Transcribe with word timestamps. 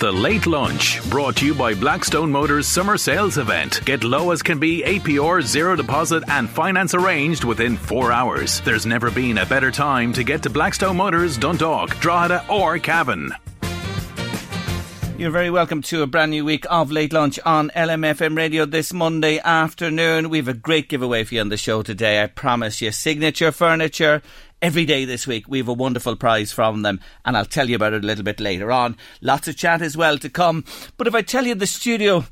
The 0.00 0.10
Late 0.10 0.46
Lunch, 0.46 0.98
brought 1.10 1.36
to 1.36 1.44
you 1.44 1.52
by 1.52 1.74
Blackstone 1.74 2.32
Motors 2.32 2.66
Summer 2.66 2.96
Sales 2.96 3.36
Event. 3.36 3.84
Get 3.84 4.02
low 4.02 4.30
as 4.30 4.40
can 4.40 4.58
be 4.58 4.82
APR, 4.82 5.42
zero 5.42 5.76
deposit, 5.76 6.24
and 6.26 6.48
finance 6.48 6.94
arranged 6.94 7.44
within 7.44 7.76
four 7.76 8.10
hours. 8.10 8.62
There's 8.62 8.86
never 8.86 9.10
been 9.10 9.36
a 9.36 9.44
better 9.44 9.70
time 9.70 10.14
to 10.14 10.24
get 10.24 10.42
to 10.44 10.48
Blackstone 10.48 10.96
Motors, 10.96 11.36
Dundalk, 11.36 12.00
Drogheda, 12.00 12.46
or 12.48 12.78
Cavan. 12.78 13.34
You're 15.18 15.30
very 15.30 15.50
welcome 15.50 15.82
to 15.82 16.00
a 16.00 16.06
brand 16.06 16.30
new 16.30 16.46
week 16.46 16.64
of 16.70 16.90
Late 16.90 17.12
Lunch 17.12 17.38
on 17.44 17.68
LMFM 17.76 18.38
Radio 18.38 18.64
this 18.64 18.94
Monday 18.94 19.38
afternoon. 19.38 20.30
We 20.30 20.38
have 20.38 20.48
a 20.48 20.54
great 20.54 20.88
giveaway 20.88 21.24
for 21.24 21.34
you 21.34 21.42
on 21.42 21.50
the 21.50 21.58
show 21.58 21.82
today. 21.82 22.22
I 22.22 22.26
promise 22.26 22.80
you. 22.80 22.90
Signature 22.90 23.52
furniture. 23.52 24.22
Every 24.62 24.84
day 24.84 25.06
this 25.06 25.26
week, 25.26 25.48
we 25.48 25.56
have 25.56 25.68
a 25.68 25.72
wonderful 25.72 26.16
prize 26.16 26.52
from 26.52 26.82
them, 26.82 27.00
and 27.24 27.34
I'll 27.34 27.46
tell 27.46 27.70
you 27.70 27.76
about 27.76 27.94
it 27.94 28.04
a 28.04 28.06
little 28.06 28.24
bit 28.24 28.38
later 28.38 28.70
on. 28.70 28.94
Lots 29.22 29.48
of 29.48 29.56
chat 29.56 29.80
as 29.80 29.96
well 29.96 30.18
to 30.18 30.28
come. 30.28 30.66
But 30.98 31.06
if 31.06 31.14
I 31.14 31.22
tell 31.22 31.46
you 31.46 31.54
the 31.54 31.66
studio, 31.66 32.26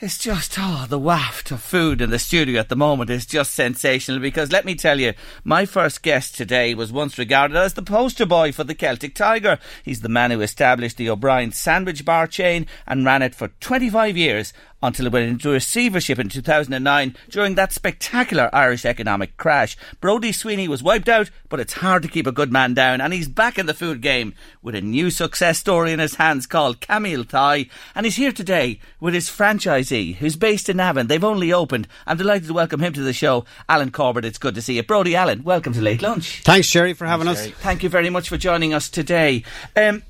it's 0.00 0.16
just, 0.16 0.54
oh, 0.58 0.86
the 0.88 0.98
waft 0.98 1.50
of 1.50 1.60
food 1.60 2.00
in 2.00 2.08
the 2.08 2.18
studio 2.18 2.58
at 2.58 2.70
the 2.70 2.76
moment 2.76 3.10
is 3.10 3.26
just 3.26 3.52
sensational 3.52 4.18
because 4.20 4.50
let 4.50 4.64
me 4.64 4.76
tell 4.76 4.98
you, 4.98 5.12
my 5.42 5.66
first 5.66 6.02
guest 6.02 6.36
today 6.36 6.72
was 6.72 6.90
once 6.90 7.18
regarded 7.18 7.56
as 7.56 7.74
the 7.74 7.82
poster 7.82 8.24
boy 8.24 8.50
for 8.50 8.64
the 8.64 8.76
Celtic 8.76 9.14
Tiger. 9.14 9.58
He's 9.82 10.00
the 10.00 10.08
man 10.08 10.30
who 10.30 10.40
established 10.40 10.96
the 10.96 11.10
O'Brien 11.10 11.52
sandwich 11.52 12.04
bar 12.04 12.26
chain 12.26 12.66
and 12.86 13.04
ran 13.04 13.20
it 13.20 13.34
for 13.34 13.48
25 13.60 14.16
years 14.16 14.54
until 14.82 15.06
it 15.06 15.12
went 15.12 15.28
into 15.28 15.50
receivership 15.50 16.18
in 16.18 16.28
2009 16.28 17.16
during 17.30 17.54
that 17.56 17.72
spectacular 17.72 18.48
Irish 18.52 18.84
economic 18.84 19.36
crash. 19.36 19.76
Brody 20.00 20.32
Sweeney 20.32 20.68
was 20.68 20.82
wiped 20.82 21.08
out, 21.08 21.30
but 21.48 21.60
it's 21.60 21.74
hard 21.74 22.02
to 22.02 22.08
keep 22.08 22.26
a 22.26 22.32
good 22.32 22.52
man 22.52 22.74
down, 22.74 23.00
and 23.00 23.12
he's 23.12 23.28
back 23.28 23.58
in 23.58 23.66
the 23.66 23.74
food 23.74 24.00
game 24.00 24.34
with 24.62 24.74
a 24.74 24.80
new 24.80 25.10
success 25.10 25.58
story 25.58 25.92
in 25.92 25.98
his 25.98 26.14
hands 26.16 26.46
called 26.46 26.80
Camile 26.80 27.24
Thai, 27.24 27.66
and 27.94 28.06
he's 28.06 28.16
here 28.16 28.32
today 28.32 28.80
with 29.00 29.14
his 29.14 29.28
franchisee, 29.28 30.16
who's 30.16 30.36
based 30.36 30.68
in 30.68 30.76
Navan. 30.76 31.08
They've 31.08 31.24
only 31.24 31.52
opened. 31.52 31.88
I'm 32.06 32.16
delighted 32.16 32.48
to 32.48 32.54
welcome 32.54 32.80
him 32.80 32.92
to 32.92 33.02
the 33.02 33.12
show, 33.12 33.44
Alan 33.68 33.90
Corbett. 33.90 34.24
It's 34.24 34.38
good 34.38 34.54
to 34.54 34.62
see 34.62 34.76
you. 34.76 34.82
Brody 34.82 35.16
Allen, 35.16 35.42
welcome 35.42 35.72
to 35.72 35.80
Late 35.80 36.02
Lunch. 36.02 36.42
Thanks, 36.44 36.70
Jerry, 36.70 36.94
for 36.94 37.06
having 37.06 37.26
Thanks, 37.26 37.40
us. 37.40 37.46
Jerry. 37.46 37.56
Thank 37.60 37.82
you 37.82 37.88
very 37.88 38.10
much 38.10 38.28
for 38.28 38.36
joining 38.36 38.74
us 38.74 38.88
today. 38.88 39.44
Um, 39.74 40.02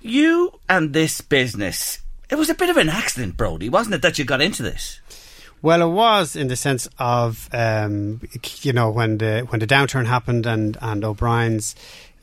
you 0.00 0.60
and 0.68 0.92
this 0.92 1.22
business 1.22 2.00
it 2.34 2.38
was 2.38 2.50
a 2.50 2.54
bit 2.54 2.68
of 2.68 2.76
an 2.76 2.88
accident, 2.88 3.36
Brody, 3.36 3.68
wasn't 3.68 3.94
it, 3.94 4.02
that 4.02 4.18
you 4.18 4.24
got 4.24 4.40
into 4.40 4.62
this? 4.62 5.00
Well, 5.62 5.82
it 5.82 5.92
was 5.92 6.34
in 6.34 6.48
the 6.48 6.56
sense 6.56 6.88
of 6.98 7.48
um, 7.52 8.20
you 8.60 8.72
know 8.72 8.90
when 8.90 9.18
the 9.18 9.46
when 9.48 9.60
the 9.60 9.66
downturn 9.66 10.06
happened 10.06 10.44
and 10.44 10.76
and 10.82 11.04
O'Brien's. 11.04 11.74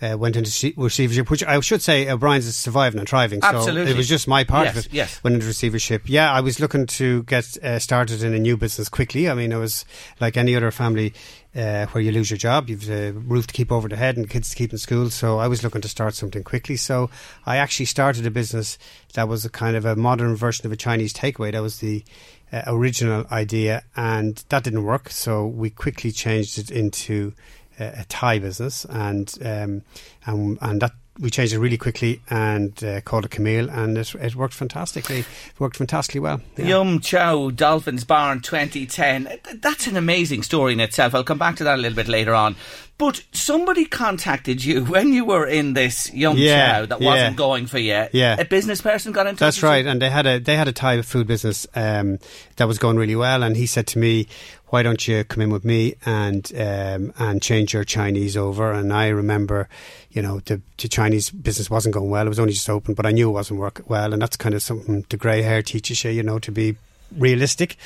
Uh, 0.04 0.18
went 0.18 0.36
into 0.36 0.74
receivership, 0.78 1.30
which 1.30 1.44
I 1.44 1.60
should 1.60 1.80
say 1.80 2.10
O'Brien's 2.10 2.48
is 2.48 2.58
surviving 2.58 3.00
and 3.00 3.08
thriving. 3.08 3.40
Absolutely. 3.44 3.86
So 3.86 3.92
it 3.92 3.98
was 3.98 4.10
just 4.10 4.28
my 4.28 4.44
part 4.44 4.66
yes, 4.66 4.76
of 4.76 4.86
it. 4.88 4.94
Yes. 4.96 5.24
Went 5.24 5.36
into 5.36 5.46
receivership. 5.46 6.10
Yeah, 6.10 6.34
I 6.34 6.42
was 6.42 6.60
looking 6.60 6.88
to 6.88 7.22
get 7.22 7.56
uh, 7.64 7.78
started 7.78 8.24
in 8.24 8.34
a 8.34 8.40
new 8.40 8.58
business 8.58 8.90
quickly. 8.90 9.30
I 9.30 9.36
mean, 9.36 9.52
it 9.52 9.58
was 9.58 9.86
like 10.20 10.38
any 10.38 10.56
other 10.56 10.72
family 10.72 11.14
uh, 11.56 11.86
where 11.88 12.02
you 12.02 12.12
lose 12.12 12.30
your 12.30 12.38
job. 12.38 12.70
You've 12.70 12.90
a 12.90 13.12
roof 13.12 13.48
to 13.48 13.54
keep 13.54 13.72
over 13.72 13.88
the 13.88 13.96
head 13.96 14.18
and 14.18 14.30
kids 14.30 14.50
to 14.50 14.56
keep 14.56 14.72
in 14.72 14.78
school. 14.78 15.10
So 15.10 15.40
I 15.40 15.48
was 15.48 15.64
looking 15.64 15.82
to 15.82 15.90
start 15.90 16.16
something 16.16 16.44
quickly. 16.44 16.78
So 16.78 17.10
I 17.46 17.58
actually 17.58 17.88
started 17.88 18.26
a 18.26 18.32
business 18.32 18.78
that 19.14 19.28
was 19.28 19.46
a 19.46 19.50
kind 19.50 19.76
of 19.76 19.86
a 19.86 19.96
modern 19.96 20.36
version 20.36 20.66
of 20.66 20.72
a 20.72 20.78
Chinese 20.78 21.14
takeaway. 21.14 21.52
That 21.52 21.62
was 21.62 21.80
the 21.80 22.04
uh, 22.52 22.64
original 22.68 23.26
idea, 23.32 23.84
and 23.96 24.44
that 24.50 24.64
didn't 24.64 24.84
work. 24.84 25.10
So 25.10 25.46
we 25.46 25.70
quickly 25.70 26.12
changed 26.12 26.58
it 26.58 26.72
into 26.72 27.34
a 27.80 28.06
Thai 28.08 28.40
business, 28.40 28.86
and 28.86 29.34
um, 29.44 29.82
and 30.26 30.58
and 30.62 30.82
that 30.82 30.94
we 31.20 31.30
changed 31.30 31.54
it 31.54 31.60
really 31.60 31.78
quickly 31.78 32.22
and 32.30 32.84
uh, 32.84 33.02
called 33.02 33.26
it 33.26 33.32
Camile, 33.32 33.70
and 33.70 33.98
it, 33.98 34.16
it 34.16 34.36
worked 34.36 34.54
fantastically. 34.54 35.20
It 35.20 35.60
worked 35.60 35.78
fantastically 35.78 36.22
well. 36.22 36.42
Yeah. 36.58 36.66
Yum 36.66 37.00
Chow 37.00 37.50
Dolphins 37.50 38.06
Barn 38.06 38.40
2010. 38.40 39.40
That's 39.56 39.88
an 39.88 39.98
amazing 39.98 40.44
story 40.44 40.74
in 40.74 40.80
itself. 40.80 41.14
I'll 41.14 41.24
come 41.24 41.38
back 41.38 41.58
to 41.58 41.64
that 41.66 41.78
a 41.78 41.82
little 41.82 41.96
bit 41.96 42.08
later 42.08 42.34
on. 42.34 42.56
But 42.98 43.24
somebody 43.32 43.86
contacted 43.86 44.64
you 44.64 44.86
when 44.86 45.12
you 45.12 45.26
were 45.26 45.46
in 45.46 45.74
this 45.74 46.14
Yum 46.14 46.38
yeah, 46.38 46.72
Chow 46.72 46.86
that 46.86 47.02
yeah. 47.02 47.08
wasn't 47.08 47.36
going 47.36 47.68
for 47.68 47.80
you. 47.80 48.08
Yeah, 48.14 48.40
a 48.40 48.46
business 48.46 48.82
person 48.82 49.12
got 49.12 49.28
in 49.28 49.36
touch. 49.36 49.40
That's 49.40 49.64
right, 49.64 49.86
and 49.86 50.02
they 50.02 50.10
had 50.10 50.26
a 50.26 50.40
they 50.40 50.56
had 50.56 50.68
a 50.68 50.74
Thai 50.74 51.02
food 51.02 51.28
business 51.28 51.68
um, 51.76 52.20
that 52.56 52.68
was 52.68 52.78
going 52.78 52.98
really 52.98 53.16
well, 53.16 53.44
and 53.44 53.58
he 53.58 53.66
said 53.66 53.88
to 53.88 54.00
me, 54.00 54.28
why 54.72 54.84
don't 54.84 55.06
you 55.06 55.24
come 55.26 55.42
in 55.42 55.50
with 55.50 55.66
me 55.66 55.96
and 56.06 56.50
um, 56.56 57.14
and 57.20 57.42
change 57.42 57.74
your 57.74 57.84
Chinese 57.84 58.38
over? 58.38 58.72
And 58.72 58.94
I 58.94 59.10
remember, 59.10 59.68
you 60.12 60.22
know, 60.22 60.40
the, 60.40 60.62
the, 60.78 60.88
Chinese 60.88 61.30
business 61.30 61.70
wasn't 61.70 61.94
going 61.94 62.10
well. 62.10 62.26
It 62.26 62.30
was 62.30 62.40
only 62.40 62.54
just 62.54 62.70
open, 62.70 62.94
but 62.94 63.06
I 63.06 63.12
knew 63.12 63.30
it 63.30 63.34
wasn't 63.34 63.60
working 63.60 63.86
well, 63.90 64.14
and 64.14 64.22
that's 64.22 64.38
kind 64.38 64.56
of 64.56 64.64
something 64.64 65.06
the 65.10 65.18
grey 65.18 65.42
hair 65.42 65.62
teaches 65.62 66.04
you, 66.06 66.12
you 66.12 66.24
know, 66.24 66.40
to 66.40 66.52
be 66.54 66.78
realistic. 67.18 67.78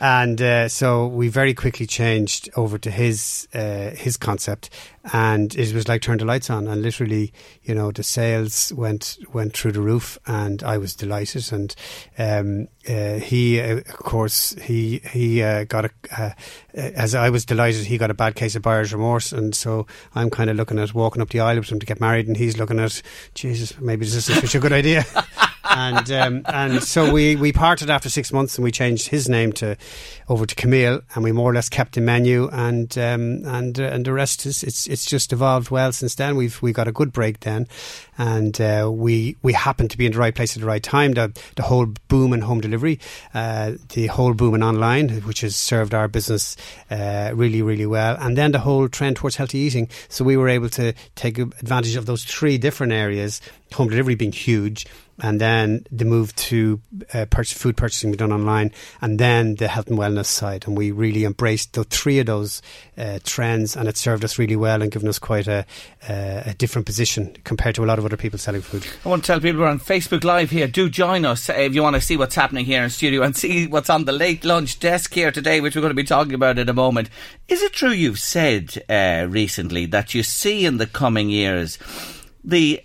And 0.00 0.40
uh, 0.40 0.68
so 0.68 1.06
we 1.06 1.28
very 1.28 1.54
quickly 1.54 1.86
changed 1.86 2.50
over 2.56 2.78
to 2.78 2.90
his 2.90 3.48
uh, 3.54 3.90
his 3.90 4.16
concept, 4.16 4.70
and 5.12 5.54
it 5.54 5.72
was 5.72 5.88
like 5.88 6.02
turn 6.02 6.18
the 6.18 6.24
lights 6.24 6.50
on, 6.50 6.66
and 6.66 6.82
literally, 6.82 7.32
you 7.62 7.74
know, 7.74 7.92
the 7.92 8.02
sales 8.02 8.72
went 8.74 9.18
went 9.32 9.56
through 9.56 9.72
the 9.72 9.80
roof, 9.80 10.18
and 10.26 10.62
I 10.62 10.78
was 10.78 10.94
delighted. 10.94 11.52
And 11.52 11.74
um, 12.18 12.68
uh, 12.88 13.20
he, 13.20 13.60
of 13.60 13.86
course, 13.86 14.54
he 14.60 15.00
he 15.12 15.42
uh, 15.42 15.64
got 15.64 15.84
a 15.84 15.90
uh, 16.18 16.30
as 16.74 17.14
I 17.14 17.30
was 17.30 17.44
delighted, 17.44 17.86
he 17.86 17.98
got 17.98 18.10
a 18.10 18.14
bad 18.14 18.34
case 18.34 18.56
of 18.56 18.62
buyer's 18.62 18.92
remorse, 18.92 19.32
and 19.32 19.54
so 19.54 19.86
I'm 20.14 20.30
kind 20.30 20.50
of 20.50 20.56
looking 20.56 20.78
at 20.78 20.94
walking 20.94 21.22
up 21.22 21.30
the 21.30 21.40
aisle 21.40 21.58
with 21.58 21.70
him 21.70 21.80
to 21.80 21.86
get 21.86 22.00
married, 22.00 22.26
and 22.26 22.36
he's 22.36 22.58
looking 22.58 22.80
at 22.80 23.02
Jesus, 23.34 23.78
maybe 23.80 24.04
this 24.04 24.14
isn't 24.14 24.40
such 24.40 24.54
a 24.54 24.60
good 24.60 24.72
idea. 24.72 25.04
and 25.64 26.10
um, 26.10 26.42
and 26.46 26.82
so 26.82 27.12
we, 27.12 27.36
we 27.36 27.52
parted 27.52 27.90
after 27.90 28.08
six 28.08 28.32
months 28.32 28.56
and 28.56 28.64
we 28.64 28.70
changed 28.70 29.08
his 29.08 29.28
name 29.28 29.52
to 29.54 29.76
over 30.28 30.46
to 30.46 30.54
Camile 30.54 31.00
and 31.14 31.24
we 31.24 31.32
more 31.32 31.50
or 31.50 31.54
less 31.54 31.68
kept 31.68 31.94
the 31.94 32.00
menu 32.00 32.48
and 32.52 32.96
um, 32.98 33.44
and 33.44 33.78
uh, 33.78 33.84
and 33.84 34.04
the 34.04 34.12
rest 34.12 34.46
is 34.46 34.62
it's 34.62 34.86
it's 34.86 35.06
just 35.06 35.32
evolved 35.32 35.70
well 35.70 35.92
since 35.92 36.14
then. 36.14 36.36
We've 36.36 36.60
we 36.62 36.72
got 36.72 36.88
a 36.88 36.92
good 36.92 37.12
break 37.12 37.40
then 37.40 37.68
and 38.18 38.60
uh, 38.60 38.90
we 38.92 39.36
we 39.42 39.52
happened 39.52 39.90
to 39.92 39.98
be 39.98 40.06
in 40.06 40.12
the 40.12 40.18
right 40.18 40.34
place 40.34 40.56
at 40.56 40.60
the 40.60 40.66
right 40.66 40.82
time. 40.82 41.12
The 41.12 41.32
the 41.56 41.62
whole 41.62 41.86
boom 42.08 42.32
in 42.32 42.40
home 42.40 42.60
delivery 42.60 42.98
uh, 43.34 43.72
the 43.90 44.08
whole 44.08 44.34
boom 44.34 44.54
in 44.54 44.62
online 44.62 45.10
which 45.22 45.42
has 45.42 45.56
served 45.56 45.94
our 45.94 46.08
business 46.08 46.56
uh, 46.90 47.30
really 47.34 47.62
really 47.62 47.86
well. 47.86 48.16
And 48.18 48.36
then 48.36 48.52
the 48.52 48.58
whole 48.58 48.88
trend 48.88 49.16
towards 49.16 49.36
healthy 49.36 49.58
eating. 49.58 49.88
So 50.08 50.24
we 50.24 50.36
were 50.36 50.48
able 50.48 50.68
to 50.70 50.92
take 51.14 51.38
advantage 51.38 51.96
of 51.96 52.06
those 52.06 52.24
three 52.24 52.58
different 52.58 52.92
areas 52.92 53.40
home 53.72 53.88
delivery 53.88 54.14
being 54.14 54.32
huge, 54.32 54.86
and 55.22 55.40
then 55.40 55.86
the 55.90 56.04
move 56.04 56.34
to 56.34 56.80
uh, 57.14 57.24
purchase, 57.26 57.56
food 57.56 57.76
purchasing 57.76 58.10
be 58.10 58.16
done 58.16 58.32
online, 58.32 58.72
and 59.00 59.20
then 59.20 59.54
the 59.54 59.68
health 59.68 59.86
and 59.86 59.98
wellness 59.98 60.26
side. 60.26 60.66
And 60.66 60.76
we 60.76 60.90
really 60.90 61.24
embraced 61.24 61.74
the 61.74 61.84
three 61.84 62.18
of 62.18 62.26
those 62.26 62.60
uh, 62.98 63.20
trends, 63.22 63.76
and 63.76 63.88
it 63.88 63.96
served 63.96 64.24
us 64.24 64.36
really 64.36 64.56
well 64.56 64.82
and 64.82 64.90
given 64.90 65.08
us 65.08 65.20
quite 65.20 65.46
a, 65.46 65.64
uh, 66.08 66.42
a 66.46 66.54
different 66.58 66.86
position 66.86 67.36
compared 67.44 67.76
to 67.76 67.84
a 67.84 67.86
lot 67.86 68.00
of 68.00 68.04
other 68.04 68.16
people 68.16 68.38
selling 68.38 68.62
food. 68.62 68.84
I 69.04 69.08
want 69.08 69.22
to 69.22 69.26
tell 69.28 69.40
people 69.40 69.60
we're 69.60 69.68
on 69.68 69.78
Facebook 69.78 70.24
Live 70.24 70.50
here. 70.50 70.66
Do 70.66 70.90
join 70.90 71.24
us 71.24 71.48
uh, 71.48 71.52
if 71.52 71.74
you 71.74 71.82
want 71.82 71.94
to 71.94 72.02
see 72.02 72.16
what's 72.16 72.34
happening 72.34 72.64
here 72.64 72.82
in 72.82 72.90
studio 72.90 73.22
and 73.22 73.36
see 73.36 73.68
what's 73.68 73.90
on 73.90 74.04
the 74.04 74.12
late 74.12 74.44
lunch 74.44 74.80
desk 74.80 75.14
here 75.14 75.30
today, 75.30 75.60
which 75.60 75.76
we're 75.76 75.82
going 75.82 75.90
to 75.90 75.94
be 75.94 76.02
talking 76.02 76.34
about 76.34 76.58
in 76.58 76.68
a 76.68 76.74
moment. 76.74 77.08
Is 77.46 77.62
it 77.62 77.72
true 77.72 77.92
you've 77.92 78.18
said 78.18 78.82
uh, 78.88 79.26
recently 79.28 79.86
that 79.86 80.14
you 80.14 80.24
see 80.24 80.66
in 80.66 80.78
the 80.78 80.86
coming 80.86 81.30
years 81.30 81.78
the 82.42 82.82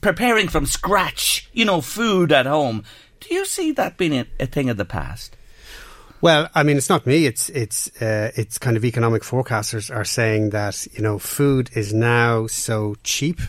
preparing 0.00 0.48
from 0.48 0.66
scratch, 0.66 1.48
you 1.52 1.64
know, 1.64 1.80
food 1.80 2.32
at 2.32 2.46
home. 2.46 2.84
Do 3.20 3.34
you 3.34 3.46
see 3.46 3.72
that 3.72 3.96
being 3.96 4.14
a, 4.14 4.26
a 4.38 4.46
thing 4.46 4.68
of 4.68 4.76
the 4.76 4.84
past? 4.84 5.36
Well, 6.20 6.48
I 6.54 6.64
mean, 6.64 6.76
it's 6.76 6.88
not 6.88 7.06
me. 7.06 7.26
It's 7.26 7.48
it's 7.50 7.88
uh, 8.02 8.32
it's 8.34 8.58
kind 8.58 8.76
of 8.76 8.84
economic 8.84 9.22
forecasters 9.22 9.94
are 9.94 10.04
saying 10.04 10.50
that 10.50 10.86
you 10.92 11.02
know 11.02 11.18
food 11.18 11.70
is 11.74 11.94
now 11.94 12.46
so 12.48 12.96
cheap, 13.04 13.40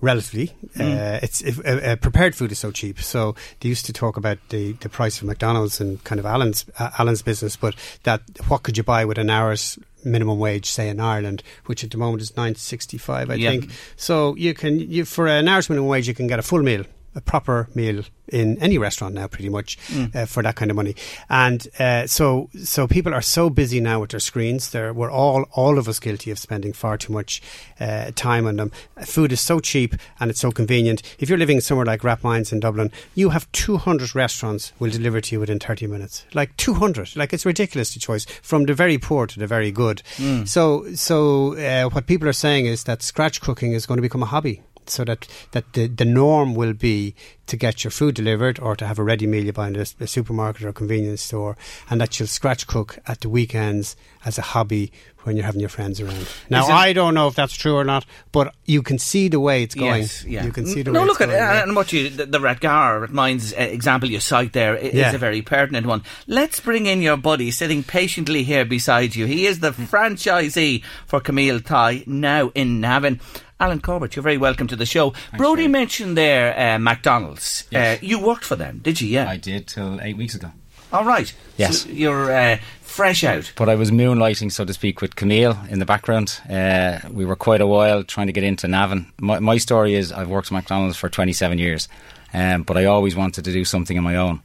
relatively. 0.00 0.52
Mm. 0.76 1.16
Uh, 1.16 1.20
it's 1.22 1.42
if, 1.42 1.58
uh, 1.60 1.70
uh, 1.70 1.96
prepared 1.96 2.34
food 2.34 2.50
is 2.50 2.58
so 2.58 2.70
cheap. 2.70 3.00
So 3.00 3.34
they 3.60 3.68
used 3.68 3.84
to 3.86 3.92
talk 3.92 4.16
about 4.16 4.38
the, 4.48 4.72
the 4.72 4.88
price 4.88 5.20
of 5.20 5.26
McDonald's 5.26 5.80
and 5.80 6.02
kind 6.04 6.18
of 6.18 6.24
Alan's 6.24 6.64
uh, 6.78 6.90
Alan's 6.98 7.22
business, 7.22 7.56
but 7.56 7.74
that 8.04 8.22
what 8.48 8.62
could 8.62 8.76
you 8.78 8.82
buy 8.82 9.04
with 9.04 9.18
an 9.18 9.28
hour's 9.28 9.78
minimum 10.02 10.38
wage, 10.38 10.70
say 10.70 10.88
in 10.88 11.00
Ireland, 11.00 11.42
which 11.66 11.84
at 11.84 11.90
the 11.90 11.98
moment 11.98 12.22
is 12.22 12.36
nine 12.36 12.54
sixty 12.54 12.96
five, 12.96 13.30
I 13.30 13.38
think. 13.38 13.70
So 13.96 14.34
you 14.36 14.54
can 14.54 14.78
you 14.78 15.04
for 15.04 15.26
an 15.26 15.46
hour's 15.46 15.68
minimum 15.68 15.88
wage, 15.88 16.08
you 16.08 16.14
can 16.14 16.26
get 16.26 16.38
a 16.38 16.42
full 16.42 16.62
meal 16.62 16.84
a 17.14 17.20
proper 17.20 17.68
meal 17.74 18.04
in 18.28 18.58
any 18.58 18.78
restaurant 18.78 19.14
now, 19.14 19.26
pretty 19.26 19.48
much, 19.48 19.78
mm. 19.88 20.14
uh, 20.14 20.26
for 20.26 20.42
that 20.42 20.56
kind 20.56 20.70
of 20.70 20.76
money. 20.76 20.96
And 21.28 21.66
uh, 21.78 22.06
so, 22.06 22.48
so 22.62 22.86
people 22.86 23.12
are 23.12 23.22
so 23.22 23.50
busy 23.50 23.80
now 23.80 24.00
with 24.00 24.10
their 24.10 24.20
screens. 24.20 24.70
They're, 24.70 24.92
we're 24.92 25.10
all, 25.10 25.44
all 25.52 25.78
of 25.78 25.88
us 25.88 26.00
guilty 26.00 26.30
of 26.30 26.38
spending 26.38 26.72
far 26.72 26.96
too 26.96 27.12
much 27.12 27.42
uh, 27.78 28.10
time 28.14 28.46
on 28.46 28.56
them. 28.56 28.72
Food 29.04 29.32
is 29.32 29.40
so 29.40 29.60
cheap 29.60 29.94
and 30.20 30.30
it's 30.30 30.40
so 30.40 30.50
convenient. 30.50 31.02
If 31.18 31.28
you're 31.28 31.38
living 31.38 31.60
somewhere 31.60 31.86
like 31.86 32.00
Rathmines 32.00 32.52
in 32.52 32.60
Dublin, 32.60 32.90
you 33.14 33.30
have 33.30 33.50
200 33.52 34.14
restaurants 34.14 34.72
will 34.78 34.90
deliver 34.90 35.20
to 35.20 35.36
you 35.36 35.40
within 35.40 35.58
30 35.58 35.86
minutes. 35.86 36.24
Like 36.34 36.56
200. 36.56 37.16
Like 37.16 37.32
it's 37.32 37.46
ridiculous 37.46 37.94
the 37.94 38.00
choice 38.00 38.24
from 38.24 38.64
the 38.64 38.74
very 38.74 38.98
poor 38.98 39.26
to 39.26 39.38
the 39.38 39.46
very 39.46 39.70
good. 39.70 40.02
Mm. 40.16 40.48
So, 40.48 40.92
so 40.94 41.56
uh, 41.56 41.90
what 41.90 42.06
people 42.06 42.28
are 42.28 42.32
saying 42.32 42.66
is 42.66 42.84
that 42.84 43.02
scratch 43.02 43.40
cooking 43.40 43.72
is 43.72 43.86
going 43.86 43.98
to 43.98 44.02
become 44.02 44.22
a 44.22 44.26
hobby 44.26 44.62
so 44.90 45.04
that, 45.04 45.26
that 45.52 45.72
the, 45.72 45.86
the 45.86 46.04
norm 46.04 46.54
will 46.54 46.72
be 46.72 47.14
to 47.46 47.56
get 47.56 47.84
your 47.84 47.90
food 47.90 48.14
delivered 48.14 48.58
or 48.58 48.74
to 48.74 48.86
have 48.86 48.98
a 48.98 49.02
ready 49.04 49.26
meal 49.26 49.44
you 49.44 49.52
buy 49.52 49.68
in 49.68 49.76
a, 49.76 49.84
a 50.00 50.06
supermarket 50.06 50.62
or 50.64 50.68
a 50.68 50.72
convenience 50.72 51.22
store, 51.22 51.56
and 51.90 52.00
that 52.00 52.18
you'll 52.18 52.26
scratch 52.26 52.66
cook 52.66 52.98
at 53.06 53.20
the 53.20 53.28
weekends 53.28 53.96
as 54.24 54.38
a 54.38 54.42
hobby 54.42 54.90
when 55.24 55.36
you're 55.36 55.44
having 55.44 55.60
your 55.60 55.70
friends 55.70 56.00
around. 56.00 56.26
Now, 56.50 56.66
I 56.66 56.92
don't 56.92 57.14
know 57.14 57.28
if 57.28 57.34
that's 57.34 57.54
true 57.54 57.76
or 57.76 57.84
not, 57.84 58.04
but 58.32 58.54
you 58.66 58.82
can 58.82 58.98
see 58.98 59.28
the 59.28 59.40
way 59.40 59.62
it's 59.62 59.74
going. 59.74 60.02
Yes, 60.02 60.24
yeah. 60.24 60.44
You 60.44 60.52
can 60.52 60.66
see 60.66 60.82
the 60.82 60.92
no, 60.92 61.00
way 61.00 61.06
look 61.06 61.20
at 61.20 61.30
it, 61.30 61.34
and 61.38 61.74
what 61.76 61.92
you 61.92 62.10
the, 62.10 62.26
the 62.26 62.38
Rathgar 62.38 63.08
Mines 63.10 63.52
uh, 63.52 63.56
example 63.56 64.10
you 64.10 64.20
cite 64.20 64.52
there 64.52 64.74
is 64.76 64.94
Yeah. 64.94 65.12
a 65.14 65.18
very 65.18 65.40
pertinent 65.42 65.86
one. 65.86 66.02
Let's 66.26 66.60
bring 66.60 66.86
in 66.86 67.00
your 67.02 67.16
buddy 67.16 67.50
sitting 67.50 67.82
patiently 67.82 68.42
here 68.44 68.64
beside 68.66 69.14
you. 69.14 69.24
He 69.26 69.46
is 69.46 69.60
the 69.60 69.72
franchisee 69.72 70.82
for 71.06 71.20
Camile 71.20 71.60
Thai 71.60 72.04
now 72.06 72.50
in 72.54 72.80
Navan. 72.80 73.20
Alan 73.60 73.80
Corbett, 73.80 74.16
you're 74.16 74.22
very 74.22 74.36
welcome 74.38 74.66
to 74.66 74.76
the 74.76 74.86
show. 74.86 75.14
Brody 75.36 75.62
Ray. 75.62 75.68
mentioned 75.68 76.16
there 76.16 76.58
uh, 76.58 76.78
McDonald's. 76.78 77.64
Yes. 77.70 77.98
Uh, 77.98 78.04
you 78.04 78.18
worked 78.18 78.44
for 78.44 78.56
them, 78.56 78.80
did 78.82 79.00
you? 79.00 79.08
Yeah. 79.08 79.28
I 79.28 79.36
did 79.36 79.68
till 79.68 80.00
eight 80.00 80.16
weeks 80.16 80.34
ago. 80.34 80.50
All 80.92 81.04
right. 81.04 81.32
Yes. 81.56 81.82
So 81.82 81.88
you're 81.88 82.32
uh, 82.32 82.58
fresh 82.82 83.24
out. 83.24 83.52
But 83.56 83.68
I 83.68 83.74
was 83.74 83.90
moonlighting, 83.90 84.52
so 84.52 84.64
to 84.64 84.72
speak, 84.72 85.00
with 85.00 85.16
Camile 85.16 85.58
in 85.68 85.78
the 85.78 85.84
background. 85.84 86.40
Uh, 86.48 87.00
we 87.10 87.24
were 87.24 87.36
quite 87.36 87.60
a 87.60 87.66
while 87.66 88.04
trying 88.04 88.26
to 88.28 88.32
get 88.32 88.44
into 88.44 88.68
Navan. 88.68 89.12
My, 89.20 89.38
my 89.38 89.58
story 89.58 89.94
is 89.94 90.12
I've 90.12 90.28
worked 90.28 90.48
at 90.48 90.52
McDonald's 90.52 90.96
for 90.96 91.08
27 91.08 91.58
years, 91.58 91.88
um, 92.32 92.62
but 92.62 92.76
I 92.76 92.84
always 92.84 93.16
wanted 93.16 93.44
to 93.44 93.52
do 93.52 93.64
something 93.64 93.98
on 93.98 94.04
my 94.04 94.16
own. 94.16 94.40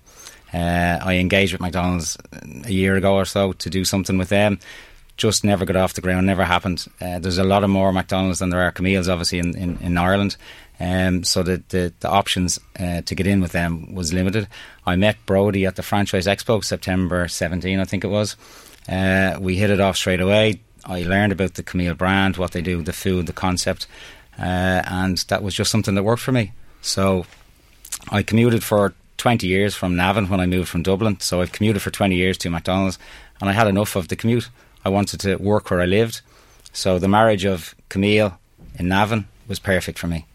Uh, 0.52 0.98
I 1.02 1.16
engaged 1.18 1.52
with 1.52 1.62
McDonald's 1.62 2.18
a 2.66 2.72
year 2.72 2.96
ago 2.96 3.14
or 3.14 3.26
so 3.26 3.54
to 3.54 3.70
do 3.70 3.86
something 3.86 4.18
with 4.18 4.30
them. 4.30 4.60
Just 5.20 5.44
never 5.44 5.66
got 5.66 5.76
off 5.76 5.96
the 5.96 6.02
ground, 6.02 6.26
never 6.26 6.46
happened. 6.46 6.88
Uh, 7.02 7.20
there's 7.20 7.38
a 7.38 7.44
lot 7.44 7.66
of 7.66 7.70
more 7.70 7.92
McDonald's 7.92 8.40
than 8.40 8.52
there 8.52 8.62
are 8.62 8.72
Camile's, 8.72 9.10
obviously, 9.10 9.40
in, 9.40 9.54
in, 9.58 9.78
in 9.80 9.98
Ireland. 9.98 10.38
Um, 10.80 11.26
so 11.26 11.44
the, 11.44 11.62
the, 11.68 11.94
the 12.00 12.10
options 12.10 12.58
uh, 12.80 13.02
to 13.02 13.16
get 13.16 13.28
in 13.28 13.42
with 13.42 13.52
them 13.52 13.94
was 13.94 14.14
limited. 14.14 14.48
I 14.86 14.96
met 14.96 15.18
Brody 15.26 15.66
at 15.66 15.76
the 15.76 15.84
Franchise 15.84 16.26
Expo, 16.26 16.64
September 16.64 17.28
17, 17.28 17.82
I 17.82 17.84
think 17.84 18.06
it 18.06 18.08
was. 18.08 18.38
Uh, 18.88 19.38
we 19.42 19.58
hit 19.58 19.72
it 19.72 19.82
off 19.82 19.98
straight 19.98 20.22
away. 20.22 20.62
I 20.86 21.04
learned 21.04 21.34
about 21.34 21.56
the 21.56 21.64
Camile 21.64 21.96
brand, 21.96 22.38
what 22.38 22.52
they 22.52 22.62
do, 22.62 22.82
the 22.82 22.94
food, 22.94 23.26
the 23.26 23.34
concept, 23.34 23.88
uh, 24.38 24.82
and 24.86 25.18
that 25.28 25.44
was 25.44 25.54
just 25.54 25.70
something 25.70 25.96
that 25.96 26.04
worked 26.04 26.22
for 26.22 26.32
me. 26.32 26.54
So 26.82 27.26
I 28.10 28.24
commuted 28.24 28.64
for 28.64 28.94
20 29.18 29.46
years 29.48 29.76
from 29.76 29.98
Navan 29.98 30.30
when 30.30 30.40
I 30.40 30.46
moved 30.46 30.70
from 30.70 30.82
Dublin. 30.82 31.20
So 31.20 31.42
I've 31.42 31.52
commuted 31.52 31.82
for 31.82 31.92
20 31.92 32.16
years 32.16 32.38
to 32.40 32.50
McDonald's, 32.50 32.98
and 33.42 33.50
I 33.50 33.54
had 33.54 33.68
enough 33.68 33.98
of 33.98 34.08
the 34.08 34.16
commute. 34.16 34.50
I 34.86 34.90
wanted 34.90 35.20
to 35.22 35.36
work 35.38 35.70
where 35.72 35.82
I 35.82 35.86
lived. 35.86 36.22
So 36.74 37.00
the 37.00 37.08
marriage 37.08 37.46
of 37.46 37.76
Camile 37.90 38.38
in 38.78 38.88
Navan 38.88 39.28
was 39.48 39.60
perfect 39.60 39.98
for 40.00 40.08
me. 40.08 40.26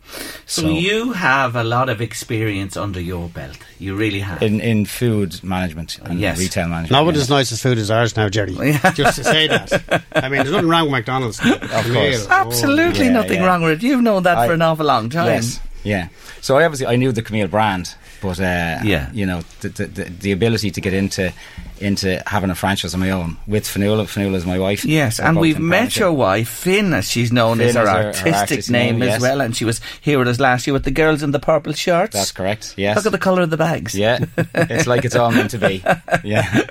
So, 0.44 0.68
you 0.68 1.12
have 1.14 1.56
a 1.56 1.64
lot 1.64 1.88
of 1.88 2.02
experience 2.02 2.76
under 2.76 3.00
your 3.00 3.28
belt. 3.30 3.56
You 3.78 3.96
really 3.96 4.20
have. 4.20 4.42
in, 4.42 4.60
in 4.60 4.84
food 4.84 5.42
management 5.42 5.98
and 6.02 6.20
Yes. 6.20 6.38
retail 6.38 6.68
management. 6.68 6.90
Not 6.90 7.06
with 7.06 7.14
yeah. 7.16 7.22
as 7.22 7.30
nice 7.30 7.50
as 7.52 7.62
food 7.62 7.78
as 7.78 7.90
ours 7.90 8.14
now, 8.14 8.28
Jerry. 8.28 8.52
Just 8.94 9.16
to 9.16 9.24
say 9.24 9.46
that. 9.48 10.02
I 10.14 10.28
mean, 10.28 10.42
there's 10.42 10.50
nothing 10.52 10.68
wrong 10.68 10.84
with 10.84 10.92
McDonald's. 10.92 11.40
Of 11.44 11.90
course. 11.92 12.26
Absolutely 12.28 13.06
Yeah, 13.06 13.12
nothing 13.12 13.40
yeah. 13.40 13.46
wrong 13.46 13.62
with 13.62 13.82
it. 13.82 13.82
You've 13.86 14.02
known 14.02 14.24
that 14.24 14.36
I- 14.36 14.46
for 14.46 14.52
an 14.52 14.62
awful 14.62 14.84
long 14.84 15.08
time. 15.08 15.26
Yes, 15.26 15.58
yeah. 15.84 16.08
So 16.42 16.58
I 16.58 16.64
obviously 16.64 16.86
I 16.86 16.96
knew 16.96 17.10
the 17.12 17.22
Camile 17.22 17.48
brand, 17.48 17.94
but 18.20 18.38
uh, 18.38 18.80
Yeah. 18.84 19.10
you 19.12 19.24
know 19.24 19.42
the, 19.62 19.68
the 19.70 19.86
the 19.86 20.04
the 20.04 20.32
ability 20.32 20.70
to 20.72 20.80
get 20.82 20.92
into 20.92 21.32
into 21.80 22.22
having 22.26 22.50
a 22.50 22.54
franchise 22.54 22.94
of 22.94 23.00
my 23.00 23.10
own 23.10 23.36
with 23.46 23.64
Fionnuala. 23.64 24.04
Fionnuala 24.04 24.34
is 24.36 24.46
my 24.46 24.58
wife. 24.58 24.84
Yes, 24.84 25.18
and 25.20 25.38
we've 25.38 25.58
met 25.58 25.96
your 25.96 26.12
wife, 26.12 26.48
Finn, 26.48 26.92
as 26.94 27.10
she's 27.10 27.32
known 27.32 27.58
Finn 27.58 27.68
as 27.68 27.74
her 27.74 27.82
is 27.82 27.88
her- 27.88 27.94
her 27.94 28.06
artistic 28.06 28.34
artist 28.34 28.70
name, 28.70 28.98
name, 28.98 29.08
as 29.10 29.20
well, 29.22 29.40
and 29.40 29.56
she 29.56 29.64
was 29.64 29.80
here 30.00 30.18
with 30.18 30.28
us 30.28 30.38
last 30.40 30.66
year 30.66 30.72
with 30.74 30.84
the 30.84 30.90
girls 30.90 31.22
in 31.22 31.30
the 31.32 31.38
purple 31.40 31.72
shirts. 31.72 32.12
That's 32.14 32.32
correct. 32.32 32.74
Yes. 32.76 32.96
Look 32.96 33.06
at 33.06 33.12
the 33.12 33.18
colour 33.18 33.42
of 33.42 33.50
the 33.50 33.56
bags. 33.56 33.94
Yeah, 33.94 34.24
it's 34.54 34.86
like 34.86 35.04
it's 35.04 35.16
all 35.16 35.30
meant 35.32 35.50
to 35.50 35.58
be. 35.58 35.82
Yeah, 36.24 36.66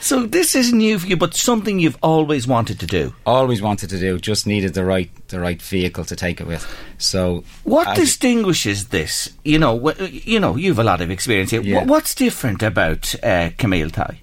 So 0.00 0.24
this 0.26 0.54
is 0.54 0.72
new 0.72 0.98
for 0.98 1.06
you, 1.06 1.16
but 1.16 1.34
something 1.34 1.78
you've 1.78 1.98
always 2.02 2.46
wanted 2.46 2.78
to 2.80 2.86
do. 2.86 3.14
always 3.26 3.60
wanted 3.62 3.90
to 3.90 3.98
do, 3.98 4.18
just 4.18 4.46
needed 4.46 4.74
the 4.74 4.84
right 4.84 5.10
the 5.28 5.40
right 5.40 5.60
vehicle 5.60 6.04
to 6.04 6.14
take 6.16 6.40
it 6.40 6.46
with. 6.46 6.64
So 6.98 7.42
What 7.64 7.88
as- 7.88 7.98
distinguishes 7.98 8.88
this? 8.88 9.30
You 9.44 9.58
know, 9.58 9.90
you 10.00 10.38
know, 10.38 10.56
you've 10.56 10.78
a 10.78 10.84
lot 10.84 11.00
of 11.00 11.10
experience 11.10 11.50
here. 11.50 11.62
Yeah. 11.62 11.84
What's 11.84 12.14
different 12.14 12.62
about 12.62 13.14
uh, 13.22 13.50
Camile 13.58 13.90
Thai? 13.90 14.20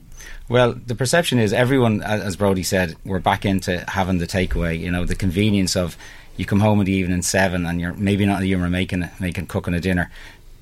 Well, 0.52 0.74
the 0.74 0.96
perception 0.96 1.40
is 1.40 1.54
everyone, 1.54 2.04
as 2.04 2.36
Brody 2.36 2.64
said, 2.64 2.98
we're 3.06 3.22
back 3.22 3.46
into 3.46 3.86
having 3.88 4.18
the 4.18 4.28
takeaway. 4.28 4.78
You 4.78 4.92
know, 4.92 5.06
the 5.06 5.16
convenience 5.16 5.78
of 5.78 5.96
you 6.36 6.46
come 6.46 6.60
home 6.60 6.82
in 6.82 6.86
the 6.86 6.92
evening 6.92 7.22
seven, 7.22 7.66
and 7.66 7.80
you're 7.80 7.94
maybe 7.94 8.26
not 8.26 8.44
humor 8.44 8.70
making 8.70 9.10
making 9.18 9.48
cooking 9.48 9.74
a 9.74 9.80
dinner. 9.80 10.12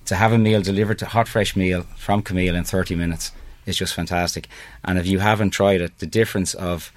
To 0.05 0.15
have 0.15 0.31
a 0.31 0.38
meal 0.38 0.62
delivered, 0.62 1.00
to 1.00 1.08
hot 1.08 1.27
fresh 1.27 1.55
meal 1.55 1.88
from 1.98 2.22
Camile 2.22 2.55
in 2.55 2.65
thirty 2.65 2.93
minutes 2.93 3.31
is 3.65 3.77
just 3.77 3.96
fantastic. 3.96 4.48
And 4.84 5.00
if 5.00 5.08
you 5.08 5.17
haven't 5.17 5.50
tried 5.50 5.81
it, 5.81 5.98
the 5.98 6.05
difference 6.05 6.53
of 6.53 6.91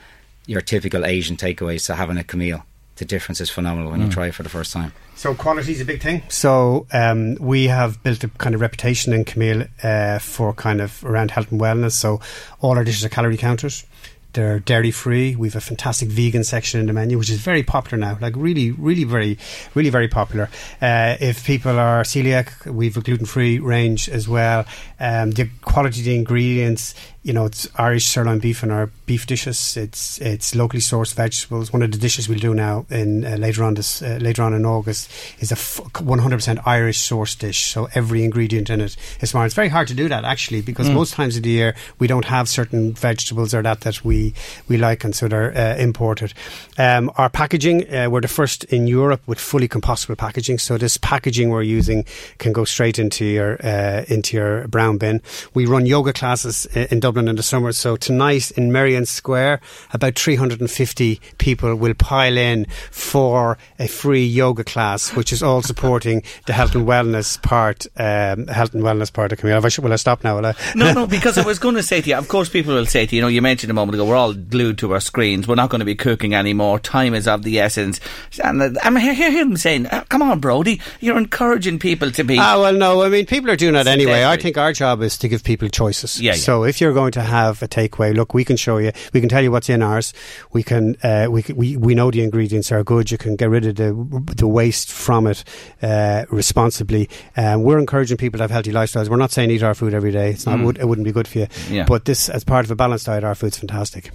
your 0.47 0.61
typical 0.61 1.07
Asian 1.07 1.39
takeaways 1.39 1.87
to 1.87 1.95
having 1.95 2.19
a 2.19 2.25
Camile, 2.25 2.67
the 2.97 3.05
difference 3.05 3.41
is 3.41 3.51
phenomenal 3.51 3.91
when 3.91 4.01
you 4.01 4.09
try 4.09 4.27
it 4.27 4.35
for 4.35 4.43
the 4.43 4.49
first 4.49 4.73
time. 4.73 4.93
So 5.15 5.35
quality 5.35 5.73
is 5.73 5.81
a 5.81 5.85
big 5.85 6.03
thing. 6.03 6.23
So 6.29 6.87
um, 6.93 7.37
we 7.37 7.69
have 7.69 8.03
built 8.03 8.23
a 8.25 8.29
kind 8.29 8.55
of 8.55 8.61
reputation 8.61 9.13
in 9.13 9.25
Camile 9.25 9.65
uh, 9.83 10.19
for 10.19 10.53
kind 10.53 10.81
of 10.81 11.03
around 11.05 11.31
health 11.31 11.51
and 11.51 11.61
wellness. 11.61 11.93
So 11.93 12.21
all 12.61 12.77
our 12.77 12.85
dishes 12.85 13.05
are 13.05 13.09
calorie 13.09 13.37
counters. 13.37 13.87
They're 14.33 14.61
dairy 14.61 14.91
free. 14.91 15.37
We've 15.37 15.55
a 15.55 15.61
fantastic 15.61 16.09
vegan 16.09 16.43
section 16.43 16.81
in 16.81 16.87
the 16.87 16.95
menu, 16.95 17.19
which 17.19 17.29
is 17.29 17.39
very 17.39 17.63
popular 17.63 17.99
now. 17.99 18.17
Like 18.21 18.35
really, 18.35 18.71
really, 18.71 19.05
very, 19.05 19.39
really, 19.75 19.91
very 19.91 20.09
popular. 20.09 20.49
Uh, 20.81 21.17
if 21.21 21.45
people 21.45 21.79
are 21.79 22.03
celiac, 22.03 22.67
we've 22.67 22.97
a 22.97 23.03
gluten 23.03 23.27
free 23.27 23.59
range 23.59 24.09
as 24.09 24.27
well. 24.29 24.65
Um, 24.99 25.33
the 25.33 25.51
quality 25.61 26.01
of 26.01 26.07
the 26.07 26.15
ingredients 26.15 26.95
you 27.25 27.33
know, 27.33 27.45
it's 27.45 27.69
Irish 27.77 28.07
sirloin 28.07 28.41
beef 28.41 28.65
in 28.65 28.71
our 28.73 28.91
beef 29.07 29.27
dishes. 29.27 29.77
It's 29.77 30.21
it's 30.21 30.57
locally 30.57 30.81
sourced 30.81 31.15
vegetables. 31.15 31.73
One 31.73 31.83
of 31.83 31.93
the 31.93 31.99
dishes 31.99 32.29
we'll 32.29 32.41
do 32.41 32.53
now 32.53 32.85
in 32.91 33.25
uh, 33.25 33.37
later 33.37 33.63
on 33.63 33.75
this 33.75 34.03
uh, 34.03 34.19
later 34.21 34.43
on 34.43 34.55
in 34.55 34.67
August 34.67 35.09
is 35.39 35.53
a 35.53 35.55
f- 35.55 35.81
100% 35.95 36.63
Irish 36.67 36.99
sourced 36.99 37.39
dish. 37.39 37.71
So 37.71 37.89
every 37.95 38.25
ingredient 38.25 38.71
in 38.71 38.81
it 38.81 38.97
is 39.21 39.31
smart. 39.31 39.47
It's 39.47 39.55
very 39.55 39.69
hard 39.69 39.87
to 39.89 39.95
do 39.95 40.09
that 40.09 40.25
actually 40.25 40.63
because 40.63 40.89
Mm. 40.89 40.95
most 40.95 41.15
times 41.15 41.37
of 41.37 41.45
the 41.45 41.51
year 41.51 41.77
we 42.01 42.09
don't 42.09 42.25
have 42.25 42.49
certain 42.49 42.93
vegetables 42.93 43.55
or 43.55 43.63
that 43.63 43.83
that 43.83 44.05
we 44.05 44.35
we 44.69 44.77
like, 44.77 45.05
and 45.05 45.15
so 45.15 45.29
they're 45.29 45.57
uh, 45.57 45.77
imported. 45.77 46.35
Um, 46.77 47.09
our 47.19 47.31
packaging, 47.31 47.89
uh, 47.95 48.09
we're 48.11 48.21
the 48.23 48.29
first 48.29 48.65
in 48.65 48.89
Europe 48.89 49.21
with 49.29 49.39
fully 49.39 49.69
compostable 49.69 50.17
packaging. 50.19 50.59
So 50.59 50.77
this 50.77 50.97
packaging 50.97 51.51
we're 51.51 51.63
using 51.63 52.05
can 52.39 52.53
go 52.53 52.65
straight 52.65 52.99
into 52.99 53.25
your 53.25 53.59
uh, 53.65 54.05
into 54.09 54.37
your 54.37 54.67
brown 54.67 54.99
bin. 54.99 55.21
We 55.55 55.67
run 55.67 55.87
yoga 55.87 56.13
classes 56.13 56.67
i- 56.75 56.89
in 56.91 56.99
Dublin 56.99 57.12
in 57.19 57.37
the 57.37 57.43
summer. 57.43 57.73
So 57.73 57.97
tonight 57.97 58.51
in 58.53 58.73
Merrion 58.73 59.07
Square, 59.07 59.61
about 59.93 60.19
350 60.19 61.21
people 61.39 61.75
will 61.77 61.95
pile 61.95 62.37
in 62.37 62.67
for 62.91 63.57
a 63.79 63.89
free 63.89 64.27
yoga 64.27 64.65
class, 64.65 65.15
which 65.15 65.33
is 65.33 65.43
all 65.43 65.63
supporting 65.63 66.23
the 66.47 66.53
health 66.53 66.75
and 66.75 66.87
wellness 66.87 67.41
part. 67.41 67.87
Um, 67.97 68.47
health 68.49 68.75
and 68.75 68.83
wellness 68.83 69.13
part 69.13 69.33
of 69.33 69.39
the 69.39 69.41
community. 69.41 69.81
Will 69.81 69.93
I 69.93 69.97
stop 69.97 70.23
now? 70.25 70.39
I? 70.39 70.55
No, 70.75 70.93
no, 70.93 71.07
because 71.07 71.39
I 71.39 71.45
was 71.47 71.59
going 71.61 71.77
to 71.77 71.83
say 71.83 72.01
to 72.01 72.09
you, 72.11 72.17
of 72.17 72.29
course, 72.29 72.49
people 72.49 72.75
will 72.75 72.87
say 72.87 73.07
to 73.07 73.15
you, 73.15 73.23
you 73.23 73.23
know, 73.23 73.29
you 73.29 73.43
mentioned 73.43 73.71
a 73.71 73.75
moment 73.75 73.95
ago, 73.95 74.05
we're 74.05 74.17
all 74.17 74.35
glued 74.35 74.79
to 74.79 74.93
our 74.93 75.01
screens. 75.01 75.47
We're 75.47 75.55
not 75.55 75.71
going 75.71 75.79
to 75.79 75.85
be 75.85 75.95
cooking 75.95 76.35
anymore. 76.35 76.81
Time 76.81 77.15
is 77.15 77.29
of 77.29 77.45
the 77.45 77.61
essence. 77.61 78.01
And 78.43 78.61
uh, 78.61 78.71
I 78.83 79.01
hear 79.01 79.15
hear 79.15 79.31
him 79.31 79.57
saying, 79.57 79.87
"Uh, 79.87 80.03
come 80.09 80.23
on, 80.23 80.41
Brody, 80.41 80.81
you're 81.01 81.19
encouraging 81.19 81.79
people 81.79 82.11
to 82.11 82.25
be. 82.25 82.39
Ah, 82.39 82.59
well, 82.61 82.73
no. 82.73 83.03
I 83.03 83.09
mean, 83.09 83.27
people 83.27 83.51
are 83.51 83.57
doing 83.57 83.75
that 83.75 83.87
anyway. 83.87 84.25
I 84.25 84.37
think 84.37 84.59
our 84.59 84.73
job 84.73 85.03
is 85.03 85.17
to 85.19 85.29
give 85.29 85.45
people 85.45 85.69
choices. 85.69 86.21
Yeah, 86.21 86.33
yeah. 86.33 86.39
So 86.39 86.65
if 86.65 86.81
you're 86.81 86.93
going 86.93 87.02
to 87.11 87.21
have 87.23 87.63
a 87.63 87.69
takeaway, 87.69 88.15
look, 88.15 88.35
we 88.35 88.45
can 88.45 88.57
show 88.57 88.79
you. 88.79 88.93
We 89.13 89.21
can 89.21 89.29
tell 89.29 89.43
you 89.43 89.51
what's 89.51 89.69
in 89.69 89.83
ours. 89.83 90.13
We 90.53 90.63
can. 90.63 90.97
Uh, 91.03 91.27
we, 91.31 91.45
we 91.55 91.77
we 91.77 91.95
know 91.95 92.11
the 92.11 92.23
ingredients 92.23 92.71
are 92.73 92.83
good. 92.85 93.11
You 93.11 93.19
can 93.19 93.37
get 93.37 93.51
rid 93.51 93.67
of 93.67 93.77
the 93.77 94.35
the 94.37 94.47
waste 94.47 94.91
from 94.91 95.27
it 95.27 95.45
uh, 95.83 96.25
responsibly. 96.31 97.09
Um, 97.37 97.63
we're 97.63 97.79
encouraging 97.79 98.17
people 98.17 98.39
to 98.39 98.45
have 98.45 98.51
healthy 98.51 98.73
lifestyles. 98.73 99.09
We're 99.09 99.17
not 99.17 99.33
saying 99.33 99.51
eat 99.51 99.63
our 99.63 99.75
food 99.75 99.95
every 99.95 100.13
day. 100.13 100.31
It's 100.31 100.47
not. 100.47 100.61
Would, 100.61 100.79
it 100.79 100.87
wouldn't 100.87 101.05
be 101.05 101.13
good 101.13 101.29
for 101.29 101.41
you. 101.41 101.47
Mm. 101.47 101.71
Yeah. 101.71 101.85
But 101.85 102.05
this, 102.05 102.29
as 102.29 102.45
part 102.45 102.65
of 102.65 102.71
a 102.71 102.77
balanced 102.77 103.07
diet, 103.07 103.25
our 103.25 103.35
food's 103.35 103.59
fantastic. 103.59 104.11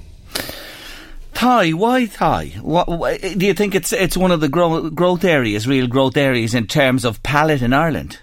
Thai, 1.34 1.72
why 1.72 2.06
Thai? 2.08 2.48
What, 2.62 2.88
wh- 2.90 3.38
do 3.38 3.46
you 3.46 3.54
think 3.54 3.76
it's 3.76 3.94
it's 3.94 4.18
one 4.18 4.32
of 4.32 4.42
the 4.42 4.50
grow, 4.50 4.90
growth 4.90 5.24
areas, 5.24 5.68
real 5.68 5.86
growth 5.88 6.18
areas 6.18 6.56
in 6.56 6.66
terms 6.66 7.06
of 7.06 7.22
palate 7.22 7.62
in 7.62 7.74
Ireland? 7.74 8.20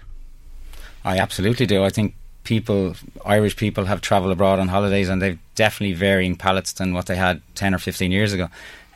I 1.05 1.17
absolutely 1.19 1.65
do. 1.65 1.83
I 1.83 1.89
think 1.89 2.15
people, 2.45 2.95
Irish 3.25 3.57
people, 3.57 3.85
have 3.85 3.99
travelled 4.01 4.31
abroad 4.31 4.59
on 4.59 4.69
holidays 4.69 5.09
and 5.09 5.21
they've 5.21 5.39
definitely 5.55 5.95
varying 5.95 6.37
palates 6.37 6.73
than 6.73 6.93
what 6.93 7.07
they 7.07 7.15
had 7.15 7.41
10 7.55 7.75
or 7.75 7.79
15 7.79 8.11
years 8.11 8.31
ago. 8.31 8.47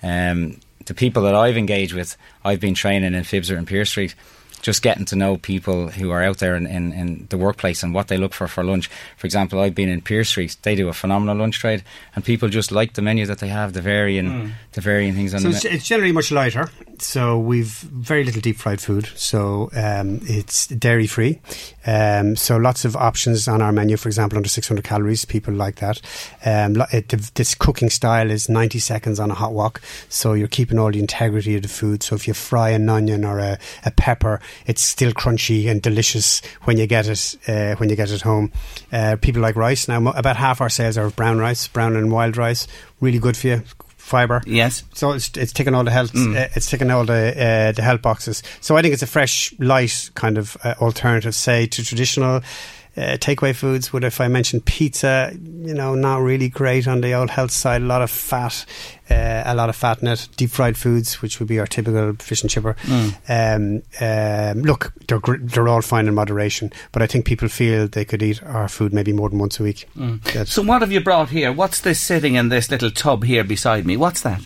Um, 0.01 0.60
the 0.86 0.94
people 0.94 1.24
that 1.24 1.36
I've 1.36 1.58
engaged 1.58 1.94
with, 1.94 2.15
I've 2.46 2.60
been 2.60 2.74
training 2.74 3.13
in 3.13 3.24
Fibser 3.24 3.58
and 3.58 3.68
Pier 3.68 3.86
Street, 3.86 4.15
just 4.62 4.82
getting 4.82 5.06
to 5.06 5.15
know 5.15 5.38
people 5.38 5.89
who 5.89 6.12
are 6.12 6.24
out 6.24 6.39
there 6.39 6.56
in, 6.56 6.65
in, 6.65 6.91
in 6.94 7.27
the 7.29 7.38
workplace 7.38 7.84
and 7.84 7.94
what 7.94 8.08
they 8.08 8.18
look 8.18 8.34
for 8.34 8.48
for 8.48 8.63
lunch. 8.63 8.89
For 9.18 9.25
example, 9.25 9.60
I've 9.60 9.75
been 9.75 9.89
in 9.89 10.01
Pier 10.01 10.24
Street, 10.24 10.58
they 10.63 10.75
do 10.75 10.89
a 10.89 10.94
phenomenal 10.94 11.38
lunch 11.38 11.60
trade, 11.60 11.84
and 12.15 12.25
people 12.25 12.50
just 12.50 12.72
like 12.72 12.94
the 12.94 13.01
menu 13.01 13.25
that 13.25 13.39
they 13.39 13.48
have, 13.48 13.74
the 13.74 13.82
varying, 13.82 14.53
the 14.74 14.82
varying 14.82 15.13
things 15.13 15.34
on 15.34 15.41
So 15.41 15.50
the 15.50 15.56
it's, 15.56 15.65
it's 15.65 15.88
generally 15.88 16.12
much 16.12 16.32
lighter. 16.32 16.70
So 17.00 17.39
we've 17.39 17.68
very 17.68 18.24
little 18.24 18.41
deep 18.41 18.58
fried 18.58 18.82
food. 18.82 19.10
So 19.15 19.70
um, 19.74 20.20
it's 20.24 20.68
dairy 20.68 21.08
free. 21.08 21.39
Um, 21.89 22.36
so 22.36 22.58
lots 22.58 22.86
of 22.86 22.96
options 22.96 23.48
on 23.48 23.63
our 23.63 23.72
menu. 23.72 23.98
For 23.98 24.10
example, 24.10 24.38
under 24.38 24.48
600 24.48 24.84
calories, 24.84 25.25
people 25.25 25.55
like 25.55 25.77
that. 25.77 26.00
Um, 26.46 26.84
it, 26.91 27.10
this 27.34 27.55
cooking 27.55 27.89
style 27.89 28.29
is 28.29 28.48
90 28.48 28.77
seconds 28.77 29.19
on 29.19 29.31
a 29.31 29.34
hot 29.34 29.53
wok. 29.53 29.81
So 30.08 30.34
you're 30.34 30.48
keeping 30.48 30.77
all 30.77 30.91
the 30.91 31.00
integrity 31.00 31.55
of 31.55 31.63
the 31.63 31.67
food. 31.67 32.03
So 32.03 32.15
if 32.15 32.27
you 32.27 32.36
fry 32.36 32.69
an 32.69 32.88
onion 32.89 33.25
or 33.25 33.39
a, 33.39 33.58
a 33.86 33.91
pepper, 33.91 34.39
it's 34.67 34.84
still 34.84 35.13
crunchy 35.13 35.67
and 35.67 35.81
delicious 35.81 36.43
when 36.65 36.77
you 36.77 36.86
get 36.86 37.08
it 37.08 37.38
uh, 37.48 37.75
when 37.77 37.89
you 37.89 37.96
get 37.96 38.12
it 38.12 38.22
home. 38.22 38.51
Uh, 38.91 39.15
people 39.19 39.41
like 39.41 39.55
rice. 39.55 39.88
Now 39.88 40.10
about 40.12 40.38
half 40.38 40.62
our 40.62 40.69
sales 40.69 40.96
are 40.96 41.10
brown 41.10 41.39
rice, 41.39 41.67
brown 41.67 41.96
and 41.96 42.12
wild 42.12 42.38
rice. 42.38 42.67
Really 43.01 43.19
good 43.19 43.36
for 43.36 43.48
you. 43.48 43.63
Fiber. 44.10 44.42
Yes. 44.46 44.84
So 44.94 45.12
it's 45.12 45.30
it's 45.38 45.54
ticking 45.54 45.75
all 45.75 45.84
the 45.84 45.92
health 45.92 46.16
uh, 46.16 46.50
it's 46.56 46.70
ticking 46.70 46.92
all 46.92 47.06
the 47.06 47.32
uh, 47.32 47.72
the 47.72 47.82
health 47.82 48.01
boxes. 48.01 48.44
So 48.60 48.75
I 48.75 48.82
think 48.82 48.94
it's 48.94 49.04
a 49.04 49.08
fresh, 49.08 49.54
light 49.60 50.10
kind 50.16 50.38
of 50.38 50.58
uh, 50.63 50.74
alternative, 50.82 51.36
say 51.36 51.68
to 51.68 51.84
traditional. 51.84 52.42
Uh, 53.00 53.15
takeaway 53.18 53.56
foods 53.56 53.94
would 53.94 54.03
if 54.03 54.20
I 54.20 54.27
mentioned 54.27 54.65
pizza, 54.65 55.32
you 55.34 55.74
know, 55.74 55.96
not 55.96 56.18
really 56.18 56.50
great 56.50 56.86
on 56.86 57.00
the 57.00 57.13
old 57.13 57.29
health 57.29 57.51
side. 57.51 57.82
A 57.82 57.86
lot 57.86 58.01
of 58.01 58.12
fat, 58.12 58.65
uh, 59.10 59.44
a 59.46 59.56
lot 59.56 59.70
of 59.70 59.75
fat 59.77 60.01
in 60.01 60.10
it. 60.10 60.27
Deep 60.36 60.50
fried 60.50 60.75
foods, 60.75 61.22
which 61.22 61.39
would 61.39 61.48
be 61.48 61.60
our 61.60 61.68
typical 61.68 62.13
fish 62.20 62.41
and 62.41 62.50
chipper. 62.51 62.75
Um, 63.29 63.84
um, 64.01 64.62
look, 64.63 64.91
they're 65.08 65.20
gr- 65.20 65.38
they're 65.39 65.70
all 65.70 65.82
fine 65.82 66.08
in 66.10 66.13
moderation, 66.13 66.74
but 66.91 67.01
I 67.01 67.08
think 67.08 67.24
people 67.25 67.48
feel 67.48 67.88
they 67.88 68.03
could 68.03 68.22
eat 68.22 68.44
our 68.44 68.68
food 68.68 68.94
maybe 68.94 69.13
more 69.13 69.29
than 69.29 69.39
once 69.39 69.60
a 69.62 69.63
week. 69.63 69.88
That's- 69.96 70.51
So 70.51 70.62
what 70.62 70.82
have 70.82 70.91
you 70.91 71.00
brought 71.00 71.29
here? 71.29 71.53
What's 71.53 71.79
this 71.79 72.01
sitting 72.01 72.36
in 72.36 72.50
this 72.50 72.70
little 72.70 72.91
tub 72.91 73.24
here 73.24 73.46
beside 73.46 73.86
me? 73.86 73.96
What's 73.96 74.22
that? 74.22 74.41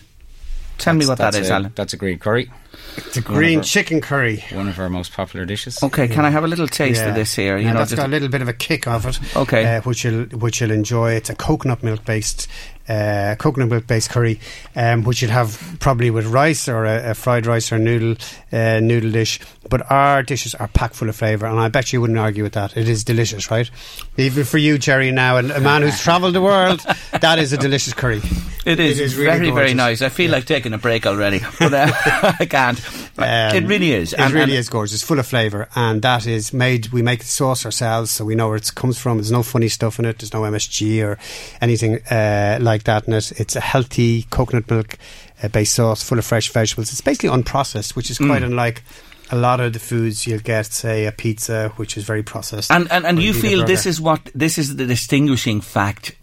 Tell 0.78 0.94
me 0.94 1.06
what 1.06 1.18
that's 1.18 1.36
a, 1.36 1.52
Alan. 1.52 1.72
That's 1.74 1.92
a 1.92 1.96
green 1.96 2.18
curry, 2.18 2.50
it's 2.96 3.16
a 3.16 3.20
green 3.20 3.58
Whatever. 3.58 3.62
chicken 3.64 4.00
curry. 4.00 4.44
one 4.52 4.68
of 4.68 4.78
our 4.78 4.88
most 4.90 5.12
popular 5.12 5.46
dishes. 5.46 5.82
Okay, 5.82 6.08
can 6.08 6.24
I 6.24 6.30
have 6.30 6.44
a 6.44 6.48
little 6.48 6.66
taste 6.66 7.02
of 7.02 7.14
this 7.14 7.34
here? 7.34 7.56
You 7.56 7.66
Now 7.66 7.72
know, 7.74 7.78
that's 7.80 7.90
just- 7.90 8.00
got 8.00 8.08
a 8.08 8.10
little 8.10 8.28
bit 8.28 8.42
of 8.42 8.48
a 8.48 8.52
kick 8.52 8.86
of 8.86 9.06
it. 9.06 9.18
Okay. 9.36 9.76
uh, 9.76 9.80
which 9.82 10.04
you'll 10.04 10.24
which 10.26 10.60
you'll 10.60 10.72
enjoy. 10.72 11.12
It's 11.12 11.30
a 11.30 11.34
coconut 11.34 11.82
milk 11.82 12.04
based. 12.04 12.48
Uh, 12.86 13.34
coconut 13.38 13.70
milk 13.70 13.86
based 13.86 14.10
curry, 14.10 14.38
um, 14.76 15.04
which 15.04 15.22
you'd 15.22 15.30
have 15.30 15.76
probably 15.80 16.10
with 16.10 16.26
rice 16.26 16.68
or 16.68 16.84
a, 16.84 17.12
a 17.12 17.14
fried 17.14 17.46
rice 17.46 17.72
or 17.72 17.78
noodle 17.78 18.16
uh, 18.52 18.78
noodle 18.80 19.10
dish. 19.10 19.40
But 19.70 19.90
our 19.90 20.22
dishes 20.22 20.54
are 20.54 20.68
packed 20.68 20.94
full 20.94 21.08
of 21.08 21.16
flavour, 21.16 21.46
and 21.46 21.58
I 21.58 21.68
bet 21.68 21.92
you 21.92 22.00
wouldn't 22.00 22.18
argue 22.18 22.42
with 22.42 22.52
that. 22.52 22.76
It 22.76 22.88
is 22.88 23.02
delicious, 23.02 23.50
right? 23.50 23.68
Even 24.16 24.44
for 24.44 24.58
you, 24.58 24.76
Jerry, 24.78 25.10
now, 25.10 25.38
and 25.38 25.50
a 25.50 25.60
man 25.60 25.82
who's 25.82 26.00
travelled 26.02 26.34
the 26.34 26.42
world, 26.42 26.80
that 27.20 27.38
is 27.38 27.52
a 27.52 27.56
delicious 27.56 27.94
curry. 27.94 28.20
It 28.66 28.78
is, 28.78 29.00
It 29.00 29.04
is 29.04 29.16
really 29.16 29.38
very, 29.38 29.50
very 29.50 29.74
nice. 29.74 30.00
I 30.02 30.10
feel 30.10 30.30
like 30.30 30.44
taking 30.44 30.72
a 30.74 30.78
break 30.78 31.06
already, 31.06 31.40
but 31.58 31.72
uh, 31.74 31.90
I 32.38 32.46
can't. 32.46 32.78
it 33.18 33.56
Um, 33.62 33.66
really 33.66 33.92
is. 33.92 34.12
It 34.12 34.20
And- 34.20 34.32
really 34.34 34.52
and- 34.52 34.60
is 34.60 34.68
gorgeous. 34.68 34.94
It's 34.94 35.02
full 35.02 35.18
of 35.18 35.26
flavour, 35.26 35.68
and 35.74 36.02
that 36.02 36.26
is 36.26 36.52
made. 36.52 36.88
We 36.88 37.02
make 37.02 37.20
the 37.20 37.26
sauce 37.26 37.64
ourselves, 37.64 38.10
so 38.10 38.24
we 38.24 38.34
know 38.34 38.48
where 38.48 38.56
it 38.56 38.70
comes 38.74 38.98
from. 38.98 39.16
There's 39.16 39.32
no 39.32 39.42
funny 39.42 39.68
stuff 39.68 39.98
in 39.98 40.04
it. 40.04 40.18
There's 40.18 40.32
no 40.34 40.42
MSG 40.42 41.02
or 41.02 41.18
anything 41.60 42.00
uh, 42.10 42.58
like 42.60 42.84
that 42.84 43.06
in 43.08 43.14
it. 43.14 43.32
It's 43.40 43.56
a 43.56 43.60
healthy 43.60 44.24
coconut 44.30 44.70
milk 44.70 44.98
uh, 45.42 45.48
based 45.48 45.74
sauce, 45.74 46.02
full 46.02 46.18
of 46.18 46.24
fresh 46.26 46.50
vegetables. 46.50 46.90
It's 46.92 47.00
basically 47.00 47.30
unprocessed, 47.30 47.96
which 47.96 48.10
is 48.10 48.18
quite 48.18 48.42
Mm. 48.42 48.46
unlike. 48.46 48.82
A 49.30 49.36
lot 49.36 49.58
of 49.60 49.72
the 49.72 49.78
foods 49.78 50.26
you'll 50.26 50.38
get, 50.40 50.66
say 50.66 51.06
a 51.06 51.12
pizza, 51.12 51.70
which 51.76 51.96
is 51.96 52.04
very 52.04 52.22
processed, 52.22 52.70
And 52.70 52.90
and, 52.92 53.06
and 53.06 53.22
you 53.22 53.32
feel 53.32 53.64
this 53.64 53.86
is 53.86 54.00
what 54.00 54.20
this 54.34 54.58
is 54.58 54.76
the 54.76 54.86
distinguishing 54.86 55.60
fact 55.60 56.14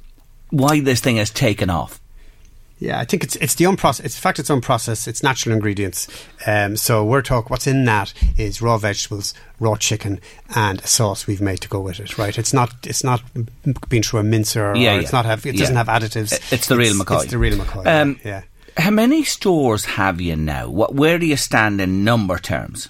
why 0.51 0.81
this 0.81 0.99
thing 1.01 1.15
has 1.17 1.29
taken 1.31 1.69
off. 1.69 1.99
Yeah, 2.77 2.99
I 2.99 3.05
think 3.05 3.23
it's 3.23 3.35
it's 3.37 3.55
the 3.55 3.65
unprocessed. 3.65 4.05
It's 4.05 4.15
in 4.17 4.21
fact 4.21 4.39
it's 4.39 4.49
unprocessed. 4.49 5.07
It's 5.07 5.21
natural 5.23 5.53
ingredients. 5.53 6.07
Um, 6.47 6.75
so 6.77 7.03
we're 7.05 7.21
talking. 7.21 7.49
What's 7.49 7.67
in 7.67 7.85
that 7.85 8.11
is 8.37 8.59
raw 8.61 8.77
vegetables, 8.79 9.33
raw 9.59 9.75
chicken, 9.75 10.19
and 10.55 10.79
a 10.81 10.87
sauce 10.87 11.27
we've 11.27 11.41
made 11.41 11.57
to 11.61 11.67
go 11.69 11.79
with 11.79 11.99
it. 11.99 12.17
Right? 12.17 12.37
It's 12.37 12.53
not 12.53 12.73
it's 12.87 13.03
not 13.03 13.21
being 13.89 14.01
through 14.03 14.21
a 14.21 14.23
mincer. 14.23 14.71
Or, 14.71 14.75
Yeah, 14.75 14.91
or 14.91 14.95
yeah. 14.95 15.01
it's 15.01 15.11
not 15.13 15.25
have. 15.25 15.45
It 15.45 15.53
Yeah. 15.55 15.59
doesn't 15.61 15.75
have 15.75 15.87
additives. 15.87 16.33
It's 16.51 16.67
the 16.67 16.77
real 16.77 16.93
McCoy. 16.95 17.23
It's 17.23 17.31
the 17.31 17.37
real 17.37 17.57
McCoy. 17.57 17.85
Um, 17.85 18.19
yeah. 18.23 18.41
How 18.77 18.89
many 18.91 19.23
stores 19.23 19.85
have 19.85 20.21
you 20.21 20.35
now? 20.35 20.69
What, 20.69 20.95
where 20.95 21.19
do 21.19 21.25
you 21.25 21.37
stand 21.37 21.81
in 21.81 22.03
number 22.03 22.37
terms? 22.37 22.89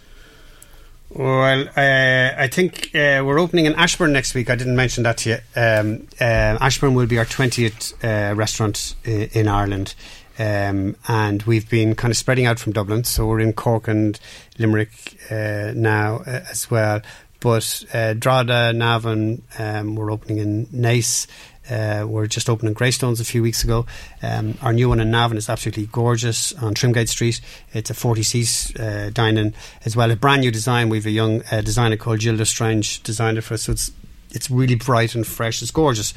Well, 1.10 1.68
uh, 1.76 2.42
I 2.42 2.48
think 2.48 2.88
uh, 2.96 3.22
we're 3.26 3.40
opening 3.40 3.66
in 3.66 3.74
Ashbourne 3.76 4.14
next 4.14 4.34
week. 4.34 4.50
I 4.50 4.56
didn't 4.56 4.76
mention 4.78 5.04
that 5.04 5.18
to 5.20 5.30
you. 5.32 5.38
Um, 5.56 6.08
uh, 6.22 6.58
Ashbourne 6.62 6.94
will 6.94 7.08
be 7.08 7.18
our 7.18 7.26
20th 7.26 7.94
uh, 8.04 8.34
restaurant 8.36 8.96
i- 9.06 9.30
in 9.34 9.48
Ireland. 9.50 9.94
Um, 10.40 10.96
and 11.10 11.44
we've 11.44 11.70
been 11.70 11.96
kind 11.96 12.12
of 12.12 12.18
spreading 12.18 12.46
out 12.46 12.60
from 12.60 12.72
Dublin. 12.72 13.04
So 13.04 13.28
we're 13.28 13.42
in 13.42 13.52
Cork 13.54 13.88
and 13.90 14.18
Limerick 14.58 15.18
uh, 15.30 15.74
now 15.76 16.18
uh, 16.26 16.46
as 16.50 16.72
well. 16.72 17.02
But 17.42 17.84
Drogheda, 17.92 18.72
Navan, 18.72 19.42
um, 19.58 19.96
we're 19.96 20.12
opening 20.12 20.38
in 20.38 20.68
Naas. 20.68 21.26
Uh, 21.72 22.06
we're 22.06 22.28
just 22.28 22.50
opening 22.50 22.74
Greystones 22.74 23.20
a 23.22 23.26
few 23.26 23.42
weeks 23.42 23.64
ago. 23.64 23.86
Um, 24.22 24.58
our 24.62 24.74
new 24.74 24.90
one 24.90 25.00
in 25.00 25.10
Navan 25.12 25.38
is 25.38 25.50
absolutely 25.50 25.86
gorgeous 25.86 26.52
on 26.54 26.74
Trimgate 26.74 27.08
Street. 27.10 27.40
It's 27.74 27.90
a 27.90 27.94
40 27.94 28.24
seat 28.24 28.80
uh, 28.80 29.10
dining 29.12 29.54
as 29.86 29.96
well. 29.96 30.12
A 30.12 30.16
brand 30.16 30.42
new 30.42 30.52
design. 30.52 30.90
We've 30.90 31.06
a 31.06 31.12
young 31.12 31.44
uh, 31.52 31.62
designer 31.62 31.98
called 31.98 32.20
Gilda 32.20 32.46
Strange 32.46 33.02
designed 33.04 33.38
it 33.38 33.42
for 33.42 33.54
us. 33.54 33.64
So 33.64 33.72
it's 33.72 33.92
it's 34.34 34.50
really 34.50 34.76
bright 34.76 35.14
and 35.14 35.28
fresh. 35.28 35.62
It's 35.62 35.72
gorgeous. 35.72 36.14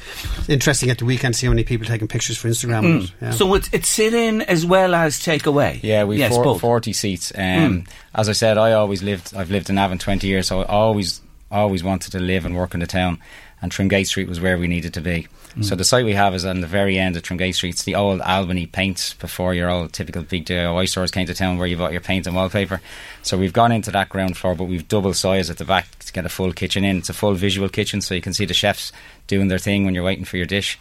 Interesting 0.47 0.89
at 0.89 0.99
the 0.99 1.05
weekend 1.05 1.35
see 1.35 1.47
how 1.47 1.51
many 1.51 1.63
people 1.63 1.85
taking 1.85 2.07
pictures 2.07 2.37
for 2.37 2.47
Instagram. 2.47 2.83
with 2.99 3.03
it. 3.09 3.13
Yeah. 3.21 3.31
So 3.31 3.53
it's 3.55 3.69
it's 3.73 3.89
sit 3.89 4.13
in 4.13 4.41
as 4.41 4.65
well 4.65 4.95
as 4.95 5.19
take 5.19 5.45
away. 5.45 5.79
Yeah, 5.83 6.05
we've 6.05 6.19
yes, 6.19 6.33
four, 6.33 6.57
40 6.59 6.93
seats. 6.93 7.31
Um, 7.37 7.85
As 8.13 8.29
I 8.29 8.31
said, 8.31 8.57
I 8.57 8.71
always 8.73 9.03
lived, 9.03 9.35
I've 9.35 9.51
lived 9.51 9.69
in 9.69 9.75
Navan 9.75 9.97
20 9.97 10.25
years, 10.27 10.47
so 10.47 10.61
I 10.61 10.65
always 10.65 11.21
always 11.51 11.83
wanted 11.83 12.11
to 12.11 12.19
live 12.19 12.45
and 12.45 12.55
work 12.55 12.73
in 12.73 12.79
the 12.79 12.87
town, 12.87 13.19
and 13.61 13.71
Trimgate 13.71 14.07
Street 14.07 14.27
was 14.27 14.39
where 14.39 14.57
we 14.57 14.67
needed 14.67 14.93
to 14.93 15.01
be. 15.01 15.27
So 15.61 15.75
the 15.75 15.85
site 15.85 16.03
we 16.03 16.13
have 16.13 16.35
is 16.35 16.43
on 16.43 16.59
the 16.59 16.67
very 16.67 16.99
end 16.99 17.15
of 17.15 17.23
Trimgate 17.23 17.55
Street. 17.55 17.75
It's 17.75 17.83
the 17.83 17.95
old 17.95 18.19
Albany 18.19 18.65
paint 18.65 19.15
before 19.19 19.53
your 19.53 19.69
old 19.69 19.93
typical 19.93 20.23
big 20.23 20.45
DIY 20.45 20.89
stores 20.89 21.11
came 21.11 21.27
to 21.27 21.33
town 21.33 21.57
where 21.57 21.67
you 21.67 21.77
bought 21.77 21.93
your 21.93 22.01
paint 22.01 22.27
and 22.27 22.35
wallpaper. 22.35 22.81
So 23.21 23.37
we've 23.37 23.53
gone 23.53 23.71
into 23.71 23.89
that 23.91 24.09
ground 24.09 24.35
floor, 24.35 24.53
but 24.55 24.65
we've 24.65 24.87
double 24.87 25.13
size 25.13 25.49
at 25.49 25.57
the 25.57 25.63
back 25.63 25.97
to 25.99 26.11
get 26.11 26.25
a 26.25 26.29
full 26.29 26.51
kitchen 26.51 26.83
in. 26.83 26.97
It's 26.97 27.09
a 27.09 27.13
full 27.13 27.35
visual 27.35 27.69
kitchen, 27.69 28.01
so 28.01 28.13
you 28.13 28.21
can 28.21 28.33
see 28.33 28.43
the 28.43 28.53
chefs 28.53 28.91
doing 29.27 29.47
their 29.47 29.57
thing 29.57 29.85
when 29.85 29.95
you're 29.95 30.03
waiting 30.03 30.25
for 30.25 30.35
your 30.35 30.45
dish. 30.45 30.77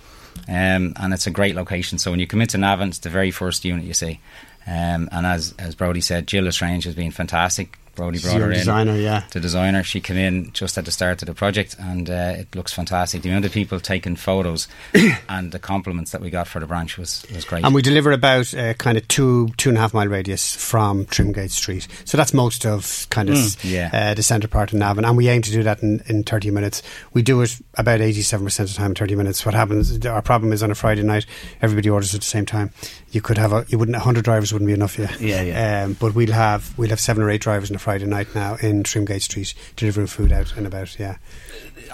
Um, 0.48 0.92
and 0.96 1.14
it's 1.14 1.28
a 1.28 1.30
great 1.30 1.54
location. 1.54 1.98
So 1.98 2.10
when 2.10 2.18
you 2.18 2.26
come 2.26 2.40
into 2.40 2.58
Navan, 2.58 2.88
it's 2.88 2.98
the 2.98 3.10
very 3.10 3.30
first 3.30 3.64
unit 3.64 3.84
you 3.84 3.94
see. 3.94 4.20
Um, 4.66 5.08
and 5.12 5.24
as 5.24 5.54
as 5.58 5.74
Brody 5.76 6.00
said, 6.00 6.26
Jill 6.26 6.44
Lestrange 6.44 6.84
has 6.84 6.94
been 6.94 7.12
fantastic. 7.12 7.78
Brody 7.94 8.18
brought 8.20 8.40
her 8.40 8.50
in 8.50 8.58
designer, 8.58 8.96
yeah. 8.96 9.24
the 9.30 9.40
designer. 9.40 9.82
She 9.82 10.00
came 10.00 10.16
in 10.16 10.52
just 10.52 10.76
at 10.78 10.84
the 10.84 10.90
start 10.90 11.22
of 11.22 11.26
the 11.26 11.34
project, 11.34 11.76
and 11.78 12.08
uh, 12.10 12.34
it 12.36 12.54
looks 12.54 12.72
fantastic. 12.72 13.22
The 13.22 13.30
amount 13.30 13.44
of 13.44 13.52
people 13.52 13.80
taking 13.80 14.16
photos 14.16 14.68
and 15.28 15.52
the 15.52 15.58
compliments 15.58 16.12
that 16.12 16.20
we 16.20 16.30
got 16.30 16.48
for 16.48 16.60
the 16.60 16.66
branch 16.66 16.98
was, 16.98 17.24
was 17.34 17.44
great. 17.44 17.64
And 17.64 17.74
we 17.74 17.82
deliver 17.82 18.12
about 18.12 18.52
uh, 18.54 18.74
kind 18.74 18.98
of 18.98 19.06
two 19.08 19.48
two 19.56 19.68
and 19.68 19.78
a 19.78 19.80
half 19.80 19.94
mile 19.94 20.08
radius 20.08 20.54
from 20.54 21.06
Trimgate 21.06 21.50
Street. 21.50 21.86
So 22.04 22.16
that's 22.16 22.34
most 22.34 22.66
of 22.66 23.06
kind 23.10 23.28
of 23.28 23.36
s- 23.36 23.64
yeah. 23.64 23.90
uh, 23.92 24.14
the 24.14 24.22
centre 24.22 24.48
part 24.48 24.72
of 24.72 24.78
Navan. 24.78 25.04
And 25.04 25.16
we 25.16 25.28
aim 25.28 25.42
to 25.42 25.50
do 25.50 25.62
that 25.62 25.82
in, 25.82 26.02
in 26.06 26.24
30 26.24 26.50
minutes. 26.50 26.82
We 27.12 27.22
do 27.22 27.40
it 27.42 27.56
about 27.74 28.00
87% 28.00 28.60
of 28.60 28.68
the 28.68 28.74
time 28.74 28.90
in 28.90 28.94
30 28.94 29.14
minutes. 29.14 29.44
What 29.44 29.54
happens, 29.54 30.04
our 30.06 30.22
problem 30.22 30.52
is 30.52 30.62
on 30.62 30.70
a 30.70 30.74
Friday 30.74 31.02
night, 31.02 31.26
everybody 31.62 31.90
orders 31.90 32.14
at 32.14 32.20
the 32.20 32.26
same 32.26 32.46
time. 32.46 32.70
You 33.10 33.20
could 33.20 33.38
have 33.38 33.52
a, 33.52 33.64
you 33.68 33.78
wouldn't, 33.78 33.96
100 33.96 34.24
drivers 34.24 34.52
wouldn't 34.52 34.66
be 34.66 34.74
enough, 34.74 34.98
yeah. 34.98 35.14
Yeah, 35.20 35.42
yeah. 35.42 35.84
Um, 35.84 35.92
but 35.94 36.14
we'll 36.14 36.32
have, 36.32 36.76
we'll 36.78 36.90
have 36.90 37.00
seven 37.00 37.22
or 37.22 37.30
eight 37.30 37.40
drivers 37.40 37.70
on 37.70 37.76
a 37.76 37.78
Friday 37.84 38.06
night 38.06 38.34
now 38.34 38.54
in 38.62 38.82
Trimgate 38.82 39.20
Street 39.20 39.52
delivering 39.76 40.06
food 40.06 40.32
out 40.32 40.56
and 40.56 40.66
about, 40.66 40.98
yeah. 40.98 41.16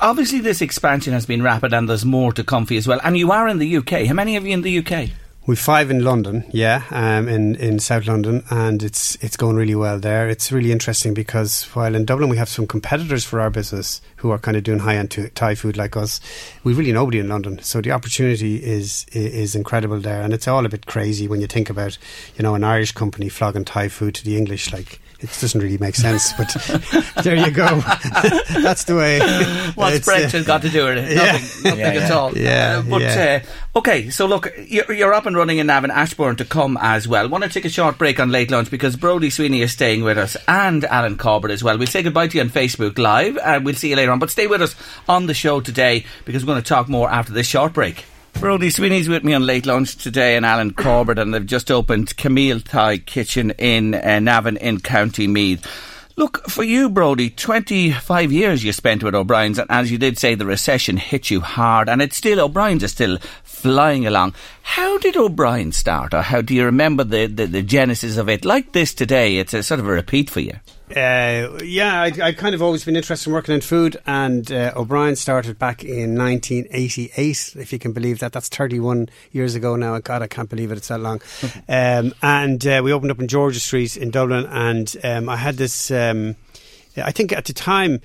Obviously, 0.01 0.39
this 0.39 0.63
expansion 0.63 1.13
has 1.13 1.27
been 1.27 1.43
rapid, 1.43 1.75
and 1.75 1.89
there's 1.89 2.05
more 2.05 2.33
to 2.33 2.45
come 2.45 2.65
for 2.65 2.75
as 2.75 2.87
well. 2.87 3.01
And 3.03 3.19
you 3.19 3.33
are 3.33 3.49
in 3.49 3.59
the 3.59 3.77
UK. 3.79 4.07
How 4.07 4.15
many 4.15 4.37
of 4.37 4.47
you 4.47 4.53
in 4.53 4.63
the 4.63 4.79
UK? 4.79 5.11
We've 5.47 5.59
five 5.59 5.91
in 5.91 6.05
London, 6.05 6.45
yeah, 6.53 6.85
um, 6.93 7.27
in 7.27 7.57
in 7.57 7.81
South 7.81 8.07
London, 8.07 8.45
and 8.51 8.85
it's 8.85 9.17
it's 9.17 9.37
going 9.37 9.57
really 9.57 9.75
well 9.75 9.99
there. 9.99 10.29
It's 10.29 10.53
really 10.53 10.71
interesting 10.71 11.13
because 11.13 11.65
while 11.75 11.97
in 11.97 12.05
Dublin 12.05 12.29
we 12.29 12.37
have 12.37 12.49
some 12.49 12.69
competitors 12.69 13.25
for 13.25 13.41
our 13.41 13.51
business 13.51 14.01
who 14.17 14.31
are 14.31 14.39
kind 14.39 14.57
of 14.57 14.63
doing 14.63 14.79
high 14.79 14.95
end 14.95 15.31
Thai 15.35 15.57
food 15.57 15.77
like 15.77 15.97
us, 15.97 16.21
we've 16.63 16.79
really 16.79 16.93
nobody 16.93 17.19
in 17.19 17.29
London. 17.29 17.61
So 17.63 17.81
the 17.81 17.91
opportunity 17.91 18.63
is 18.63 19.07
is 19.13 19.57
incredible 19.57 19.99
there, 19.99 20.23
and 20.23 20.33
it's 20.33 20.47
all 20.47 20.65
a 20.65 20.69
bit 20.69 20.87
crazy 20.87 21.27
when 21.27 21.41
you 21.41 21.49
think 21.49 21.69
about 21.69 21.99
you 22.37 22.45
know 22.45 22.55
an 22.55 22.63
Irish 22.63 22.93
company 22.93 23.29
flogging 23.29 23.65
Thai 23.65 23.89
food 23.89 24.15
to 24.17 24.25
the 24.25 24.37
English 24.37 24.73
like. 24.73 25.01
It 25.23 25.37
doesn't 25.41 25.61
really 25.61 25.77
make 25.79 25.97
sense, 25.97 26.33
but 26.33 26.49
there 27.25 27.37
you 27.37 27.51
go. 27.51 27.67
That's 28.63 28.85
the 28.85 28.97
way. 28.97 29.19
What's 29.75 29.97
it's, 29.97 30.09
uh, 30.09 30.13
Brexit 30.13 30.47
got 30.47 30.63
to 30.63 30.71
do 30.71 30.85
with 30.85 30.99
it? 30.99 31.13
yeah. 31.13 31.33
Nothing, 31.33 31.63
nothing 31.65 31.79
Yeah, 31.79 32.05
at 32.05 32.11
all. 32.11 32.39
Yeah, 32.39 32.79
Uh, 32.79 32.83
but 32.91 33.03
yeah. 33.03 33.43
Uh, 33.75 33.79
okay, 33.81 34.09
so 34.11 34.27
look, 34.27 34.51
you're, 34.67 34.91
you're 34.93 35.13
up 35.13 35.27
and 35.27 35.37
running 35.37 35.59
in 35.59 35.67
Navan 35.67 35.91
Ashbourne 35.91 36.37
to 36.37 36.45
come 36.45 36.79
as 36.81 37.07
well. 37.07 37.29
Want 37.29 37.45
to 37.45 37.51
take 37.51 37.67
a 37.67 37.69
short 37.69 37.99
break 37.99 38.19
on 38.19 38.31
late 38.31 38.51
lunch 38.51 38.71
because 38.71 38.97
Brody 38.97 39.29
Sweeney 39.29 39.61
is 39.61 39.73
staying 39.73 40.05
with 40.05 40.17
us 40.17 40.37
and 40.49 40.85
Alan 40.87 41.19
Corbett 41.19 41.51
as 41.51 41.63
well. 41.63 41.77
We'll 41.77 41.87
say 41.87 42.03
goodbye 42.03 42.29
to 42.29 42.39
you 42.39 42.43
on 42.43 42.51
Facebook 42.51 42.99
Live. 42.99 43.37
and 43.39 43.65
we'll 43.65 43.75
see 43.75 43.91
you 43.91 43.97
later 43.97 44.13
on, 44.13 44.19
but 44.19 44.31
stay 44.31 44.47
with 44.47 44.63
us 44.63 44.75
on 45.09 45.27
the 45.27 45.35
show 45.35 45.61
today 45.61 46.07
because 46.25 46.45
we're 46.45 46.53
going 46.55 46.63
to 46.63 46.69
talk 46.69 46.89
more 46.89 47.11
after 47.11 47.33
this 47.33 47.47
short 47.47 47.73
break. 47.75 48.05
Brody 48.35 48.71
Sweeney's 48.71 49.09
with 49.09 49.25
me 49.25 49.35
on 49.35 49.45
late 49.45 49.67
lunch 49.67 49.97
today, 49.97 50.37
and 50.37 50.47
Alan 50.47 50.73
Corbett, 50.73 51.19
and 51.19 51.35
they've 51.35 51.45
just 51.45 51.71
opened 51.71 52.17
Camile 52.17 52.61
Thai 52.61 52.99
Kitchen 52.99 53.51
in 53.53 53.95
uh, 53.95 54.19
Navan 54.19 54.57
in 54.57 54.81
County 54.81 55.27
Meath. 55.27 55.67
Look, 56.17 56.49
for 56.49 56.65
you, 56.65 56.91
Brody, 56.91 57.31
25 57.31 58.33
years 58.33 58.63
you 58.63 58.73
spent 58.73 59.03
with 59.03 59.15
O'Brien's, 59.15 59.59
and 59.59 59.71
as 59.71 59.91
you 59.91 59.99
did 59.99 60.19
say, 60.19 60.35
the 60.35 60.47
recession 60.47 60.97
hit 60.97 61.31
you 61.31 61.41
hard, 61.41 61.89
and 61.89 62.03
it's 62.03 62.17
still, 62.17 62.41
O'Brien's 62.41 62.83
is 62.83 62.93
still 62.93 63.19
flying 63.43 64.07
along. 64.07 64.35
How 64.63 64.99
did 64.99 65.17
O'Brien 65.17 65.73
start, 65.73 66.13
or 66.13 66.23
how 66.23 66.43
do 66.43 66.55
you 66.55 66.65
remember 66.65 67.05
the, 67.05 67.27
the, 67.27 67.47
the 67.47 67.63
genesis 67.63 68.17
of 68.17 68.29
it? 68.29 68.45
Like 68.45 68.73
this 68.73 68.93
today, 68.95 69.37
it's 69.37 69.55
a 69.55 69.63
sort 69.63 69.81
of 69.81 69.87
a 69.89 69.93
repeat 69.93 70.29
for 70.29 70.41
you. 70.41 70.55
Uh, 70.97 71.59
yeah, 71.63 72.03
I, 72.03 72.13
I've 72.23 72.37
kind 72.37 72.55
of 72.55 72.63
always 72.63 72.85
been 72.85 72.97
interested 72.97 73.29
in 73.29 73.35
working 73.35 73.55
in 73.55 73.61
food, 73.61 73.97
and 74.07 74.51
uh, 74.51 74.73
O'Brien 74.75 75.15
started 75.15 75.59
back 75.59 75.85
in 75.85 76.17
1988, 76.17 77.55
if 77.59 77.73
you 77.73 77.79
can 77.79 77.93
believe 77.93 78.19
that. 78.19 78.33
That's 78.33 78.49
31 78.49 79.09
years 79.31 79.55
ago 79.55 79.77
now. 79.77 79.99
God, 80.01 80.23
I 80.23 80.27
can't 80.27 80.49
believe 80.49 80.73
it. 80.73 80.79
It's 80.79 80.89
that 80.89 81.01
long. 81.01 81.21
um, 81.69 82.13
and 82.23 82.67
uh, 82.67 82.81
we 82.83 82.93
opened 82.93 83.13
up 83.13 83.21
in 83.21 83.29
Georgia 83.29 83.61
Street 83.61 83.97
in 83.97 84.11
Dublin, 84.11 84.47
and 84.47 84.97
um, 85.05 85.29
I 85.29 85.37
had 85.37 85.57
this. 85.57 85.91
Um, 85.91 86.35
I 86.97 87.13
think 87.13 87.33
at 87.33 87.45
the 87.45 87.53
time, 87.53 88.01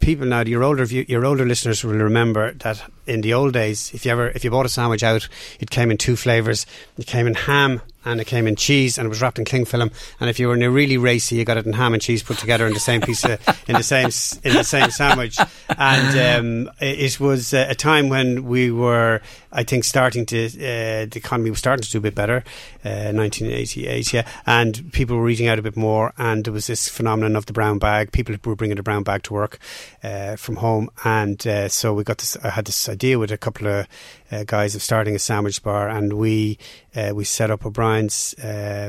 people 0.00 0.26
now, 0.26 0.42
your 0.42 0.62
older 0.62 0.84
your 0.84 1.24
older 1.24 1.46
listeners 1.46 1.82
will 1.84 1.94
remember 1.94 2.52
that 2.52 2.82
in 3.06 3.22
the 3.22 3.32
old 3.32 3.54
days, 3.54 3.94
if 3.94 4.04
you 4.04 4.12
ever 4.12 4.28
if 4.28 4.44
you 4.44 4.50
bought 4.50 4.66
a 4.66 4.68
sandwich 4.70 5.02
out, 5.02 5.28
it 5.58 5.70
came 5.70 5.90
in 5.90 5.96
two 5.96 6.16
flavors. 6.16 6.66
It 6.98 7.06
came 7.06 7.26
in 7.26 7.34
ham 7.34 7.80
and 8.06 8.20
it 8.20 8.26
came 8.26 8.46
in 8.46 8.56
cheese 8.56 8.96
and 8.96 9.06
it 9.06 9.08
was 9.08 9.20
wrapped 9.20 9.38
in 9.38 9.44
cling 9.44 9.64
film. 9.64 9.90
And 10.20 10.30
if 10.30 10.38
you 10.38 10.48
were 10.48 10.54
in 10.54 10.62
a 10.62 10.70
really 10.70 10.96
racy, 10.96 11.36
you 11.36 11.44
got 11.44 11.56
it 11.56 11.66
in 11.66 11.72
ham 11.72 11.92
and 11.92 12.00
cheese 12.00 12.22
put 12.22 12.38
together 12.38 12.66
in 12.66 12.72
the 12.72 12.80
same 12.80 13.00
piece 13.00 13.24
of, 13.24 13.32
in 13.68 13.74
the 13.74 13.82
same 13.82 14.06
in 14.44 14.56
the 14.56 14.64
same 14.64 14.90
sandwich. 14.90 15.38
And 15.76 16.66
um, 16.66 16.72
it, 16.80 17.00
it 17.00 17.20
was 17.20 17.52
a 17.52 17.74
time 17.74 18.08
when 18.08 18.44
we 18.44 18.70
were, 18.70 19.20
I 19.56 19.64
think, 19.64 19.84
starting 19.84 20.26
to 20.26 20.46
uh, 20.46 21.06
the 21.06 21.16
economy 21.16 21.48
was 21.48 21.58
starting 21.58 21.82
to 21.82 21.90
do 21.90 21.98
a 21.98 22.02
bit 22.02 22.14
better. 22.14 22.44
Uh, 22.84 23.10
1988, 23.12 24.12
yeah, 24.12 24.28
and 24.44 24.92
people 24.92 25.16
were 25.16 25.30
eating 25.30 25.48
out 25.48 25.58
a 25.58 25.62
bit 25.62 25.76
more, 25.76 26.12
and 26.18 26.44
there 26.44 26.52
was 26.52 26.66
this 26.66 26.88
phenomenon 26.88 27.34
of 27.34 27.46
the 27.46 27.54
brown 27.54 27.78
bag. 27.78 28.12
People 28.12 28.36
were 28.44 28.54
bringing 28.54 28.76
the 28.76 28.82
brown 28.82 29.02
bag 29.02 29.22
to 29.24 29.32
work 29.32 29.58
uh, 30.04 30.36
from 30.36 30.56
home, 30.56 30.90
and 31.04 31.46
uh, 31.46 31.68
so 31.68 31.94
we 31.94 32.04
got 32.04 32.18
this. 32.18 32.36
I 32.44 32.50
had 32.50 32.66
this 32.66 32.86
idea 32.86 33.18
with 33.18 33.32
a 33.32 33.38
couple 33.38 33.66
of 33.66 33.86
uh, 34.30 34.44
guys 34.44 34.74
of 34.74 34.82
starting 34.82 35.16
a 35.16 35.18
sandwich 35.18 35.62
bar, 35.62 35.88
and 35.88 36.12
we 36.12 36.58
uh, 36.94 37.12
we 37.14 37.24
set 37.24 37.50
up 37.50 37.64
O'Brien's 37.64 38.34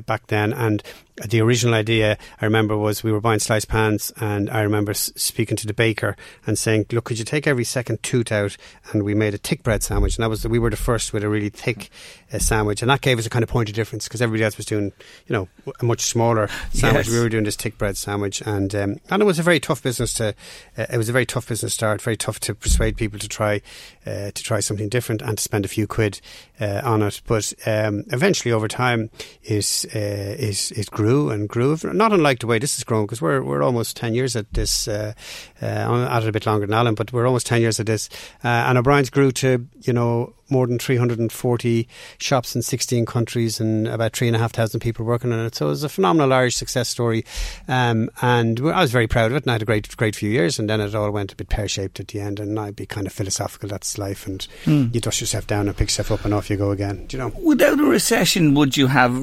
back 0.05 0.27
then. 0.27 0.51
And 0.51 0.83
the 1.25 1.41
original 1.41 1.73
idea 1.73 2.17
I 2.39 2.45
remember 2.45 2.77
was 2.77 3.03
we 3.03 3.11
were 3.11 3.21
buying 3.21 3.39
sliced 3.39 3.67
pans, 3.67 4.13
and 4.17 4.49
I 4.49 4.61
remember 4.61 4.93
speaking 4.93 5.57
to 5.57 5.67
the 5.67 5.73
baker 5.73 6.15
and 6.45 6.57
saying, 6.57 6.85
"Look, 6.91 7.05
could 7.05 7.17
you 7.17 7.25
take 7.25 7.47
every 7.47 7.63
second 7.63 8.03
tooth 8.03 8.31
out?" 8.31 8.55
And 8.91 9.03
we 9.03 9.15
made 9.15 9.33
a 9.33 9.37
thick 9.37 9.63
bread 9.63 9.81
sandwich, 9.83 10.17
and 10.17 10.23
that 10.23 10.29
was 10.29 10.43
the, 10.43 10.49
we 10.49 10.59
were 10.59 10.69
the 10.69 10.77
first 10.77 11.13
with 11.13 11.23
a 11.23 11.29
really 11.29 11.49
thick 11.49 11.89
uh, 12.31 12.37
sandwich, 12.37 12.81
and 12.81 12.91
that 12.91 13.01
gave 13.01 13.17
us 13.17 13.25
a 13.25 13.29
kind 13.29 13.41
of 13.41 13.49
point 13.49 13.69
of 13.69 13.75
difference 13.75 14.07
because 14.07 14.21
everybody 14.21 14.43
else 14.43 14.57
was 14.57 14.65
doing, 14.67 14.91
you 15.25 15.33
know, 15.33 15.47
a 15.79 15.85
much 15.85 16.01
smaller 16.01 16.47
sandwich. 16.71 17.07
Yes. 17.07 17.15
We 17.15 17.19
were 17.19 17.29
doing 17.29 17.45
this 17.45 17.55
thick 17.55 17.77
bread 17.77 17.97
sandwich, 17.97 18.41
and 18.45 18.73
um, 18.75 18.97
and 19.09 19.21
it 19.21 19.25
was 19.25 19.39
a 19.39 19.43
very 19.43 19.59
tough 19.59 19.81
business 19.81 20.13
to. 20.13 20.35
Uh, 20.77 20.85
it 20.91 20.97
was 20.97 21.09
a 21.09 21.13
very 21.13 21.25
tough 21.25 21.47
business 21.47 21.73
start. 21.73 22.01
Very 22.01 22.17
tough 22.17 22.39
to 22.41 22.53
persuade 22.53 22.95
people 22.95 23.17
to 23.17 23.27
try 23.27 23.61
uh, 24.07 24.31
to 24.31 24.43
try 24.43 24.59
something 24.59 24.89
different 24.89 25.21
and 25.21 25.37
to 25.37 25.43
spend 25.43 25.65
a 25.65 25.67
few 25.67 25.85
quid 25.85 26.21
uh, 26.59 26.81
on 26.83 27.01
it. 27.01 27.21
But 27.25 27.53
um, 27.65 28.05
eventually, 28.11 28.51
over 28.51 28.67
time, 28.67 29.09
it 29.43 29.85
uh, 29.93 30.39
it 30.39 30.71
it 30.71 30.89
grew 30.91 31.29
and 31.29 31.49
grew. 31.49 31.77
Not 31.83 32.13
unlike 32.13 32.39
the 32.39 32.47
way 32.47 32.59
this 32.59 32.77
has 32.77 32.83
grown, 32.83 33.05
because 33.05 33.21
we're 33.21 33.43
we're 33.43 33.63
almost 33.63 33.97
ten 33.97 34.13
years 34.13 34.35
at 34.35 34.53
this. 34.53 34.87
Uh, 34.87 35.13
uh, 35.61 35.65
I'm 35.65 36.07
at 36.07 36.23
it 36.23 36.29
a 36.29 36.31
bit 36.31 36.45
longer 36.45 36.65
than 36.65 36.73
Alan, 36.73 36.95
but 36.95 37.11
we're 37.11 37.27
almost 37.27 37.47
ten 37.47 37.61
years 37.61 37.79
at 37.79 37.85
this. 37.85 38.09
Uh, 38.43 38.47
and 38.47 38.77
O'Brien's 38.77 39.09
grew 39.09 39.31
to 39.33 39.67
you 39.81 39.93
know 39.93 40.33
more 40.49 40.67
than 40.67 40.79
340 40.79 41.87
shops 42.19 42.55
in 42.55 42.61
16 42.61 43.05
countries 43.05 43.59
and 43.59 43.87
about 43.87 44.15
three 44.15 44.27
and 44.27 44.35
a 44.35 44.39
half 44.39 44.51
thousand 44.51 44.79
people 44.79 45.05
working 45.05 45.31
on 45.31 45.39
it. 45.45 45.55
So 45.55 45.67
it 45.67 45.69
was 45.69 45.83
a 45.83 45.89
phenomenal 45.89 46.33
Irish 46.33 46.55
success 46.55 46.89
story, 46.89 47.25
um, 47.67 48.09
and 48.21 48.59
I 48.59 48.81
was 48.81 48.91
very 48.91 49.07
proud 49.07 49.31
of 49.31 49.37
it. 49.37 49.43
And 49.43 49.51
I 49.51 49.53
had 49.53 49.61
a 49.61 49.65
great, 49.65 49.95
great 49.97 50.15
few 50.15 50.29
years, 50.29 50.59
and 50.59 50.69
then 50.69 50.81
it 50.81 50.95
all 50.95 51.11
went 51.11 51.33
a 51.33 51.35
bit 51.35 51.49
pear 51.49 51.67
shaped 51.67 51.99
at 51.99 52.09
the 52.09 52.19
end. 52.19 52.39
And 52.39 52.59
I'd 52.59 52.75
be 52.75 52.85
kind 52.85 53.07
of 53.07 53.13
philosophical. 53.13 53.69
That's 53.69 53.97
life, 53.97 54.27
and 54.27 54.47
you 54.65 54.99
dust 55.01 55.21
yourself 55.21 55.47
down 55.47 55.67
and 55.67 55.77
pick 55.77 55.87
yourself 55.87 56.11
up, 56.11 56.25
and 56.25 56.33
off 56.33 56.49
you 56.49 56.57
go 56.57 56.71
again. 56.71 57.05
Do 57.07 57.17
you 57.17 57.23
know? 57.23 57.33
Without 57.43 57.79
a 57.79 57.83
recession, 57.83 58.53
would 58.53 58.77
you 58.77 58.87
have 58.87 59.13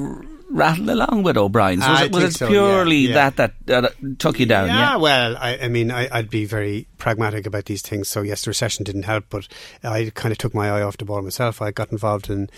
rattled 0.55 0.89
along 0.89 1.23
with 1.23 1.37
O'Brien's? 1.37 1.87
Was 1.87 2.01
I 2.01 2.05
it, 2.05 2.11
was 2.11 2.23
it 2.23 2.33
so, 2.35 2.47
purely 2.47 2.97
yeah, 2.97 3.09
yeah. 3.09 3.29
that 3.29 3.53
that 3.65 3.85
uh, 3.85 3.89
took 4.17 4.39
you 4.39 4.45
down? 4.45 4.67
Yeah, 4.67 4.95
well, 4.95 5.37
I, 5.37 5.57
I 5.63 5.67
mean, 5.67 5.91
I, 5.91 6.07
I'd 6.11 6.29
be 6.29 6.45
very 6.45 6.87
pragmatic 6.97 7.45
about 7.45 7.65
these 7.65 7.81
things. 7.81 8.07
So 8.07 8.21
yes, 8.21 8.45
the 8.45 8.49
recession 8.49 8.83
didn't 8.83 9.03
help, 9.03 9.25
but 9.29 9.47
I 9.83 10.11
kind 10.15 10.31
of 10.31 10.37
took 10.37 10.53
my 10.53 10.69
eye 10.69 10.81
off 10.81 10.97
the 10.97 11.05
ball 11.05 11.21
myself. 11.21 11.61
I 11.61 11.71
got 11.71 11.91
involved 11.91 12.29
in. 12.29 12.49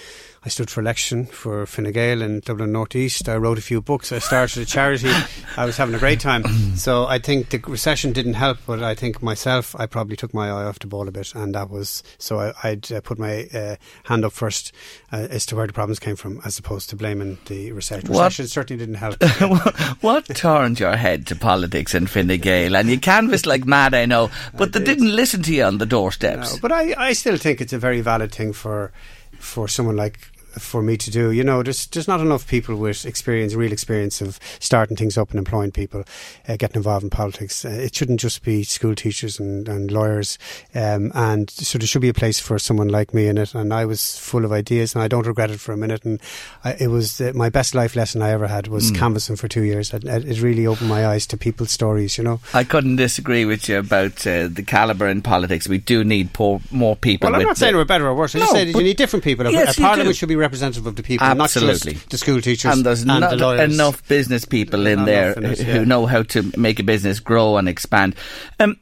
I 0.46 0.50
stood 0.50 0.70
for 0.70 0.80
election 0.80 1.26
for 1.26 1.66
Fine 1.66 1.92
Gael 1.92 2.22
in 2.22 2.40
Dublin 2.40 2.72
North 2.72 2.96
East. 2.96 3.28
I 3.28 3.36
wrote 3.36 3.58
a 3.58 3.62
few 3.62 3.82
books. 3.82 4.14
I 4.14 4.20
started 4.20 4.62
a 4.62 4.66
charity. 4.66 5.12
I 5.58 5.66
was 5.66 5.76
having 5.76 5.96
a 5.96 6.00
great 6.00 6.20
time. 6.20 6.44
So 6.78 7.08
I 7.08 7.18
think 7.18 7.50
the 7.50 7.58
recession 7.58 8.14
didn't 8.14 8.36
help, 8.36 8.60
but 8.68 8.84
I 8.84 8.94
think 8.94 9.24
myself, 9.24 9.76
I 9.80 9.88
probably 9.88 10.16
took 10.16 10.34
my 10.34 10.48
eye 10.48 10.66
off 10.66 10.78
the 10.78 10.86
ball 10.86 11.08
a 11.08 11.12
bit, 11.12 11.34
and 11.34 11.56
that 11.56 11.72
was 11.72 12.04
so. 12.20 12.40
I, 12.40 12.54
I'd 12.64 12.92
uh, 12.92 13.02
put 13.02 13.18
my 13.18 13.48
uh, 13.54 13.78
hand 14.04 14.24
up 14.24 14.34
first 14.34 14.74
uh, 15.12 15.28
as 15.30 15.46
to 15.48 15.56
where 15.56 15.66
the 15.66 15.74
problems 15.74 15.98
came 16.00 16.16
from, 16.16 16.40
as 16.46 16.60
opposed 16.60 16.90
to 16.92 16.96
blaming 16.96 17.40
the 17.48 17.72
recession. 17.72 17.87
What- 17.92 18.26
Recession 18.26 18.48
certainly 18.48 18.80
didn't 18.80 18.96
help. 18.96 19.22
what 20.02 20.26
turned 20.28 20.80
your 20.80 20.96
head 20.96 21.28
to 21.28 21.36
politics 21.36 21.94
and 21.94 22.10
Fine 22.10 22.28
Gael? 22.40 22.76
And 22.76 22.90
you 22.90 23.00
canvassed 23.00 23.46
like 23.46 23.66
mad, 23.66 23.94
I 23.94 24.06
know, 24.06 24.30
but 24.56 24.74
they 24.74 24.80
did. 24.80 24.86
didn't 24.86 25.16
listen 25.16 25.42
to 25.44 25.54
you 25.54 25.64
on 25.64 25.78
the 25.78 25.86
doorsteps. 25.86 26.54
No, 26.54 26.60
but 26.62 26.72
I, 26.72 26.94
I 26.98 27.14
still 27.14 27.38
think 27.38 27.62
it's 27.62 27.74
a 27.74 27.80
very 27.80 28.02
valid 28.02 28.34
thing 28.34 28.54
for 28.54 28.92
for 29.40 29.68
someone 29.68 29.96
like 29.96 30.20
for 30.60 30.82
me 30.82 30.98
to 30.98 31.12
do. 31.12 31.32
You 31.32 31.44
know, 31.44 31.64
there's 31.64 31.88
there's 31.88 32.08
not 32.08 32.20
enough 32.20 32.48
people 32.48 32.76
with 32.76 33.06
experience, 33.06 33.54
real 33.54 33.72
experience 33.72 34.22
of 34.22 34.40
starting 34.60 34.98
things 34.98 35.18
up 35.18 35.30
and 35.32 35.40
employing 35.40 35.72
people, 35.72 36.04
uh, 36.48 36.56
getting 36.58 36.78
involved 36.78 37.04
in 37.04 37.10
politics. 37.10 37.66
Uh, 37.66 37.70
it 37.70 37.96
shouldn't 37.96 38.20
just 38.20 38.44
be 38.44 38.64
school 38.64 38.96
teachers 38.96 39.40
and, 39.40 39.68
and 39.70 39.92
lawyers, 39.92 40.38
um, 40.76 41.12
and 41.16 41.50
so 41.50 41.78
there 41.78 41.88
should 41.88 42.02
be 42.02 42.10
a 42.10 42.14
place 42.14 42.40
for 42.40 42.58
someone 42.60 42.88
like 42.90 43.14
me 43.14 43.28
in 43.28 43.38
it. 43.38 43.54
And 43.56 43.74
I 43.74 43.86
was 43.86 44.18
full 44.18 44.46
of 44.46 44.52
ideas, 44.52 44.96
and 44.96 45.04
I 45.04 45.08
don't 45.08 45.28
regret 45.28 45.52
it 45.52 45.60
for 45.60 45.72
a 45.74 45.78
minute. 45.78 46.04
And 46.06 46.20
I, 46.64 46.74
it 46.80 46.88
was 46.88 47.20
uh, 47.22 47.32
my 47.36 47.50
best 47.50 47.76
life 47.76 47.96
lesson 47.96 48.22
I 48.22 48.32
ever 48.32 48.48
had 48.48 48.68
was 48.68 48.88
Mm. 48.92 48.96
canvassing 49.00 49.36
for 49.36 49.48
two 49.48 49.64
years. 49.64 49.94
It, 49.94 50.04
it 50.06 50.42
really 50.42 50.66
opened 50.66 50.90
my 50.90 51.06
eyes 51.08 51.28
to 51.28 51.38
people's 51.38 51.72
stories. 51.72 52.18
You 52.18 52.24
know. 52.24 52.40
I 52.54 52.64
couldn't 52.64 52.96
disagree 52.96 53.44
with 53.46 53.68
you 53.68 53.80
about 53.80 54.26
uh, 54.26 54.48
the 54.48 54.64
calibre 54.66 55.10
in 55.12 55.22
politics. 55.22 55.68
We 55.68 55.78
do 55.80 56.04
need 56.04 56.32
poor, 56.34 56.62
more 56.72 56.96
people. 56.96 57.30
Well, 57.30 57.40
I'm 57.40 57.46
not 57.46 57.58
saying 57.58 57.76
we're 57.76 57.86
better 57.86 58.08
or 58.08 58.16
worse. 58.16 58.36
I 58.36 58.40
just 58.40 58.54
No, 58.54 58.60
say 58.60 58.66
that 58.66 58.78
you 58.78 58.84
need 58.84 58.98
different 58.98 59.24
people. 59.26 59.46
Yes, 59.52 59.78
a 59.78 59.82
parliament 59.82 60.16
should 60.16 60.30
be 60.30 60.36
representative 60.48 60.88
of 60.88 60.96
the 60.96 61.04
people, 61.04 61.28
Absolutely. 61.28 61.94
not 61.94 62.00
just 62.00 62.10
the 62.10 62.18
school 62.18 62.42
teachers 62.42 62.74
and 62.74 62.86
there's 62.86 63.02
and 63.02 63.20
not 63.20 63.38
the 63.38 63.64
enough 63.64 64.08
business 64.08 64.46
people 64.46 64.88
in 64.88 65.06
there 65.06 65.34
enough 65.34 65.60
who 65.60 65.80
yeah. 65.80 65.84
know 65.84 66.06
how 66.06 66.24
to 66.24 66.52
make 66.58 66.80
a 66.80 66.84
business 66.84 67.20
grow 67.20 67.58
and 67.58 67.68
expand. 67.68 68.16
Um, 68.60 68.78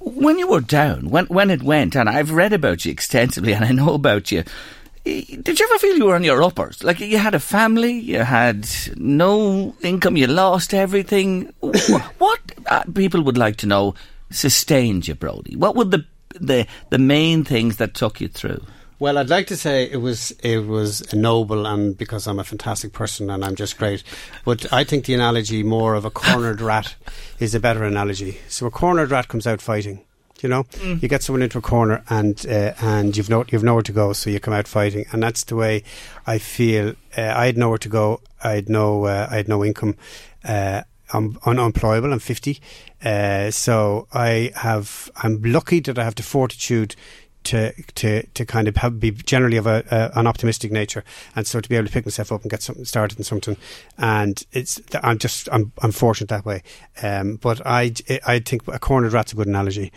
when 0.00 0.38
you 0.38 0.48
were 0.48 0.62
down, 0.62 1.10
when 1.10 1.26
when 1.26 1.50
it 1.50 1.62
went, 1.62 1.94
and 1.94 2.08
I've 2.08 2.32
read 2.32 2.52
about 2.52 2.84
you 2.84 2.92
extensively, 2.92 3.52
and 3.56 3.64
I 3.64 3.72
know 3.72 3.94
about 3.94 4.32
you. 4.32 4.44
Did 5.04 5.58
you 5.58 5.66
ever 5.66 5.78
feel 5.78 5.96
you 5.96 6.06
were 6.06 6.14
on 6.14 6.24
your 6.24 6.42
uppers? 6.42 6.84
Like 6.84 7.00
you 7.00 7.16
had 7.16 7.34
a 7.34 7.40
family, 7.40 7.92
you 7.92 8.18
had 8.18 8.68
no 8.96 9.74
income, 9.80 10.16
you 10.16 10.26
lost 10.26 10.74
everything. 10.74 11.52
What 12.18 12.40
uh, 12.66 12.84
people 12.94 13.22
would 13.22 13.38
like 13.38 13.56
to 13.56 13.66
know 13.66 13.94
sustained 14.30 15.08
you, 15.08 15.14
Brody? 15.14 15.56
What 15.56 15.74
were 15.74 15.84
the 15.84 16.04
the 16.40 16.66
the 16.90 16.98
main 16.98 17.44
things 17.44 17.76
that 17.76 17.94
took 17.94 18.20
you 18.20 18.28
through? 18.28 18.62
Well, 19.00 19.16
I'd 19.16 19.30
like 19.30 19.46
to 19.46 19.56
say 19.56 19.90
it 19.90 19.96
was 19.96 20.30
it 20.42 20.66
was 20.66 21.14
noble, 21.14 21.64
and 21.64 21.96
because 21.96 22.26
I'm 22.26 22.38
a 22.38 22.44
fantastic 22.44 22.92
person 22.92 23.30
and 23.30 23.42
I'm 23.42 23.56
just 23.56 23.78
great. 23.78 24.04
But 24.44 24.70
I 24.70 24.84
think 24.84 25.06
the 25.06 25.14
analogy 25.14 25.62
more 25.62 25.94
of 25.94 26.04
a 26.04 26.10
cornered 26.10 26.60
rat 26.60 26.96
is 27.38 27.54
a 27.54 27.60
better 27.60 27.82
analogy. 27.82 28.38
So 28.48 28.66
a 28.66 28.70
cornered 28.70 29.10
rat 29.10 29.28
comes 29.28 29.46
out 29.46 29.62
fighting. 29.62 30.04
You 30.42 30.50
know, 30.50 30.66
you 30.82 31.08
get 31.08 31.22
someone 31.22 31.40
into 31.42 31.58
a 31.58 31.62
corner 31.62 32.02
and 32.10 32.46
uh, 32.46 32.74
and 32.82 33.16
you've 33.16 33.30
no 33.30 33.46
you've 33.48 33.64
nowhere 33.64 33.82
to 33.82 33.92
go, 33.92 34.12
so 34.12 34.28
you 34.28 34.38
come 34.38 34.52
out 34.52 34.68
fighting, 34.68 35.06
and 35.12 35.22
that's 35.22 35.44
the 35.44 35.56
way 35.56 35.82
I 36.26 36.36
feel. 36.36 36.90
Uh, 37.16 37.32
I 37.34 37.46
had 37.46 37.56
nowhere 37.56 37.78
to 37.78 37.88
go. 37.88 38.20
I 38.44 38.52
had 38.52 38.68
no 38.68 39.06
uh, 39.06 39.28
I 39.30 39.36
had 39.36 39.48
no 39.48 39.64
income. 39.64 39.96
Uh, 40.44 40.82
I'm 41.12 41.38
unemployable. 41.44 42.12
I'm 42.12 42.20
50, 42.20 42.60
uh, 43.04 43.50
so 43.50 44.06
I 44.12 44.52
have. 44.56 45.10
I'm 45.16 45.42
lucky 45.42 45.80
that 45.80 45.98
I 45.98 46.04
have 46.04 46.14
the 46.14 46.22
fortitude 46.22 46.96
to 47.44 47.72
to 47.94 48.26
to 48.26 48.46
kind 48.46 48.68
of 48.68 48.76
have, 48.76 49.00
be 49.00 49.10
generally 49.10 49.56
of 49.56 49.66
a, 49.66 50.10
an 50.14 50.26
optimistic 50.26 50.72
nature, 50.72 51.04
and 51.34 51.46
so 51.46 51.60
to 51.60 51.68
be 51.68 51.76
able 51.76 51.86
to 51.86 51.92
pick 51.92 52.06
myself 52.06 52.32
up 52.32 52.42
and 52.42 52.50
get 52.50 52.62
something 52.62 52.84
started 52.84 53.18
in 53.18 53.24
something, 53.24 53.56
and 53.98 54.44
it's 54.52 54.80
I'm 55.02 55.18
just 55.18 55.48
I'm 55.52 55.72
I'm 55.82 55.92
fortunate 55.92 56.28
that 56.28 56.44
way. 56.44 56.62
Um, 57.02 57.36
but 57.36 57.64
I 57.66 57.92
I 58.26 58.40
think 58.40 58.66
a 58.68 58.78
cornered 58.78 59.12
rat's 59.12 59.32
a 59.32 59.36
good 59.36 59.46
analogy. 59.46 59.92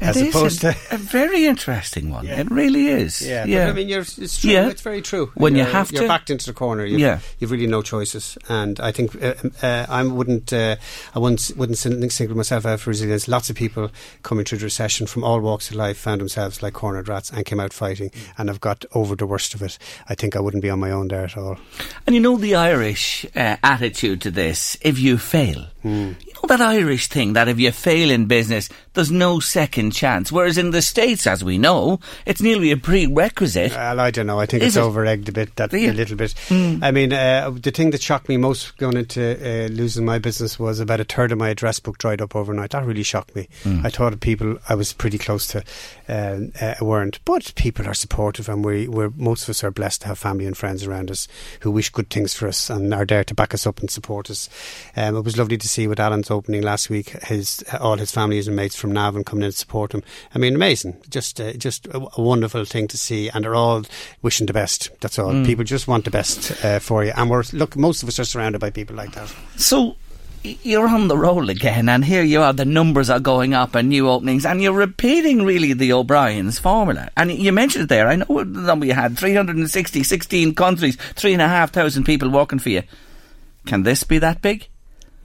As 0.00 0.16
It 0.16 0.28
opposed 0.30 0.64
a, 0.64 0.72
to 0.72 0.78
a 0.94 0.96
very 0.96 1.44
interesting 1.44 2.10
one. 2.10 2.26
It 2.26 2.50
really 2.50 2.86
is. 2.88 3.20
Yeah, 3.20 3.44
yeah. 3.44 3.64
But, 3.66 3.70
I 3.70 3.74
mean, 3.74 3.88
you're, 3.88 4.00
it's 4.00 4.40
true. 4.40 4.50
Yeah. 4.50 4.68
It's 4.70 4.80
very 4.80 5.02
true. 5.02 5.30
When 5.34 5.54
you 5.54 5.60
You're- 5.60 5.72
have 5.72 5.92
you're 5.92 6.02
to- 6.02 6.08
backed 6.08 6.30
into 6.30 6.46
the 6.46 6.52
corner. 6.54 6.84
You've, 6.86 7.00
Yeah. 7.00 7.18
you've 7.38 7.50
really 7.50 7.66
no 7.66 7.82
choices. 7.82 8.38
And 8.48 8.80
I 8.80 8.92
think 8.92 9.22
uh, 9.22 9.34
uh, 9.62 9.86
I 9.88 10.02
wouldn't, 10.02 10.52
uh, 10.52 10.76
I 11.14 11.18
wouldn't, 11.18 11.50
wouldn't 11.56 11.76
sin- 11.78 12.08
single 12.10 12.36
myself 12.36 12.64
out 12.64 12.80
for 12.80 12.90
resilience. 12.90 13.28
Lots 13.28 13.50
of 13.50 13.56
people 13.56 13.90
coming 14.22 14.44
through 14.44 14.58
the 14.58 14.64
recession 14.64 15.06
from 15.06 15.22
all 15.22 15.40
walks 15.40 15.70
of 15.70 15.76
life 15.76 15.98
found 15.98 16.20
themselves 16.20 16.62
like 16.62 16.72
cornered 16.72 17.08
rats 17.08 17.30
and 17.30 17.44
came 17.44 17.60
out 17.60 17.72
fighting, 17.72 18.10
and 18.38 18.48
have 18.48 18.60
got 18.60 18.84
over 18.94 19.14
the 19.14 19.26
worst 19.26 19.54
of 19.54 19.62
it. 19.62 19.78
I 20.08 20.14
think 20.14 20.34
I 20.34 20.40
wouldn't 20.40 20.62
be 20.62 20.70
on 20.70 20.80
my 20.80 20.90
own 20.90 21.08
there 21.08 21.24
at 21.24 21.36
all. 21.36 21.58
And 22.06 22.14
you 22.14 22.20
know 22.22 22.36
the 22.36 22.54
Irish 22.54 23.26
uh, 23.36 23.56
attitude 23.62 24.20
to 24.22 24.30
this: 24.30 24.76
if 24.80 24.98
you 24.98 25.18
fail, 25.18 25.66
Hmm. 25.82 26.12
you 26.26 26.32
know 26.34 26.46
that 26.48 26.60
Irish 26.60 27.06
thing 27.08 27.32
that 27.34 27.48
if 27.48 27.58
you 27.58 27.72
fail 27.72 28.10
in 28.10 28.26
business, 28.26 28.68
there's 28.94 29.10
no 29.10 29.40
second 29.40 29.92
chance. 29.92 30.30
Whereas 30.30 30.58
in 30.58 30.70
the 30.70 30.82
states, 30.82 31.26
as 31.26 31.42
we 31.42 31.58
know, 31.58 32.00
it's 32.26 32.42
nearly 32.42 32.70
a 32.70 32.76
prerequisite. 32.76 33.72
Well, 33.72 34.00
I 34.00 34.10
don't 34.10 34.26
know. 34.26 34.38
I 34.38 34.46
think 34.46 34.62
Is 34.62 34.68
it's 34.68 34.76
it? 34.76 34.86
over 34.86 35.06
egged 35.06 35.28
a 35.28 35.32
bit. 35.32 35.56
That 35.56 35.72
a 35.72 35.92
little 35.92 36.16
bit. 36.16 36.34
Mm. 36.48 36.82
I 36.82 36.90
mean, 36.90 37.12
uh, 37.12 37.50
the 37.50 37.70
thing 37.70 37.90
that 37.90 38.02
shocked 38.02 38.28
me 38.28 38.36
most 38.36 38.76
going 38.78 38.96
into 38.96 39.20
uh, 39.40 39.68
losing 39.68 40.04
my 40.04 40.18
business 40.18 40.58
was 40.58 40.80
about 40.80 41.00
a 41.00 41.04
third 41.04 41.32
of 41.32 41.38
my 41.38 41.48
address 41.50 41.80
book 41.80 41.98
dried 41.98 42.20
up 42.20 42.36
overnight. 42.36 42.70
That 42.70 42.84
really 42.84 43.02
shocked 43.02 43.34
me. 43.34 43.48
Mm. 43.64 43.84
I 43.84 43.90
thought 43.90 44.18
people 44.20 44.58
I 44.68 44.74
was 44.74 44.92
pretty 44.92 45.18
close 45.18 45.46
to 45.48 45.64
uh, 46.08 46.40
uh, 46.60 46.74
weren't, 46.80 47.20
but 47.24 47.52
people 47.54 47.86
are 47.86 47.94
supportive, 47.94 48.48
and 48.48 48.64
we 48.64 48.88
we're 48.88 49.12
most 49.16 49.44
of 49.44 49.50
us 49.50 49.64
are 49.64 49.70
blessed 49.70 50.02
to 50.02 50.08
have 50.08 50.18
family 50.18 50.46
and 50.46 50.56
friends 50.56 50.84
around 50.84 51.10
us 51.10 51.28
who 51.60 51.70
wish 51.70 51.90
good 51.90 52.10
things 52.10 52.34
for 52.34 52.48
us 52.48 52.68
and 52.70 52.92
are 52.92 53.06
there 53.06 53.24
to 53.24 53.34
back 53.34 53.54
us 53.54 53.66
up 53.66 53.80
and 53.80 53.90
support 53.90 54.30
us. 54.30 54.48
Um, 54.96 55.16
it 55.16 55.24
was 55.24 55.38
lovely 55.38 55.56
to 55.56 55.68
see 55.70 55.86
with 55.86 56.00
Alan's 56.00 56.30
opening 56.30 56.62
last 56.62 56.90
week. 56.90 57.10
His 57.24 57.64
all 57.80 57.96
his 57.96 58.10
families 58.10 58.46
and 58.46 58.56
mates 58.56 58.76
from 58.76 58.92
Navan 58.92 59.24
coming 59.24 59.44
in 59.44 59.50
to 59.50 59.56
support 59.56 59.92
him. 59.92 60.02
I 60.34 60.38
mean, 60.38 60.54
amazing. 60.54 60.96
Just 61.08 61.40
uh, 61.40 61.52
just 61.54 61.86
a, 61.86 61.98
a 62.16 62.22
wonderful 62.22 62.64
thing 62.64 62.88
to 62.88 62.98
see, 62.98 63.28
and 63.30 63.44
they're 63.44 63.54
all 63.54 63.84
wishing 64.22 64.46
the 64.46 64.52
best. 64.52 64.90
That's 65.00 65.18
all. 65.18 65.32
Mm. 65.32 65.46
People 65.46 65.64
just 65.64 65.88
want 65.88 66.04
the 66.04 66.10
best 66.10 66.64
uh, 66.64 66.78
for 66.78 67.04
you, 67.04 67.12
and 67.16 67.30
we're 67.30 67.44
look. 67.52 67.76
Most 67.76 68.02
of 68.02 68.08
us 68.08 68.18
are 68.18 68.24
surrounded 68.24 68.60
by 68.60 68.70
people 68.70 68.96
like 68.96 69.12
that. 69.12 69.34
So 69.56 69.96
you're 70.42 70.88
on 70.88 71.08
the 71.08 71.18
roll 71.18 71.50
again, 71.50 71.88
and 71.88 72.04
here 72.04 72.22
you 72.22 72.40
are. 72.40 72.52
The 72.52 72.64
numbers 72.64 73.10
are 73.10 73.20
going 73.20 73.54
up, 73.54 73.74
and 73.74 73.88
new 73.88 74.08
openings, 74.08 74.46
and 74.46 74.62
you're 74.62 74.72
repeating 74.72 75.44
really 75.44 75.72
the 75.72 75.92
O'Brien's 75.92 76.58
formula. 76.58 77.10
And 77.16 77.30
you 77.30 77.52
mentioned 77.52 77.84
it 77.84 77.88
there. 77.88 78.08
I 78.08 78.16
know 78.16 78.44
that 78.44 78.78
we 78.78 78.88
had 78.88 79.18
360, 79.18 80.02
16 80.02 80.54
countries, 80.54 80.96
three 81.14 81.32
and 81.32 81.42
a 81.42 81.48
half 81.48 81.72
thousand 81.72 82.04
people 82.04 82.30
working 82.30 82.58
for 82.58 82.70
you. 82.70 82.82
Can 83.66 83.82
this 83.82 84.04
be 84.04 84.18
that 84.18 84.40
big? 84.40 84.68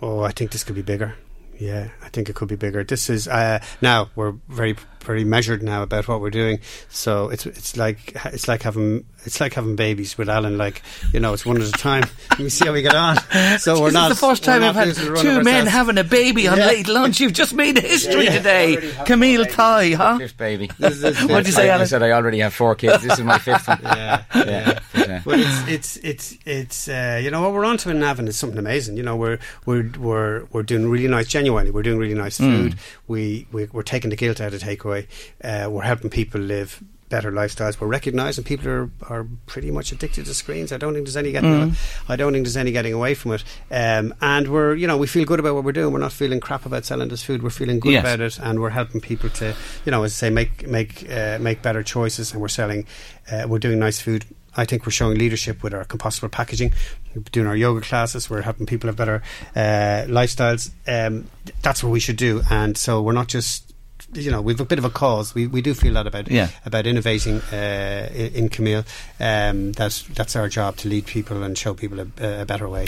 Oh, 0.01 0.21
I 0.21 0.31
think 0.31 0.51
this 0.51 0.63
could 0.63 0.75
be 0.75 0.81
bigger. 0.81 1.15
Yeah, 1.57 1.89
I 2.03 2.09
think 2.09 2.29
it 2.29 2.35
could 2.35 2.49
be 2.49 2.55
bigger. 2.55 2.83
This 2.83 3.09
is 3.09 3.27
uh, 3.27 3.59
now 3.81 4.09
we're 4.15 4.33
very 4.49 4.75
very 5.05 5.23
measured 5.23 5.63
now 5.63 5.83
about 5.83 6.07
what 6.07 6.21
we're 6.21 6.29
doing. 6.29 6.59
So 6.89 7.29
it's 7.29 7.45
it's 7.45 7.77
like 7.77 8.13
it's 8.25 8.47
like 8.47 8.63
having 8.63 9.05
it's 9.25 9.39
like 9.39 9.53
having 9.53 9.75
babies 9.75 10.17
with 10.17 10.29
Alan. 10.29 10.57
Like 10.57 10.81
you 11.13 11.19
know, 11.19 11.33
it's 11.33 11.45
one 11.45 11.61
at 11.61 11.67
a 11.67 11.71
time. 11.71 12.03
we 12.39 12.49
see 12.49 12.65
how 12.65 12.73
we 12.73 12.81
get 12.81 12.95
on. 12.95 13.17
So 13.59 13.79
we're 13.79 13.87
this 13.87 13.93
not 13.93 14.11
is 14.11 14.19
the 14.19 14.25
first 14.27 14.43
time 14.43 14.61
not 14.61 14.69
I've 14.69 14.75
had 14.75 14.87
losing 14.89 15.05
the 15.05 15.11
run 15.13 15.21
two 15.23 15.29
men 15.43 15.47
ourselves. 15.67 15.69
having 15.71 15.97
a 15.97 16.03
baby 16.03 16.47
on 16.47 16.57
Yeah. 16.57 16.67
late 16.67 16.87
lunch. 16.87 17.19
You've 17.19 17.33
just 17.33 17.53
made 17.53 17.77
history 17.77 18.25
Yeah. 18.25 18.37
today. 18.37 18.93
Camile 19.05 19.45
Thai, 19.45 19.91
huh? 19.93 20.17
Fifth 20.17 20.37
baby. 20.37 20.69
This 20.79 21.03
is- 21.03 21.21
what 21.25 21.37
did 21.37 21.47
you 21.47 21.53
say, 21.53 21.69
I, 21.69 21.79
I 21.81 21.83
said 21.85 22.03
I 22.03 22.11
already 22.11 22.39
have 22.39 22.53
four 22.53 22.75
kids. 22.75 23.03
This 23.03 23.17
is 23.19 23.23
my 23.25 23.37
fifth 23.39 23.67
one. 23.67 23.79
Yeah, 23.83 24.23
Yeah. 24.35 24.79
But, 24.93 25.23
But 25.25 25.39
it's 25.39 25.67
it's 25.67 25.97
it's 25.97 26.37
it's 26.45 26.87
uh, 26.87 27.19
you 27.23 27.31
know 27.31 27.41
what 27.41 27.53
we're 27.53 27.65
on 27.65 27.77
to 27.77 27.89
in 27.89 27.99
Navan 27.99 28.27
is 28.27 28.37
something 28.37 28.57
amazing. 28.59 28.95
You 28.97 29.03
know 29.03 29.15
we're 29.15 29.39
we're 29.65 29.89
we're 29.99 30.45
we're 30.51 30.63
doing 30.63 30.87
really 30.89 31.07
nice. 31.07 31.27
Genuinely, 31.27 31.71
we're 31.71 31.83
doing 31.83 31.97
really 31.97 32.13
nice 32.13 32.37
Mm. 32.39 32.51
food. 32.69 32.75
We, 33.07 33.47
we 33.51 33.65
we're 33.71 33.81
taking 33.83 34.09
the 34.09 34.15
guilt 34.15 34.39
out 34.41 34.53
of 34.53 34.61
takeaway. 34.61 34.94
Uh, 35.43 35.67
we're 35.71 35.83
helping 35.83 36.09
people 36.09 36.41
live 36.41 36.81
better 37.07 37.31
lifestyles. 37.31 37.79
We're 37.79 37.87
recognising 37.87 38.43
people 38.43 38.67
are 38.69 38.89
are 39.07 39.27
pretty 39.45 39.69
much 39.69 39.91
addicted 39.91 40.25
to 40.25 40.33
screens. 40.33 40.71
I 40.71 40.77
don't 40.77 40.93
think 40.93 41.05
there's 41.05 41.15
any 41.17 41.31
getting. 41.31 41.51
Mm. 41.71 41.75
I 42.09 42.15
don't 42.15 42.33
think 42.33 42.45
there's 42.45 42.57
any 42.57 42.71
getting 42.71 42.93
away 42.93 43.13
from 43.13 43.33
it. 43.33 43.43
Um, 43.69 44.13
and 44.21 44.47
we're 44.51 44.73
you 44.75 44.87
know 44.87 44.97
we 44.97 45.05
feel 45.07 45.23
good 45.25 45.39
about 45.39 45.53
what 45.55 45.63
we're 45.63 45.71
doing. 45.71 45.93
We're 45.93 45.99
not 45.99 46.13
feeling 46.13 46.39
crap 46.39 46.65
about 46.65 46.83
selling 46.85 47.09
this 47.09 47.23
food. 47.23 47.43
We're 47.43 47.51
feeling 47.51 47.79
good 47.79 47.93
Yes. 47.93 48.01
about 48.03 48.19
it, 48.21 48.39
and 48.39 48.59
we're 48.59 48.71
helping 48.71 49.01
people 49.01 49.29
to 49.31 49.53
you 49.85 49.91
know 49.91 50.03
as 50.03 50.13
I 50.13 50.15
say 50.15 50.29
make 50.31 50.67
make 50.67 51.07
uh, 51.09 51.37
make 51.39 51.61
better 51.61 51.83
choices. 51.83 52.31
And 52.33 52.41
we're 52.41 52.47
selling. 52.47 52.87
Uh, 53.31 53.45
we're 53.47 53.59
doing 53.59 53.77
nice 53.79 53.99
food. 53.99 54.25
I 54.57 54.63
think 54.65 54.85
we're 54.85 54.91
showing 54.93 55.17
leadership 55.17 55.61
with 55.63 55.73
our 55.73 55.83
compostable 55.85 56.31
packaging. 56.31 56.73
We're 57.13 57.21
doing 57.31 57.45
our 57.45 57.57
yoga 57.57 57.81
classes. 57.81 58.29
We're 58.29 58.41
helping 58.41 58.65
people 58.65 58.87
have 58.87 58.95
better 58.95 59.21
uh, 59.55 60.05
lifestyles. 60.07 60.71
Um, 60.87 61.29
that's 61.61 61.83
what 61.83 61.91
we 61.91 61.99
should 61.99 62.15
do. 62.17 62.41
And 62.49 62.75
so 62.77 63.01
we're 63.03 63.13
not 63.13 63.27
just. 63.27 63.74
You 64.15 64.31
know, 64.31 64.41
we've 64.41 64.59
a 64.59 64.65
bit 64.65 64.79
of 64.79 64.85
a 64.85 64.89
cause. 64.89 65.35
We 65.35 65.47
we 65.47 65.61
do 65.61 65.73
feel 65.73 65.93
that 65.93 66.07
about 66.07 66.31
Yeah. 66.31 66.49
about 66.65 66.87
innovating 66.87 67.41
uh, 67.51 68.09
in, 68.13 68.49
Camile. 68.49 68.85
Um, 69.19 69.71
that's 69.73 70.03
that's 70.03 70.35
our 70.35 70.47
job 70.47 70.77
to 70.77 70.89
lead 70.89 71.05
people 71.05 71.43
and 71.43 71.57
show 71.57 71.73
people 71.73 71.99
a, 71.99 72.41
a 72.41 72.45
better 72.45 72.69
way. 72.69 72.87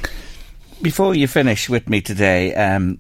Before 0.81 1.13
you 1.15 1.27
finish 1.27 1.69
with 1.69 1.89
me 1.89 2.01
today, 2.01 2.53
um, 2.55 2.99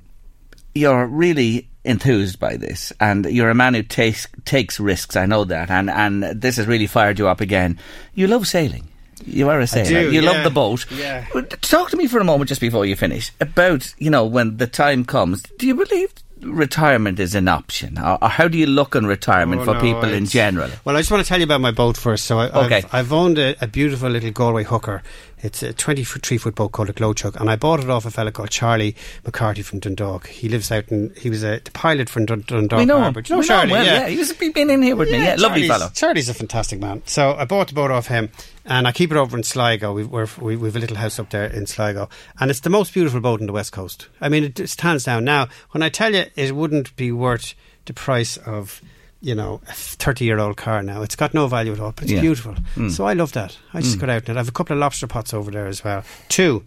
you're 0.75 1.05
really 1.07 1.69
enthused 1.85 2.39
by 2.39 2.57
this, 2.57 2.91
and 2.99 3.25
you're 3.25 3.49
a 3.49 3.55
man 3.55 3.73
who 3.75 3.83
takes 3.83 4.27
takes 4.45 4.79
risks. 4.79 5.15
I 5.15 5.25
know 5.25 5.45
that, 5.45 5.69
and 5.69 5.89
and 5.89 6.23
this 6.23 6.57
has 6.57 6.67
really 6.67 6.87
fired 6.87 7.19
you 7.19 7.27
up 7.27 7.39
again. 7.41 7.79
You 8.13 8.27
love 8.27 8.47
sailing. 8.47 8.89
You 9.25 9.49
are 9.49 9.59
a 9.59 9.67
sailor. 9.67 10.03
do, 10.09 10.11
you 10.11 10.21
love 10.21 10.43
the 10.43 10.49
boat. 10.51 10.85
Yeah. 10.91 11.25
Talk 11.61 11.89
to 11.89 11.97
me 11.97 12.07
for 12.07 12.19
a 12.19 12.23
moment 12.23 12.49
just 12.49 12.61
before 12.61 12.85
you 12.85 12.95
finish 12.95 13.31
about 13.41 13.93
you 13.97 14.09
know 14.11 14.25
when 14.25 14.57
the 14.57 14.67
time 14.67 15.05
comes. 15.05 15.43
Do 15.57 15.65
you 15.65 15.75
believe 15.75 16.13
retirement 16.41 17.19
is 17.19 17.35
an 17.35 17.47
option, 17.47 17.97
or, 17.97 18.17
or 18.21 18.29
how 18.29 18.47
do 18.47 18.57
you 18.57 18.67
look 18.67 18.95
on 18.95 19.05
retirement 19.05 19.61
Oh, 19.61 19.65
for 19.65 19.73
no, 19.75 19.79
people 19.81 20.09
in 20.13 20.25
general? 20.25 20.69
Well, 20.85 20.95
I 20.95 20.99
just 20.99 21.11
want 21.11 21.23
to 21.23 21.27
tell 21.27 21.39
you 21.39 21.43
about 21.45 21.61
my 21.61 21.71
boat 21.71 21.97
first. 21.97 22.25
So, 22.25 22.39
I, 22.39 22.65
Okay. 22.65 22.77
I've, 22.77 22.93
I've 22.93 23.13
owned 23.13 23.37
a, 23.37 23.55
a 23.61 23.67
beautiful 23.67 24.09
little 24.09 24.31
Galway 24.31 24.63
hooker, 24.63 25.03
It's 25.39 25.61
a 25.61 25.71
23 25.71 26.37
foot 26.39 26.55
boat 26.55 26.71
called 26.71 26.89
a 26.89 26.93
Gleoiteog, 26.93 27.39
and 27.39 27.49
I 27.49 27.55
bought 27.55 27.79
it 27.79 27.89
off 27.89 28.05
a 28.05 28.11
fella 28.11 28.31
called 28.31 28.49
Charlie 28.49 28.95
McCarthy 29.23 29.61
from 29.61 29.79
Dundalk. 29.79 30.27
He 30.27 30.49
lives 30.49 30.71
out 30.71 30.89
in, 30.89 31.13
he 31.15 31.29
was 31.29 31.43
a 31.43 31.59
the 31.63 31.69
pilot 31.71 32.09
from 32.09 32.25
Dun- 32.25 32.43
Dundalk 32.47 32.79
we 32.79 32.85
know 32.85 32.97
him. 32.97 33.03
Harbour. 33.03 33.19
You 33.19 33.35
know 33.35 33.39
we 33.39 33.45
him 33.45 33.47
Charlie? 33.47 33.71
well, 33.71 33.85
yeah. 33.85 34.07
He 34.07 34.17
was 34.17 34.31
he's 34.31 34.53
been 34.53 34.69
in 34.71 34.81
here 34.81 34.95
with 34.95 35.11
me. 35.11 35.23
Yeah, 35.23 35.35
lovely 35.37 35.67
fellow. 35.67 35.89
Charlie's 35.93 36.27
a 36.29 36.33
fantastic 36.33 36.79
man. 36.79 37.03
So 37.05 37.35
I 37.35 37.45
bought 37.45 37.67
the 37.67 37.75
boat 37.75 37.91
off 37.91 38.07
him, 38.07 38.31
and 38.65 38.87
I 38.87 38.91
keep 38.91 39.11
it 39.11 39.17
over 39.17 39.37
in 39.37 39.43
Sligo. 39.43 39.93
We've, 39.93 40.09
we're, 40.09 40.27
we, 40.41 40.55
we've 40.55 40.75
a 40.75 40.79
little 40.79 40.97
house 40.97 41.19
up 41.19 41.29
there 41.29 41.45
in 41.45 41.67
Sligo, 41.67 42.09
and 42.39 42.49
it's 42.49 42.61
the 42.61 42.71
most 42.71 42.93
beautiful 42.93 43.19
boat 43.19 43.39
on 43.39 43.45
the 43.45 43.53
west 43.53 43.71
coast. 43.71 44.07
I 44.19 44.29
mean, 44.29 44.43
it 44.43 44.67
stands 44.69 45.03
down. 45.03 45.23
Now, 45.23 45.49
when 45.71 45.83
I 45.83 45.89
tell 45.89 46.15
you 46.15 46.25
it 46.35 46.55
wouldn't 46.55 46.95
be 46.95 47.11
worth 47.11 47.53
the 47.85 47.93
price 47.93 48.37
of 48.37 48.81
you 49.21 49.33
know 49.35 49.61
a 49.67 49.73
thirty-year-old 49.73 50.57
car 50.57 50.83
now, 50.83 51.01
it's 51.01 51.15
got 51.15 51.33
no 51.33 51.47
value 51.47 51.73
at 51.73 51.79
all, 51.79 51.91
but 51.91 52.03
it's 52.03 52.13
Yeah. 52.13 52.21
beautiful. 52.21 52.55
Mm. 52.75 52.91
So 52.91 53.05
I 53.05 53.13
love 53.13 53.31
that. 53.33 53.57
I 53.73 53.81
just 53.81 53.99
got 53.99 54.09
out 54.09 54.25
in 54.25 54.31
it. 54.31 54.37
I 54.37 54.39
have 54.39 54.47
a 54.49 54.51
couple 54.51 54.75
of 54.75 54.79
lobster 54.79 55.07
pots 55.07 55.33
over 55.33 55.49
there 55.51 55.67
as 55.67 55.83
well, 55.83 56.03
two. 56.29 56.63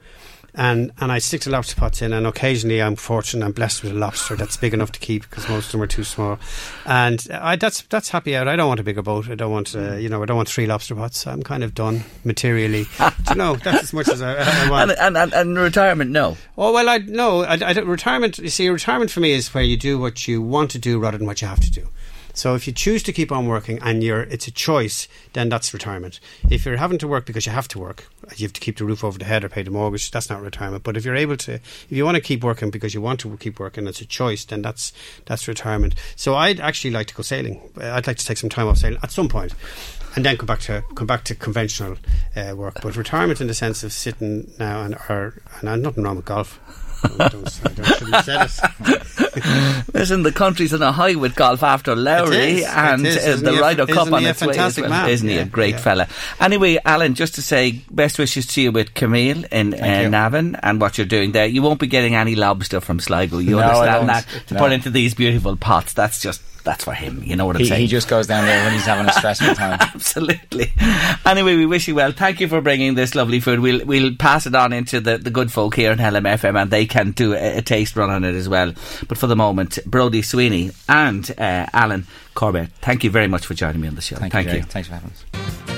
And 0.53 0.91
and 0.99 1.13
I 1.13 1.21
stick 1.21 1.43
the 1.43 1.51
lobster 1.51 1.77
pots 1.77 2.03
in, 2.03 2.13
and 2.13 2.27
occasionally 2.27 2.83
I'm 2.83 2.97
fortunate, 2.97 3.47
I'm 3.47 3.53
blessed 3.53 3.85
with 3.85 3.93
a 3.93 3.95
lobster 3.95 4.35
that's 4.35 4.57
big 4.57 4.75
enough 4.75 4.91
to 4.91 4.99
keep 4.99 5.23
because 5.31 5.49
most 5.49 5.67
of 5.67 5.73
them 5.73 5.83
are 5.83 5.87
too 5.87 6.03
small, 6.03 6.41
and 6.85 7.25
I 7.31 7.55
that's 7.55 7.83
that's 7.83 8.09
happy 8.09 8.35
out. 8.35 8.49
I 8.49 8.57
don't 8.57 8.67
want 8.67 8.81
a 8.81 8.83
bigger 8.83 9.01
boat. 9.01 9.31
I 9.31 9.37
don't 9.37 9.53
want 9.53 9.77
uh, 9.77 9.93
you 9.95 10.09
know 10.09 10.21
I 10.25 10.27
don't 10.27 10.37
want 10.37 10.49
three 10.49 10.67
lobster 10.67 10.97
pots. 10.97 11.25
I'm 11.25 11.45
kind 11.45 11.63
of 11.63 11.73
done 11.73 12.03
materially. 12.25 12.87
You 13.31 13.37
know 13.37 13.55
that's 13.55 13.85
as 13.85 13.93
much 13.93 14.09
as 14.09 14.23
I, 14.23 14.39
I 14.39 14.69
want. 14.69 14.91
And, 14.91 14.99
and, 15.01 15.17
and, 15.17 15.33
and 15.33 15.57
retirement, 15.57 16.11
no. 16.11 16.37
Oh 16.59 16.73
well, 16.73 16.89
I 16.89 16.99
no. 16.99 17.45
I, 17.45 17.57
I 17.65 17.71
retirement. 17.79 18.39
You 18.39 18.49
see, 18.49 18.69
retirement 18.71 19.13
for 19.13 19.21
me 19.21 19.31
is 19.31 19.55
where 19.55 19.63
you 19.63 19.77
do 19.77 20.01
what 20.01 20.27
you 20.27 20.43
want 20.43 20.73
to 20.73 20.81
do 20.81 20.99
rather 20.99 21.17
than 21.17 21.29
what 21.29 21.41
you 21.41 21.47
have 21.47 21.61
to 21.61 21.71
do. 21.71 21.87
So 22.41 22.55
if 22.55 22.67
you 22.67 22.73
choose 22.73 23.03
to 23.03 23.13
keep 23.13 23.31
on 23.31 23.49
working 23.49 23.79
and 23.83 24.03
you're, 24.03 24.23
it's 24.23 24.49
a 24.49 24.51
choice, 24.51 25.09
then 25.35 25.51
that's 25.51 25.75
retirement. 25.75 26.21
If 26.49 26.65
you're 26.65 26.79
having 26.79 26.97
to 27.01 27.07
work 27.07 27.27
because 27.27 27.45
you 27.45 27.53
have 27.53 27.69
to 27.69 27.79
work, 27.79 28.09
you 28.35 28.47
have 28.47 28.55
to 28.55 28.63
keep 28.63 28.79
the 28.79 28.87
roof 28.87 29.05
over 29.05 29.19
the 29.19 29.27
head 29.27 29.45
or 29.45 29.51
pay 29.51 29.63
the 29.63 29.71
mortgage, 29.71 30.11
that's 30.11 30.31
not 30.31 30.41
retirement. 30.41 30.83
But 30.83 30.97
if 30.97 31.05
you're 31.05 31.17
able 31.17 31.37
to, 31.37 31.57
if 31.57 31.87
you 31.91 32.03
want 32.03 32.15
to 32.15 32.23
keep 32.23 32.43
working 32.43 32.71
because 32.71 32.95
you 32.95 33.03
want 33.03 33.21
to 33.21 33.37
keep 33.37 33.61
working, 33.61 33.87
it's 33.87 34.01
a 34.01 34.07
choice, 34.07 34.47
then 34.47 34.63
that's 34.63 34.95
that's 35.27 35.47
retirement. 35.49 35.95
So 36.17 36.35
I'd 36.35 36.61
actually 36.61 36.93
like 36.93 37.09
to 37.09 37.15
go 37.15 37.23
sailing. 37.23 37.61
I'd 37.79 38.07
like 38.07 38.17
to 38.17 38.25
take 38.25 38.39
some 38.39 38.49
time 38.49 38.69
off 38.69 38.79
sailing 38.79 39.01
at 39.03 39.11
some 39.11 39.29
point 39.29 39.55
and 40.17 40.25
then 40.25 40.39
come 40.39 40.47
back 40.47 40.61
to 40.61 40.83
come 40.95 41.07
back 41.07 41.25
to 41.25 41.35
conventional 41.35 41.99
uh, 42.35 42.55
work. 42.57 42.79
But 42.81 42.97
retirement 42.97 43.43
in 43.43 43.49
the 43.49 43.55
sense 43.55 43.85
of 43.85 43.93
sitting 43.93 44.51
now 44.59 44.81
and 44.81 44.95
or 45.11 45.43
and 45.61 45.69
uh, 45.69 45.77
nothing 45.77 46.05
wrong 46.05 46.17
with 46.17 46.25
golf. 46.25 46.59
Don't, 47.03 47.21
I 47.21 47.29
don't, 47.29 47.49
said 47.49 47.73
it. 47.79 48.01
Listen, 49.95 50.23
the 50.23 50.33
country's 50.33 50.73
in 50.73 50.83
a 50.83 50.93
high 50.93 51.15
with 51.15 51.35
golf 51.35 51.63
after 51.63 51.95
Lowry, 51.97 52.37
It 52.37 52.49
is, 52.59 52.63
it 52.63 52.69
and 52.69 53.07
is. 53.07 53.17
uh, 53.17 53.37
the 53.51 53.59
Ryder 53.59 53.87
Cup 53.87 54.03
isn't 54.09 54.15
on 54.15 54.27
its 54.27 54.41
way. 54.43 54.51
As 54.51 54.57
fantastic 54.57 54.83
well. 54.85 54.91
man? 54.91 55.11
Isn't 55.11 55.29
he 55.29 55.39
a 55.39 55.45
great 55.45 55.75
yeah. 55.77 55.81
fella? 55.81 56.09
Anyway, 56.41 56.79
Alan, 56.85 57.15
just 57.15 57.35
to 57.37 57.43
say 57.43 57.83
best 57.91 58.19
wishes 58.19 58.47
to 58.49 58.63
you 58.63 58.73
with 58.73 58.95
Camile 58.95 59.45
in 59.51 59.75
uh. 59.75 60.09
Navan 60.09 60.57
and 60.57 60.81
what 60.81 60.99
you're 60.99 61.07
doing 61.07 61.33
there. 61.33 61.47
You 61.47 61.63
won't 61.63 61.81
be 61.81 61.87
getting 61.87 62.15
any 62.15 62.35
lobster 62.35 62.81
from 62.81 63.01
Sligo. 63.01 63.39
You 63.39 63.57
No, 63.57 63.61
understand 63.61 64.09
that? 64.09 64.27
To 64.49 64.55
No. 64.55 64.61
put 64.61 64.73
into 64.73 64.91
these 64.91 65.15
beautiful 65.15 65.57
pots. 65.57 65.93
That's 65.93 66.21
just 66.21 66.43
that's 66.65 66.85
for 66.85 66.93
him. 66.93 67.23
You 67.25 67.37
know 67.37 67.47
what 67.47 67.57
I'm 67.57 67.63
He, 67.63 67.69
saying? 67.69 67.81
he 67.81 67.87
just 67.87 68.09
goes 68.09 68.27
down 68.27 68.45
there 68.47 68.65
when 68.65 68.73
he's 68.73 68.85
having 68.87 69.07
a 69.07 69.13
stressful 69.13 69.55
time. 69.55 69.79
Absolutely. 69.95 70.73
Anyway, 71.27 71.57
we 71.57 71.67
wish 71.67 71.89
you 71.89 71.95
well. 71.95 72.13
Thank 72.13 72.41
you 72.41 72.49
for 72.49 72.61
bringing 72.61 72.95
this 72.95 73.15
lovely 73.15 73.41
food. 73.41 73.61
We'll 73.61 73.85
we'll 73.85 74.15
pass 74.17 74.47
it 74.47 74.55
on 74.55 74.73
into 74.73 75.01
the, 75.01 75.19
the 75.19 75.31
good 75.31 75.51
folk 75.53 75.75
here 75.77 75.93
in 75.93 75.99
LMFM 75.99 76.61
and 76.61 76.71
they 76.71 76.87
can 76.87 77.13
do 77.13 77.35
a, 77.35 77.59
a 77.59 77.63
taste 77.63 77.97
run 77.97 78.11
on 78.11 78.25
it 78.25 78.35
as 78.35 78.49
well. 78.49 78.73
But 79.09 79.19
for 79.19 79.27
the 79.27 79.37
moment, 79.37 79.79
Brody 79.87 80.23
Sweeney 80.23 80.71
and 80.89 81.31
uh, 81.39 81.67
Alan 81.73 82.07
Corbett, 82.35 82.71
thank 82.81 83.05
you 83.05 83.11
very 83.11 83.27
much 83.29 83.47
for 83.47 83.55
joining 83.55 83.81
me 83.81 83.89
on 83.89 83.95
the 83.95 84.01
show. 84.03 84.17
Thank, 84.17 84.33
Thank 84.33 84.49
you. 84.49 84.57
you. 84.57 84.63
Thanks 84.63 84.89
for 84.89 84.95
having 84.95 85.11
us. 85.11 85.70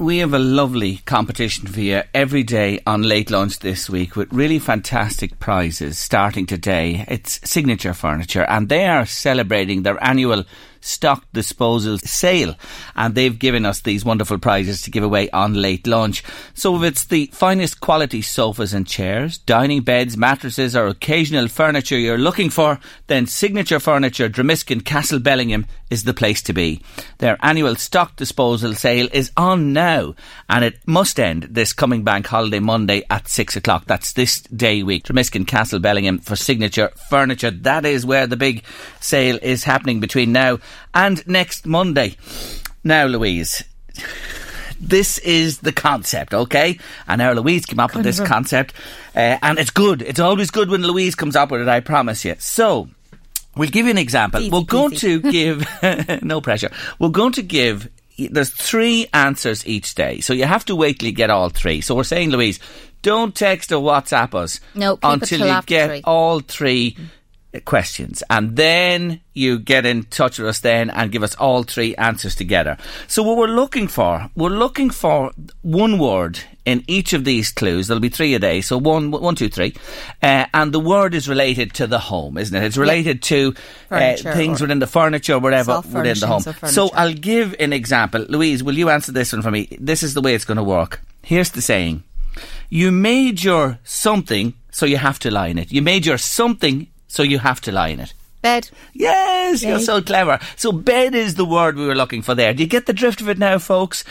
We 0.00 0.16
have 0.20 0.32
a 0.32 0.38
lovely 0.38 1.02
competition 1.04 1.66
for 1.66 1.80
you 1.80 2.02
every 2.14 2.42
day 2.42 2.80
on 2.86 3.02
Late 3.02 3.30
Lunch 3.30 3.58
this 3.58 3.90
week 3.90 4.16
with 4.16 4.32
really 4.32 4.58
fantastic 4.58 5.38
prizes 5.38 5.98
starting 5.98 6.46
today. 6.46 7.04
It's 7.06 7.38
Signature 7.44 7.92
Furniture 7.92 8.44
and 8.44 8.70
they 8.70 8.86
are 8.86 9.04
celebrating 9.04 9.82
their 9.82 10.02
annual 10.02 10.44
stock 10.80 11.24
disposal 11.32 11.98
sale 11.98 12.54
and 12.96 13.14
they've 13.14 13.38
given 13.38 13.64
us 13.64 13.80
these 13.80 14.04
wonderful 14.04 14.38
prizes 14.38 14.82
to 14.82 14.90
give 14.90 15.04
away 15.04 15.30
on 15.30 15.54
Late 15.54 15.86
Lunch. 15.86 16.22
So 16.54 16.76
if 16.76 16.82
it's 16.82 17.04
the 17.04 17.26
finest 17.32 17.80
quality 17.80 18.22
sofas 18.22 18.74
and 18.74 18.86
chairs, 18.86 19.38
dining 19.38 19.82
beds, 19.82 20.16
mattresses 20.16 20.76
or 20.76 20.86
occasional 20.86 21.48
furniture 21.48 21.98
you're 21.98 22.18
looking 22.18 22.50
for, 22.50 22.78
then 23.06 23.26
Signature 23.26 23.80
Furniture 23.80 24.28
Dromiskin 24.28 24.84
Castle 24.84 25.18
Bellingham 25.18 25.66
is 25.90 26.04
the 26.04 26.14
place 26.14 26.40
to 26.42 26.52
be. 26.52 26.80
Their 27.18 27.36
annual 27.40 27.76
stock 27.76 28.16
disposal 28.16 28.74
sale 28.74 29.08
is 29.12 29.32
on 29.36 29.72
now 29.72 30.14
and 30.48 30.64
it 30.64 30.78
must 30.86 31.18
end 31.18 31.48
this 31.50 31.72
coming 31.72 32.04
bank 32.04 32.26
holiday 32.26 32.60
Monday 32.60 33.02
at 33.10 33.28
6 33.28 33.56
o'clock. 33.56 33.84
That's 33.86 34.12
this 34.12 34.40
day 34.42 34.82
week. 34.82 35.04
Dromiskin 35.04 35.46
Castle 35.46 35.80
Bellingham 35.80 36.18
for 36.18 36.36
Signature 36.36 36.90
Furniture. 37.08 37.50
That 37.50 37.84
is 37.84 38.06
where 38.06 38.26
the 38.26 38.36
big 38.36 38.64
sale 39.00 39.38
is 39.42 39.64
happening 39.64 40.00
between 40.00 40.32
now 40.32 40.58
and 40.94 41.26
next 41.26 41.66
Monday. 41.66 42.16
Now, 42.84 43.06
Louise, 43.06 43.62
this 44.80 45.18
is 45.18 45.58
the 45.58 45.72
concept, 45.72 46.32
okay? 46.32 46.78
And 47.06 47.20
our 47.20 47.34
Louise 47.34 47.66
came 47.66 47.80
up 47.80 47.94
with 47.94 48.04
this 48.04 48.20
concept, 48.20 48.72
uh, 49.14 49.36
and 49.42 49.58
it's 49.58 49.70
good. 49.70 50.02
It's 50.02 50.20
always 50.20 50.50
good 50.50 50.70
when 50.70 50.82
Louise 50.82 51.14
comes 51.14 51.36
up 51.36 51.50
with 51.50 51.60
it, 51.62 51.68
I 51.68 51.80
promise 51.80 52.24
you. 52.24 52.36
So, 52.38 52.88
we'll 53.56 53.68
give 53.68 53.84
you 53.86 53.90
an 53.90 53.98
example. 53.98 54.40
Easy 54.40 54.50
We're 54.50 54.62
going 54.62 54.92
peasy. 54.92 55.22
to 55.22 55.30
give, 56.18 56.22
no 56.22 56.40
pressure, 56.40 56.70
we're 56.98 57.10
going 57.10 57.32
to 57.32 57.42
give, 57.42 57.88
there's 58.16 58.50
three 58.50 59.06
answers 59.12 59.66
each 59.66 59.94
day. 59.94 60.20
So 60.20 60.32
you 60.32 60.44
have 60.44 60.64
to 60.66 60.76
wait 60.76 60.98
till 61.00 61.08
you 61.08 61.14
get 61.14 61.30
all 61.30 61.50
three. 61.50 61.80
So 61.82 61.94
we're 61.94 62.04
saying, 62.04 62.30
Louise, 62.30 62.58
don't 63.02 63.34
text 63.34 63.72
or 63.72 63.82
WhatsApp 63.82 64.34
us 64.34 64.60
No, 64.74 64.98
until 65.02 65.46
you 65.46 65.60
get 65.66 65.86
three. 65.88 66.00
all 66.04 66.40
three 66.40 66.96
questions. 67.64 68.22
And 68.30 68.56
then 68.56 69.20
you 69.34 69.58
get 69.58 69.86
in 69.86 70.04
touch 70.04 70.38
with 70.38 70.48
us 70.48 70.60
then 70.60 70.90
and 70.90 71.10
give 71.10 71.22
us 71.22 71.34
all 71.36 71.62
three 71.62 71.94
answers 71.96 72.34
together. 72.34 72.76
So 73.08 73.22
what 73.22 73.36
we're 73.36 73.48
looking 73.48 73.88
for 73.88 74.30
we're 74.36 74.50
looking 74.50 74.90
for 74.90 75.32
one 75.62 75.98
word 75.98 76.38
in 76.64 76.84
each 76.86 77.12
of 77.12 77.24
these 77.24 77.50
clues. 77.50 77.88
There'll 77.88 78.00
be 78.00 78.08
three 78.08 78.34
a 78.34 78.38
day. 78.38 78.60
So 78.60 78.78
one 78.78 79.10
one 79.10 79.34
two 79.34 79.48
three. 79.48 79.74
Uh, 80.22 80.46
and 80.54 80.72
the 80.72 80.80
word 80.80 81.14
is 81.14 81.28
related 81.28 81.74
to 81.74 81.86
the 81.86 81.98
home 81.98 82.38
isn't 82.38 82.54
it? 82.54 82.64
It's 82.64 82.76
related 82.76 83.22
to 83.24 83.54
uh, 83.90 84.16
things 84.16 84.60
within 84.60 84.78
the 84.78 84.86
furniture 84.86 85.38
whatever 85.38 85.80
within 85.80 86.18
the 86.18 86.26
home. 86.26 86.42
so 86.66 86.90
i'll 86.94 87.12
give 87.14 87.54
an 87.58 87.72
example. 87.72 88.24
Louise 88.28 88.62
will 88.62 88.78
you 88.78 88.90
answer 88.90 89.12
this 89.12 89.32
one 89.32 89.42
for 89.42 89.50
me? 89.50 89.76
This 89.80 90.02
is 90.02 90.14
the 90.14 90.20
way 90.20 90.34
it's 90.34 90.44
going 90.44 90.56
to 90.56 90.64
work. 90.64 91.00
Here's 91.22 91.50
the 91.50 91.62
saying. 91.62 92.04
You 92.68 92.92
made 92.92 93.42
your 93.42 93.78
something, 93.84 94.54
so 94.70 94.86
you 94.86 94.96
have 94.96 95.18
to 95.20 95.30
lie 95.30 95.48
in 95.48 95.58
it. 95.58 95.72
You 95.72 95.82
made 95.82 96.06
your 96.06 96.18
something, 96.18 96.86
so 97.10 97.24
you 97.24 97.40
have 97.40 97.60
to 97.62 97.72
lie 97.72 97.88
in 97.88 98.00
it. 98.00 98.14
Bed. 98.40 98.70
Yes, 98.94 99.62
you're 99.62 99.80
so 99.80 100.00
clever. 100.00 100.38
So 100.56 100.72
bed 100.72 101.14
is 101.14 101.34
the 101.34 101.44
word 101.44 101.76
we 101.76 101.86
were 101.86 101.94
looking 101.94 102.22
for 102.22 102.34
there. 102.34 102.54
Do 102.54 102.62
you 102.62 102.68
get 102.68 102.86
the 102.86 102.94
drift 102.94 103.20
of 103.20 103.28
it 103.28 103.36
now, 103.36 103.58
folks? 103.58 104.04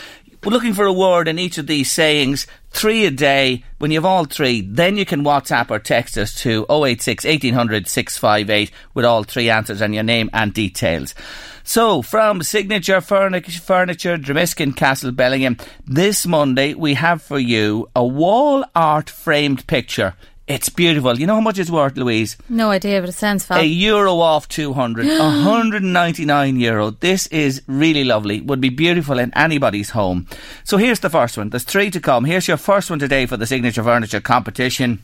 We're 0.44 0.52
looking 0.52 0.74
for 0.74 0.86
a 0.86 0.92
word 0.92 1.26
in 1.26 1.38
each 1.38 1.58
of 1.58 1.66
these 1.66 1.90
sayings, 1.90 2.46
three 2.70 3.04
a 3.06 3.10
day. 3.10 3.64
When 3.78 3.90
you 3.90 3.98
have 3.98 4.04
all 4.04 4.24
three, 4.26 4.60
then 4.60 4.96
you 4.96 5.04
can 5.04 5.24
WhatsApp 5.24 5.70
or 5.70 5.78
text 5.78 6.16
us 6.16 6.34
to 6.42 6.64
086 6.70 7.24
1800 7.24 7.88
658 7.88 8.70
with 8.94 9.04
all 9.04 9.24
three 9.24 9.50
answers 9.50 9.80
and 9.80 9.94
your 9.94 10.04
name 10.04 10.30
and 10.32 10.54
details. 10.54 11.14
So, 11.62 12.00
from 12.00 12.42
Signature 12.42 13.00
Furniture, 13.00 13.60
Furniture 13.60 14.16
Dromiskin 14.16 14.74
Castle 14.74 15.12
Bellingham, 15.12 15.56
this 15.86 16.26
Monday 16.26 16.74
we 16.74 16.94
have 16.94 17.22
for 17.22 17.38
you 17.38 17.88
a 17.94 18.04
wall 18.04 18.64
art 18.74 19.10
framed 19.10 19.66
picture. 19.66 20.14
It's 20.50 20.68
beautiful. 20.68 21.16
You 21.16 21.28
know 21.28 21.36
how 21.36 21.40
much 21.40 21.60
it's 21.60 21.70
worth, 21.70 21.96
Louise? 21.96 22.36
No 22.48 22.72
idea, 22.72 22.98
but 23.00 23.08
it 23.08 23.12
sounds 23.12 23.44
fab. 23.44 23.60
A 23.60 23.64
euro 23.64 24.18
off 24.18 24.48
200. 24.48 25.06
199 25.18 26.56
euro. 26.58 26.90
This 26.90 27.28
is 27.28 27.62
really 27.68 28.02
lovely. 28.02 28.40
Would 28.40 28.60
be 28.60 28.68
beautiful 28.68 29.20
in 29.20 29.32
anybody's 29.36 29.90
home. 29.90 30.26
So 30.64 30.76
here's 30.76 30.98
the 30.98 31.08
first 31.08 31.38
one. 31.38 31.50
There's 31.50 31.62
three 31.62 31.88
to 31.92 32.00
come. 32.00 32.24
Here's 32.24 32.48
your 32.48 32.56
first 32.56 32.90
one 32.90 32.98
today 32.98 33.26
for 33.26 33.36
the 33.36 33.46
Signature 33.46 33.84
Furniture 33.84 34.20
competition. 34.20 35.00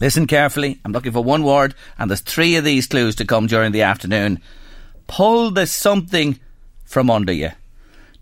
Listen 0.00 0.26
carefully. 0.26 0.80
I'm 0.82 0.92
looking 0.92 1.12
for 1.12 1.22
one 1.22 1.42
word, 1.42 1.74
and 1.98 2.10
there's 2.10 2.22
three 2.22 2.56
of 2.56 2.64
these 2.64 2.86
clues 2.86 3.14
to 3.16 3.26
come 3.26 3.48
during 3.48 3.72
the 3.72 3.82
afternoon. 3.82 4.40
Pull 5.08 5.50
the 5.50 5.66
something 5.66 6.40
from 6.86 7.10
under 7.10 7.34
you. 7.34 7.50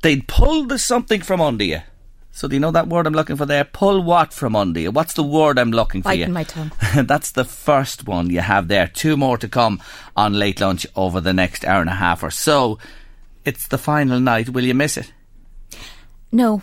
They'd 0.03 0.27
pull 0.27 0.65
the 0.65 0.81
something 0.81 1.21
from 1.21 1.41
under 1.41 1.63
you. 1.63 1.83
So 2.39 2.47
do 2.47 2.55
you 2.55 2.61
know 2.61 2.71
that 2.71 2.87
word 2.87 3.09
I'm 3.09 3.15
looking 3.15 3.35
for 3.35 3.47
there? 3.47 3.65
Pull 3.65 4.01
what 4.05 4.33
from 4.33 4.55
under 4.55 4.79
you? 4.79 4.93
What's 4.93 5.15
the 5.15 5.25
word 5.25 5.59
I'm 5.59 5.73
looking 5.73 6.05
for 6.05 6.13
you? 6.13 6.21
Biting 6.21 6.35
my 6.35 6.45
tongue. 6.45 6.71
That's 7.05 7.33
the 7.33 7.45
first 7.45 8.07
one 8.07 8.31
you 8.31 8.43
have 8.43 8.69
there. 8.69 8.87
Two 8.87 9.17
more 9.17 9.37
to 9.39 9.49
come 9.49 9.83
on 10.17 10.35
late 10.35 10.61
lunch 10.61 10.87
over 10.95 11.21
the 11.21 11.33
next 11.33 11.65
hour 11.65 11.81
and 11.81 11.91
a 11.91 11.95
half 11.95 12.23
or 12.23 12.31
so. 12.31 12.79
It's 13.45 13.67
the 13.67 13.77
final 13.77 14.21
night. 14.21 14.51
Will 14.51 14.65
you 14.65 14.73
miss 14.73 14.97
it? 14.97 15.13
No. 16.31 16.63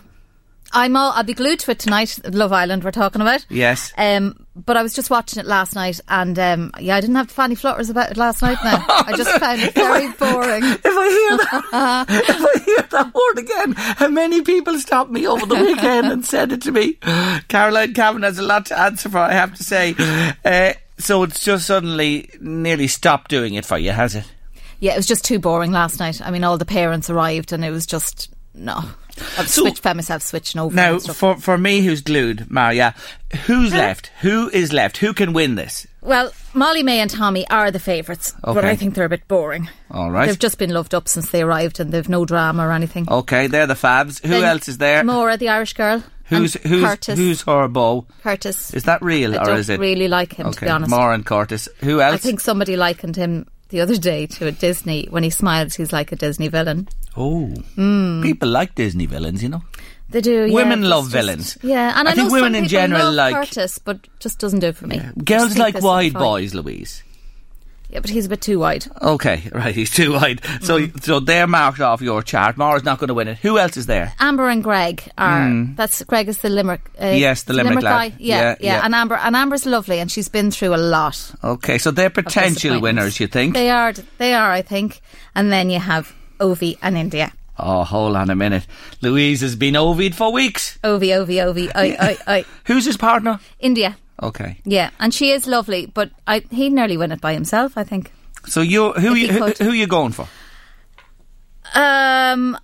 I'm 0.72 0.96
all, 0.96 1.12
I'll 1.12 1.24
be 1.24 1.34
glued 1.34 1.60
to 1.60 1.70
it 1.70 1.78
tonight. 1.78 2.18
Love 2.32 2.52
Island, 2.52 2.84
we're 2.84 2.90
talking 2.90 3.20
about. 3.20 3.46
Yes. 3.48 3.92
Um, 3.96 4.46
but 4.54 4.76
I 4.76 4.82
was 4.82 4.94
just 4.94 5.10
watching 5.10 5.40
it 5.40 5.46
last 5.46 5.74
night, 5.74 6.00
and 6.08 6.38
um, 6.38 6.70
yeah, 6.80 6.96
I 6.96 7.00
didn't 7.00 7.16
have 7.16 7.30
fanny 7.30 7.54
flutters 7.54 7.90
about 7.90 8.10
it 8.10 8.16
last 8.16 8.42
night. 8.42 8.58
Now 8.64 8.84
I 8.88 9.14
just 9.16 9.30
found 9.38 9.60
it 9.60 9.74
very 9.74 10.08
boring. 10.12 10.64
If 10.64 10.84
I 10.84 11.08
hear 11.08 11.36
that, 11.38 12.06
if 12.28 12.40
I 12.40 12.64
hear 12.64 12.82
that 12.90 13.14
word 13.14 13.38
again, 13.38 13.72
how 13.76 14.08
many 14.08 14.42
people 14.42 14.78
stopped 14.78 15.10
me 15.10 15.26
over 15.26 15.46
the 15.46 15.56
weekend 15.56 16.06
and 16.08 16.24
said 16.24 16.52
it 16.52 16.62
to 16.62 16.72
me? 16.72 16.94
Caroline 17.48 17.94
Cavan 17.94 18.22
has 18.22 18.38
a 18.38 18.42
lot 18.42 18.66
to 18.66 18.78
answer 18.78 19.08
for. 19.08 19.18
I 19.18 19.32
have 19.32 19.54
to 19.56 19.62
say. 19.64 19.94
Uh, 20.44 20.72
so 20.98 21.22
it's 21.22 21.44
just 21.44 21.66
suddenly 21.66 22.30
nearly 22.40 22.86
stopped 22.86 23.30
doing 23.30 23.54
it 23.54 23.64
for 23.64 23.78
you, 23.78 23.92
has 23.92 24.14
it? 24.14 24.24
Yeah, 24.80 24.92
it 24.92 24.96
was 24.96 25.06
just 25.06 25.24
too 25.24 25.38
boring 25.38 25.72
last 25.72 26.00
night. 26.00 26.20
I 26.22 26.30
mean, 26.30 26.44
all 26.44 26.58
the 26.58 26.64
parents 26.64 27.10
arrived, 27.10 27.52
and 27.52 27.64
it 27.64 27.70
was 27.70 27.86
just 27.86 28.30
no. 28.54 28.82
I've 29.38 29.48
So- 29.48 29.62
switched, 29.62 29.82
found 29.82 29.96
myself 29.96 30.22
switching 30.22 30.60
over. 30.60 30.74
Now, 30.74 30.98
for 30.98 31.36
for 31.36 31.56
me, 31.58 31.80
who's 31.82 32.00
glued, 32.00 32.50
Maria, 32.50 32.94
who's 33.46 33.72
left? 33.72 34.10
Who 34.20 34.50
is 34.50 34.72
left? 34.72 34.98
Who 34.98 35.12
can 35.14 35.32
win 35.32 35.54
this? 35.54 35.86
Well, 36.02 36.30
Molly-Mae 36.54 37.00
and 37.00 37.10
Tommy 37.10 37.48
are 37.50 37.70
the 37.70 37.80
favourites, 37.80 38.32
but 38.44 38.64
I 38.64 38.76
think 38.76 38.94
they're 38.94 39.06
a 39.06 39.08
bit 39.08 39.26
boring. 39.26 39.68
All 39.90 40.10
right. 40.10 40.26
They've 40.26 40.38
just 40.38 40.58
been 40.58 40.70
loved 40.70 40.94
up 40.94 41.08
since 41.08 41.30
they 41.30 41.42
arrived, 41.42 41.80
and 41.80 41.90
they've 41.92 42.08
no 42.08 42.24
drama 42.24 42.66
or 42.66 42.72
anything. 42.72 43.06
Okay, 43.10 43.46
they're 43.48 43.66
the 43.66 43.74
Fabs. 43.74 44.22
Who 44.22 44.28
Then 44.28 44.44
else 44.44 44.68
is 44.68 44.78
there? 44.78 45.02
Maura, 45.02 45.36
the 45.36 45.48
Irish 45.48 45.72
girl. 45.72 46.02
Who's 46.28 46.54
who's 46.64 46.82
Curtis? 46.84 47.18
who's 47.18 47.42
her 47.42 47.68
beau? 47.68 48.06
Curtis? 48.22 48.74
Is 48.74 48.82
that 48.84 49.00
real 49.00 49.34
I 49.34 49.42
or 49.42 49.44
don't 49.44 49.58
is 49.58 49.68
it 49.68 49.78
really 49.78 50.08
like 50.08 50.32
him, 50.34 50.50
to 50.52 50.60
be 50.60 50.68
honest. 50.68 50.90
Maura 50.90 51.14
and 51.14 51.24
Curtis. 51.24 51.68
Who 51.84 52.00
else? 52.00 52.14
I 52.14 52.18
think 52.18 52.40
somebody 52.40 52.76
likened 52.76 53.14
him 53.14 53.46
the 53.68 53.80
other 53.80 53.96
day 53.96 54.26
to 54.26 54.46
a 54.46 54.52
Disney. 54.52 55.06
When 55.10 55.22
he 55.22 55.30
smiles, 55.30 55.74
he's 55.74 55.92
like 55.92 56.12
a 56.12 56.16
Disney 56.16 56.48
villain. 56.48 56.88
Oh, 57.16 57.46
Hmm. 57.76 58.22
people 58.22 58.48
like 58.48 58.74
Disney 58.74 59.06
villains, 59.06 59.42
you 59.42 59.48
know. 59.48 59.62
They 60.08 60.20
do. 60.20 60.46
yeah, 60.46 60.54
Women 60.54 60.82
love 60.88 61.04
just- 61.06 61.12
villains. 61.14 61.58
Yeah, 61.62 61.98
and 61.98 62.06
I 62.06 62.12
I, 62.12 62.14
think 62.14 62.28
know 62.28 62.34
women 62.34 62.54
some 62.54 62.62
in 62.62 62.68
general 62.68 63.12
like- 63.12 63.34
Curtis, 63.34 63.78
but 63.78 63.98
just 64.20 64.38
doesn't 64.38 64.60
do 64.60 64.68
it 64.68 64.76
for 64.76 64.86
me. 64.86 64.98
Just 64.98 65.24
Girls 65.24 65.58
like 65.58 65.80
wide 65.82 66.12
boys, 66.12 66.54
Louise. 66.54 67.02
Yeah, 67.88 68.00
but 68.00 68.10
he's 68.10 68.26
a 68.26 68.28
bit 68.28 68.40
too 68.40 68.58
wide. 68.58 68.84
Okay, 69.00 69.42
right, 69.52 69.74
he's 69.74 69.90
too 69.90 70.12
wide. 70.12 70.40
So, 70.62 70.80
Mm-hmm. 70.80 70.98
so 70.98 71.20
they're 71.20 71.46
marked 71.46 71.80
off 71.80 72.00
your 72.00 72.22
chart. 72.22 72.56
Mara's 72.56 72.82
not 72.84 72.98
going 72.98 73.08
to 73.08 73.14
win 73.14 73.28
it. 73.28 73.38
Who 73.38 73.58
else 73.58 73.76
is 73.76 73.86
there? 73.86 74.12
Amber 74.18 74.48
and 74.48 74.62
Greg 74.64 75.02
are. 75.16 75.64
That's 75.76 76.02
Greg 76.04 76.28
is 76.28 76.38
the 76.38 76.48
Limerick. 76.48 76.82
Uh. 77.00 77.06
Yes, 77.06 77.44
the 77.44 77.52
Limerick 77.52 77.82
lad. 77.84 78.12
guy. 78.12 78.16
Yeah, 78.18 78.36
Yeah, 78.36 78.42
yeah, 78.42 78.56
yeah. 78.60 78.80
And 78.84 78.94
Amber 78.94 79.14
and 79.16 79.36
Amber's 79.36 79.66
lovely, 79.66 79.98
and 80.00 80.10
she's 80.10 80.28
been 80.28 80.50
through 80.50 80.74
a 80.74 80.76
lot. 80.76 81.32
Okay, 81.44 81.78
so 81.78 81.90
they're 81.90 82.10
potential 82.10 82.80
winners, 82.80 83.20
you 83.20 83.28
think? 83.28 83.54
They 83.54 83.70
are. 83.70 83.92
They 84.18 84.34
are. 84.34 84.50
I 84.50 84.62
think. 84.62 85.00
And 85.34 85.52
then 85.52 85.70
you 85.70 85.78
have 85.78 86.12
Ovie 86.40 86.78
and 86.82 86.96
India. 86.96 87.32
oh, 87.58 87.84
hold 87.84 88.16
on 88.16 88.28
a 88.30 88.34
minute. 88.34 88.66
Louise 89.00 89.40
has 89.42 89.56
been 89.56 89.76
ovied 89.76 90.14
for 90.14 90.30
weeks. 90.32 90.78
Ovie, 90.84 91.14
Ovie, 91.14 91.40
Ovie. 91.40 91.70
I, 91.74 91.84
I, 91.98 92.18
I. 92.26 92.44
Who's 92.66 92.84
his 92.84 92.96
partner? 92.98 93.38
India. 93.60 93.96
Okay, 94.22 94.58
Yeah, 94.64 94.90
and 94.98 95.12
she 95.12 95.30
is 95.30 95.46
lovely, 95.46 95.86
but 95.86 96.10
I 96.26 96.40
he'd 96.50 96.72
nearly 96.72 96.96
win 96.96 97.12
it 97.12 97.20
by 97.20 97.34
himself. 97.34 97.76
I 97.76 97.84
think. 97.84 98.12
so 98.46 98.60
you 98.62 98.92
who 98.92 99.14
you 99.14 99.28
he 99.28 99.38
who, 99.38 99.46
who 99.64 99.72
you 99.72 99.86
going 99.86 100.12
for? 100.12 100.26
Um, 101.74 102.56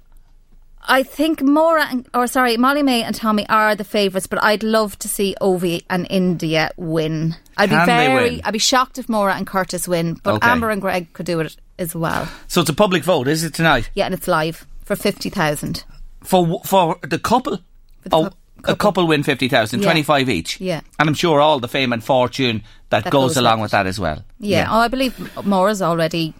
I 0.84 1.02
think 1.02 1.42
Maura, 1.42 1.86
and, 1.90 2.08
or 2.14 2.26
sorry, 2.26 2.56
Molly-Mae 2.56 3.02
and 3.02 3.14
Tommy 3.14 3.46
are 3.48 3.74
the 3.74 3.84
favourites, 3.84 4.26
but 4.26 4.42
I'd 4.42 4.62
love 4.62 4.98
to 5.00 5.08
see 5.08 5.34
Ovie 5.40 5.84
and 5.90 6.06
India 6.10 6.70
win. 6.76 7.36
I'd 7.56 7.68
Can 7.70 7.80
be 7.82 7.86
very? 7.86 8.44
I'd 8.44 8.52
be 8.52 8.58
shocked 8.58 8.98
if 8.98 9.08
Maura 9.08 9.34
and 9.34 9.46
Curtis 9.46 9.86
win, 9.86 10.14
but 10.22 10.34
Okay. 10.34 10.48
Amber 10.48 10.70
and 10.70 10.80
Greg 10.80 11.12
could 11.12 11.26
do 11.26 11.40
it 11.40 11.56
as 11.78 11.94
well. 11.94 12.28
So 12.48 12.60
it's 12.62 12.70
a 12.70 12.74
public 12.74 13.04
vote, 13.04 13.28
is 13.28 13.44
it 13.44 13.54
tonight? 13.54 13.90
Yeah, 13.94 14.06
and 14.06 14.14
it's 14.14 14.26
live 14.28 14.66
for 14.84 14.96
fifty 14.96 15.28
thousand. 15.30 15.84
For 16.22 16.60
for 16.64 16.98
the 17.02 17.18
couple? 17.18 17.58
For 18.02 18.08
the 18.08 18.16
oh, 18.16 18.30
cou- 18.62 18.72
a 18.72 18.76
couple. 18.76 19.02
couple 19.02 19.06
win 19.08 19.22
50,000, 19.22 19.80
Yeah. 19.80 19.84
25 19.86 20.28
each. 20.28 20.60
Yeah. 20.60 20.80
And 20.98 21.08
I'm 21.08 21.14
sure 21.14 21.40
all 21.40 21.60
the 21.60 21.68
fame 21.68 21.92
and 21.92 22.02
fortune 22.02 22.62
that, 22.90 23.04
That 23.04 23.10
goes, 23.10 23.30
goes 23.30 23.36
along 23.36 23.60
with 23.60 23.70
that 23.72 23.86
as 23.86 23.98
well. 24.00 24.24
Yeah. 24.38 24.68
Oh, 24.70 24.78
I 24.78 24.88
believe 24.88 25.14
Maura's 25.44 25.82
already 25.82 26.34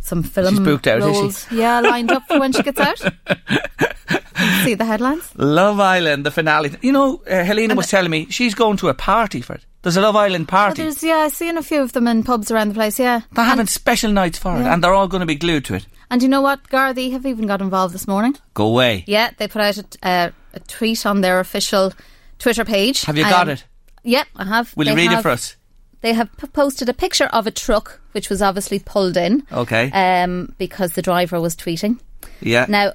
some 0.00 0.22
film 0.22 0.48
She's 0.54 0.60
booked 0.60 0.86
out, 0.86 1.00
is 1.00 1.04
she? 1.16 1.20
roles. 1.22 1.46
Yeah, 1.52 1.80
lined 1.80 2.10
up 2.12 2.22
for 2.28 2.38
when 2.40 2.52
she 2.52 2.62
gets 2.62 2.80
out. 2.80 2.98
See 4.64 4.74
the 4.74 4.84
headlines. 4.84 5.32
Love 5.36 5.80
Island, 5.80 6.24
the 6.24 6.30
finale. 6.30 6.70
You 6.80 6.92
know, 6.92 7.22
uh, 7.28 7.42
Helena 7.44 7.74
was 7.74 7.88
telling 7.88 8.10
me 8.10 8.26
she's 8.30 8.54
going 8.54 8.76
to 8.78 8.88
a 8.88 8.94
party 8.94 9.40
for 9.40 9.54
it. 9.54 9.64
There's 9.82 9.96
a 9.96 10.00
Love 10.00 10.16
Island 10.16 10.46
Oh, 10.48 10.50
party. 10.50 10.82
there's 10.82 11.02
yeah, 11.02 11.18
I've 11.18 11.32
seen 11.34 11.56
a 11.56 11.62
few 11.62 11.82
of 11.82 11.92
them 11.92 12.06
in 12.08 12.22
pubs 12.22 12.50
around 12.50 12.68
the 12.68 12.74
place. 12.74 12.98
Yeah, 12.98 13.22
they're 13.32 13.44
having 13.44 13.66
special 13.66 14.10
nights 14.12 14.38
for 14.38 14.56
it, 14.56 14.64
and 14.66 14.82
they're 14.82 14.94
all 14.94 15.08
going 15.08 15.20
to 15.20 15.26
be 15.26 15.34
glued 15.34 15.64
to 15.66 15.74
it. 15.74 15.86
and 16.10 16.22
you 16.22 16.28
know 16.28 16.40
what? 16.40 16.68
Gardaí 16.68 17.10
have 17.12 17.26
even 17.26 17.46
got 17.46 17.60
involved 17.60 17.94
this 17.94 18.06
morning. 18.08 18.36
Go 18.54 18.66
away. 18.66 19.04
Yeah, 19.06 19.30
they 19.36 19.48
put 19.48 19.62
out 19.62 19.78
a, 19.78 20.08
uh, 20.08 20.30
a 20.58 20.66
tweet 20.66 21.06
on 21.06 21.20
their 21.20 21.40
official 21.40 21.92
Twitter 22.38 22.64
page. 22.64 23.02
Have 23.02 23.16
you 23.16 23.24
got 23.24 23.48
Um, 23.48 23.50
it? 23.50 23.64
Yep, 24.04 24.26
I 24.36 24.44
have. 24.44 24.76
Will 24.76 24.86
you 24.86 24.92
They 24.94 25.02
read 25.02 25.12
it 25.12 25.14
have- 25.16 25.22
for 25.22 25.30
us? 25.30 25.56
They 26.00 26.12
have 26.12 26.28
posted 26.52 26.88
a 26.88 26.94
picture 26.94 27.26
of 27.26 27.46
a 27.46 27.50
truck 27.50 28.00
which 28.12 28.30
was 28.30 28.40
obviously 28.40 28.78
pulled 28.78 29.16
in. 29.16 29.42
Okay. 29.52 29.90
Um, 29.90 30.54
because 30.58 30.92
the 30.92 31.02
driver 31.02 31.40
was 31.40 31.56
tweeting. 31.56 31.98
yeah. 32.40 32.66
Now, 32.68 32.92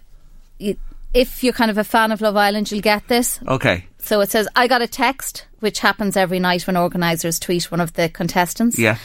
you, 0.58 0.78
if 1.14 1.44
you're 1.44 1.52
kind 1.54 1.70
of 1.70 1.78
a 1.78 1.84
fan 1.84 2.12
of 2.14 2.22
Love 2.22 2.38
Island, 2.38 2.72
you'll 2.72 2.82
get 2.82 3.08
this. 3.10 3.40
Okay. 3.48 3.86
So 4.00 4.22
it 4.22 4.32
says, 4.32 4.48
I 4.56 4.68
got 4.68 4.82
a 4.82 4.88
text, 4.88 5.46
which 5.60 5.80
happens 5.80 6.16
every 6.16 6.40
night 6.40 6.66
when 6.66 6.78
organisers 6.78 7.40
tweet 7.40 7.70
one 7.72 7.82
of 7.82 7.94
the 7.94 8.08
contestants. 8.10 8.80
Yeah. 8.80 8.98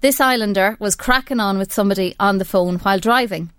This 0.00 0.20
islander 0.20 0.76
was 0.80 0.94
cracking 0.96 1.40
on 1.40 1.56
with 1.56 1.72
somebody 1.72 2.14
on 2.18 2.38
the 2.38 2.44
phone 2.44 2.78
while 2.78 2.98
driving. 2.98 3.50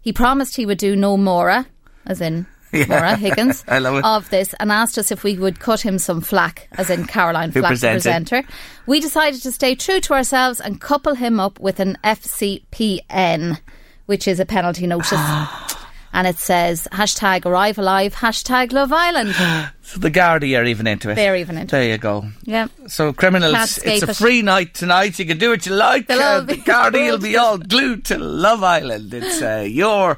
He 0.00 0.12
promised 0.12 0.56
he 0.56 0.66
would 0.66 0.78
do 0.78 0.96
no 0.96 1.16
more, 1.18 1.66
as 2.06 2.20
in 2.20 2.46
Yeah. 2.84 2.86
Maura 2.88 3.16
Higgins, 3.16 3.64
I 3.68 3.78
love 3.78 3.96
it. 3.96 4.04
of 4.04 4.28
this 4.30 4.52
and 4.58 4.72
asked 4.72 4.98
us 4.98 5.12
if 5.12 5.22
we 5.22 5.38
would 5.38 5.60
cut 5.60 5.80
him 5.80 5.98
some 5.98 6.20
flack, 6.20 6.68
as 6.72 6.90
in 6.90 7.06
Caroline 7.06 7.52
Flack, 7.52 7.78
the 7.78 7.88
presenter. 7.92 8.42
We 8.86 8.98
decided 9.00 9.42
to 9.42 9.52
stay 9.52 9.76
true 9.76 10.00
to 10.00 10.12
ourselves 10.12 10.60
and 10.60 10.80
couple 10.80 11.14
him 11.14 11.38
up 11.38 11.60
with 11.60 11.78
an 11.78 11.96
FCPN, 12.02 13.60
which 14.06 14.26
is 14.26 14.40
a 14.40 14.44
penalty 14.44 14.88
notice. 14.88 15.12
and 16.12 16.26
it 16.26 16.38
says 16.38 16.88
hashtag 16.90 17.46
arrive 17.46 17.78
alive, 17.78 18.16
hashtag 18.16 18.72
Love 18.72 18.92
Island. 18.92 19.34
So 19.84 20.00
the 20.00 20.10
Gardaí 20.10 20.58
are 20.58 20.64
even 20.64 20.86
into 20.86 21.10
it. 21.10 21.14
They're 21.14 21.36
even 21.36 21.58
into 21.58 21.76
it. 21.76 21.78
There 21.78 21.90
you 21.90 21.98
go. 21.98 22.24
Yeah. 22.44 22.68
So 22.86 23.12
criminals, 23.12 23.78
it's 23.84 24.02
a 24.02 24.10
it. 24.10 24.16
free 24.16 24.40
night 24.40 24.72
tonight. 24.72 25.18
You 25.18 25.26
can 25.26 25.36
do 25.36 25.50
what 25.50 25.66
you 25.66 25.74
like. 25.74 26.08
Uh, 26.08 26.40
the 26.40 26.54
Gardaí 26.54 27.10
will 27.10 27.18
be 27.18 27.36
all 27.36 27.58
glued 27.58 28.06
to 28.06 28.16
Love 28.16 28.62
Island. 28.62 29.12
It's 29.12 29.42
uh, 29.42 29.66
your 29.68 30.16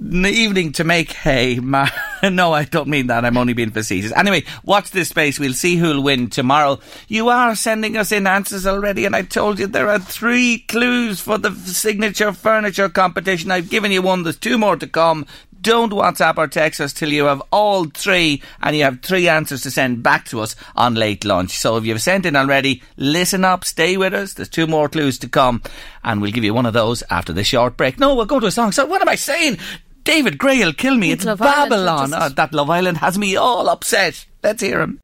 evening 0.00 0.70
to 0.72 0.84
make 0.84 1.10
hay. 1.10 1.58
Ma- 1.58 1.90
no, 2.22 2.52
I 2.52 2.64
don't 2.64 2.86
mean 2.86 3.08
that. 3.08 3.24
I'm 3.24 3.36
only 3.36 3.52
being 3.52 3.72
facetious. 3.72 4.12
Anyway, 4.12 4.44
watch 4.62 4.92
this 4.92 5.08
space. 5.08 5.40
We'll 5.40 5.54
see 5.54 5.76
who'll 5.76 6.04
win 6.04 6.30
tomorrow. 6.30 6.78
You 7.08 7.30
are 7.30 7.56
sending 7.56 7.96
us 7.96 8.12
in 8.12 8.28
answers 8.28 8.64
already, 8.64 9.06
and 9.06 9.16
I 9.16 9.22
told 9.22 9.58
you 9.58 9.66
there 9.66 9.88
are 9.88 9.98
three 9.98 10.60
clues 10.68 11.20
for 11.20 11.36
the 11.36 11.50
signature 11.50 12.32
furniture 12.32 12.88
competition. 12.88 13.50
I've 13.50 13.70
given 13.70 13.90
you 13.90 14.02
one. 14.02 14.22
There's 14.22 14.38
two 14.38 14.56
more 14.56 14.76
to 14.76 14.86
come. 14.86 15.26
Don't 15.60 15.92
WhatsApp 15.92 16.38
or 16.38 16.46
text 16.48 16.80
us 16.80 16.92
till 16.92 17.10
you 17.10 17.24
have 17.24 17.42
all 17.50 17.84
three 17.84 18.42
and 18.62 18.74
you 18.74 18.84
have 18.84 19.00
three 19.02 19.28
answers 19.28 19.62
to 19.62 19.70
send 19.70 20.02
back 20.02 20.24
to 20.26 20.40
us 20.40 20.56
on 20.74 20.94
late 20.94 21.24
lunch. 21.24 21.58
So 21.58 21.76
if 21.76 21.84
you've 21.84 22.00
sent 22.00 22.24
in 22.24 22.34
already, 22.34 22.82
listen 22.96 23.44
up, 23.44 23.64
stay 23.64 23.96
with 23.98 24.14
us. 24.14 24.32
There's 24.34 24.48
two 24.48 24.66
more 24.66 24.88
clues 24.88 25.18
to 25.18 25.28
come 25.28 25.62
and 26.02 26.22
we'll 26.22 26.32
give 26.32 26.44
you 26.44 26.54
one 26.54 26.66
of 26.66 26.72
those 26.72 27.02
after 27.10 27.32
the 27.34 27.44
short 27.44 27.76
break. 27.76 27.98
No, 27.98 28.14
we'll 28.14 28.24
go 28.26 28.40
to 28.40 28.46
a 28.46 28.50
song. 28.50 28.72
So 28.72 28.86
what 28.86 29.02
am 29.02 29.08
I 29.08 29.16
saying? 29.16 29.58
David 30.04 30.38
Gray 30.38 30.64
will 30.64 30.72
kill 30.72 30.96
me. 30.96 31.12
It's 31.12 31.20
It's, 31.24 31.26
Love 31.26 31.42
Island, 31.42 31.70
Babylon. 31.70 32.10
just- 32.10 32.22
Oh, 32.22 32.28
that 32.36 32.52
Love 32.54 32.70
Island 32.70 32.98
has 32.98 33.18
me 33.18 33.36
all 33.36 33.68
upset. 33.68 34.24
Let's 34.42 34.62
hear 34.62 34.80
him. 34.80 35.00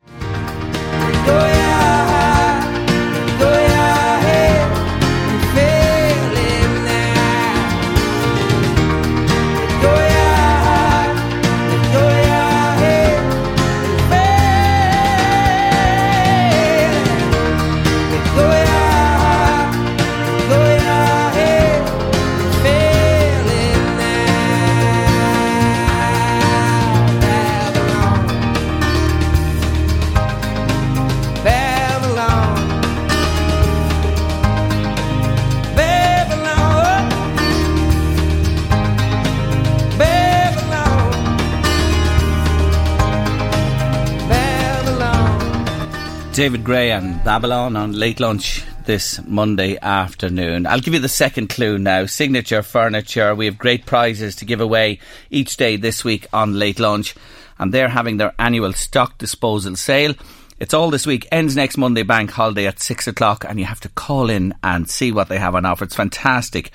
David 46.36 46.64
Gray 46.64 46.90
and 46.90 47.24
Babylon 47.24 47.76
on 47.76 47.92
late 47.92 48.20
lunch 48.20 48.62
this 48.84 49.18
Monday 49.26 49.78
afternoon. 49.80 50.66
I'll 50.66 50.80
give 50.80 50.92
you 50.92 51.00
the 51.00 51.08
second 51.08 51.48
clue 51.48 51.78
now. 51.78 52.04
Signature 52.04 52.62
furniture. 52.62 53.34
We 53.34 53.46
have 53.46 53.56
great 53.56 53.86
prizes 53.86 54.36
to 54.36 54.44
give 54.44 54.60
away 54.60 54.98
each 55.30 55.56
day 55.56 55.76
this 55.76 56.04
week 56.04 56.26
on 56.34 56.58
late 56.58 56.78
lunch. 56.78 57.14
and 57.58 57.72
they're 57.72 57.88
having 57.88 58.18
their 58.18 58.34
annual 58.38 58.74
stock 58.74 59.16
disposal 59.16 59.76
sale. 59.76 60.12
It's 60.60 60.74
all 60.74 60.90
this 60.90 61.06
week, 61.06 61.26
ends 61.32 61.56
next 61.56 61.78
Monday, 61.78 62.02
bank 62.02 62.30
holiday 62.32 62.66
at 62.66 62.80
six 62.80 63.06
o'clock, 63.06 63.46
and 63.48 63.58
you 63.58 63.64
have 63.64 63.80
to 63.80 63.88
call 63.88 64.28
in 64.28 64.52
and 64.62 64.90
see 64.90 65.12
what 65.12 65.30
they 65.30 65.38
have 65.38 65.54
on 65.54 65.64
offer. 65.64 65.84
It's 65.84 65.96
fantastic 65.96 66.70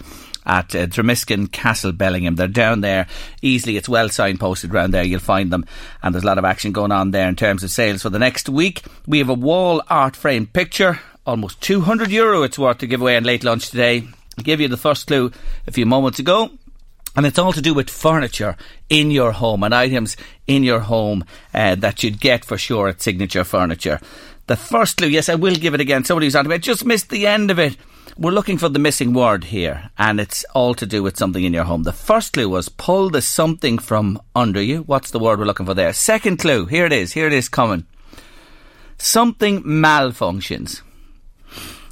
at 0.45 0.75
uh, 0.75 0.88
Castle 1.51 1.91
Bellingham. 1.91 2.36
They're 2.36 2.47
down 2.47 2.82
there 2.82 3.08
easily. 3.41 3.77
It's 3.77 3.89
well 3.89 4.10
signposted 4.10 4.73
around 4.73 4.91
there. 4.91 5.04
You'll 5.04 5.19
find 5.19 5.51
them, 5.51 5.65
and 6.01 6.13
there's 6.13 6.23
a 6.23 6.27
lot 6.27 6.38
of 6.38 6.45
action 6.45 6.71
going 6.71 6.91
on 6.91 7.12
there 7.12 7.27
in 7.27 7.36
terms 7.36 7.63
of 7.63 7.71
sales 7.71 8.01
for 8.01 8.10
the 8.10 8.19
next 8.19 8.49
week. 8.49 8.84
We 9.08 9.19
have 9.19 9.30
a 9.30 9.34
wall 9.34 9.82
art 9.89 10.15
frame 10.15 10.47
picture, 10.47 10.99
almost 11.25 11.62
200 11.62 12.12
euro 12.12 12.43
it's 12.43 12.60
worth 12.60 12.80
to 12.80 12.88
give 12.88 13.01
away 13.01 13.17
on 13.17 13.23
late 13.23 13.43
lunch 13.43 13.69
today. 13.69 14.08
I 14.38 14.41
gave 14.41 14.62
you 14.62 14.67
the 14.67 14.77
first 14.77 15.08
clue 15.08 15.32
a 15.67 15.71
few 15.71 15.86
moments 15.86 16.19
ago. 16.19 16.51
And 17.13 17.25
it's 17.25 17.38
all 17.38 17.51
to 17.51 17.62
do 17.62 17.73
with 17.73 17.89
furniture 17.89 18.56
in 18.88 19.12
your 19.12 19.34
home 19.34 19.63
and 19.63 19.75
items 19.75 20.15
in 20.47 20.63
your 20.63 20.80
home 20.80 21.25
uh, 21.54 21.75
that 21.75 22.04
you'd 22.04 22.21
get 22.21 22.45
for 22.45 22.58
sure 22.58 22.88
at 22.88 23.01
Signature 23.01 23.43
Furniture. 23.43 23.99
The 24.47 24.56
first 24.56 24.97
clue, 24.97 25.10
yes, 25.10 25.27
I 25.27 25.36
will 25.36 25.56
give 25.56 25.73
it 25.73 25.82
again. 25.82 26.06
Somebody's 26.06 26.36
on 26.38 26.45
to 26.45 26.49
me. 26.49 26.56
I 26.56 26.60
just 26.60 26.86
missed 26.86 27.10
the 27.10 27.27
end 27.27 27.51
of 27.51 27.60
it. 27.60 27.75
We're 28.18 28.32
looking 28.32 28.58
for 28.58 28.70
the 28.70 28.78
missing 28.78 29.14
word 29.14 29.46
here, 29.46 29.90
and 29.98 30.20
it's 30.20 30.44
all 30.54 30.74
to 30.76 30.86
do 30.86 31.02
with 31.02 31.18
something 31.18 31.44
in 31.44 31.54
your 31.54 31.64
home. 31.64 31.84
The 31.84 31.94
first 31.94 32.34
clue 32.34 32.50
was 32.50 32.70
pull 32.70 33.10
the 33.10 33.22
something 33.22 33.80
from 33.80 34.22
under 34.36 34.62
you. 34.62 34.84
What's 34.84 35.12
the 35.12 35.20
word 35.20 35.40
we're 35.40 35.46
looking 35.46 35.66
for 35.66 35.74
there? 35.74 35.94
Second 35.94 36.38
clue, 36.38 36.66
here 36.66 36.86
it 36.86 36.94
is. 36.94 37.14
Here 37.14 37.28
it 37.28 37.34
is 37.34 37.49
coming. 37.49 37.86
Something 38.97 39.64
malfunctions. 39.64 40.82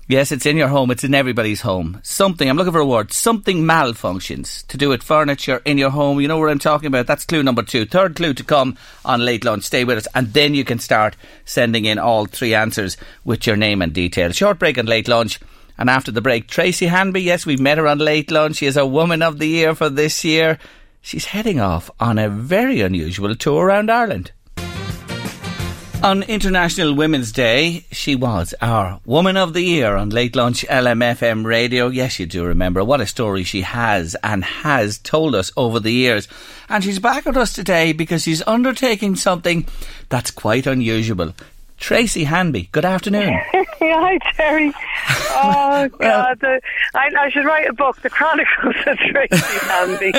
Yes, 0.07 0.31
it's 0.31 0.47
in 0.47 0.57
your 0.57 0.69
home. 0.69 0.89
It's 0.89 1.03
in 1.03 1.13
everybody's 1.13 1.61
home. 1.61 1.99
Something, 2.03 2.49
I'm 2.49 2.57
looking 2.57 2.73
for 2.73 2.79
a 2.79 2.85
word. 2.85 3.13
Something 3.13 3.59
malfunctions 3.63 4.65
to 4.65 4.75
do 4.77 4.89
with 4.89 5.03
furniture 5.03 5.61
in 5.65 5.77
your 5.77 5.91
home. 5.91 6.19
You 6.19 6.27
know 6.27 6.39
what 6.39 6.49
I'm 6.49 6.57
talking 6.57 6.87
about? 6.87 7.05
That's 7.05 7.25
clue 7.25 7.43
number 7.43 7.61
two. 7.61 7.85
Third 7.85 8.15
clue 8.15 8.33
to 8.33 8.43
come 8.43 8.75
on 9.05 9.23
late 9.23 9.45
lunch. 9.45 9.65
Stay 9.65 9.83
with 9.83 9.99
us. 9.99 10.07
And 10.15 10.33
then 10.33 10.55
you 10.55 10.65
can 10.65 10.79
start 10.79 11.15
sending 11.45 11.85
in 11.85 11.99
all 11.99 12.25
three 12.25 12.55
answers 12.55 12.97
with 13.23 13.45
your 13.45 13.55
name 13.55 13.83
and 13.83 13.93
details. 13.93 14.35
Short 14.35 14.57
break 14.57 14.77
and 14.77 14.89
late 14.89 15.07
lunch. 15.07 15.39
And 15.79 15.89
after 15.89 16.11
the 16.11 16.19
break, 16.19 16.47
Tracy 16.47 16.87
Hanby. 16.87 17.21
Yes, 17.21 17.45
we've 17.45 17.59
met 17.59 17.77
her 17.77 17.87
on 17.87 17.99
late 17.99 18.29
lunch. 18.29 18.57
She 18.57 18.65
is 18.65 18.75
a 18.75 18.85
woman 18.85 19.21
of 19.21 19.39
the 19.39 19.47
year 19.47 19.73
for 19.73 19.89
this 19.89 20.25
year. 20.25 20.59
She's 21.01 21.23
heading 21.23 21.61
off 21.61 21.89
on 22.01 22.19
a 22.19 22.27
very 22.27 22.81
unusual 22.81 23.33
tour 23.33 23.67
around 23.67 23.89
Ireland. 23.89 24.33
On 26.03 26.23
International 26.23 26.93
Women's 26.93 27.31
Day, 27.31 27.85
she 27.91 28.13
was 28.13 28.53
our 28.61 28.99
Woman 29.05 29.37
of 29.37 29.53
the 29.53 29.61
Year 29.61 29.95
on 29.95 30.09
Late 30.09 30.35
Lunch 30.35 30.65
LMFM 30.67 31.45
radio. 31.45 31.87
Yes, 31.87 32.19
you 32.19 32.25
do 32.25 32.43
remember. 32.43 32.83
What 32.83 32.99
a 32.99 33.07
story 33.07 33.45
she 33.45 33.61
has 33.61 34.17
and 34.21 34.43
has 34.43 34.97
told 34.97 35.33
us 35.33 35.49
over 35.55 35.79
the 35.79 35.93
years. 35.93 36.27
And 36.67 36.83
she's 36.83 36.99
back 36.99 37.25
with 37.25 37.37
us 37.37 37.53
today 37.53 37.93
because 37.93 38.23
she's 38.23 38.45
undertaking 38.45 39.15
something 39.15 39.65
that's 40.09 40.31
quite 40.31 40.67
unusual. 40.67 41.33
Tracy 41.77 42.25
Hanby, 42.25 42.67
good 42.73 42.85
afternoon. 42.85 43.39
Hi, 43.81 44.17
Terry. 44.35 44.73
Oh, 45.31 45.87
God. 45.99 46.39
the, 46.41 46.59
I, 46.93 47.09
I, 47.17 47.29
should 47.29 47.45
write 47.45 47.69
a 47.69 47.73
book, 47.73 48.01
The 48.01 48.09
Chronicles 48.09 48.75
of 48.85 48.97
Tracy 48.97 49.59
Hanby. 49.61 50.13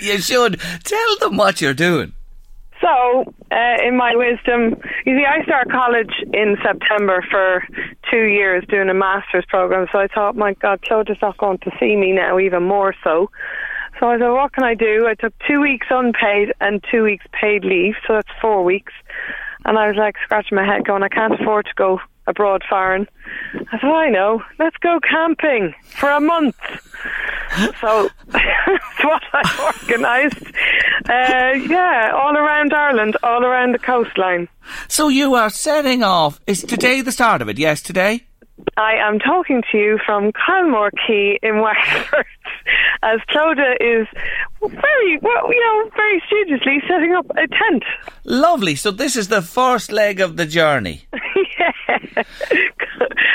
you 0.00 0.18
should. 0.18 0.60
Tell 0.84 1.16
them 1.18 1.36
what 1.36 1.60
you're 1.60 1.74
doing. 1.74 2.12
So, 2.80 3.34
uh, 3.50 3.76
in 3.84 3.96
my 3.96 4.14
wisdom, 4.14 4.80
you 5.04 5.18
see, 5.18 5.24
I 5.24 5.42
start 5.42 5.68
college 5.68 6.12
in 6.32 6.56
September 6.62 7.26
for 7.28 7.66
two 8.08 8.22
years 8.22 8.64
doing 8.68 8.88
a 8.88 8.94
master's 8.94 9.44
program. 9.46 9.88
So 9.90 9.98
I 9.98 10.06
thought, 10.06 10.36
my 10.36 10.54
God, 10.54 10.80
Clodagh's 10.82 11.20
not 11.20 11.38
going 11.38 11.58
to 11.58 11.72
see 11.80 11.96
me 11.96 12.12
now, 12.12 12.38
even 12.38 12.62
more 12.62 12.94
so. 13.02 13.30
So 13.98 14.06
I 14.06 14.18
thought, 14.18 14.34
what 14.34 14.52
can 14.52 14.62
I 14.62 14.74
do? 14.74 15.08
I 15.08 15.14
took 15.14 15.34
two 15.48 15.60
weeks 15.60 15.88
unpaid 15.90 16.52
and 16.60 16.84
two 16.88 17.02
weeks 17.02 17.26
paid 17.32 17.64
leave, 17.64 17.94
so 18.06 18.14
that's 18.14 18.28
four 18.40 18.62
weeks. 18.62 18.92
And 19.64 19.76
I 19.76 19.88
was 19.88 19.96
like 19.96 20.14
scratching 20.22 20.54
my 20.54 20.64
head, 20.64 20.86
going, 20.86 21.02
I 21.02 21.08
can't 21.08 21.34
afford 21.34 21.66
to 21.66 21.74
go 21.74 22.00
abroad 22.28 22.62
foreign. 22.68 23.08
I 23.72 23.78
thought, 23.78 23.96
I 23.96 24.10
know, 24.10 24.42
let's 24.58 24.76
go 24.76 25.00
camping 25.00 25.74
for 25.86 26.10
a 26.10 26.20
month. 26.20 26.56
so 27.80 28.08
that's 28.26 29.04
what 29.04 29.22
I 29.32 29.72
organised. 29.82 30.46
Uh, 31.08 31.52
yeah, 31.68 32.12
all 32.14 32.36
around 32.36 32.72
Ireland, 32.72 33.16
all 33.22 33.44
around 33.44 33.72
the 33.72 33.78
coastline. 33.78 34.48
So 34.88 35.08
you 35.08 35.34
are 35.34 35.50
setting 35.50 36.02
off. 36.02 36.40
Is 36.46 36.62
today 36.62 37.00
the 37.00 37.12
start 37.12 37.42
of 37.42 37.48
it? 37.48 37.58
Yes, 37.58 37.82
today? 37.82 38.28
I 38.76 38.94
am 38.94 39.18
talking 39.18 39.62
to 39.70 39.78
you 39.78 39.98
from 40.04 40.32
Kilmore 40.32 40.90
Quay 40.90 41.38
in 41.42 41.60
Wexford, 41.60 42.26
as 43.02 43.20
Clodagh 43.30 43.76
is 43.80 44.06
very, 44.60 45.18
well, 45.18 45.52
you 45.52 45.60
know, 45.60 45.90
very 45.96 46.22
studiously 46.26 46.78
setting 46.88 47.14
up 47.14 47.26
a 47.30 47.46
tent. 47.46 47.84
Lovely. 48.24 48.74
So 48.74 48.90
this 48.90 49.16
is 49.16 49.28
the 49.28 49.42
first 49.42 49.92
leg 49.92 50.20
of 50.20 50.36
the 50.36 50.46
journey. 50.46 51.06
yeah. 51.58 52.22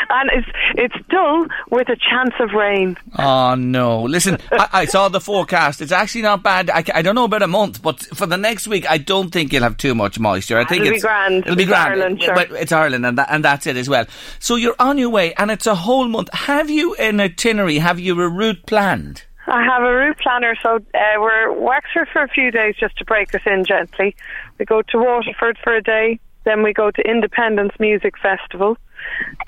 and 0.09 0.29
it's 0.33 0.47
it's 0.75 1.07
dull 1.09 1.45
with 1.69 1.89
a 1.89 1.95
chance 1.95 2.33
of 2.39 2.51
rain. 2.51 2.97
Oh 3.17 3.55
no! 3.55 4.03
Listen, 4.03 4.37
I, 4.51 4.69
I, 4.73 4.85
saw 4.85 5.09
the 5.09 5.21
forecast. 5.21 5.81
It's 5.81 5.91
actually 5.91 6.23
not 6.23 6.43
bad. 6.43 6.69
I, 6.69 6.83
I, 6.93 7.01
don't 7.01 7.15
know 7.15 7.25
about 7.25 7.41
a 7.41 7.47
month, 7.47 7.81
but 7.81 8.01
for 8.15 8.25
the 8.25 8.37
next 8.37 8.67
week, 8.67 8.89
I 8.89 8.97
don't 8.97 9.31
think 9.31 9.53
you'll 9.53 9.63
have 9.63 9.77
too 9.77 9.95
much 9.95 10.19
moisture. 10.19 10.57
I 10.57 10.65
think 10.65 10.81
it'll 10.81 10.93
it's 10.93 11.03
be 11.03 11.07
grand. 11.07 11.43
It'll 11.43 11.55
be 11.55 11.63
it's 11.63 11.69
grand. 11.69 11.93
Ireland, 11.93 12.23
sure. 12.23 12.35
But 12.35 12.51
it's 12.51 12.71
Ireland, 12.71 13.05
and 13.05 13.17
that, 13.17 13.27
and 13.29 13.43
that's 13.43 13.67
it 13.67 13.77
as 13.77 13.89
well. 13.89 14.05
So 14.39 14.55
you're 14.55 14.75
on 14.79 14.97
your 14.97 15.09
way, 15.09 15.33
and 15.35 15.51
it's 15.51 15.67
a 15.67 15.75
whole 15.75 16.07
month. 16.07 16.29
Have 16.33 16.69
you 16.69 16.95
an 16.95 17.19
itinerary? 17.19 17.79
Have 17.79 17.99
you 17.99 18.19
a 18.21 18.29
route 18.29 18.65
planned? 18.65 19.23
I 19.45 19.63
have 19.63 19.83
a 19.83 19.93
route 19.93 20.19
planner, 20.19 20.55
so 20.63 20.77
uh, 20.77 20.99
we're 21.19 21.51
Wexford 21.51 22.07
for 22.13 22.23
a 22.23 22.29
few 22.29 22.49
days 22.49 22.75
just 22.79 22.97
to 22.99 23.05
break 23.05 23.35
us 23.35 23.41
in 23.45 23.65
gently. 23.65 24.15
We 24.57 24.65
go 24.65 24.81
to 24.81 24.97
Waterford 24.97 25.57
for 25.61 25.75
a 25.75 25.81
day, 25.81 26.19
then 26.45 26.63
we 26.63 26.73
go 26.73 26.91
to 26.91 27.01
Indiependence 27.09 27.73
Music 27.79 28.13
Festival. 28.17 28.77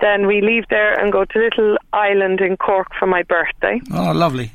Then 0.02 0.28
we 0.28 0.41
leave 0.41 0.66
there 0.70 0.93
and 1.00 1.12
go 1.12 1.26
to 1.26 1.39
Little 1.39 1.78
Island 1.93 2.41
in 2.41 2.58
Cork 2.58 2.88
for 3.00 3.06
my 3.08 3.24
birthday. 3.24 3.80
Oh, 3.93 4.12
lovely. 4.12 4.52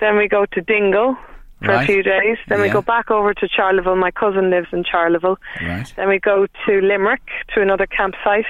Then 0.00 0.16
we 0.16 0.28
go 0.28 0.46
to 0.46 0.60
Dingle 0.60 1.16
for 1.64 1.68
Right. 1.68 1.82
a 1.84 1.86
few 1.86 2.02
days. 2.02 2.38
Then 2.48 2.60
we 2.60 2.68
go 2.68 2.82
back 2.82 3.10
over 3.10 3.32
to 3.34 3.48
Charleville. 3.48 3.96
My 3.96 4.10
cousin 4.10 4.50
lives 4.50 4.66
in 4.72 4.82
Charleville. 4.84 5.36
Right. 5.64 5.92
Then 5.96 6.08
we 6.08 6.18
go 6.18 6.46
to 6.66 6.80
Limerick 6.80 7.22
to 7.54 7.62
another 7.62 7.86
campsite. 7.86 8.46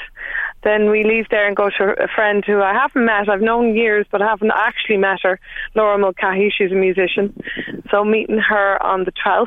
Then 0.64 0.90
we 0.90 1.02
leave 1.04 1.26
there 1.30 1.46
and 1.46 1.56
go 1.56 1.70
to 1.78 1.84
a 2.02 2.08
friend 2.14 2.44
who 2.46 2.60
I 2.62 2.72
haven't 2.72 3.04
met. 3.04 3.28
I've 3.28 3.40
known 3.40 3.74
years, 3.74 4.06
but 4.10 4.22
I 4.22 4.28
haven't 4.28 4.52
actually 4.54 4.96
met 4.96 5.18
her. 5.22 5.40
Laura 5.74 5.98
Mulcahy. 5.98 6.52
She's 6.56 6.70
a 6.72 6.74
musician. 6.76 7.34
So 7.90 8.04
meeting 8.04 8.38
her 8.38 8.80
on 8.82 9.04
the 9.04 9.12
12th. 9.12 9.46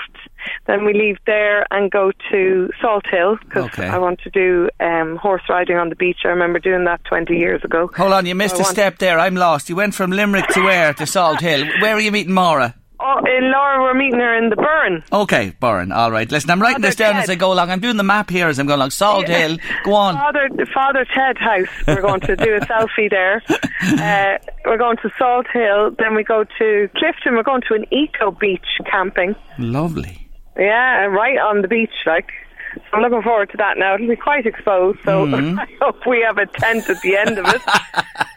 Then 0.68 0.86
we 0.86 0.93
leave 0.93 1.18
there 1.26 1.66
and 1.72 1.89
go 1.89 2.11
to 2.32 2.70
Salt 2.82 3.05
Hill 3.09 3.38
because 3.43 3.66
Okay. 3.66 3.88
I 3.88 3.97
want 3.97 4.20
to 4.22 4.30
do 4.30 4.70
um, 4.80 5.16
horse 5.16 5.41
riding 5.49 5.78
on 5.78 5.89
the 5.89 5.95
beach. 5.95 6.20
I 6.26 6.28
remember 6.30 6.59
doing 6.59 6.84
that 6.86 7.03
20 7.05 7.34
years 7.36 7.63
ago. 7.63 7.89
Hold 7.95 8.13
on, 8.13 8.26
you 8.26 8.36
missed 8.36 8.57
I 8.57 8.59
a 8.59 8.63
step 8.66 8.97
there. 8.99 9.18
I'm 9.20 9.36
lost. 9.36 9.70
You 9.70 9.76
went 9.76 9.95
from 9.95 10.11
Limerick 10.11 10.47
to 10.49 10.61
where? 10.61 10.93
To 10.93 11.05
Salt 11.07 11.41
Hill. 11.41 11.66
Where 11.82 11.95
are 11.95 11.99
you 11.99 12.11
meeting 12.11 12.34
Maura? 12.34 12.76
Oh, 13.07 13.19
in 13.25 13.51
Laura, 13.51 13.83
we're 13.83 13.93
meeting 13.93 14.19
her 14.19 14.35
in 14.35 14.49
the 14.49 14.55
Burn. 14.55 15.03
Okay, 15.13 15.53
Burren. 15.59 15.91
All 15.91 16.11
right. 16.11 16.29
Listen, 16.31 16.49
I'm 16.49 16.59
writing 16.61 16.77
Father 16.77 16.87
this 16.87 16.95
down 16.95 17.13
Ted. 17.13 17.23
as 17.23 17.29
I 17.29 17.35
go 17.35 17.53
along. 17.53 17.69
I'm 17.69 17.79
doing 17.79 17.97
the 17.97 18.03
map 18.03 18.29
here 18.31 18.47
as 18.47 18.57
I'm 18.57 18.65
going 18.65 18.79
along. 18.79 18.89
Salt 18.91 19.27
Yeah. 19.29 19.47
Hill. 19.47 19.57
Go 19.83 19.93
on. 19.93 20.15
Father, 20.15 20.49
Father 20.73 21.05
Ted 21.13 21.37
House. 21.37 21.67
We're 21.87 22.01
going 22.01 22.21
to 22.21 22.35
do 22.35 22.55
a 22.55 22.59
selfie 22.71 23.09
there. 23.09 23.43
Uh, 23.47 24.37
we're 24.65 24.77
going 24.79 24.97
to 25.03 25.09
Salt 25.19 25.45
Hill. 25.53 25.91
Then 25.99 26.15
we 26.15 26.23
go 26.23 26.43
to 26.45 26.89
Clifden. 26.95 27.35
We're 27.35 27.43
going 27.43 27.61
to 27.67 27.75
an 27.75 27.85
eco 27.93 28.31
beach 28.31 28.65
camping. 28.89 29.35
Lovely. 29.59 30.27
Yeah, 30.57 31.05
right 31.05 31.37
on 31.37 31.61
the 31.61 31.67
beach, 31.67 31.91
like. 32.07 32.29
So 32.75 32.81
I'm 32.97 33.01
looking 33.03 33.21
forward 33.21 33.49
to 33.51 33.57
that 33.57 33.77
now. 33.77 33.95
It'll 33.95 34.07
be 34.07 34.15
quite 34.17 34.45
exposed, 34.45 34.99
so 35.05 35.25
Mm-hmm. 35.25 35.59
I 35.59 35.67
hope 35.81 36.05
we 36.05 36.21
have 36.27 36.37
a 36.37 36.45
tent 36.45 36.89
at 36.89 37.01
the 37.01 37.15
end 37.15 37.37
of 37.37 37.45
it. 37.47 37.61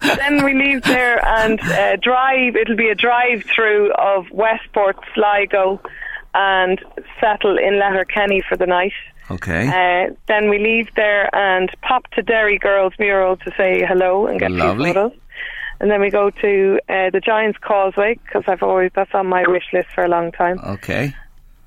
then 0.00 0.44
we 0.44 0.54
leave 0.54 0.82
there 0.82 1.24
and 1.24 1.60
uh, 1.60 1.96
drive. 1.96 2.56
It'll 2.56 2.76
be 2.76 2.88
a 2.88 2.94
drive 2.94 3.44
through 3.44 3.92
of 3.92 4.30
Westport, 4.30 4.96
Sligo, 5.14 5.80
and 6.34 6.80
settle 7.20 7.58
in 7.58 7.78
Letterkenny 7.78 8.42
for 8.48 8.56
the 8.56 8.66
night. 8.66 8.92
Okay. 9.30 9.68
Uh, 9.68 10.14
then 10.26 10.48
we 10.50 10.58
leave 10.58 10.88
there 10.96 11.32
and 11.34 11.70
pop 11.82 12.10
to 12.12 12.22
Derry 12.22 12.58
Girls 12.58 12.92
Mural 12.98 13.36
to 13.36 13.50
say 13.56 13.84
hello 13.86 14.26
and 14.26 14.40
get 14.40 14.50
Lovely. 14.50 14.90
a 14.90 14.92
few 14.92 15.02
photos. 15.02 15.18
And 15.80 15.90
then 15.90 16.00
we 16.00 16.10
go 16.10 16.30
to 16.30 16.80
uh, 16.88 17.10
the 17.10 17.20
Giants 17.24 17.58
Causeway 17.62 18.18
because 18.22 18.44
I've 18.48 18.62
always 18.62 18.90
that's 18.94 19.14
on 19.14 19.28
my 19.28 19.44
wish 19.48 19.64
list 19.72 19.88
for 19.94 20.04
a 20.04 20.08
long 20.08 20.30
time. 20.32 20.58
okay. 20.64 21.14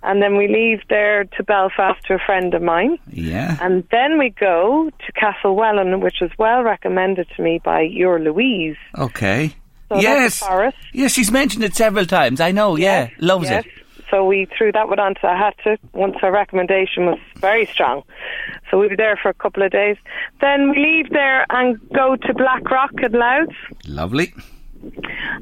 And 0.04 0.22
then 0.22 0.36
we 0.36 0.48
leave 0.48 0.82
there 0.90 1.24
to 1.24 1.44
Belfast 1.44 2.04
to 2.08 2.16
a 2.16 2.20
friend 2.20 2.54
of 2.54 2.62
mine. 2.62 2.98
Yeah. 3.10 3.58
And 3.62 3.84
then 3.90 4.20
we 4.20 4.30
go 4.30 4.90
to 4.90 5.12
Castlewellan, 5.14 6.02
which 6.02 6.18
was 6.22 6.30
well 6.38 6.62
recommended 6.62 7.28
to 7.36 7.42
me 7.42 7.62
by 7.64 7.82
your 7.82 8.20
Louise. 8.20 8.76
Okay. 8.98 9.56
So 9.90 10.00
yes. 10.00 10.44
Yes, 10.92 11.14
she's 11.14 11.32
mentioned 11.32 11.64
it 11.64 11.76
several 11.76 12.06
times. 12.06 12.42
I 12.42 12.52
know. 12.52 12.76
Yeah. 12.76 13.10
Loves 13.20 13.50
yes. 13.50 13.66
it. 13.66 13.72
So 14.12 14.26
we 14.26 14.48
threw 14.56 14.72
that 14.74 14.90
one 14.90 15.00
onto 15.00 15.26
I 15.26 15.36
had 15.36 15.54
to 15.64 15.78
once 15.94 16.16
her 16.22 16.32
recommendation 16.32 17.08
was 17.08 17.18
very 17.38 17.66
strong. 17.66 18.04
So 18.70 18.78
we 18.80 18.88
were 18.88 18.96
there 18.96 19.18
for 19.20 19.30
a 19.30 19.34
couple 19.34 19.64
of 19.64 19.72
days. 19.72 19.98
Then 20.40 20.70
we 20.70 20.78
leave 20.78 21.10
there 21.10 21.48
and 21.50 21.80
go 21.90 22.16
to 22.16 22.34
Blackrock 22.34 22.92
and 23.02 23.14
Louth. 23.14 23.56
Lovely. 23.88 24.34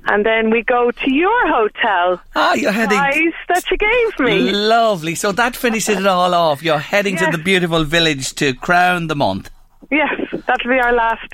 And 0.08 0.26
then 0.26 0.50
we 0.52 0.64
go 0.64 0.92
to 0.92 1.12
your 1.12 1.48
hotel. 1.48 2.22
Ah, 2.36 2.54
you're 2.54 2.72
heading. 2.72 2.98
Prize 2.98 3.34
that 3.50 3.64
you 3.72 3.78
gave 3.78 4.20
me. 4.26 4.52
Lovely. 4.52 5.16
So 5.16 5.32
that 5.32 5.56
finishes 5.56 5.98
it 6.00 6.06
all 6.08 6.34
off. 6.34 6.62
You're 6.64 6.80
heading 6.80 7.16
Yes. 7.16 7.26
to 7.32 7.38
the 7.38 7.44
beautiful 7.44 7.84
village 7.84 8.34
to 8.36 8.54
crown 8.54 9.08
the 9.08 9.16
month. 9.16 9.50
Yes, 9.89 10.20
that'll 10.48 10.70
be 10.70 10.80
our 10.80 10.94
last 10.94 11.32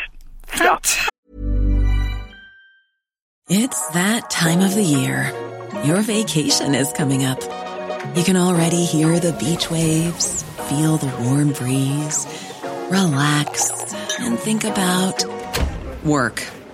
stop. 0.54 0.84
It's 3.50 3.88
that 3.90 4.30
time 4.30 4.60
of 4.62 4.76
the 4.76 4.84
year. 4.84 5.32
Your 5.86 6.02
vacation 6.02 6.76
is 6.76 6.92
coming 6.94 7.24
up. 7.24 7.42
You 8.16 8.24
can 8.24 8.36
already 8.36 8.84
hear 8.84 9.20
the 9.20 9.34
beach 9.34 9.70
waves, 9.70 10.44
feel 10.70 10.98
the 10.98 11.08
warm 11.24 11.52
breeze, 11.54 12.26
relax, 12.90 13.94
and 14.20 14.38
think 14.40 14.64
about 14.64 15.24
work. 16.04 16.44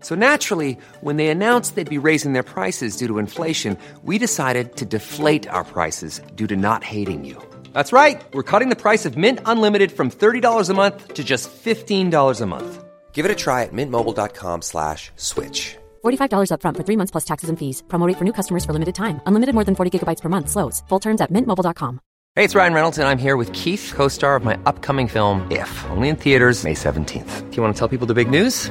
So 0.00 0.14
naturally, 0.14 0.78
when 1.00 1.16
they 1.16 1.28
announced 1.28 1.74
they'd 1.74 1.96
be 1.98 2.06
raising 2.08 2.32
their 2.32 2.42
prices 2.54 2.96
due 2.96 3.06
to 3.08 3.18
inflation, 3.18 3.76
we 4.04 4.16
decided 4.16 4.76
to 4.76 4.86
deflate 4.86 5.46
our 5.50 5.64
prices 5.64 6.22
due 6.34 6.46
to 6.46 6.56
not 6.56 6.82
hating 6.84 7.26
you. 7.26 7.36
That's 7.74 7.92
right. 7.92 8.22
We're 8.32 8.50
cutting 8.50 8.70
the 8.70 8.82
price 8.84 9.04
of 9.04 9.18
Mint 9.18 9.40
Unlimited 9.44 9.92
from 9.92 10.10
$30 10.10 10.70
a 10.70 10.74
month 10.74 11.12
to 11.14 11.22
just 11.22 11.50
$15 11.50 12.40
a 12.40 12.46
month. 12.46 12.84
Give 13.12 13.26
it 13.26 13.30
a 13.30 13.34
try 13.34 13.64
at 13.64 13.72
mintmobile.com 13.72 14.62
slash 14.62 15.10
switch. 15.16 15.76
$45 16.02 16.50
upfront 16.52 16.76
for 16.78 16.84
three 16.84 16.96
months 16.96 17.10
plus 17.10 17.26
taxes 17.26 17.50
and 17.50 17.58
fees. 17.58 17.82
Promo 17.88 18.06
rate 18.06 18.16
for 18.16 18.24
new 18.24 18.32
customers 18.32 18.64
for 18.64 18.72
limited 18.72 18.94
time. 18.94 19.20
Unlimited 19.26 19.54
more 19.54 19.64
than 19.64 19.74
40 19.74 19.98
gigabytes 19.98 20.22
per 20.22 20.30
month. 20.30 20.48
Slows. 20.48 20.82
Full 20.88 21.00
terms 21.00 21.20
at 21.20 21.30
mintmobile.com. 21.30 22.00
Hey, 22.36 22.44
it's 22.44 22.54
Ryan 22.54 22.74
Reynolds, 22.74 22.96
and 22.96 23.08
I'm 23.08 23.18
here 23.18 23.36
with 23.36 23.52
Keith, 23.52 23.92
co-star 23.94 24.36
of 24.36 24.44
my 24.44 24.56
upcoming 24.64 25.08
film, 25.08 25.50
If, 25.50 25.84
only 25.90 26.08
in 26.08 26.16
theaters 26.16 26.62
May 26.62 26.74
17th. 26.74 27.50
Do 27.50 27.56
you 27.56 27.62
want 27.62 27.74
to 27.74 27.78
tell 27.78 27.88
people 27.88 28.06
the 28.06 28.14
big 28.14 28.30
news? 28.30 28.70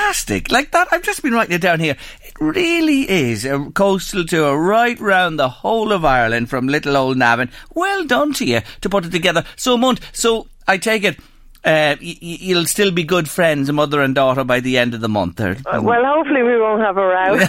Fantastic. 0.00 0.50
Like 0.52 0.70
that, 0.70 0.88
I've 0.92 1.02
just 1.02 1.20
been 1.22 1.32
writing 1.32 1.54
it 1.56 1.60
down 1.60 1.80
here. 1.80 1.96
It 2.24 2.32
really 2.40 3.10
is 3.10 3.44
a 3.44 3.58
coastal 3.74 4.24
tour 4.24 4.56
right 4.56 4.98
round 5.00 5.36
the 5.38 5.48
whole 5.48 5.90
of 5.92 6.04
Ireland 6.04 6.48
from 6.48 6.68
little 6.68 6.96
old 6.96 7.16
Navan. 7.16 7.50
Well 7.74 8.04
done 8.04 8.32
to 8.34 8.44
you 8.44 8.60
to 8.82 8.88
put 8.88 9.04
it 9.04 9.10
together. 9.10 9.44
So, 9.56 9.76
Munt, 9.76 9.98
so 10.12 10.46
I 10.68 10.78
take 10.78 11.02
it 11.04 11.18
uh, 11.64 11.96
y- 12.00 12.00
y- 12.00 12.16
you'll 12.40 12.66
still 12.66 12.92
be 12.92 13.02
good 13.02 13.28
friends, 13.28 13.70
mother 13.72 14.00
and 14.00 14.14
daughter, 14.14 14.44
by 14.44 14.60
the 14.60 14.78
end 14.78 14.94
of 14.94 15.00
the 15.00 15.08
month. 15.08 15.40
Or, 15.40 15.56
Uh, 15.66 15.80
well, 15.82 16.04
hopefully 16.04 16.42
we 16.44 16.56
won't 16.58 16.82
have 16.82 16.96
a 16.96 17.06
row. 17.06 17.40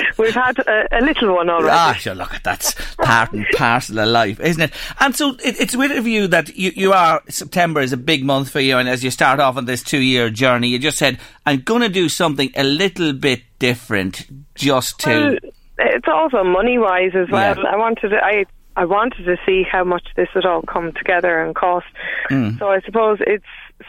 We've 0.21 0.33
had 0.33 0.59
a, 0.59 0.87
a 0.91 1.01
little 1.01 1.35
one 1.35 1.49
already. 1.49 1.69
Ah, 1.71 1.93
sure, 1.93 2.15
look, 2.15 2.33
at 2.33 2.43
that's 2.43 2.73
part 2.95 3.33
and 3.33 3.45
parcel 3.55 3.99
of 3.99 4.07
life, 4.09 4.39
isn't 4.39 4.61
it? 4.61 4.71
And 4.99 5.15
so 5.15 5.31
it, 5.43 5.59
it's 5.59 5.75
with 5.75 5.91
a 5.91 6.01
view 6.01 6.27
that 6.27 6.55
you, 6.55 6.71
you 6.75 6.93
are, 6.93 7.21
September 7.29 7.81
is 7.81 7.93
a 7.93 7.97
big 7.97 8.23
month 8.23 8.49
for 8.49 8.59
you, 8.59 8.77
and 8.77 8.87
as 8.87 9.03
you 9.03 9.11
start 9.11 9.39
off 9.39 9.57
on 9.57 9.65
this 9.65 9.83
two 9.83 10.01
year 10.01 10.29
journey, 10.29 10.67
you 10.67 10.79
just 10.79 10.97
said, 10.97 11.19
I'm 11.45 11.61
going 11.61 11.81
to 11.81 11.89
do 11.89 12.09
something 12.09 12.51
a 12.55 12.63
little 12.63 13.13
bit 13.13 13.41
different 13.59 14.27
just 14.55 14.99
to. 15.01 15.39
Well, 15.41 15.51
it's 15.79 16.07
also 16.07 16.43
money 16.43 16.77
wise 16.77 17.11
as 17.15 17.29
well. 17.29 17.57
Yeah. 17.57 17.63
I 17.69 17.75
wanted 17.77 18.09
to, 18.09 18.23
I 18.23 18.45
I 18.75 18.85
wanted 18.85 19.25
to 19.25 19.37
see 19.45 19.63
how 19.69 19.83
much 19.83 20.07
this 20.15 20.29
would 20.35 20.45
all 20.45 20.61
come 20.61 20.93
together 20.93 21.41
and 21.41 21.55
cost. 21.55 21.87
Mm. 22.29 22.57
So 22.59 22.69
I 22.69 22.81
suppose 22.81 23.17
it's 23.21 23.43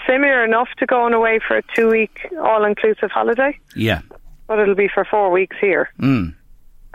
similar 0.06 0.44
enough 0.44 0.68
to 0.78 0.86
going 0.86 1.12
away 1.12 1.38
for 1.46 1.58
a 1.58 1.62
two 1.74 1.88
week 1.88 2.28
all 2.42 2.64
inclusive 2.64 3.10
holiday, 3.10 3.58
yeah. 3.76 4.00
But 4.52 4.58
it'll 4.60 4.74
be 4.74 4.88
for 4.92 5.04
four 5.04 5.30
weeks 5.30 5.56
here. 5.60 5.88
Mm. 5.98 6.34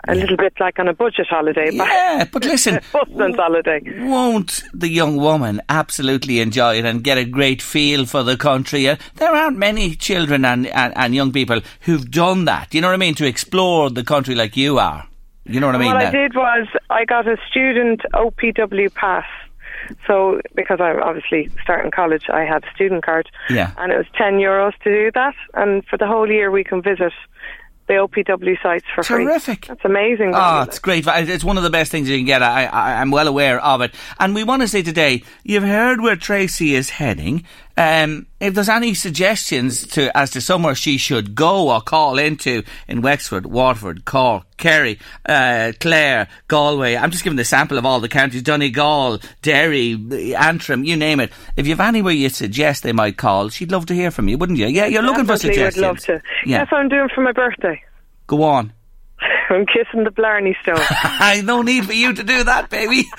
A 0.06 0.14
little 0.14 0.36
bit 0.36 0.54
like 0.60 0.78
on 0.78 0.86
a 0.86 0.94
budget 0.94 1.26
holiday. 1.28 1.70
Yeah, 1.72 2.24
but 2.32 2.44
listen, 2.52 2.78
husband's 2.92 3.36
holiday. 3.36 3.80
won't 4.06 4.62
the 4.72 4.88
young 4.88 5.16
woman 5.16 5.60
absolutely 5.68 6.38
enjoy 6.38 6.78
it 6.78 6.84
and 6.84 7.02
get 7.02 7.18
a 7.18 7.24
great 7.24 7.60
feel 7.60 8.06
for 8.06 8.22
the 8.22 8.36
country? 8.36 8.88
Uh, 8.88 8.96
There 9.16 9.34
aren't 9.34 9.58
many 9.58 9.96
children 9.96 10.44
and, 10.44 10.68
and, 10.68 10.96
and 10.96 11.14
young 11.16 11.32
people 11.32 11.60
who've 11.80 12.08
done 12.08 12.44
that. 12.44 12.72
You 12.72 12.80
know 12.80 12.86
what 12.88 12.94
I 12.94 12.98
mean? 12.98 13.16
To 13.16 13.26
explore 13.26 13.90
the 13.90 14.04
country 14.04 14.36
like 14.36 14.56
you 14.56 14.78
are. 14.78 15.04
You 15.44 15.58
know 15.58 15.66
what 15.66 15.74
I 15.74 15.78
mean? 15.78 15.88
what 15.92 15.96
I 16.06 16.10
did 16.12 16.34
was 16.36 16.68
I 16.90 17.04
got 17.04 17.26
a 17.26 17.36
student 17.50 18.02
OPW 18.14 18.94
pass. 18.94 19.26
So 20.06 20.40
because 20.54 20.80
I'm 20.80 21.02
obviously 21.02 21.50
starting 21.62 21.90
college, 21.90 22.26
I 22.32 22.44
had 22.44 22.62
a 22.64 22.70
student 22.74 23.02
card, 23.04 23.28
Yeah. 23.48 23.72
and 23.78 23.90
it 23.90 23.96
was 23.96 24.06
ten 24.14 24.34
euros 24.34 24.74
to 24.84 24.90
do 24.92 25.10
that. 25.14 25.34
And 25.54 25.84
for 25.86 25.96
the 25.96 26.06
whole 26.06 26.30
year, 26.30 26.50
we 26.50 26.62
can 26.62 26.82
visit 26.82 27.12
the 27.88 27.94
OPW 27.94 28.62
sites 28.62 28.84
for 28.94 29.02
free. 29.02 29.24
Terrific. 29.24 29.66
That's 29.66 29.84
amazing. 29.84 30.32
Oh, 30.34 30.62
it's 30.62 30.78
great. 30.78 31.04
It's 31.06 31.42
one 31.42 31.56
of 31.56 31.64
the 31.64 31.70
best 31.70 31.90
things 31.90 32.08
you 32.08 32.16
can 32.16 32.26
get. 32.26 32.42
I, 32.42 32.66
I, 32.66 33.00
I'm 33.00 33.10
well 33.10 33.26
aware 33.26 33.60
of 33.60 33.80
it. 33.80 33.92
And 34.20 34.34
we 34.34 34.44
want 34.44 34.62
to 34.62 34.68
say 34.68 34.82
today, 34.82 35.24
you've 35.42 35.64
heard 35.64 36.00
where 36.00 36.16
Tracy 36.16 36.74
is 36.74 36.90
heading. 36.90 37.44
Um, 37.78 38.26
if 38.40 38.54
there's 38.54 38.68
any 38.68 38.92
suggestions 38.94 39.86
to 39.88 40.16
as 40.16 40.30
to 40.32 40.40
somewhere 40.40 40.74
she 40.74 40.98
should 40.98 41.36
go 41.36 41.70
or 41.70 41.80
call 41.80 42.18
into 42.18 42.64
in 42.88 43.02
Wexford, 43.02 43.46
Waterford, 43.46 44.04
Cork, 44.04 44.44
Kerry, 44.56 44.98
uh, 45.24 45.70
Clare, 45.78 46.26
Galway, 46.48 46.96
I'm 46.96 47.12
just 47.12 47.22
giving 47.22 47.36
the 47.36 47.44
sample 47.44 47.78
of 47.78 47.86
all 47.86 48.00
the 48.00 48.08
counties: 48.08 48.42
Donegal, 48.42 49.20
Derry, 49.42 50.34
Antrim, 50.36 50.82
you 50.82 50.96
name 50.96 51.20
it. 51.20 51.30
If 51.56 51.68
you've 51.68 51.78
anywhere 51.78 52.14
you 52.14 52.30
suggest 52.30 52.82
they 52.82 52.92
might 52.92 53.16
call, 53.16 53.48
she'd 53.48 53.70
love 53.70 53.86
to 53.86 53.94
hear 53.94 54.10
from 54.10 54.26
you, 54.26 54.38
wouldn't 54.38 54.58
you? 54.58 54.66
Yeah, 54.66 54.86
you're 54.86 55.02
looking 55.02 55.26
for 55.26 55.36
Definitely 55.36 55.62
would 55.62 55.76
love 55.76 55.98
to. 56.00 56.20
Yeah, 56.44 56.58
That's 56.58 56.72
what 56.72 56.78
I'm 56.80 56.88
doing 56.88 57.08
for 57.14 57.20
my 57.20 57.32
birthday. 57.32 57.80
go 58.26 58.42
on. 58.42 58.72
I'm 59.50 59.66
kissing 59.66 60.02
the 60.02 60.10
Blarney 60.10 60.56
Stone. 60.62 60.76
I 60.80 61.42
no 61.44 61.62
need 61.62 61.86
for 61.86 61.92
you 61.92 62.12
to 62.12 62.24
do 62.24 62.42
that, 62.42 62.70
baby. 62.70 63.04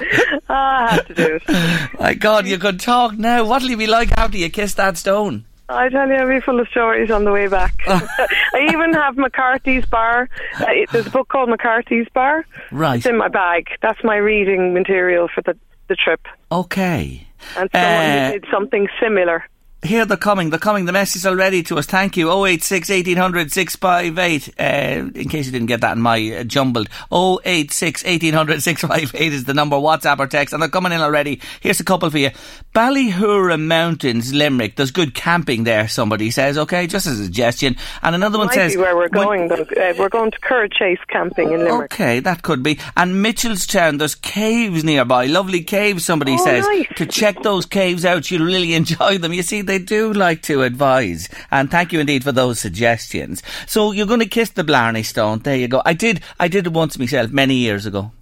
ah, 0.48 0.88
I 0.88 0.94
have 0.94 1.06
to 1.08 1.14
do 1.14 1.38
it. 1.46 2.00
My 2.00 2.14
God, 2.14 2.46
you 2.46 2.58
could 2.58 2.80
talk 2.80 3.16
now. 3.18 3.44
What'll 3.44 3.68
you 3.70 3.76
be 3.76 3.86
like 3.86 4.12
after 4.12 4.38
you 4.38 4.50
kiss 4.50 4.74
that 4.74 4.96
stone? 4.96 5.44
I 5.68 5.88
tell 5.88 6.06
you, 6.08 6.14
I'll 6.14 6.28
be 6.28 6.40
full 6.40 6.60
of 6.60 6.68
stories 6.68 7.10
on 7.10 7.24
the 7.24 7.32
way 7.32 7.48
back. 7.48 7.74
I 7.88 8.68
even 8.70 8.92
have 8.92 9.16
McCarthy's 9.16 9.84
Bar. 9.86 10.28
Uh, 10.60 10.64
it- 10.68 10.90
there's 10.92 11.08
a 11.08 11.10
book 11.10 11.28
called 11.28 11.48
McCarthy's 11.48 12.06
Bar. 12.14 12.46
Right. 12.70 12.98
It's 12.98 13.06
in 13.06 13.16
my 13.16 13.28
bag. 13.28 13.66
That's 13.82 13.98
my 14.04 14.16
reading 14.16 14.74
material 14.74 15.28
for 15.34 15.42
the, 15.42 15.56
the 15.88 15.96
trip. 15.96 16.20
Okay. 16.52 17.26
And 17.56 17.68
someone 17.72 18.10
Uh, 18.10 18.30
did 18.32 18.44
something 18.50 18.86
similar. 19.00 19.44
Here 19.86 20.04
they're 20.04 20.16
coming. 20.16 20.50
They're 20.50 20.58
coming. 20.58 20.84
The 20.84 20.92
message 20.92 21.24
already 21.26 21.62
to 21.64 21.78
us. 21.78 21.86
Thank 21.86 22.16
you. 22.16 22.30
086 22.46 22.88
1800 22.88 23.52
658. 23.52 24.54
Uh, 24.58 25.10
in 25.18 25.28
case 25.28 25.46
you 25.46 25.52
didn't 25.52 25.66
get 25.68 25.80
that 25.82 25.96
in 25.96 26.02
my 26.02 26.36
uh, 26.38 26.44
jumbled. 26.44 26.88
086 27.12 28.04
1800 28.04 28.62
658 28.62 29.32
is 29.32 29.44
the 29.44 29.54
number. 29.54 29.76
WhatsApp 29.76 30.18
or 30.18 30.26
text. 30.26 30.52
And 30.52 30.62
they're 30.62 30.68
coming 30.68 30.92
in 30.92 31.00
already. 31.00 31.40
Here's 31.60 31.80
a 31.80 31.84
couple 31.84 32.10
for 32.10 32.18
you. 32.18 32.30
Ballyhoura 32.74 33.58
Mountains, 33.60 34.34
Limerick. 34.34 34.76
There's 34.76 34.90
good 34.90 35.14
camping 35.14 35.64
there, 35.64 35.88
somebody 35.88 36.30
says. 36.30 36.58
Okay, 36.58 36.86
just 36.86 37.06
as 37.06 37.18
a 37.18 37.24
suggestion. 37.24 37.76
And 38.02 38.14
another 38.14 38.38
one 38.38 38.48
Might 38.48 38.54
says. 38.54 38.72
be 38.74 38.78
where 38.78 38.94
we're 38.94 39.08
when- 39.08 39.24
going. 39.26 39.48
though. 39.48 39.62
Uh, 39.76 39.94
we're 39.98 40.08
going 40.10 40.30
to 40.30 40.38
Curraghchase 40.40 40.98
camping 41.08 41.52
in 41.52 41.64
Limerick. 41.64 41.92
Okay, 41.94 42.20
that 42.20 42.42
could 42.42 42.62
be. 42.62 42.78
And 42.96 43.24
Mitchelstown, 43.24 43.98
there's 43.98 44.14
caves 44.14 44.84
nearby. 44.84 45.26
Lovely 45.26 45.62
caves, 45.62 46.04
somebody 46.04 46.34
Oh, 46.38 46.44
says. 46.44 46.64
nice. 46.66 46.86
To 46.96 47.06
check 47.06 47.42
those 47.42 47.64
caves 47.64 48.04
out, 48.04 48.30
you'll 48.30 48.44
really 48.46 48.74
enjoy 48.80 49.18
them. 49.18 49.32
You 49.32 49.42
see, 49.42 49.62
they 49.62 49.75
do 49.78 50.12
like 50.12 50.42
to 50.42 50.62
advise. 50.62 51.28
And 51.50 51.70
thank 51.70 51.92
you 51.92 52.00
indeed 52.00 52.24
for 52.24 52.32
those 52.32 52.60
suggestions. 52.60 53.42
So 53.66 53.92
you're 53.92 54.06
going 54.06 54.20
to 54.20 54.26
kiss 54.26 54.50
the 54.50 54.64
Blarney 54.64 55.02
Stone. 55.02 55.40
There 55.40 55.56
you 55.56 55.68
go. 55.68 55.82
I 55.84 55.92
did, 55.94 56.20
I 56.38 56.48
did 56.48 56.66
it 56.66 56.72
once 56.72 56.98
myself 56.98 57.30
many 57.30 57.54
years 57.54 57.86
ago. 57.86 58.12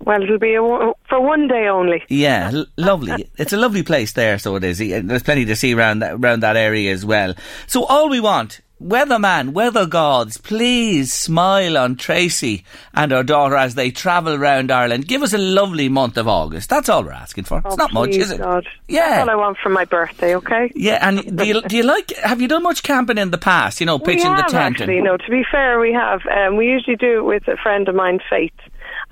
Well, 0.00 0.22
it'll 0.22 0.38
be 0.38 0.54
a, 0.54 0.60
for 1.08 1.20
one 1.20 1.48
day 1.48 1.66
only. 1.66 2.02
Yeah, 2.08 2.50
l- 2.52 2.66
lovely. 2.76 3.30
It's 3.38 3.54
a 3.54 3.56
lovely 3.56 3.82
place 3.82 4.12
there, 4.12 4.38
so 4.38 4.56
it 4.56 4.64
is. 4.64 4.78
There's 4.78 5.22
plenty 5.22 5.46
to 5.46 5.56
see 5.56 5.74
around 5.74 6.00
that, 6.00 6.14
around 6.14 6.40
that 6.40 6.56
area 6.56 6.92
as 6.92 7.04
well. 7.06 7.34
So 7.66 7.84
all 7.84 8.10
we 8.10 8.20
want 8.20 8.60
Weatherman, 8.82 9.52
weather 9.52 9.86
gods, 9.86 10.36
please 10.36 11.12
smile 11.12 11.78
on 11.78 11.94
Tracy 11.94 12.64
and 12.92 13.12
her 13.12 13.22
daughter 13.22 13.56
as 13.56 13.76
they 13.76 13.90
travel 13.92 14.36
round 14.36 14.72
Ireland. 14.72 15.06
Give 15.06 15.22
us 15.22 15.32
a 15.32 15.38
lovely 15.38 15.88
month 15.88 16.16
of 16.16 16.26
August. 16.26 16.70
That's 16.70 16.88
all 16.88 17.04
we're 17.04 17.12
asking 17.12 17.44
for. 17.44 17.58
it's 17.58 17.66
Oh, 17.70 17.76
not 17.76 17.92
much, 17.92 18.10
is 18.10 18.32
it? 18.32 18.38
God. 18.38 18.66
Yeah. 18.88 19.08
That's 19.08 19.22
all 19.22 19.30
I 19.30 19.36
want 19.36 19.58
for 19.62 19.68
my 19.68 19.84
birthday, 19.84 20.34
okay? 20.36 20.72
Yeah, 20.74 20.98
and 21.08 21.38
do 21.38 21.46
you, 21.46 21.62
do 21.62 21.76
you 21.76 21.84
like? 21.84 22.10
Have 22.16 22.42
you 22.42 22.48
done 22.48 22.64
much 22.64 22.82
camping 22.82 23.16
in 23.16 23.30
the 23.30 23.38
past? 23.38 23.78
You 23.80 23.86
know, 23.86 23.98
pitching 24.00 24.30
we 24.30 24.36
the 24.36 24.42
tent. 24.42 24.80
actually. 24.80 24.96
and, 24.98 25.04
No, 25.04 25.16
to 25.16 25.30
be 25.30 25.44
fair, 25.50 25.78
we 25.78 25.92
have. 25.92 26.22
Um, 26.26 26.56
we 26.56 26.66
usually 26.68 26.96
do 26.96 27.18
it 27.20 27.24
with 27.24 27.46
a 27.46 27.56
friend 27.56 27.88
of 27.88 27.94
mine, 27.94 28.18
Faith, 28.28 28.52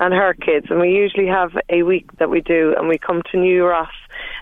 and 0.01 0.13
her 0.13 0.33
kids, 0.33 0.67
and 0.69 0.81
we 0.81 0.89
usually 0.89 1.27
have 1.27 1.57
a 1.69 1.83
week 1.83 2.11
that 2.17 2.29
we 2.29 2.41
do, 2.41 2.75
and 2.77 2.89
we 2.89 2.97
come 2.97 3.21
to 3.31 3.37
New 3.37 3.65
Ross. 3.65 3.89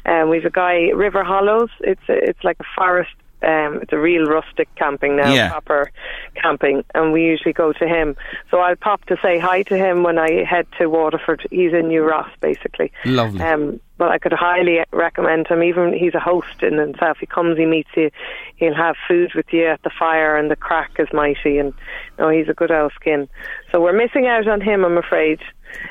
Um, 0.03 0.30
we've 0.30 0.45
a 0.45 0.49
guy, 0.49 0.89
River 0.95 1.24
Hollows. 1.24 1.69
It's 1.82 2.01
a, 2.09 2.13
it's 2.13 2.43
like 2.43 2.57
a 2.59 2.65
forest. 2.76 3.11
Um, 3.43 3.79
it's 3.81 3.91
a 3.91 3.97
real 3.97 4.25
rustic 4.25 4.73
camping 4.75 5.15
now, 5.15 5.33
Yeah. 5.33 5.49
proper 5.49 5.91
camping, 6.35 6.83
and 6.93 7.11
we 7.11 7.23
usually 7.23 7.53
go 7.53 7.73
to 7.73 7.87
him. 7.87 8.15
So 8.49 8.59
I'll 8.59 8.75
pop 8.75 9.05
to 9.05 9.17
say 9.21 9.39
hi 9.39 9.63
to 9.63 9.77
him 9.77 10.03
when 10.03 10.17
I 10.17 10.43
head 10.43 10.67
to 10.77 10.87
Waterford. 10.87 11.47
He's 11.49 11.73
in 11.73 11.87
New 11.87 12.03
Ross, 12.03 12.29
basically. 12.39 12.91
Lovely. 13.05 13.41
Um, 13.41 13.79
but 13.97 14.09
I 14.09 14.17
could 14.17 14.33
highly 14.33 14.79
recommend 14.91 15.47
him. 15.47 15.61
Even 15.61 15.93
he's 15.93 16.15
a 16.15 16.19
host 16.19 16.63
in 16.63 16.77
himself. 16.77 17.17
He 17.19 17.27
comes, 17.27 17.57
he 17.57 17.65
meets 17.65 17.89
you, 17.95 18.09
he'll 18.55 18.73
have 18.73 18.95
food 19.07 19.33
with 19.35 19.51
you 19.51 19.67
at 19.67 19.81
the 19.83 19.91
fire, 19.91 20.35
and 20.35 20.49
the 20.49 20.55
crack 20.55 20.91
is 20.97 21.07
mighty. 21.13 21.59
And 21.59 21.73
know, 22.21 22.29
he's 22.29 22.47
a 22.47 22.53
good 22.53 22.71
old 22.71 22.93
skin. 22.93 23.27
So 23.71 23.81
we're 23.81 23.97
missing 23.97 24.27
out 24.27 24.47
on 24.47 24.61
him, 24.61 24.85
I'm 24.85 24.97
afraid, 24.97 25.39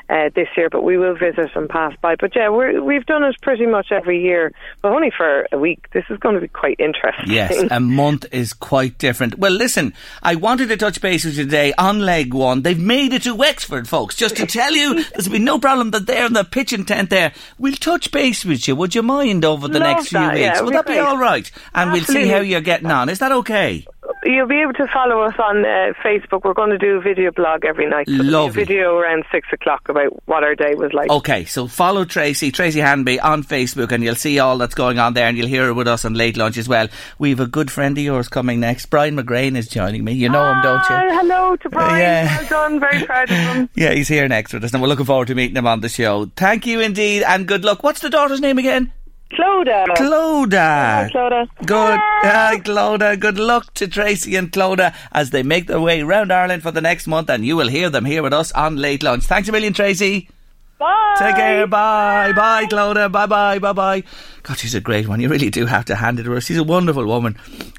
uh, 0.09 0.29
this 0.35 0.47
year. 0.57 0.69
But 0.69 0.83
we 0.83 0.97
will 0.97 1.15
visit 1.15 1.51
and 1.55 1.69
pass 1.69 1.93
by. 2.01 2.15
But 2.15 2.35
yeah, 2.35 2.49
we're, 2.49 2.81
we've 2.83 3.05
done 3.05 3.23
it 3.23 3.35
pretty 3.41 3.65
much 3.65 3.91
every 3.91 4.21
year, 4.21 4.51
but 4.81 4.91
only 4.91 5.11
for 5.15 5.47
a 5.51 5.57
week. 5.57 5.89
This 5.91 6.05
is 6.09 6.17
going 6.19 6.35
to 6.35 6.41
be 6.41 6.47
quite 6.47 6.79
interesting. 6.79 7.31
Yes, 7.31 7.65
a 7.71 7.79
month 8.01 8.25
is 8.31 8.53
quite 8.53 8.97
different. 8.97 9.37
Well, 9.37 9.51
listen, 9.51 9.93
I 10.23 10.35
wanted 10.35 10.69
to 10.69 10.77
touch 10.77 11.01
base 11.01 11.25
with 11.25 11.37
you 11.37 11.43
today 11.45 11.73
on 11.77 11.99
leg 12.01 12.33
one. 12.33 12.61
They've 12.61 12.79
made 12.79 13.13
it 13.13 13.23
to 13.23 13.35
Wexford, 13.35 13.87
folks. 13.87 14.15
Just 14.15 14.37
to 14.37 14.45
tell 14.45 14.73
you, 14.73 15.03
there's 15.13 15.27
been 15.27 15.43
no 15.45 15.59
problem 15.59 15.91
that 15.91 16.05
they're 16.07 16.25
in 16.25 16.33
the 16.33 16.43
pitching 16.43 16.85
tent 16.85 17.09
there. 17.09 17.33
We'll 17.57 17.73
touch 17.73 18.11
base 18.11 18.45
with 18.45 18.67
you. 18.67 18.75
Would 18.75 18.95
you 18.95 19.03
mind 19.03 19.45
over 19.45 19.67
the 19.67 19.79
Love 19.79 19.87
next 19.97 20.07
few 20.09 20.19
that, 20.19 20.33
weeks? 20.33 20.41
yeah, 20.41 20.57
it 20.57 20.63
Would 20.63 20.65
would 20.65 20.73
that 20.75 20.85
be 20.87 20.93
great. 20.93 21.01
all 21.05 21.17
right? 21.17 21.49
And 21.73 21.91
we'll 21.91 22.03
see 22.03 22.27
how 22.27 22.39
you're 22.39 22.61
getting 22.61 22.89
on. 22.91 23.09
Is 23.09 23.19
that 23.19 23.31
okay? 23.31 23.85
You'll 24.23 24.47
be 24.47 24.61
able 24.61 24.73
to 24.73 24.87
follow 24.87 25.21
us 25.23 25.33
on 25.39 25.65
uh, 25.65 25.93
Facebook. 26.03 26.43
We're 26.43 26.53
going 26.53 26.69
to 26.69 26.77
do 26.77 26.97
a 26.97 27.01
video 27.01 27.31
blog 27.31 27.65
every 27.65 27.87
night. 27.89 28.07
So 28.07 28.11
there'll 28.13 28.23
be 28.23 28.29
a 28.29 28.31
Lovely. 28.31 28.63
video 28.65 28.95
around 28.97 29.25
six 29.31 29.47
o'clock 29.51 29.89
about 29.89 30.11
what 30.27 30.43
our 30.43 30.53
day 30.53 30.75
was 30.75 30.93
like. 30.93 31.09
Okay, 31.09 31.45
so 31.45 31.67
follow 31.67 32.05
Tracy, 32.05 32.51
Tracy 32.51 32.79
Hanby 32.81 33.19
on 33.19 33.43
Facebook, 33.43 33.91
and 33.91 34.03
you'll 34.03 34.13
see 34.15 34.37
all 34.37 34.59
that's 34.59 34.75
going 34.75 34.99
on 34.99 35.15
there, 35.15 35.25
and 35.27 35.37
you'll 35.37 35.47
hear 35.47 35.67
it 35.69 35.73
with 35.73 35.87
us 35.87 36.05
on 36.05 36.13
Late 36.13 36.37
Lunch 36.37 36.57
as 36.57 36.69
well. 36.69 36.87
We've 37.17 37.39
a 37.39 37.47
good 37.47 37.71
friend 37.71 37.97
of 37.97 38.03
yours 38.03 38.29
coming 38.29 38.59
next. 38.59 38.87
Brian 38.87 39.17
McGrain 39.17 39.57
is 39.57 39.67
joining 39.67 40.03
me. 40.03 40.13
You 40.13 40.29
know 40.29 40.51
him, 40.51 40.61
don't 40.61 40.77
you? 40.89 40.95
Ah, 40.95 41.19
hello 41.21 41.55
to 41.55 41.69
Brian. 41.69 41.99
Yeah. 41.99 42.37
Well 42.37 42.47
done. 42.49 42.79
Very 42.79 43.03
proud 43.05 43.31
of 43.31 43.37
him. 43.37 43.69
Yeah, 43.75 43.93
he's 43.93 44.07
here 44.07 44.27
next 44.27 44.53
with 44.53 44.63
us, 44.63 44.73
and 44.73 44.81
we're 44.83 44.87
looking 44.89 45.05
forward 45.05 45.29
to 45.29 45.35
meeting 45.35 45.55
him 45.55 45.65
on 45.65 45.81
the 45.81 45.89
show. 45.89 46.29
Thank 46.35 46.67
you 46.67 46.79
indeed, 46.79 47.23
and 47.23 47.47
good 47.47 47.63
luck. 47.65 47.81
What's 47.81 48.01
the 48.01 48.09
daughter's 48.09 48.41
name 48.41 48.59
again? 48.59 48.91
Clodagh. 49.33 49.87
Clodagh. 49.95 51.11
Clodagh. 51.11 51.47
Good, 51.65 51.99
uh, 52.23 52.57
Clodagh. 52.63 53.19
Good 53.19 53.39
luck 53.39 53.73
to 53.75 53.87
Tracy 53.87 54.35
and 54.35 54.51
Clodagh 54.51 54.93
as 55.11 55.29
they 55.31 55.43
make 55.43 55.67
their 55.67 55.79
way 55.79 56.03
round 56.03 56.31
Ireland 56.31 56.63
for 56.63 56.71
the 56.71 56.81
next 56.81 57.07
month, 57.07 57.29
and 57.29 57.45
you 57.45 57.55
will 57.55 57.67
hear 57.69 57.89
them 57.89 58.05
here 58.05 58.23
with 58.23 58.33
us 58.33 58.51
on 58.51 58.75
Late 58.75 59.03
Lunch. 59.03 59.23
Thanks 59.23 59.47
a 59.49 59.51
million, 59.51 59.73
Tracy. 59.73 60.29
Bye. 60.77 61.15
Take 61.19 61.35
care. 61.35 61.67
Bye. 61.67 62.33
Bye, 62.33 62.65
Clodagh. 62.65 63.11
Bye 63.11 63.27
bye. 63.27 63.59
Bye 63.59 63.73
bye. 63.73 64.03
God, 64.43 64.57
she's 64.57 64.75
a 64.75 64.81
great 64.81 65.07
one. 65.07 65.19
You 65.21 65.29
really 65.29 65.49
do 65.49 65.65
have 65.67 65.85
to 65.85 65.95
hand 65.95 66.19
it 66.19 66.23
to 66.23 66.31
her. 66.31 66.41
She's 66.41 66.57
a 66.57 66.63
wonderful 66.63 67.05
woman. 67.05 67.37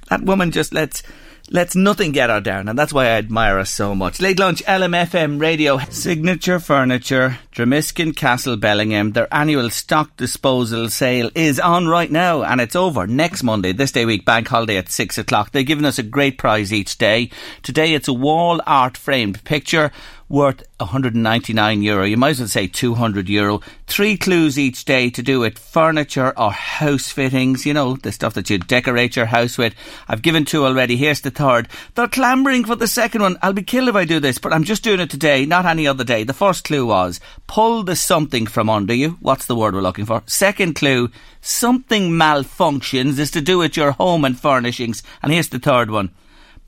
That 0.08 0.22
woman 0.22 0.52
just 0.52 0.72
lets 0.72 1.02
lets 1.50 1.74
nothing 1.74 2.12
get 2.12 2.30
her 2.30 2.40
down, 2.40 2.68
and 2.68 2.78
that's 2.78 2.92
why 2.92 3.06
I 3.06 3.18
admire 3.18 3.58
her 3.58 3.64
so 3.64 3.94
much. 3.94 4.20
Late 4.20 4.38
lunch, 4.38 4.62
LMFM 4.64 5.40
radio, 5.40 5.78
signature 5.90 6.58
furniture, 6.58 7.38
Dromiskin 7.52 8.16
Castle 8.16 8.56
Bellingham. 8.56 9.12
Their 9.12 9.32
annual 9.32 9.70
stock 9.70 10.16
disposal 10.16 10.88
sale 10.88 11.30
is 11.34 11.60
on 11.60 11.88
right 11.88 12.10
now, 12.10 12.42
and 12.42 12.60
it's 12.60 12.76
over 12.76 13.06
next 13.06 13.42
Monday, 13.42 13.72
this 13.72 13.92
day 13.92 14.04
week, 14.04 14.24
bank 14.24 14.48
holiday 14.48 14.76
at 14.76 14.88
six 14.88 15.18
o'clock. 15.18 15.52
They've 15.52 15.66
given 15.66 15.84
us 15.84 15.98
a 15.98 16.02
great 16.02 16.38
prize 16.38 16.72
each 16.72 16.98
day. 16.98 17.30
Today, 17.62 17.94
it's 17.94 18.08
a 18.08 18.12
wall 18.12 18.60
art 18.66 18.96
framed 18.96 19.44
picture 19.44 19.90
worth 20.32 20.62
199 20.78 21.82
euro. 21.82 22.04
You 22.04 22.16
might 22.16 22.30
as 22.30 22.38
well 22.40 22.48
say 22.48 22.66
200 22.66 23.28
euro. 23.28 23.60
Three 23.86 24.16
clues 24.16 24.58
each 24.58 24.86
day 24.86 25.10
to 25.10 25.22
do 25.22 25.40
with 25.40 25.58
furniture 25.58 26.32
or 26.38 26.50
house 26.50 27.08
fittings, 27.10 27.66
you 27.66 27.74
know, 27.74 27.96
the 27.96 28.10
stuff 28.10 28.32
that 28.34 28.48
you 28.48 28.56
decorate 28.56 29.14
your 29.14 29.26
house 29.26 29.58
with. 29.58 29.74
I've 30.08 30.22
given 30.22 30.46
two 30.46 30.64
already. 30.64 30.96
Here's 30.96 31.20
the 31.20 31.30
third. 31.30 31.68
They're 31.94 32.08
clamouring 32.08 32.64
for 32.64 32.74
the 32.74 32.86
second 32.86 33.20
one. 33.20 33.36
I'll 33.42 33.52
be 33.52 33.62
killed 33.62 33.90
if 33.90 33.94
I 33.94 34.06
do 34.06 34.20
this, 34.20 34.38
but 34.38 34.54
I'm 34.54 34.64
just 34.64 34.82
doing 34.82 35.00
it 35.00 35.10
today, 35.10 35.44
not 35.44 35.66
any 35.66 35.86
other 35.86 36.02
day. 36.02 36.24
The 36.24 36.32
first 36.32 36.64
clue 36.64 36.86
was 36.86 37.20
pull 37.46 37.82
the 37.82 37.94
something 37.94 38.46
from 38.46 38.70
under 38.70 38.94
you. 38.94 39.18
What's 39.20 39.44
the 39.44 39.54
word 39.54 39.74
we're 39.74 39.82
looking 39.82 40.06
for? 40.06 40.22
Second 40.24 40.76
clue, 40.76 41.10
something 41.42 42.10
malfunctions 42.10 43.18
is 43.18 43.30
to 43.32 43.42
do 43.42 43.58
with 43.58 43.76
your 43.76 43.92
home 43.92 44.24
and 44.24 44.40
furnishings. 44.40 45.02
And 45.22 45.30
here's 45.30 45.50
the 45.50 45.58
third 45.58 45.90
one 45.90 46.10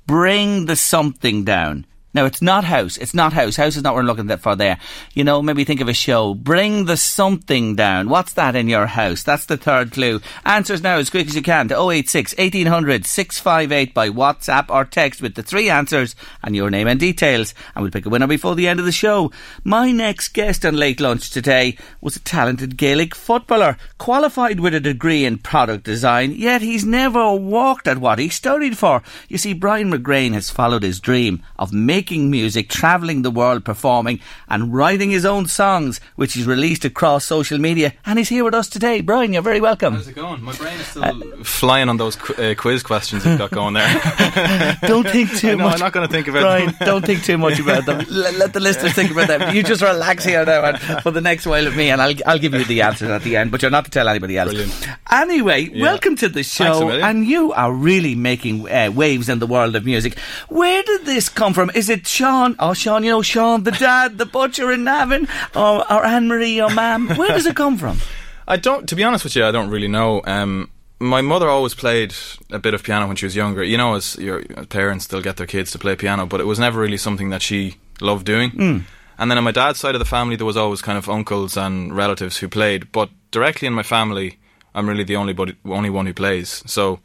bring 0.06 0.66
the 0.66 0.76
something 0.76 1.44
down. 1.44 1.86
Now, 2.14 2.26
it's 2.26 2.40
not 2.40 2.64
house. 2.64 2.96
It's 2.96 3.12
not 3.12 3.32
house. 3.32 3.56
House 3.56 3.76
is 3.76 3.82
not 3.82 3.94
what 3.94 4.04
we're 4.04 4.06
looking 4.06 4.28
for 4.36 4.54
there. 4.54 4.78
You 5.14 5.24
know, 5.24 5.42
maybe 5.42 5.64
think 5.64 5.80
of 5.80 5.88
a 5.88 5.92
show. 5.94 6.32
Bring 6.32 6.84
the 6.84 6.96
something 6.96 7.74
down. 7.74 8.08
What's 8.08 8.34
that 8.34 8.54
in 8.54 8.68
your 8.68 8.86
house? 8.86 9.24
That's 9.24 9.46
the 9.46 9.56
third 9.56 9.90
clue. 9.90 10.20
Answers 10.44 10.80
now 10.80 10.98
as 10.98 11.10
quick 11.10 11.26
as 11.26 11.34
you 11.34 11.42
can 11.42 11.66
to 11.68 11.90
086 11.90 12.36
1800 12.38 13.04
658 13.04 13.92
by 13.92 14.10
WhatsApp 14.10 14.70
or 14.70 14.84
text 14.84 15.20
with 15.20 15.34
the 15.34 15.42
three 15.42 15.68
answers 15.68 16.14
and 16.42 16.54
your 16.54 16.70
name 16.70 16.86
and 16.86 17.00
details. 17.00 17.52
And 17.74 17.82
we'll 17.82 17.90
pick 17.90 18.06
a 18.06 18.08
winner 18.08 18.28
before 18.28 18.54
the 18.54 18.68
end 18.68 18.78
of 18.78 18.86
the 18.86 18.92
show. 18.92 19.32
My 19.64 19.90
next 19.90 20.28
guest 20.28 20.64
on 20.64 20.76
Late 20.76 21.00
Lunch 21.00 21.30
today 21.30 21.76
was 22.00 22.14
a 22.14 22.20
talented 22.20 22.76
Gaelic 22.76 23.14
footballer, 23.16 23.76
qualified 23.98 24.60
with 24.60 24.74
a 24.74 24.80
degree 24.80 25.24
in 25.24 25.38
product 25.38 25.82
design, 25.82 26.30
yet 26.30 26.62
he's 26.62 26.84
never 26.84 27.32
walked 27.32 27.88
at 27.88 27.98
what 27.98 28.20
he 28.20 28.28
studied 28.28 28.78
for. 28.78 29.02
You 29.28 29.38
see, 29.38 29.52
Brian 29.52 29.90
McGrain 29.90 30.32
has 30.34 30.50
followed 30.50 30.84
his 30.84 31.00
dream 31.00 31.42
of 31.58 31.72
making 31.72 32.03
music, 32.10 32.68
travelling 32.68 33.22
the 33.22 33.30
world 33.30 33.64
performing, 33.64 34.20
and 34.48 34.74
writing 34.74 35.10
his 35.10 35.24
own 35.24 35.46
songs, 35.46 36.00
which 36.16 36.34
he's 36.34 36.46
released 36.46 36.84
across 36.84 37.24
social 37.24 37.58
media. 37.58 37.92
And 38.04 38.18
he's 38.18 38.28
here 38.28 38.44
with 38.44 38.54
us 38.54 38.68
today. 38.68 39.00
Brian, 39.00 39.32
you're 39.32 39.42
very 39.42 39.60
welcome. 39.60 39.94
How's 39.94 40.08
it 40.08 40.14
going? 40.14 40.42
My 40.42 40.52
brain 40.54 40.78
is 40.78 40.86
still 40.86 41.44
flying 41.44 41.88
on 41.88 41.96
those 41.96 42.16
qu- 42.16 42.34
uh, 42.42 42.54
quiz 42.54 42.82
questions 42.82 43.24
you've 43.24 43.38
got 43.38 43.50
going 43.50 43.74
there. 43.74 44.78
Don't 44.82 45.08
think 45.08 45.30
too 45.36 45.48
know, 45.56 45.64
much. 45.64 45.74
I'm 45.74 45.80
not 45.80 45.92
going 45.92 46.06
to 46.06 46.12
think 46.12 46.28
about 46.28 46.40
Brian, 46.42 46.66
them. 46.66 46.76
don't 46.80 47.04
think 47.06 47.22
too 47.24 47.38
much 47.38 47.58
about 47.58 47.86
them. 47.86 48.04
Let, 48.10 48.34
let 48.34 48.52
the 48.52 48.60
listeners 48.60 48.92
think 48.92 49.10
about 49.10 49.28
them. 49.28 49.54
You 49.54 49.62
just 49.62 49.82
relax 49.82 50.24
here 50.24 50.44
now 50.44 50.64
and 50.64 51.02
for 51.02 51.10
the 51.10 51.20
next 51.20 51.46
while 51.46 51.64
with 51.64 51.76
me, 51.76 51.90
and 51.90 52.00
I'll 52.02 52.14
I'll 52.26 52.38
give 52.38 52.52
you 52.54 52.64
the 52.64 52.82
answers 52.82 53.08
at 53.10 53.22
the 53.22 53.36
end. 53.36 53.50
But 53.50 53.62
you're 53.62 53.70
not 53.70 53.84
to 53.86 53.90
tell 53.90 54.08
anybody 54.08 54.36
else. 54.38 54.50
Brilliant. 54.50 54.88
Anyway, 55.10 55.70
Yeah. 55.72 55.82
welcome 55.82 56.16
to 56.16 56.28
the 56.28 56.42
show, 56.42 56.90
and 56.90 57.24
you 57.26 57.52
are 57.52 57.72
really 57.72 58.14
making 58.14 58.68
uh, 58.68 58.90
waves 58.94 59.28
in 59.28 59.38
the 59.38 59.46
world 59.46 59.76
of 59.76 59.84
music. 59.84 60.18
Where 60.48 60.82
did 60.82 61.04
this 61.06 61.28
come 61.28 61.54
from? 61.54 61.70
Is 61.74 61.88
it 61.88 61.93
Sean? 62.02 62.56
Oh, 62.58 62.74
Sean, 62.74 63.04
you 63.04 63.10
know 63.10 63.22
Sean, 63.22 63.62
the 63.62 63.72
dad, 63.72 64.18
the 64.18 64.26
butcher 64.26 64.72
in 64.72 64.84
Navan, 64.84 65.28
or, 65.54 65.90
or 65.92 66.04
Anne 66.04 66.28
Marie, 66.28 66.56
your 66.56 66.70
mum? 66.70 67.08
Where 67.08 67.28
does 67.28 67.46
it 67.46 67.56
come 67.56 67.78
from? 67.78 67.98
I 68.46 68.56
don't, 68.56 68.88
to 68.88 68.96
be 68.96 69.04
honest 69.04 69.24
with 69.24 69.36
you, 69.36 69.44
I 69.44 69.50
don't 69.50 69.70
really 69.70 69.88
know. 69.88 70.22
Um, 70.24 70.70
my 71.00 71.20
mother 71.20 71.48
always 71.48 71.74
played 71.74 72.14
a 72.50 72.58
bit 72.58 72.74
of 72.74 72.82
piano 72.82 73.06
when 73.06 73.16
she 73.16 73.26
was 73.26 73.36
younger. 73.36 73.62
You 73.62 73.76
know, 73.76 73.94
as 73.94 74.16
your 74.16 74.42
parents, 74.68 75.06
they'll 75.06 75.22
get 75.22 75.36
their 75.36 75.46
kids 75.46 75.70
to 75.72 75.78
play 75.78 75.96
piano, 75.96 76.26
but 76.26 76.40
it 76.40 76.44
was 76.44 76.58
never 76.58 76.80
really 76.80 76.96
something 76.96 77.30
that 77.30 77.42
she 77.42 77.76
loved 78.00 78.26
doing. 78.26 78.50
Hmm. 78.50 78.78
And 79.18 79.30
then 79.30 79.38
on 79.38 79.44
my 79.44 79.52
dad's 79.52 79.78
side 79.78 79.94
of 79.94 79.98
the 79.98 80.04
family, 80.04 80.36
there 80.36 80.46
was 80.46 80.56
always 80.56 80.82
kind 80.82 80.98
of 80.98 81.08
uncles 81.08 81.56
and 81.56 81.94
relatives 81.96 82.38
who 82.38 82.48
played, 82.48 82.90
but 82.90 83.10
directly 83.30 83.66
in 83.66 83.72
my 83.72 83.82
family, 83.82 84.38
I'm 84.74 84.88
really 84.88 85.04
the 85.04 85.16
only 85.16 85.32
body, 85.32 85.54
only 85.64 85.90
one 85.90 86.06
who 86.06 86.14
plays. 86.14 86.62
So 86.66 87.00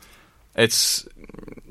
it's 0.56 1.08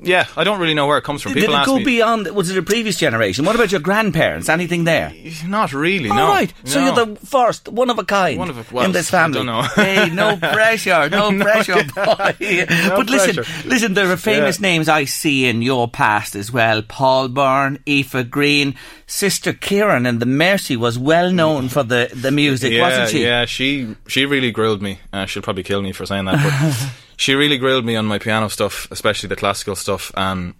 yeah, 0.01 0.27
I 0.37 0.43
don't 0.45 0.59
really 0.61 0.73
know 0.73 0.87
where 0.87 0.97
it 0.97 1.03
comes 1.03 1.21
from. 1.21 1.33
Did 1.33 1.43
it 1.43 1.65
go 1.65 1.77
me. 1.77 1.83
beyond? 1.83 2.27
Was 2.31 2.49
it 2.49 2.57
a 2.57 2.61
previous 2.63 2.97
generation? 2.97 3.43
What 3.43 3.55
about 3.55 3.71
your 3.71 3.81
grandparents? 3.81 4.47
Anything 4.47 4.85
there? 4.85 5.13
Not 5.45 5.73
really. 5.73 6.09
All 6.09 6.15
no. 6.15 6.27
right, 6.29 6.53
so 6.63 6.79
No. 6.79 6.85
you're 6.95 7.05
the 7.05 7.25
first, 7.25 7.67
one 7.67 7.89
of 7.89 7.99
a 7.99 8.05
kind 8.05 8.39
One 8.39 8.49
of 8.49 8.57
a- 8.57 8.73
well, 8.73 8.85
in 8.85 8.93
this 8.93 9.13
I 9.13 9.17
family. 9.19 9.37
don't 9.39 9.45
know. 9.47 9.61
hey, 9.61 10.09
no 10.09 10.37
pressure, 10.53 11.09
no, 11.09 11.31
pressure, 11.43 11.83
boy. 11.83 11.85
but 12.39 13.09
listen, 13.09 13.35
pressure. 13.35 13.67
listen, 13.67 13.93
there 13.93 14.09
are 14.09 14.17
famous 14.17 14.57
Yeah. 14.59 14.67
names 14.69 14.87
I 14.87 15.03
see 15.05 15.45
in 15.47 15.61
your 15.61 15.89
past 15.89 16.33
as 16.35 16.49
well. 16.51 16.81
Paul 16.81 17.27
Byrne, 17.27 17.79
Aoife 17.87 18.29
Green, 18.29 18.75
Sister 19.05 19.51
Kieran, 19.51 20.05
and 20.05 20.21
the 20.21 20.25
Mercy 20.25 20.77
was 20.77 20.97
well 20.97 21.31
known 21.31 21.67
for 21.67 21.83
the, 21.83 22.09
the 22.13 22.31
music, 22.31 22.71
yeah, 22.71 22.81
wasn't 22.87 23.09
she? 23.09 23.23
Yeah, 23.23 23.45
she 23.45 23.95
she 24.07 24.25
really 24.25 24.51
grilled 24.51 24.81
me. 24.81 24.99
Uh, 25.11 25.25
she'll 25.25 25.43
probably 25.43 25.63
kill 25.63 25.81
me 25.81 25.91
for 25.91 26.05
saying 26.05 26.23
that, 26.25 26.35
but 26.35 26.89
she 27.19 27.35
really 27.35 27.57
grilled 27.57 27.83
me 27.83 27.97
on 27.97 28.05
my 28.05 28.17
piano 28.17 28.47
stuff, 28.47 28.87
especially 28.91 29.27
the 29.27 29.35
classical 29.35 29.75
stuff, 29.75 30.09
and 30.15 30.53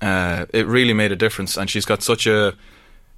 uh, 0.00 0.46
it 0.52 0.64
really 0.68 0.92
made 0.92 1.10
a 1.10 1.16
difference. 1.16 1.56
And 1.56 1.68
she's 1.68 1.84
got 1.84 2.00
such 2.00 2.28
a 2.28 2.54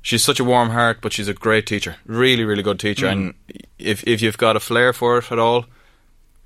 she's 0.01 0.25
such 0.25 0.41
a 0.41 0.45
warm 0.45 0.71
heart, 0.71 1.03
but 1.03 1.13
she's 1.13 1.29
a 1.29 1.35
great 1.35 1.67
teacher, 1.67 1.97
really, 2.07 2.45
really 2.45 2.63
good 2.63 2.81
teacher. 2.81 3.05
Mm. 3.05 3.13
And 3.13 3.35
if 3.79 4.03
if 4.07 4.23
you've 4.23 4.39
got 4.39 4.57
a 4.57 4.61
flair 4.61 4.95
for 4.95 5.19
it 5.19 5.31
at 5.31 5.39
all. 5.39 5.67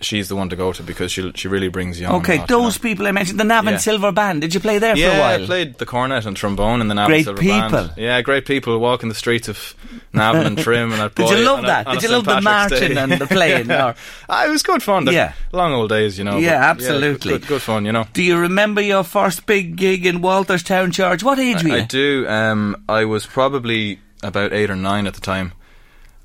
She's 0.04 0.28
the 0.28 0.36
one 0.36 0.48
to 0.50 0.56
go 0.56 0.72
to 0.72 0.82
because 0.82 1.10
she 1.12 1.30
she 1.34 1.48
really 1.48 1.68
brings 1.68 1.98
you 2.00 2.06
on. 2.06 2.16
Okay, 2.16 2.38
lot, 2.38 2.50
you 2.50 2.56
those 2.56 2.78
know. 2.78 2.82
people 2.88 3.06
I 3.06 3.12
mentioned, 3.12 3.38
the 3.40 3.44
Navan 3.44 3.74
Yeah. 3.74 3.78
Silver 3.78 4.12
Band. 4.12 4.40
Did 4.40 4.54
you 4.54 4.60
play 4.60 4.78
there 4.78 4.94
for 4.94 5.00
a 5.02 5.04
Yeah, 5.04 5.18
while? 5.20 5.42
I 5.42 5.46
played 5.46 5.78
the 5.78 5.86
cornet 5.86 6.26
and 6.26 6.36
trombone 6.36 6.80
in 6.80 6.88
the 6.88 6.94
Navan 6.94 7.10
Great 7.10 7.24
Silver 7.24 7.40
people. 7.40 7.70
Band. 7.70 7.92
Yeah, 7.96 8.20
great 8.22 8.44
people 8.46 8.78
walking 8.78 9.08
the 9.08 9.14
streets 9.14 9.48
of 9.48 9.74
Navan 10.12 10.46
and 10.46 10.58
Trim 10.58 10.92
and 10.92 11.00
at 11.00 11.14
Did 11.16 11.30
you 11.30 11.36
love 11.44 11.58
on 11.58 11.64
a- 11.64 11.68
that? 11.68 11.86
Did 11.88 12.02
you 12.02 12.08
love 12.10 12.24
the 12.24 12.40
marching 12.40 12.96
and 12.98 13.12
the 13.12 13.26
playing, 13.26 13.68
yeah. 13.68 13.86
or- 13.90 13.94
Ah, 14.28 14.46
it 14.46 14.50
was 14.50 14.62
good 14.62 14.82
fun. 14.82 15.06
Yeah. 15.06 15.32
long 15.52 15.72
old 15.72 15.88
days, 15.90 16.18
you 16.18 16.24
know. 16.24 16.38
Yeah, 16.38 16.58
but 16.74 16.82
absolutely. 16.82 17.32
good, 17.38 17.46
good 17.46 17.62
fun, 17.62 17.84
you 17.84 17.92
know. 17.92 18.06
Do 18.12 18.22
you 18.22 18.36
remember 18.38 18.80
your 18.80 19.04
first 19.04 19.46
big 19.46 19.76
gig 19.76 20.06
in 20.06 20.20
Walterstown 20.20 20.92
Church? 20.92 21.22
What 21.22 21.38
age 21.38 21.62
were 21.62 21.68
you? 21.70 21.74
I 21.76 21.80
do. 21.84 22.26
Um, 22.28 22.82
I 22.88 23.04
was 23.04 23.26
probably 23.26 23.98
about 24.22 24.52
eight 24.52 24.70
or 24.70 24.76
nine 24.76 25.06
at 25.06 25.14
the 25.14 25.20
time, 25.20 25.52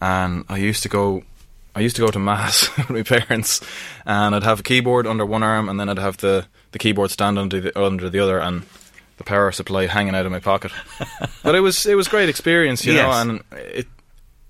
and 0.01 0.45
I 0.49 0.57
used 0.57 0.83
to 0.83 0.89
go. 0.89 1.23
I 1.77 1.81
used 1.81 1.95
to 1.97 2.01
go 2.01 2.09
to 2.09 2.17
mass 2.17 2.75
with 2.77 2.89
my 2.89 3.03
parents, 3.03 3.61
and 4.03 4.33
I'd 4.33 4.43
have 4.43 4.61
a 4.61 4.63
keyboard 4.63 5.05
under 5.05 5.25
one 5.25 5.43
arm, 5.43 5.69
and 5.69 5.79
then 5.79 5.89
I'd 5.89 5.99
have 5.99 6.17
the, 6.17 6.47
the 6.71 6.79
keyboard 6.79 7.11
stand 7.11 7.37
under 7.37 7.61
the 7.61 7.79
under 7.79 8.09
the 8.09 8.19
other, 8.19 8.39
and 8.39 8.63
the 9.17 9.23
power 9.23 9.51
supply 9.51 9.85
hanging 9.85 10.15
out 10.15 10.25
of 10.25 10.31
my 10.31 10.39
pocket. 10.39 10.71
but 11.43 11.53
it 11.53 11.59
was 11.59 11.85
it 11.85 11.93
was 11.93 12.07
great 12.07 12.29
experience, 12.29 12.83
you 12.83 12.93
know, 12.95 13.11
and 13.11 13.43
it, 13.51 13.87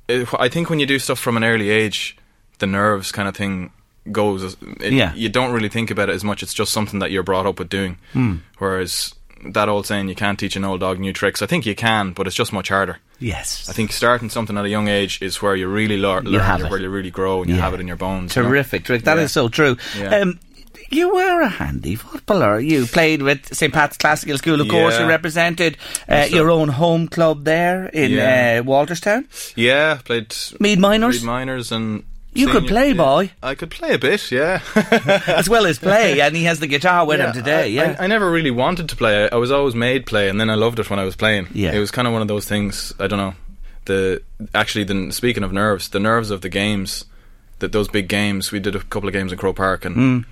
it. 0.07 0.30
I 0.39 0.47
think 0.47 0.69
when 0.69 0.80
you 0.80 0.86
do 0.86 0.99
stuff 0.99 1.19
from 1.19 1.36
an 1.36 1.43
early 1.43 1.69
age, 1.69 2.15
the 2.59 2.67
nerves 2.67 3.11
kind 3.11 3.28
of 3.28 3.36
thing 3.36 3.71
goes. 4.09 4.55
It, 4.80 4.93
Yeah. 4.93 5.13
You 5.13 5.28
don't 5.28 5.51
really 5.51 5.69
think 5.69 5.91
about 5.91 6.07
it 6.07 6.15
as 6.15 6.23
much. 6.23 6.43
It's 6.43 6.53
just 6.53 6.71
something 6.71 6.99
that 6.99 7.11
you're 7.11 7.23
brought 7.23 7.45
up 7.45 7.59
with 7.59 7.67
doing. 7.67 7.97
Hmm. 8.13 8.38
Whereas 8.57 9.13
that 9.43 9.67
old 9.67 9.86
saying, 9.86 10.07
"You 10.07 10.15
can't 10.15 10.39
teach 10.39 10.55
an 10.55 10.63
old 10.63 10.80
dog 10.80 10.97
new 10.97 11.11
tricks." 11.11 11.41
I 11.41 11.45
think 11.45 11.65
you 11.65 11.75
can, 11.75 12.13
but 12.13 12.25
it's 12.25 12.38
just 12.38 12.53
much 12.53 12.69
harder. 12.69 12.99
Yes. 13.20 13.68
I 13.70 13.74
think 13.74 13.91
starting 13.91 14.30
something 14.30 14.57
at 14.57 14.65
a 14.65 14.70
young 14.70 14.88
age 14.88 15.22
is 15.22 15.41
where 15.41 15.55
you 15.55 15.68
really 15.68 15.97
lear- 15.97 16.22
learn, 16.22 16.39
have 16.41 16.61
it. 16.61 16.70
where 16.70 16.80
you 16.80 16.89
really 16.89 17.11
grow, 17.11 17.41
and 17.41 17.49
you 17.49 17.55
have 17.57 17.74
it 17.74 17.80
in 17.80 17.88
your 17.88 17.97
bones. 17.97 18.36
you 18.36 18.41
know? 18.43 18.49
Terrific, 18.49 18.88
Rick. 18.89 19.03
That 19.03 19.18
is 19.18 19.24
Yeah. 19.32 19.41
so 19.41 19.49
true. 19.49 19.78
Yeah. 19.97 20.15
Um, 20.22 20.39
you 20.89 21.13
were 21.13 21.41
a 21.41 21.49
handy 21.49 21.95
footballer. 21.95 22.59
You 22.61 22.86
played 22.86 23.22
with 23.22 23.53
St. 23.53 23.74
Pat's 23.74 23.97
Classical 23.97 24.38
School, 24.38 24.61
of 24.61 24.70
course. 24.70 24.93
Yeah. 24.93 25.01
You 25.03 25.09
represented 25.09 25.78
uh, 26.07 26.28
your 26.30 26.49
own 26.49 26.70
home 26.70 27.07
club 27.09 27.43
there 27.43 27.88
in 27.88 28.11
Yeah. 28.11 28.61
uh, 28.61 28.63
Walterstown. 28.63 29.26
Yeah, 29.57 29.99
played 30.05 30.34
Meath 30.59 30.80
Minors? 30.80 31.18
Reed 31.18 31.26
Minors, 31.26 31.72
and 31.74 32.03
You 32.38 32.47
could 32.47 32.67
play, 32.67 32.89
yeah. 32.89 32.93
boy. 32.93 33.31
I 33.41 33.55
could 33.55 33.71
play 33.71 33.93
a 33.93 33.99
bit, 33.99 34.31
yeah. 34.31 34.61
as 35.27 35.49
well 35.49 35.65
as 35.65 35.79
play, 35.79 36.21
and 36.21 36.35
he 36.35 36.43
has 36.45 36.59
the 36.59 36.67
guitar 36.67 37.05
with 37.05 37.19
him 37.19 37.33
today. 37.33 37.63
I, 37.63 37.65
yeah. 37.65 37.95
I, 37.99 38.03
I 38.03 38.07
never 38.07 38.29
really 38.29 38.51
wanted 38.51 38.89
to 38.89 38.95
play. 38.95 39.29
I, 39.29 39.35
was 39.35 39.51
always 39.51 39.75
made 39.75 40.05
play, 40.05 40.29
and 40.29 40.39
then 40.39 40.49
I 40.49 40.55
loved 40.55 40.79
it 40.79 40.89
when 40.89 40.99
I 40.99 41.03
was 41.03 41.15
playing. 41.15 41.47
Yeah. 41.53 41.73
it 41.73 41.79
was 41.79 41.91
kind 41.91 42.07
of 42.07 42.13
one 42.13 42.21
of 42.21 42.27
those 42.27 42.45
things. 42.45 42.93
I 42.99 43.07
don't 43.07 43.19
know. 43.19 43.33
The 43.85 44.21
actually, 44.53 44.83
the 44.83 45.11
speaking 45.11 45.43
of 45.43 45.51
nerves, 45.53 45.89
the 45.89 45.99
nerves 45.99 46.29
of 46.29 46.41
the 46.41 46.49
games, 46.49 47.05
that 47.59 47.71
those 47.71 47.88
big 47.88 48.07
games. 48.07 48.51
We 48.51 48.59
did 48.59 48.75
a 48.75 48.79
couple 48.79 49.07
of 49.07 49.13
games 49.13 49.31
in 49.31 49.38
Croke 49.38 49.55
Park, 49.55 49.85
and 49.85 49.95
Mm. 49.95 50.25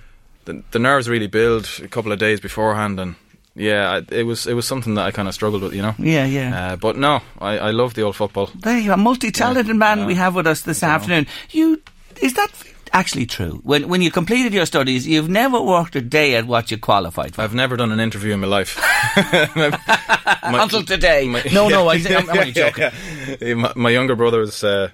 the, 0.44 0.62
the 0.72 0.78
nerves 0.78 1.08
really 1.08 1.26
build 1.26 1.68
a 1.82 1.88
couple 1.88 2.12
of 2.12 2.18
days 2.18 2.38
beforehand, 2.40 3.00
and 3.00 3.14
yeah, 3.54 4.02
it 4.10 4.24
was 4.24 4.46
it 4.46 4.52
was 4.52 4.66
something 4.66 4.94
that 4.94 5.06
I 5.06 5.10
kind 5.10 5.26
of 5.26 5.34
struggled 5.34 5.62
with, 5.62 5.72
you 5.72 5.80
know. 5.82 5.94
Yeah, 5.98 6.26
yeah. 6.26 6.72
Uh, 6.72 6.76
but 6.76 6.96
no, 6.96 7.22
I, 7.40 7.58
I 7.58 7.70
love 7.70 7.94
the 7.94 8.02
old 8.02 8.14
football. 8.16 8.50
There 8.54 8.78
you 8.78 8.90
are, 8.92 8.98
multi-talented 8.98 9.74
man 9.74 10.04
we 10.04 10.14
have 10.14 10.34
with 10.34 10.46
us 10.46 10.60
this 10.62 10.82
afternoon. 10.82 11.26
You 11.50 11.80
is 12.22 12.34
that 12.34 12.48
actually 12.92 13.26
true? 13.26 13.60
When 13.64 13.88
when 13.88 14.00
you 14.02 14.10
completed 14.10 14.52
your 14.54 14.66
studies, 14.66 15.06
you've 15.06 15.28
never 15.28 15.60
worked 15.60 15.96
a 15.96 16.00
day 16.00 16.34
at 16.36 16.46
what 16.46 16.70
you 16.70 16.78
qualified 16.78 17.34
for 17.34 17.42
I've 17.42 17.54
never 17.54 17.76
done 17.76 17.92
an 17.92 18.00
interview 18.00 18.32
in 18.34 18.40
my 18.40 18.46
life. 18.46 18.76
My- 19.56 20.62
until 20.62 20.82
today. 20.84 21.26
my- 21.28 21.42
no, 21.52 21.68
no, 21.68 21.88
I, 21.88 21.94
I'm, 21.96 22.30
I'm 22.30 22.38
only 22.38 22.52
joking. 22.52 22.84
yeah, 22.84 23.36
yeah. 23.40 23.54
My, 23.54 23.72
my 23.74 23.90
younger 23.90 24.14
brother 24.14 24.40
was 24.40 24.62
uh, 24.62 24.90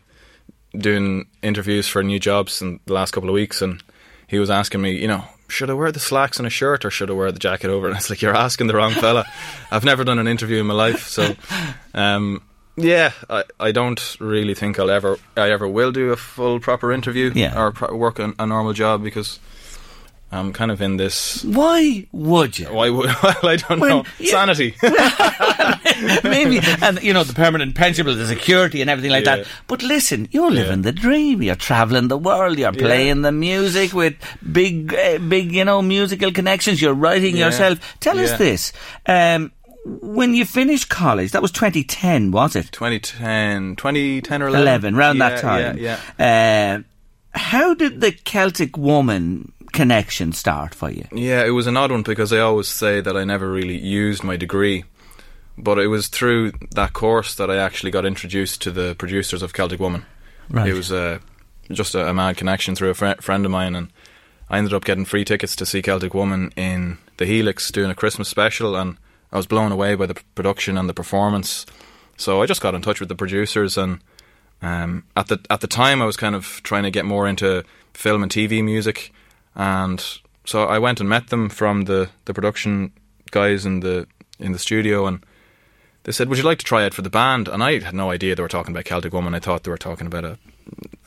doing 0.76 1.26
interviews 1.42 1.86
for 1.88 2.02
new 2.02 2.18
jobs 2.18 2.62
in 2.62 2.80
the 2.86 2.94
last 2.94 3.10
couple 3.12 3.28
of 3.28 3.34
weeks, 3.34 3.60
and 3.62 3.82
he 4.28 4.38
was 4.38 4.50
asking 4.50 4.80
me, 4.80 4.92
you 4.98 5.06
know, 5.08 5.24
should 5.48 5.68
I 5.68 5.74
wear 5.74 5.92
the 5.92 6.00
slacks 6.00 6.38
and 6.38 6.46
a 6.46 6.50
shirt 6.50 6.84
or 6.86 6.90
should 6.90 7.10
I 7.10 7.12
wear 7.12 7.30
the 7.30 7.38
jacket 7.38 7.68
over? 7.68 7.86
And 7.88 7.96
it's 7.96 8.08
like 8.08 8.22
you're 8.22 8.34
asking 8.34 8.68
the 8.68 8.74
wrong 8.74 8.92
fella. 8.92 9.26
I've 9.70 9.84
never 9.84 10.04
done 10.04 10.18
an 10.18 10.26
interview 10.26 10.58
in 10.60 10.66
my 10.66 10.72
life, 10.74 11.08
so 11.08 11.34
um, 11.92 12.42
yeah, 12.76 13.12
I, 13.30 13.44
I 13.60 13.72
don't 13.72 14.16
really 14.20 14.54
think 14.54 14.78
I'll 14.78 14.90
ever 14.90 15.18
I 15.36 15.50
ever 15.50 15.68
will 15.68 15.92
do 15.92 16.10
a 16.12 16.16
full 16.16 16.60
proper 16.60 16.92
interview 16.92 17.32
Yeah. 17.34 17.58
or 17.60 17.72
pro- 17.72 17.94
work 17.96 18.18
a, 18.18 18.32
a 18.38 18.46
normal 18.46 18.72
job 18.72 19.02
because. 19.02 19.38
I'm 20.34 20.54
kind 20.54 20.70
of 20.70 20.80
in 20.80 20.96
this. 20.96 21.44
Why 21.44 22.06
would 22.10 22.58
you? 22.58 22.64
Why 22.72 22.88
would 22.88 23.04
well, 23.22 23.36
I 23.42 23.56
don't 23.56 23.80
When 23.80 23.90
know 23.90 24.04
you- 24.18 24.28
sanity. 24.28 24.74
Maybe, 26.24 26.58
and 26.80 27.02
you 27.02 27.12
know 27.12 27.22
the 27.22 27.34
permanent 27.34 27.74
principle, 27.74 28.14
the 28.14 28.26
security, 28.26 28.80
and 28.80 28.88
everything 28.88 29.10
like 29.10 29.26
Yeah. 29.26 29.36
that. 29.36 29.46
But 29.66 29.82
listen, 29.82 30.28
you're 30.30 30.50
living 30.50 30.82
the 30.82 30.92
dream. 30.92 31.42
You're 31.42 31.54
traveling 31.54 32.08
the 32.08 32.16
world. 32.16 32.58
You're 32.58 32.72
Yeah. 32.72 32.80
playing 32.80 33.20
the 33.22 33.32
music 33.32 33.92
with 33.92 34.14
big, 34.50 34.94
uh, 34.94 35.18
big, 35.18 35.52
you 35.52 35.66
know, 35.66 35.82
musical 35.82 36.32
connections. 36.32 36.80
You're 36.80 36.94
writing 36.94 37.36
Yeah. 37.36 37.46
yourself. 37.46 37.78
Tell 38.00 38.18
us 38.18 38.32
this: 38.38 38.72
um, 39.06 39.52
when 39.84 40.34
you 40.34 40.44
finished 40.44 40.88
college, 40.88 41.32
that 41.32 41.42
was 41.42 41.52
2010, 41.52 42.30
was 42.30 42.54
it? 42.56 42.70
2010, 42.72 43.76
2010 43.76 44.42
or 44.42 44.48
11. 44.48 44.62
11, 44.62 44.96
round 44.96 45.18
yeah, 45.18 45.28
that 45.28 45.40
time. 45.40 45.78
Yeah, 45.78 45.98
yeah. 46.18 46.82
Uh, 46.84 47.38
how 47.38 47.74
did 47.74 48.00
the 48.00 48.12
Celtic 48.12 48.76
woman 48.76 49.52
connection 49.72 50.32
start 50.32 50.74
for 50.74 50.90
you? 50.90 51.06
Yeah, 51.12 51.44
it 51.44 51.50
was 51.50 51.66
an 51.66 51.76
odd 51.76 51.90
one 51.90 52.02
because 52.02 52.32
I 52.32 52.38
always 52.38 52.68
say 52.68 53.00
that 53.00 53.16
I 53.16 53.24
never 53.24 53.50
really 53.50 53.78
used 53.78 54.22
my 54.22 54.36
degree. 54.36 54.84
But 55.58 55.78
it 55.78 55.88
was 55.88 56.08
through 56.08 56.52
that 56.74 56.92
course 56.94 57.34
that 57.34 57.50
I 57.50 57.56
actually 57.58 57.90
got 57.90 58.06
introduced 58.06 58.62
to 58.62 58.70
the 58.70 58.94
producers 58.94 59.42
of 59.42 59.52
Celtic 59.52 59.80
Woman. 59.80 60.06
Right. 60.48 60.68
It 60.68 60.74
was 60.74 60.90
uh, 60.90 61.18
just 61.70 61.94
a, 61.94 62.08
a 62.08 62.14
mad 62.14 62.36
connection 62.36 62.74
through 62.74 62.90
a 62.90 62.94
fri 62.94 63.14
friend 63.20 63.44
of 63.44 63.50
mine, 63.50 63.74
and 63.74 63.92
I 64.48 64.58
ended 64.58 64.72
up 64.72 64.84
getting 64.84 65.04
free 65.04 65.24
tickets 65.24 65.54
to 65.56 65.66
see 65.66 65.82
Celtic 65.82 66.14
Woman 66.14 66.52
in 66.56 66.98
the 67.18 67.26
Helix 67.26 67.70
doing 67.70 67.90
a 67.90 67.94
Christmas 67.94 68.28
special, 68.28 68.74
and 68.76 68.96
I 69.32 69.36
was 69.36 69.46
blown 69.46 69.72
away 69.72 69.94
by 69.94 70.06
the 70.06 70.20
production 70.34 70.76
and 70.76 70.88
the 70.88 70.94
performance. 70.94 71.66
So 72.16 72.42
I 72.42 72.46
just 72.46 72.60
got 72.60 72.74
in 72.74 72.82
touch 72.82 73.00
with 73.00 73.08
the 73.08 73.14
producers, 73.14 73.78
and 73.78 74.00
um, 74.60 75.04
at 75.16 75.28
the 75.28 75.40
at 75.50 75.60
the 75.60 75.66
time 75.66 76.02
I 76.02 76.04
was 76.04 76.16
kind 76.16 76.34
of 76.34 76.60
trying 76.62 76.82
to 76.84 76.90
get 76.90 77.04
more 77.04 77.26
into 77.26 77.64
film 77.94 78.22
and 78.22 78.30
TV 78.30 78.62
music, 78.62 79.12
and 79.54 80.04
so 80.44 80.64
I 80.64 80.78
went 80.78 81.00
and 81.00 81.08
met 81.08 81.28
them 81.28 81.48
from 81.48 81.82
the, 81.82 82.10
the 82.24 82.34
production 82.34 82.92
guys 83.30 83.64
in 83.64 83.80
the 83.80 84.06
in 84.38 84.52
the 84.52 84.58
studio, 84.58 85.06
and 85.06 85.24
they 86.04 86.12
said, 86.12 86.28
"Would 86.28 86.38
you 86.38 86.44
like 86.44 86.58
to 86.58 86.64
try 86.64 86.84
out 86.84 86.94
for 86.94 87.02
the 87.02 87.10
band?" 87.10 87.48
And 87.48 87.62
I 87.62 87.78
had 87.78 87.94
no 87.94 88.10
idea 88.10 88.34
they 88.34 88.42
were 88.42 88.48
talking 88.48 88.74
about 88.74 88.84
Celtic 88.84 89.12
Woman. 89.12 89.34
I 89.34 89.40
thought 89.40 89.64
they 89.64 89.70
were 89.70 89.78
talking 89.78 90.06
about 90.06 90.24
a, 90.24 90.38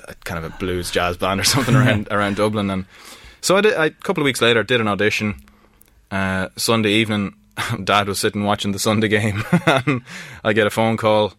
a 0.08 0.16
kind 0.24 0.44
of 0.44 0.52
a 0.52 0.58
blues 0.58 0.90
jazz 0.92 1.18
band 1.18 1.40
or 1.40 1.44
something 1.44 1.76
around 1.82 2.08
around 2.12 2.38
Dublin. 2.38 2.70
And 2.70 2.86
so 3.42 3.58
I 3.58 3.62
did. 3.62 3.76
I, 3.76 3.86
a 3.86 3.92
couple 3.92 4.24
of 4.24 4.26
weeks 4.26 4.42
later, 4.42 4.64
did 4.64 4.82
an 4.82 4.88
audition. 4.88 5.42
Uh, 6.12 6.50
Sunday 6.56 6.92
evening, 6.92 7.36
Dad 7.84 8.08
was 8.08 8.20
sitting 8.20 8.44
watching 8.44 8.72
the 8.72 8.80
Sunday 8.80 9.08
game, 9.08 9.44
and 9.66 10.02
I 10.44 10.54
get 10.54 10.68
a 10.68 10.72
phone 10.72 10.98
call. 10.98 11.34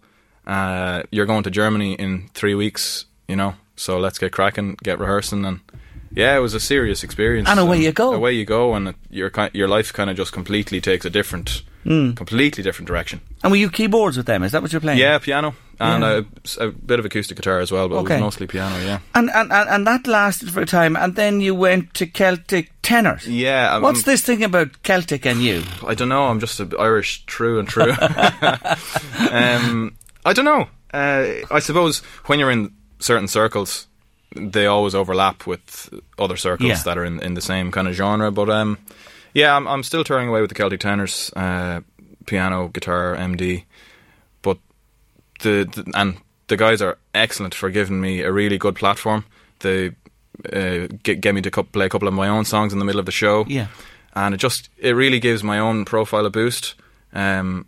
Uh, 0.47 1.03
you're 1.11 1.27
going 1.27 1.43
to 1.43 1.51
Germany 1.51 1.95
in 1.95 2.29
three 2.35 2.55
weeks, 2.55 3.07
you 3.29 3.37
know. 3.37 3.55
So 3.77 3.99
let's 3.99 4.19
get 4.19 4.33
cracking, 4.33 4.77
get 4.83 4.99
rehearsing, 4.99 5.45
and 5.45 5.61
yeah, 6.13 6.37
it 6.37 6.41
was 6.41 6.55
a 6.55 6.61
serious 6.61 7.05
experience. 7.05 7.49
And 7.49 7.61
away 7.61 7.83
you 7.83 7.93
go. 7.93 8.13
Away 8.13 8.33
you 8.33 8.45
go, 8.45 8.75
and 8.75 8.89
it, 8.89 8.97
your 9.11 9.31
your 9.53 9.69
life 9.69 9.93
kind 9.93 10.09
of 10.09 10.17
just 10.17 10.33
completely 10.33 10.81
takes 10.81 11.05
a 11.05 11.11
different, 11.11 11.63
Hmm. 11.87 12.13
completely 12.15 12.63
different 12.65 12.89
direction. 12.89 13.21
And 13.45 13.51
were 13.53 13.57
you 13.59 13.71
keyboards 13.71 14.17
with 14.17 14.27
them? 14.27 14.43
Is 14.43 14.51
that 14.53 14.63
what 14.63 14.73
you're 14.73 14.81
playing? 14.81 14.99
Yeah, 14.99 15.19
piano 15.19 15.55
and 15.79 16.03
Yeah. 16.03 16.21
A, 16.61 16.69
a 16.69 16.71
bit 16.73 16.99
of 16.99 17.05
acoustic 17.05 17.37
guitar 17.37 17.61
as 17.61 17.71
well, 17.71 17.89
but 17.89 17.97
Okay. 17.99 18.15
it 18.15 18.17
was 18.17 18.23
mostly 18.23 18.47
piano. 18.47 18.77
Yeah, 18.85 18.99
And, 19.15 19.31
and 19.31 19.53
and 19.53 19.87
that 19.87 20.07
lasted 20.07 20.51
for 20.51 20.63
a 20.63 20.67
time, 20.67 20.97
and 20.97 21.15
then 21.15 21.41
you 21.41 21.55
went 21.55 21.95
to 21.95 22.07
Celtic 22.07 22.71
tenors. 22.83 23.27
yeah. 23.29 23.73
I'm- 23.73 23.83
What's 23.83 24.03
this 24.03 24.23
thing 24.23 24.43
about 24.43 24.69
Celtic 24.83 25.27
and 25.27 25.41
you? 25.43 25.63
I 25.87 25.95
don't 25.95 26.09
know. 26.09 26.27
I'm 26.27 26.41
just 26.41 26.59
a 26.61 26.67
Irish 26.79 27.25
true 27.27 27.59
and 27.61 27.69
true. 27.69 27.93
um, 29.31 29.97
I 30.25 30.33
don't 30.33 30.45
know. 30.45 30.69
Uh, 30.93 31.27
I 31.51 31.59
suppose 31.61 31.99
when 32.27 32.39
you're 32.39 32.51
in 32.51 32.73
certain 32.99 33.29
circles, 33.29 33.87
they 34.35 34.67
always 34.67 34.95
overlap 34.95 35.47
with 35.47 35.91
other 36.19 36.37
circles 36.37 36.69
Yeah. 36.69 36.83
that 36.85 36.99
are 36.99 37.05
in, 37.05 37.21
in 37.23 37.35
the 37.35 37.41
same 37.43 37.71
kind 37.71 37.87
of 37.89 37.95
genre. 37.95 38.31
But 38.31 38.51
um, 38.51 38.79
yeah, 39.37 39.55
I'm, 39.57 39.67
I'm 39.69 39.83
still 39.83 40.03
touring 40.05 40.29
away 40.29 40.41
with 40.41 40.49
the 40.51 40.55
Celtic 40.57 40.81
tenors, 40.81 41.31
uh, 41.37 41.81
piano, 42.25 42.69
guitar, 42.69 43.15
MD. 43.17 43.65
But 44.43 44.59
the, 45.43 45.65
the 45.71 45.85
and 45.95 46.17
the 46.49 46.57
guys 46.57 46.81
are 46.83 46.97
excellent 47.15 47.55
for 47.55 47.71
giving 47.71 48.01
me 48.01 48.23
a 48.23 48.33
really 48.33 48.57
good 48.59 48.75
platform. 48.77 49.25
They 49.61 49.89
uh, 50.53 50.89
get, 51.03 51.21
get 51.21 51.35
me 51.35 51.43
to 51.43 51.51
play 51.51 51.87
a 51.87 51.89
couple 51.89 52.09
of 52.09 52.15
my 52.15 52.29
own 52.29 52.45
songs 52.45 52.73
in 52.73 52.79
the 52.79 52.85
middle 52.85 53.01
of 53.01 53.07
the 53.07 53.13
show 53.13 53.45
Yeah. 53.49 53.67
and 54.15 54.35
it 54.35 54.39
just 54.39 54.69
it 54.79 54.93
really 54.97 55.19
gives 55.21 55.43
my 55.43 55.59
own 55.59 55.85
profile 55.85 56.27
a 56.27 56.31
boost. 56.31 56.75
Um, 57.13 57.67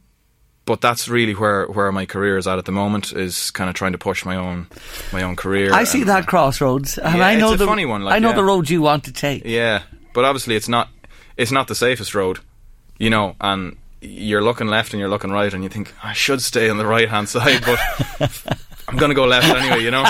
but 0.64 0.80
that's 0.82 1.08
really 1.08 1.32
where, 1.34 1.66
where 1.66 1.90
my 1.92 2.04
career 2.06 2.36
is 2.38 2.46
at 2.46 2.58
at 2.58 2.64
the 2.66 2.72
moment 2.72 3.12
is 3.12 3.50
kind 3.52 3.70
of 3.70 3.74
trying 3.74 3.92
to 3.92 3.98
push 3.98 4.24
my 4.26 4.36
own 4.36 4.66
my 5.12 5.22
own 5.22 5.34
career. 5.36 5.72
I 5.72 5.84
see 5.84 6.04
that 6.04 6.26
crossroads, 6.26 6.98
and 6.98 7.16
Yeah, 7.18 7.26
I 7.26 7.36
know 7.36 7.52
it's 7.52 7.62
a 7.62 7.64
the 7.64 7.66
funny 7.66 7.86
one, 7.86 8.02
like, 8.04 8.14
I 8.16 8.18
know 8.18 8.30
yeah. 8.30 8.36
the 8.36 8.44
road 8.44 8.68
you 8.70 8.82
want 8.82 9.04
to 9.04 9.12
take. 9.12 9.42
Yeah, 9.46 9.82
but 10.14 10.24
obviously 10.26 10.56
it's 10.56 10.68
not 10.68 10.88
it's 11.38 11.50
not 11.50 11.68
the 11.68 11.74
safest 11.74 12.14
road, 12.14 12.40
you 12.98 13.08
know. 13.08 13.34
And 13.40 13.76
you're 14.02 14.42
looking 14.42 14.66
left 14.66 14.92
and 14.92 15.00
you're 15.00 15.08
looking 15.08 15.30
right, 15.30 15.52
and 15.54 15.62
you 15.62 15.70
think 15.70 15.94
I 16.02 16.12
should 16.12 16.42
stay 16.42 16.68
on 16.68 16.76
the 16.76 16.86
right 16.86 17.08
hand 17.08 17.28
side, 17.34 17.62
but 17.64 17.80
I'm 18.86 18.98
gonna 18.98 19.14
go 19.14 19.24
left 19.24 19.48
anyway, 19.48 19.82
you 19.82 19.90
know. 19.90 20.04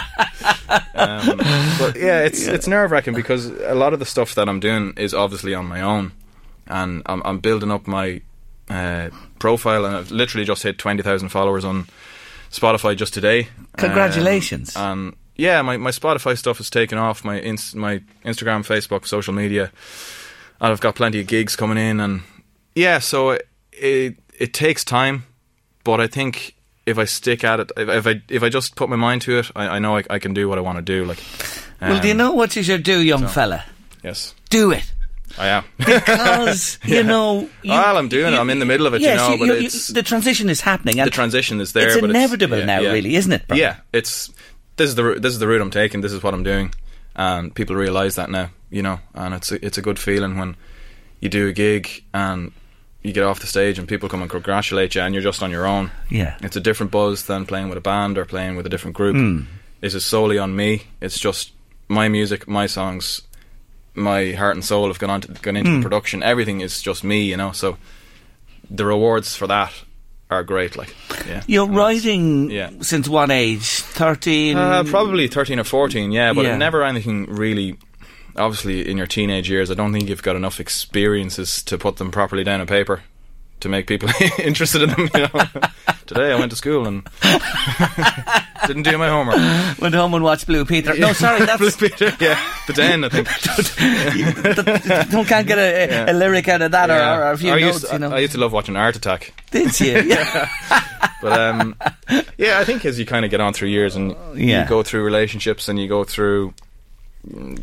Um, 0.94 1.36
but 1.78 1.96
yeah, 1.96 2.24
it's 2.24 2.46
it's 2.46 2.66
nerve 2.66 2.90
wracking 2.90 3.14
because 3.14 3.46
a 3.46 3.74
lot 3.74 3.92
of 3.92 4.00
the 4.00 4.06
stuff 4.06 4.34
that 4.34 4.48
I'm 4.48 4.58
doing 4.58 4.94
is 4.96 5.14
obviously 5.14 5.54
on 5.54 5.66
my 5.66 5.80
own, 5.80 6.12
and 6.66 7.02
I'm, 7.06 7.22
I'm 7.24 7.38
building 7.38 7.70
up 7.70 7.86
my 7.86 8.20
uh, 8.68 9.10
profile, 9.38 9.84
and 9.84 9.94
I've 9.96 10.10
literally 10.10 10.44
just 10.44 10.62
hit 10.62 10.78
twenty 10.78 11.02
thousand 11.02 11.28
followers 11.28 11.64
on 11.64 11.86
Spotify 12.50 12.96
just 12.96 13.14
today. 13.14 13.48
Congratulations. 13.76 14.76
Um, 14.76 14.84
and 15.08 15.16
yeah, 15.36 15.62
my, 15.62 15.76
my 15.76 15.90
Spotify 15.90 16.36
stuff 16.36 16.58
has 16.58 16.68
taken 16.68 16.98
off. 16.98 17.24
My 17.24 17.38
ins- 17.38 17.74
my 17.74 17.98
Instagram, 18.24 18.66
Facebook, 18.66 19.06
social 19.06 19.32
media. 19.32 19.70
And 20.60 20.72
I've 20.72 20.80
got 20.80 20.94
plenty 20.96 21.20
of 21.20 21.26
gigs 21.26 21.54
coming 21.56 21.78
in, 21.78 22.00
and 22.00 22.22
yeah, 22.74 22.98
so 22.98 23.30
it 23.30 23.48
it, 23.72 24.16
it 24.38 24.52
takes 24.52 24.84
time, 24.84 25.24
but 25.84 26.00
I 26.00 26.06
think 26.08 26.56
if 26.84 26.98
I 26.98 27.04
stick 27.04 27.44
at 27.44 27.60
it, 27.60 27.70
if, 27.76 27.88
if 27.88 28.06
I 28.06 28.22
if 28.28 28.42
I 28.42 28.48
just 28.48 28.74
put 28.76 28.88
my 28.88 28.96
mind 28.96 29.22
to 29.22 29.38
it, 29.38 29.50
I, 29.54 29.68
I 29.68 29.78
know 29.78 29.96
I, 29.98 30.04
I 30.10 30.18
can 30.18 30.34
do 30.34 30.48
what 30.48 30.58
I 30.58 30.60
want 30.62 30.76
to 30.78 30.82
do. 30.82 31.04
Like, 31.04 31.22
well, 31.80 32.00
do 32.00 32.08
you 32.08 32.12
um, 32.12 32.18
know 32.18 32.32
what 32.32 32.56
you 32.56 32.62
should 32.62 32.82
do, 32.82 33.00
young 33.00 33.28
fella? 33.28 33.64
Yes, 34.02 34.34
Do 34.50 34.70
it. 34.72 34.92
I 35.36 35.48
am. 35.48 35.64
Because, 35.76 36.78
you 36.84 37.02
know. 37.12 37.48
You, 37.62 37.72
well, 37.72 37.96
I'm 37.96 38.08
doing 38.08 38.32
it. 38.32 38.38
I'm 38.38 38.50
in 38.50 38.58
the 38.58 38.64
middle 38.64 38.86
of 38.86 38.94
it, 38.94 39.00
yes, 39.02 39.20
you 39.20 39.36
know. 39.36 39.44
you- 39.44 39.52
but 39.52 39.60
you- 39.60 39.66
it's 39.66 39.88
the 39.88 40.02
transition 40.02 40.48
is 40.48 40.60
happening. 40.60 40.98
And 40.98 41.06
the 41.06 41.10
transition 41.10 41.60
is 41.60 41.72
there. 41.72 41.88
It's 41.88 41.96
inevitable 41.96 42.58
yeah, 42.58 42.64
now, 42.64 42.80
yeah. 42.80 42.92
really, 42.92 43.14
isn't 43.14 43.32
it? 43.32 43.42
Yeah, 43.52 43.76
it's 43.92 44.32
this 44.76 44.88
is 44.88 44.94
the 44.94 45.18
this 45.20 45.32
is 45.32 45.38
the 45.38 45.46
route 45.46 45.60
I'm 45.60 45.70
taking. 45.70 46.00
This 46.00 46.12
is 46.12 46.22
what 46.22 46.34
I'm 46.34 46.42
doing, 46.42 46.72
and 47.14 47.54
people 47.54 47.76
realise 47.76 48.14
that 48.16 48.30
now. 48.30 48.50
You 48.70 48.82
know, 48.82 49.00
and 49.14 49.34
it's 49.34 49.50
a, 49.52 49.64
it's 49.64 49.78
a 49.78 49.82
good 49.82 49.98
feeling 49.98 50.36
when 50.38 50.56
you 51.20 51.28
do 51.28 51.48
a 51.48 51.52
gig 51.52 52.04
and 52.12 52.52
you 53.02 53.12
get 53.12 53.22
off 53.24 53.40
the 53.40 53.46
stage 53.46 53.78
and 53.78 53.88
people 53.88 54.08
come 54.08 54.20
and 54.22 54.30
congratulate 54.30 54.94
you, 54.94 55.00
and 55.02 55.14
you're 55.14 55.22
just 55.22 55.42
on 55.42 55.50
your 55.50 55.66
own. 55.66 55.90
Yeah. 56.10 56.36
It's 56.42 56.56
a 56.56 56.60
different 56.60 56.92
buzz 56.92 57.24
than 57.26 57.46
playing 57.46 57.68
with 57.68 57.78
a 57.78 57.80
band 57.80 58.18
or 58.18 58.24
playing 58.24 58.56
with 58.56 58.66
a 58.66 58.68
different 58.68 58.96
group. 58.96 59.16
Mm. 59.16 59.46
This 59.80 59.94
is 59.94 60.04
solely 60.04 60.38
on 60.38 60.54
me. 60.56 60.82
It's 61.00 61.18
just 61.18 61.52
my 61.88 62.08
music, 62.08 62.46
my 62.48 62.66
songs, 62.66 63.22
my 63.94 64.32
heart 64.32 64.54
and 64.56 64.64
soul 64.64 64.88
have 64.88 64.98
gone 64.98 65.10
on 65.10 65.20
to, 65.22 65.28
gone 65.28 65.56
into 65.56 65.70
Mm. 65.70 65.76
the 65.78 65.82
production. 65.82 66.22
Everything 66.22 66.60
is 66.60 66.82
just 66.82 67.02
me, 67.04 67.22
you 67.22 67.36
know. 67.36 67.52
So 67.52 67.78
the 68.70 68.84
rewards 68.84 69.34
for 69.34 69.46
that 69.46 69.72
are 70.30 70.42
great. 70.42 70.76
Like, 70.76 70.94
yeah. 71.26 71.42
You're 71.46 71.68
writing 71.68 72.50
yeah. 72.50 72.70
since 72.82 73.08
what 73.08 73.30
age? 73.30 73.64
13? 73.80 74.56
Uh, 74.56 74.84
probably 74.84 75.26
13 75.28 75.58
or 75.58 75.64
14, 75.64 76.12
yeah, 76.12 76.32
but 76.34 76.44
Yeah. 76.44 76.56
never 76.56 76.82
anything 76.84 77.26
really. 77.32 77.78
Obviously, 78.38 78.88
in 78.88 78.96
your 78.96 79.06
teenage 79.06 79.50
years, 79.50 79.70
I 79.70 79.74
don't 79.74 79.92
think 79.92 80.08
you've 80.08 80.22
got 80.22 80.36
enough 80.36 80.60
experiences 80.60 81.62
to 81.64 81.76
put 81.76 81.96
them 81.96 82.10
properly 82.10 82.44
down 82.44 82.60
on 82.60 82.66
paper 82.66 83.02
to 83.60 83.68
make 83.68 83.86
people 83.88 84.08
interested 84.38 84.82
in 84.82 84.90
them. 84.90 85.08
You 85.14 85.20
know? 85.22 85.44
Today, 86.06 86.32
I 86.32 86.36
went 86.38 86.50
to 86.52 86.56
school 86.56 86.86
and 86.86 87.06
didn't 88.66 88.84
do 88.84 88.96
my 88.96 89.08
homework. 89.08 89.36
Went 89.78 89.94
home 89.94 90.14
and 90.14 90.24
watched 90.24 90.46
Blue 90.46 90.64
Peter. 90.64 90.94
No, 90.96 91.12
sorry, 91.12 91.44
that's. 91.44 91.58
Blue 91.76 91.88
Peter, 91.88 92.12
yeah, 92.20 92.40
the 92.66 92.72
den, 92.72 93.04
I 93.04 93.08
think. 93.10 93.28
don't 95.10 95.26
can't 95.26 95.46
get 95.46 95.58
a, 95.58 96.08
a, 96.08 96.12
a 96.12 96.14
lyric 96.14 96.48
out 96.48 96.62
of 96.62 96.70
that 96.70 96.88
Yeah. 96.88 97.16
or, 97.16 97.24
or 97.24 97.32
a 97.32 97.36
few 97.38 97.52
I 97.52 97.60
notes, 97.60 97.82
used, 97.82 97.92
you 97.92 97.98
know. 97.98 98.10
I 98.12 98.20
used 98.20 98.32
to 98.32 98.38
love 98.38 98.52
watching 98.52 98.76
Art 98.76 98.96
Attack. 98.96 99.34
Did 99.50 99.78
you? 99.80 100.00
Yeah. 100.02 100.48
But 101.20 101.38
um, 101.40 101.74
yeah, 102.38 102.58
I 102.60 102.64
think 102.64 102.84
as 102.84 102.98
you 102.98 103.04
kind 103.04 103.24
of 103.24 103.30
get 103.30 103.40
on 103.40 103.52
through 103.52 103.68
years 103.68 103.96
and 103.96 104.12
Yeah. 104.34 104.62
you 104.62 104.68
go 104.68 104.82
through 104.82 105.02
relationships 105.02 105.68
and 105.68 105.78
you 105.78 105.88
go 105.88 106.04
through, 106.04 106.54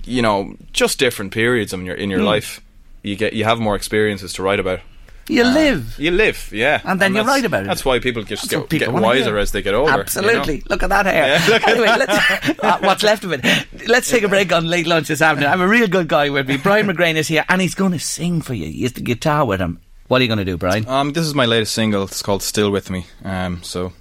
you 0.06 0.22
know, 0.22 0.56
just 0.74 1.00
different 1.00 1.32
periods 1.34 1.74
in 1.74 1.86
your 1.86 1.96
in 1.96 2.10
your 2.10 2.20
Mm. 2.22 2.26
life, 2.26 2.62
you 3.04 3.16
get 3.16 3.34
you 3.34 3.44
have 3.46 3.60
more 3.60 3.76
experiences 3.76 4.34
to 4.34 4.44
write 4.44 4.60
about. 4.60 4.80
You 5.28 5.44
Uh, 5.44 5.54
live. 5.54 5.96
You 5.98 6.12
live, 6.12 6.50
yeah, 6.54 6.82
And 6.86 7.02
then 7.02 7.16
you 7.16 7.24
write 7.24 7.46
about 7.46 7.64
it. 7.64 7.68
That's 7.68 7.84
why 7.84 7.98
people 7.98 8.22
just 8.22 8.48
get, 8.48 8.70
people 8.70 8.94
get 8.94 9.02
wiser 9.04 9.32
hear. 9.32 9.38
as 9.40 9.52
they 9.52 9.64
get 9.64 9.74
older. 9.74 9.90
you 9.90 9.98
know? 9.98 10.02
Absolutely. 10.04 10.62
Look 10.70 10.84
at 10.84 10.90
that 10.90 11.08
hair. 11.08 11.42
Yeah, 11.50 11.60
anyway, 11.68 11.88
let's, 11.98 12.60
uh, 12.64 12.78
what's 12.82 13.02
left 13.02 13.24
of 13.24 13.32
it. 13.32 13.44
Let's 13.88 14.08
take 14.08 14.22
a 14.22 14.28
break 14.28 14.54
on 14.54 14.66
late 14.66 14.86
lunch 14.86 15.08
this 15.08 15.24
afternoon. 15.24 15.52
I'm 15.52 15.62
a 15.62 15.68
real 15.68 15.88
good 15.88 16.08
guy 16.08 16.30
with 16.30 16.48
me. 16.48 16.58
Brian 16.58 16.86
McGrain 16.86 17.16
is 17.16 17.28
here, 17.28 17.44
and 17.50 17.60
he's 17.60 17.74
going 17.74 17.94
to 17.94 18.00
sing 18.00 18.42
for 18.44 18.54
you. 18.54 18.68
He 18.72 18.84
has 18.84 18.94
the 18.94 19.02
guitar 19.02 19.46
with 19.46 19.60
him. 19.60 19.80
What 20.10 20.22
are 20.22 20.24
you 20.24 20.28
going 20.28 20.46
to 20.46 20.52
do, 20.52 20.58
Brian? 20.58 20.88
Um, 20.88 21.14
this 21.14 21.26
is 21.26 21.34
my 21.34 21.46
latest 21.48 21.74
single. 21.74 22.04
It's 22.04 22.22
called 22.22 22.44
"Still 22.44 22.70
with 22.70 22.92
Me." 22.92 23.08
Um, 23.24 23.64
so 23.64 23.94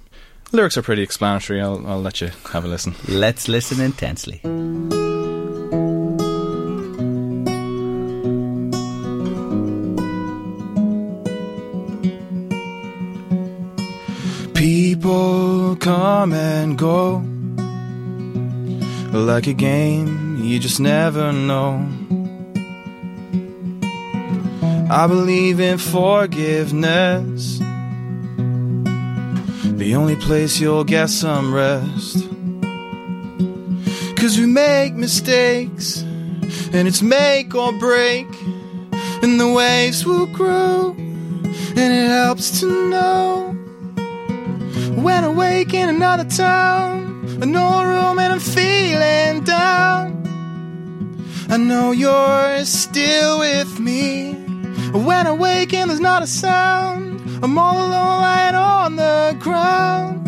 lyrics 0.51 0.77
are 0.77 0.83
pretty 0.83 1.01
explanatory. 1.01 1.59
I'll 1.59 1.81
I'll 1.87 2.01
let 2.03 2.21
you 2.21 2.29
have 2.53 2.65
a 2.65 2.67
listen. 2.67 2.93
Let's 3.07 3.47
listen 3.47 3.81
intensely. 3.81 4.41
People 15.05 15.75
come 15.75 16.33
and 16.33 16.75
go 16.75 17.17
like 19.13 19.45
a 19.45 19.53
game, 19.53 20.43
you 20.43 20.57
just 20.57 20.79
never 20.79 21.31
know. 21.31 21.87
I 24.89 25.05
believe 25.05 25.59
in 25.59 25.77
forgiveness, 25.77 27.59
the 29.77 29.93
only 29.95 30.15
place 30.15 30.59
you'll 30.59 30.83
get 30.83 31.11
some 31.11 31.53
rest. 31.53 32.27
Cause 34.17 34.39
we 34.39 34.47
make 34.47 34.95
mistakes, 34.95 36.01
and 36.73 36.87
it's 36.87 37.03
make 37.03 37.53
or 37.53 37.71
break, 37.73 38.25
and 39.21 39.39
the 39.39 39.53
waves 39.53 40.03
will 40.03 40.25
grow, 40.25 40.95
and 40.97 41.77
it 41.77 42.09
helps 42.09 42.59
to 42.61 42.89
know. 42.89 43.64
When 44.75 45.23
awake 45.23 45.73
in 45.73 45.87
another 45.87 46.25
town, 46.25 47.39
no 47.39 47.83
room 47.83 48.19
and 48.19 48.33
I'm 48.33 48.39
feeling 48.39 49.43
down. 49.45 50.23
I 51.49 51.55
know 51.55 51.93
you're 51.93 52.65
still 52.65 53.39
with 53.39 53.79
me. 53.79 54.33
When 54.91 55.27
awake 55.27 55.73
and 55.73 55.89
there's 55.89 56.01
not 56.01 56.23
a 56.23 56.27
sound, 56.27 57.21
I'm 57.41 57.57
all 57.57 57.77
alone 57.77 58.21
lying 58.21 58.55
on 58.55 58.95
the 58.97 59.37
ground. 59.39 60.27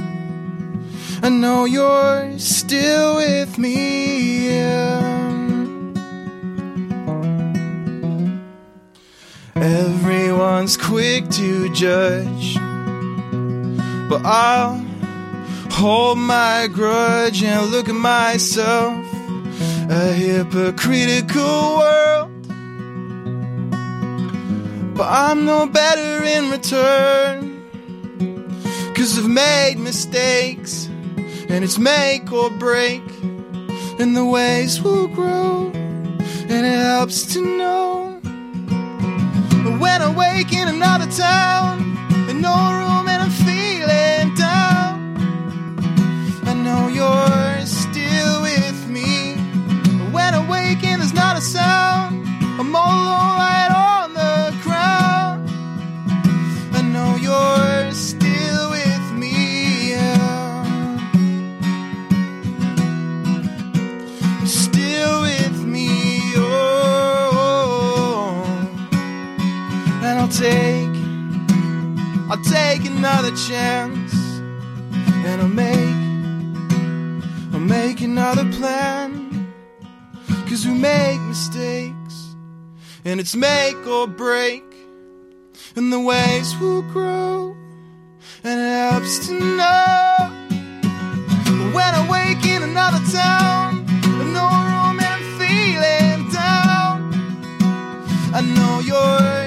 I 1.22 1.30
know 1.30 1.66
you're 1.66 2.40
still 2.40 3.18
with 3.18 3.58
me. 3.58 4.50
yeah. 4.50 5.18
Everyone's 9.56 10.78
quick 10.78 11.28
to 11.32 11.74
judge 11.74 12.58
but 14.10 14.26
I'll 14.26 14.86
hold 15.72 16.18
my 16.18 16.68
grudge 16.72 17.44
and 17.44 17.70
look 17.72 17.90
at 17.90 17.96
myself. 17.96 19.06
A 19.90 20.12
hypocritical 20.12 21.78
world, 21.78 22.30
but 24.96 25.08
I'm 25.08 25.46
no 25.46 25.66
better 25.68 26.24
in 26.24 26.52
return. 26.52 27.54
Cause 28.96 29.18
I've 29.18 29.30
made 29.30 29.76
mistakes, 29.78 30.90
and 31.48 31.64
it's 31.64 31.78
make 31.78 32.32
or 32.34 32.50
break, 32.50 33.04
and 34.00 34.18
the 34.18 34.26
ways 34.26 34.82
will 34.82 35.08
grow, 35.08 35.72
and 35.74 36.66
it 36.66 36.80
helps 36.92 37.34
to 37.34 37.42
know. 37.42 38.20
But 39.64 39.80
when 39.80 40.02
I 40.02 40.14
wake 40.14 40.52
in 40.52 40.68
another 40.68 41.10
town, 41.10 41.98
and 42.30 42.42
no 42.42 42.56
room 42.78 42.97
you're 46.98 47.66
still 47.66 48.42
with 48.42 48.80
me. 48.90 49.36
When 50.16 50.34
I 50.34 50.42
wake 50.50 50.84
and 50.84 51.00
there's 51.02 51.14
not 51.14 51.38
a 51.38 51.42
sound, 51.42 52.26
I'm 52.60 52.76
all 52.76 52.92
alone 53.02 53.34
right 53.46 53.72
on 53.94 54.14
the 54.22 54.36
ground. 54.64 55.50
I 56.74 56.82
know 56.94 57.10
you're 57.28 57.92
still 57.92 58.70
with 58.72 59.06
me. 59.22 59.92
yeah. 59.92 60.98
Still 64.46 65.22
with 65.22 65.60
me, 65.66 65.90
oh. 66.36 67.28
And 70.06 70.16
I'll 70.22 70.36
take, 70.48 70.96
I'll 72.32 72.44
take 72.58 72.86
another 72.86 73.34
chance, 73.48 73.97
another 78.08 78.50
plan. 78.58 79.54
Cause 80.48 80.66
we 80.66 80.74
make 80.74 81.20
mistakes, 81.22 82.36
and 83.04 83.20
it's 83.20 83.36
make 83.36 83.86
or 83.86 84.08
break, 84.08 84.64
and 85.76 85.92
the 85.92 86.00
waves 86.00 86.58
will 86.60 86.84
grow, 86.94 87.56
and 88.46 88.60
it 88.62 88.72
helps 88.92 89.28
to 89.28 89.34
know. 89.34 90.16
When 91.76 91.92
I 92.00 92.04
wake 92.16 92.46
in 92.46 92.64
another 92.64 93.04
town, 93.12 93.86
no 94.40 94.46
room 94.70 94.98
and 95.12 95.24
feeling 95.40 96.20
down. 96.32 96.96
I 98.34 98.42
know 98.56 98.80
you're 98.90 99.47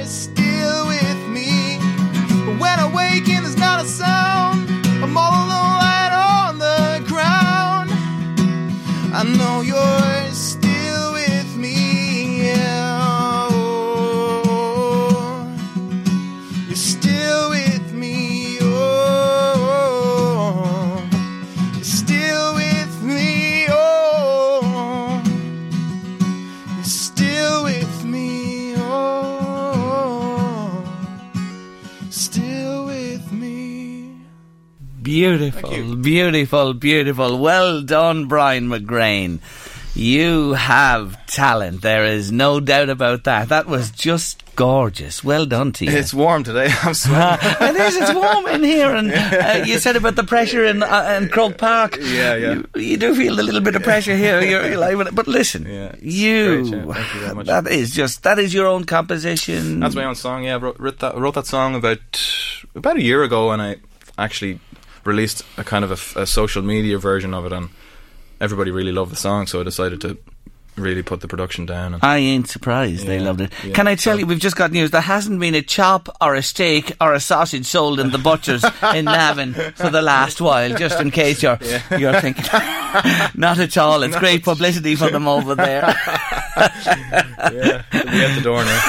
know 9.62 9.76
You. 9.76 9.89
Beautiful, 35.38 35.94
beautiful, 35.94 36.74
beautiful. 36.74 37.38
Well 37.38 37.82
done, 37.82 38.26
Brian 38.26 38.68
McGrain. 38.68 39.38
You 39.94 40.54
have 40.54 41.24
talent. 41.26 41.82
There 41.82 42.04
is 42.04 42.32
no 42.32 42.58
doubt 42.58 42.88
about 42.88 43.22
that. 43.24 43.50
That 43.50 43.66
was 43.66 43.92
just 43.92 44.42
gorgeous. 44.56 45.22
Well 45.22 45.46
done 45.46 45.70
to 45.74 45.84
you. 45.84 45.92
It's 45.92 46.12
warm 46.12 46.42
today. 46.42 46.68
I'm 46.82 46.94
sweating. 46.94 47.48
it 47.60 47.76
is. 47.76 47.96
It's 47.96 48.12
warm 48.12 48.48
in 48.48 48.64
here, 48.64 48.92
and 48.92 49.12
uh, 49.12 49.62
you 49.64 49.78
said 49.78 49.94
about 49.94 50.16
the 50.16 50.24
pressure 50.24 50.64
in 50.64 50.82
uh, 50.82 51.18
in 51.22 51.28
Croke 51.28 51.58
Park. 51.58 51.96
Yeah, 52.00 52.34
yeah. 52.34 52.52
You, 52.54 52.68
you 52.74 52.96
do 52.96 53.14
feel 53.14 53.38
a 53.38 53.40
little 53.40 53.60
bit 53.60 53.76
of 53.76 53.84
pressure 53.84 54.16
here. 54.16 54.42
You're, 54.42 54.66
you're 54.66 54.78
like, 54.78 55.14
but 55.14 55.28
listen, 55.28 55.64
Yeah, 55.64 55.94
you. 56.02 56.64
You. 56.64 57.44
That 57.44 57.68
is 57.70 57.92
just 57.92 58.24
that 58.24 58.40
is 58.40 58.52
your 58.52 58.66
own 58.66 58.82
composition. 58.82 59.78
That's 59.78 59.94
my 59.94 60.06
own 60.06 60.16
song. 60.16 60.42
Yeah, 60.42 60.56
I 60.56 60.58
wrote, 60.58 60.80
wrote 60.80 60.98
that 60.98 61.16
wrote 61.16 61.34
that 61.34 61.46
song 61.46 61.76
about 61.76 62.00
about 62.74 62.96
a 62.96 63.02
year 63.02 63.22
ago, 63.22 63.52
and 63.52 63.62
I 63.62 63.76
actually 64.18 64.58
released 65.04 65.42
a 65.56 65.64
kind 65.64 65.84
of 65.84 66.16
a 66.16 66.26
social 66.26 66.62
media 66.62 66.98
version 66.98 67.34
of 67.34 67.46
it, 67.46 67.52
and 67.52 67.70
everybody 68.40 68.70
really 68.70 68.92
loved 68.92 69.12
the 69.12 69.16
song, 69.16 69.46
so 69.46 69.60
I 69.60 69.64
decided 69.64 70.00
to 70.02 70.18
really 70.76 71.02
put 71.02 71.20
the 71.20 71.28
production 71.28 71.66
down. 71.66 71.94
And 71.94 72.02
I 72.02 72.18
ain't 72.18 72.48
surprised 72.48 73.06
they 73.06 73.18
loved 73.18 73.42
it. 73.42 73.52
yeah. 73.64 73.74
Can 73.74 73.86
I 73.86 73.96
tell 73.96 74.18
you, 74.18 74.24
we've 74.24 74.38
just 74.38 74.56
got 74.56 74.70
news. 74.72 74.90
There 74.92 75.00
hasn't 75.00 75.38
been 75.38 75.54
a 75.54 75.62
chop 75.62 76.08
or 76.20 76.34
a 76.34 76.42
steak 76.42 76.92
or 77.00 77.12
a 77.12 77.20
sausage 77.20 77.66
sold 77.66 78.00
in 78.00 78.10
the 78.10 78.18
butchers 78.18 78.64
in 78.94 79.04
Navan 79.04 79.52
for 79.74 79.90
the 79.90 80.00
last 80.00 80.40
while, 80.40 80.74
just 80.76 80.98
in 81.00 81.10
case 81.10 81.42
you're 81.42 81.58
you're 81.98 82.18
thinking. 82.20 82.44
Not 83.34 83.58
at 83.58 83.76
all. 83.76 84.02
It's 84.02 84.16
great 84.24 84.42
publicity 84.42 84.94
for 84.96 85.10
them 85.10 85.28
over 85.28 85.54
there. 85.54 85.94
yeah, 87.52 87.82
be 87.92 88.24
at 88.24 88.34
the 88.34 88.40
door 88.42 88.64
now. 88.64 88.80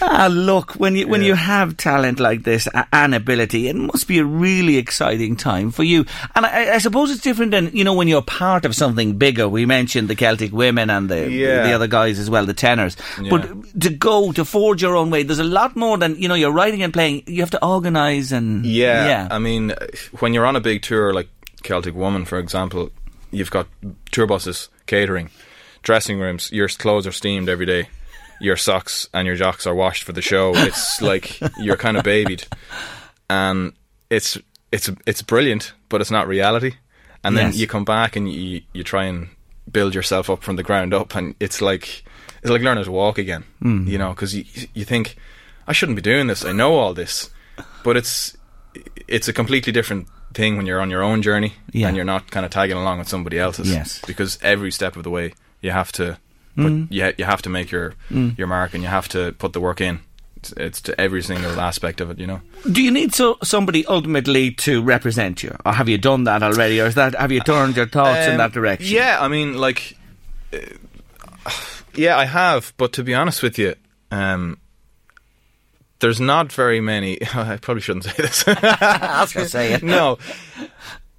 ah, 0.02 0.28
look, 0.30 0.72
when 0.74 0.96
you 0.96 1.06
when 1.08 1.22
you 1.22 1.34
have 1.34 1.76
talent 1.76 2.20
like 2.20 2.42
this 2.44 2.68
and 2.92 3.14
ability, 3.14 3.68
it 3.68 3.76
must 3.76 4.08
be 4.08 4.18
a 4.18 4.24
really 4.24 4.76
exciting 4.76 5.36
time 5.36 5.70
for 5.70 5.82
you. 5.84 6.04
And 6.34 6.46
I, 6.46 6.74
I 6.74 6.78
suppose 6.78 7.10
it's 7.10 7.20
different 7.20 7.50
than 7.52 7.70
you 7.76 7.84
know 7.84 7.94
when 7.94 8.08
you're 8.08 8.22
part 8.22 8.64
of 8.64 8.74
something 8.74 9.16
bigger. 9.18 9.48
We 9.48 9.66
mentioned 9.66 10.08
the 10.08 10.14
Celtic 10.16 10.52
women 10.52 10.90
and 10.90 11.08
the 11.08 11.30
Yeah. 11.30 11.66
the 11.66 11.72
other 11.72 11.86
guys 11.88 12.18
as 12.18 12.28
well, 12.30 12.46
the 12.46 12.54
tenors. 12.54 12.96
But 13.30 13.80
to 13.80 13.90
go 13.90 14.32
to 14.32 14.44
forge 14.44 14.82
your 14.82 14.96
own 14.96 15.10
way, 15.10 15.22
there's 15.22 15.38
a 15.38 15.44
lot 15.44 15.76
more 15.76 15.98
than 15.98 16.16
you 16.16 16.28
know. 16.28 16.34
You're 16.34 16.52
writing 16.52 16.82
and 16.82 16.92
playing. 16.92 17.22
You 17.26 17.40
have 17.42 17.50
to 17.50 17.64
organise 17.64 18.32
and 18.32 18.64
Yeah, 18.66 19.06
yeah. 19.06 19.28
I 19.30 19.38
mean, 19.38 19.72
when 20.20 20.34
you're 20.34 20.46
on 20.46 20.56
a 20.56 20.60
big 20.60 20.82
tour 20.82 21.12
like 21.12 21.28
Celtic 21.62 21.94
Woman, 21.94 22.24
for 22.24 22.38
example, 22.38 22.90
you've 23.30 23.50
got 23.50 23.66
tour 24.10 24.26
buses, 24.26 24.68
catering, 24.86 25.30
dressing 25.84 26.18
rooms. 26.18 26.50
Your 26.52 26.68
clothes 26.68 27.06
are 27.06 27.12
steamed 27.12 27.48
every 27.48 27.66
day. 27.66 27.88
Your 28.40 28.56
socks 28.56 29.08
and 29.14 29.26
your 29.26 29.36
jocks 29.36 29.66
are 29.66 29.74
washed 29.74 30.02
for 30.02 30.12
the 30.12 30.20
show. 30.22 30.52
It's 30.56 31.00
like 31.10 31.38
you're 31.58 31.76
kind 31.76 31.96
of 31.96 32.02
babied, 32.02 32.44
and 33.30 33.72
it's 34.10 34.36
it's 34.72 34.90
it's 35.06 35.22
brilliant, 35.22 35.72
but 35.88 36.00
it's 36.00 36.10
not 36.10 36.26
reality. 36.28 36.72
And 37.22 37.36
then 37.36 37.46
Yes. 37.46 37.56
you 37.56 37.66
come 37.66 37.84
back 37.84 38.16
and 38.16 38.30
you 38.30 38.62
you 38.72 38.82
try 38.84 39.04
and 39.04 39.28
build 39.70 39.94
yourself 39.94 40.28
up 40.28 40.42
from 40.42 40.56
the 40.56 40.62
ground 40.62 40.92
up, 40.92 41.14
and 41.14 41.34
it's 41.40 41.60
like 41.62 42.04
it's 42.42 42.50
like 42.50 42.60
learning 42.62 42.84
to 42.84 42.92
walk 42.92 43.18
again. 43.18 43.44
Mm. 43.62 43.86
You 43.86 43.98
know, 43.98 44.10
because 44.10 44.34
you 44.34 44.44
you 44.74 44.84
think 44.84 45.16
I 45.66 45.72
shouldn't 45.72 45.96
be 45.96 46.02
doing 46.02 46.26
this. 46.26 46.44
I 46.44 46.52
know 46.52 46.74
all 46.74 46.92
this, 46.92 47.30
but 47.84 47.96
it's 47.96 48.36
it's 49.08 49.28
a 49.28 49.32
completely 49.32 49.72
different 49.72 50.08
thing 50.34 50.56
when 50.56 50.66
you're 50.66 50.80
on 50.80 50.90
your 50.90 51.02
own 51.02 51.22
journey 51.22 51.52
Yeah. 51.72 51.86
and 51.86 51.96
you're 51.96 52.04
not 52.04 52.28
kind 52.32 52.44
of 52.44 52.50
tagging 52.50 52.76
along 52.76 52.98
with 52.98 53.08
somebody 53.08 53.38
else's. 53.38 53.70
Yes. 53.70 54.00
because 54.04 54.36
every 54.42 54.72
step 54.72 54.96
of 54.96 55.04
the 55.04 55.10
way 55.10 55.32
you 55.64 55.70
have 55.72 55.90
to 55.92 56.18
put, 56.56 56.72
Mm. 56.72 56.86
you, 56.90 57.12
you 57.18 57.24
have 57.24 57.42
to 57.42 57.50
make 57.50 57.72
your 57.72 57.94
your 58.38 58.46
mark 58.46 58.74
and 58.74 58.82
you 58.82 58.88
have 58.88 59.08
to 59.08 59.32
put 59.38 59.52
the 59.52 59.60
work 59.60 59.80
in. 59.80 59.98
It's, 60.36 60.52
it's 60.52 60.80
to 60.82 61.00
every 61.00 61.22
single 61.22 61.58
aspect 61.58 62.00
of 62.02 62.10
it, 62.10 62.18
you 62.18 62.26
know. 62.26 62.40
Do 62.70 62.82
you 62.82 62.90
need 62.92 63.14
so 63.14 63.38
somebody 63.42 63.84
ultimately 63.86 64.50
to 64.66 64.82
represent 64.82 65.42
you, 65.42 65.56
or 65.64 65.72
have 65.72 65.88
you 65.88 65.98
done 65.98 66.24
that 66.24 66.42
already, 66.42 66.80
or 66.82 66.86
is 66.86 66.94
that 66.94 67.14
have 67.14 67.32
you 67.32 67.40
turned 67.40 67.76
your 67.76 67.86
thoughts 67.88 68.26
in 68.26 68.32
Um, 68.32 68.38
that 68.38 68.52
direction? 68.52 68.94
Yeah, 68.94 69.18
I 69.20 69.28
mean, 69.28 69.54
like, 69.66 69.96
uh, 70.52 70.58
yeah, 71.94 72.16
I 72.18 72.26
have. 72.26 72.72
But 72.76 72.92
to 72.92 73.02
be 73.02 73.14
honest 73.14 73.42
with 73.42 73.58
you, 73.58 73.74
um, 74.10 74.58
there's 76.00 76.20
not 76.20 76.52
very 76.52 76.80
many. 76.80 77.18
I 77.34 77.56
probably 77.56 77.80
shouldn't 77.80 78.04
say 78.04 78.12
this. 78.22 78.44
I 78.48 79.20
was 79.22 79.32
going 79.32 79.46
to 79.46 79.50
say 79.50 79.72
it. 79.72 79.82
no, 79.82 80.18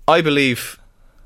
I 0.07 0.21
believe 0.21 0.77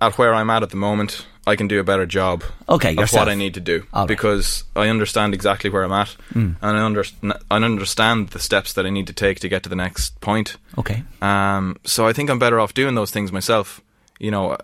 at 0.02 0.18
where 0.18 0.34
I'm 0.34 0.50
at 0.50 0.64
at 0.64 0.70
the 0.70 0.78
moment, 0.78 1.26
I 1.48 1.56
can 1.56 1.68
do 1.68 1.80
a 1.80 1.84
better 1.84 2.06
job. 2.06 2.44
Okay, 2.68 2.90
of 2.92 2.96
yourself. 2.98 3.22
what 3.26 3.30
I 3.32 3.36
need 3.36 3.54
to 3.56 3.60
do 3.60 3.84
right. 3.94 4.08
because 4.08 4.64
I 4.76 4.90
understand 4.90 5.34
exactly 5.34 5.70
where 5.70 5.84
I'm 5.84 5.92
at, 5.92 6.16
Mm. 6.34 6.56
and 6.62 6.78
I, 6.78 6.84
under- 6.84 7.06
I 7.50 7.56
understand 7.56 8.30
the 8.30 8.40
steps 8.40 8.74
that 8.74 8.86
I 8.86 8.90
need 8.90 9.08
to 9.08 9.14
take 9.14 9.40
to 9.40 9.50
get 9.50 9.64
to 9.64 9.70
the 9.70 9.76
next 9.76 10.20
point. 10.22 10.58
Okay. 10.78 11.04
Um, 11.22 11.78
so 11.86 12.06
I 12.08 12.14
think 12.14 12.30
I'm 12.30 12.40
better 12.40 12.60
off 12.60 12.74
doing 12.74 12.96
those 12.96 13.10
things 13.12 13.32
myself. 13.32 13.82
You 14.20 14.32
know, 14.32 14.58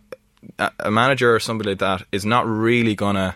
a, 0.60 0.72
a 0.80 0.92
manager 0.92 1.34
or 1.34 1.40
somebody 1.40 1.72
like 1.72 1.80
that 1.80 2.04
is 2.12 2.26
not 2.26 2.46
really 2.48 2.94
gonna 2.94 3.36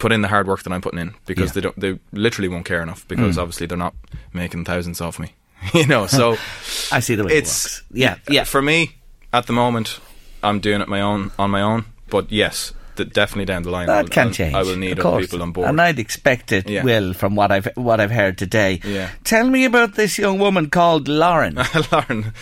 put 0.00 0.10
in 0.12 0.20
the 0.22 0.28
hard 0.28 0.46
work 0.48 0.62
that 0.64 0.72
I'm 0.72 0.80
putting 0.80 0.98
in 0.98 1.14
because 1.26 1.50
Yeah. 1.50 1.52
they 1.54 1.60
don't. 1.60 1.80
They 1.80 1.98
literally 2.12 2.48
won't 2.48 2.64
care 2.66 2.82
enough 2.82 3.06
because 3.08 3.36
Mm. 3.36 3.40
obviously 3.42 3.66
they're 3.66 3.78
not 3.78 3.94
making 4.32 4.64
thousands 4.64 5.00
off 5.00 5.18
me. 5.20 5.34
you 5.74 5.86
know, 5.86 6.06
so 6.08 6.32
I 6.92 7.00
see 7.00 7.14
the 7.14 7.24
way 7.24 7.32
it's 7.34 7.66
it 7.66 7.68
works. 7.68 7.82
Yeah, 7.92 8.16
yeah. 8.28 8.44
For 8.44 8.60
me, 8.60 8.96
at 9.32 9.46
the 9.46 9.52
moment, 9.52 10.00
I'm 10.42 10.58
doing 10.60 10.80
it 10.80 10.88
my 10.88 11.00
own 11.00 11.30
on 11.38 11.50
my 11.50 11.62
own. 11.62 11.84
But 12.12 12.30
yes, 12.30 12.72
definitely 12.96 13.46
down 13.46 13.62
the 13.62 13.70
line, 13.70 13.86
That 13.86 13.96
I'll- 14.04 14.08
can 14.08 14.26
I'll- 14.28 14.32
change. 14.34 14.54
I 14.54 14.62
will 14.62 14.76
need 14.76 15.00
other 15.00 15.20
people 15.22 15.42
on 15.42 15.52
board. 15.52 15.68
and 15.68 15.80
I'd 15.80 15.98
expect 15.98 16.52
it 16.52 16.68
Yeah. 16.68 16.84
will 16.84 17.14
from 17.14 17.34
what 17.34 17.50
I've 17.50 17.68
what 17.74 18.00
I've 18.00 18.10
heard 18.12 18.36
today. 18.36 18.80
Yeah. 18.84 19.08
Tell 19.24 19.48
me 19.48 19.64
about 19.64 19.94
this 19.94 20.18
young 20.18 20.38
woman 20.38 20.68
called 20.70 21.08
Lauren. 21.08 21.54
Lauren. 21.90 22.32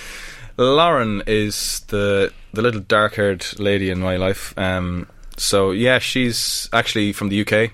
Lauren 0.57 1.23
is 1.27 1.83
the 1.89 2.33
the 2.53 2.62
little 2.62 2.81
dark 2.81 3.14
haired 3.14 3.47
lady 3.59 3.91
in 3.91 4.01
my 4.01 4.16
life. 4.16 4.53
Um, 4.59 5.07
so 5.37 5.71
yeah, 5.71 5.99
she's 6.01 6.68
actually 6.73 7.12
from 7.12 7.29
the 7.31 7.41
UK. 7.47 7.71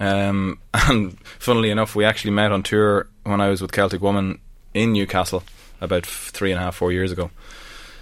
Um, 0.00 0.58
and 0.74 1.16
funnily 1.38 1.70
enough, 1.70 1.94
we 1.94 2.04
actually 2.04 2.32
met 2.32 2.52
on 2.52 2.62
tour 2.62 3.06
when 3.24 3.40
I 3.40 3.48
was 3.48 3.62
with 3.62 3.72
Celtic 3.72 4.02
Woman 4.02 4.38
in 4.74 4.92
Newcastle 4.92 5.42
about 5.80 6.02
f- 6.04 6.30
three 6.34 6.50
and 6.52 6.60
a 6.60 6.64
half, 6.64 6.74
four 6.76 6.90
years 6.92 7.12
ago. 7.12 7.30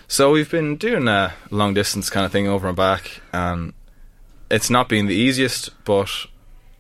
So 0.09 0.31
we've 0.31 0.51
been 0.51 0.77
doing 0.77 1.09
a 1.09 1.35
long 1.51 1.75
distance 1.75 2.11
kind 2.11 2.25
of 2.25 2.33
thing 2.33 2.47
over 2.47 2.69
and 2.69 2.77
back, 2.77 3.21
and 3.33 3.73
it's 4.51 4.71
not 4.71 4.89
been 4.89 5.07
the 5.07 5.15
easiest, 5.15 5.71
but 5.85 6.09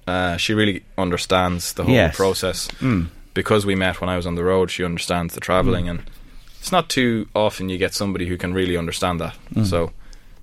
uh, 0.06 0.36
she 0.36 0.54
really 0.54 0.84
understands 0.96 1.72
the 1.72 1.84
whole 1.84 1.92
Yes. 1.94 2.16
process. 2.16 2.68
Mm. 2.80 3.08
Because 3.34 3.66
we 3.66 3.74
met 3.74 4.00
when 4.00 4.08
I 4.08 4.16
was 4.16 4.26
on 4.26 4.34
the 4.36 4.44
road, 4.44 4.70
she 4.70 4.84
understands 4.84 5.34
the 5.34 5.40
travelling, 5.40 5.88
and 5.88 6.02
it's 6.60 6.70
not 6.72 6.88
too 6.88 7.28
often 7.34 7.68
you 7.68 7.78
get 7.78 7.92
somebody 7.94 8.26
who 8.26 8.36
can 8.38 8.54
really 8.54 8.76
understand 8.76 9.20
that. 9.20 9.36
Mm. 9.54 9.66
So, 9.66 9.92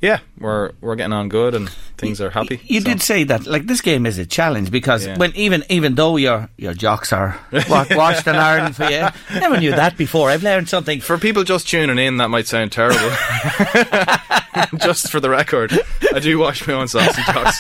yeah, 0.04 0.20
we're 0.38 0.72
we're 0.82 0.95
getting 0.97 1.14
on 1.14 1.30
good, 1.30 1.56
and 1.56 1.70
things 1.97 2.20
are 2.20 2.30
happy. 2.30 2.60
You 2.66 2.82
So- 2.82 2.89
did 2.89 3.01
say 3.01 3.24
that, 3.24 3.47
like 3.47 3.66
this 3.68 3.80
game 3.82 4.06
is 4.06 4.18
a 4.20 4.26
challenge 4.26 4.70
because 4.70 5.06
Yeah. 5.08 5.18
when 5.18 5.32
even 5.36 5.64
even 5.70 5.95
though 5.95 6.18
your 6.18 6.49
your 6.58 6.74
jocks 6.74 7.14
are 7.14 7.39
washed 7.70 8.28
and 8.28 8.38
ironed 8.38 8.76
for 8.76 8.84
you, 8.91 9.08
never 9.39 9.58
knew 9.60 9.72
that 9.72 9.95
before. 9.97 10.30
I've 10.30 10.43
learned 10.43 10.68
something. 10.68 10.99
For 11.01 11.18
people 11.18 11.43
just 11.45 11.68
tuning 11.70 11.97
in, 11.97 12.18
that 12.18 12.30
might 12.30 12.47
sound 12.47 12.72
terrible. 12.74 13.10
just 14.78 15.12
for 15.12 15.20
the 15.20 15.30
record, 15.30 15.78
I 16.14 16.20
do 16.20 16.38
wash 16.39 16.66
my 16.68 16.74
own 16.74 16.88
sausage 16.88 17.26
jocks. 17.26 17.58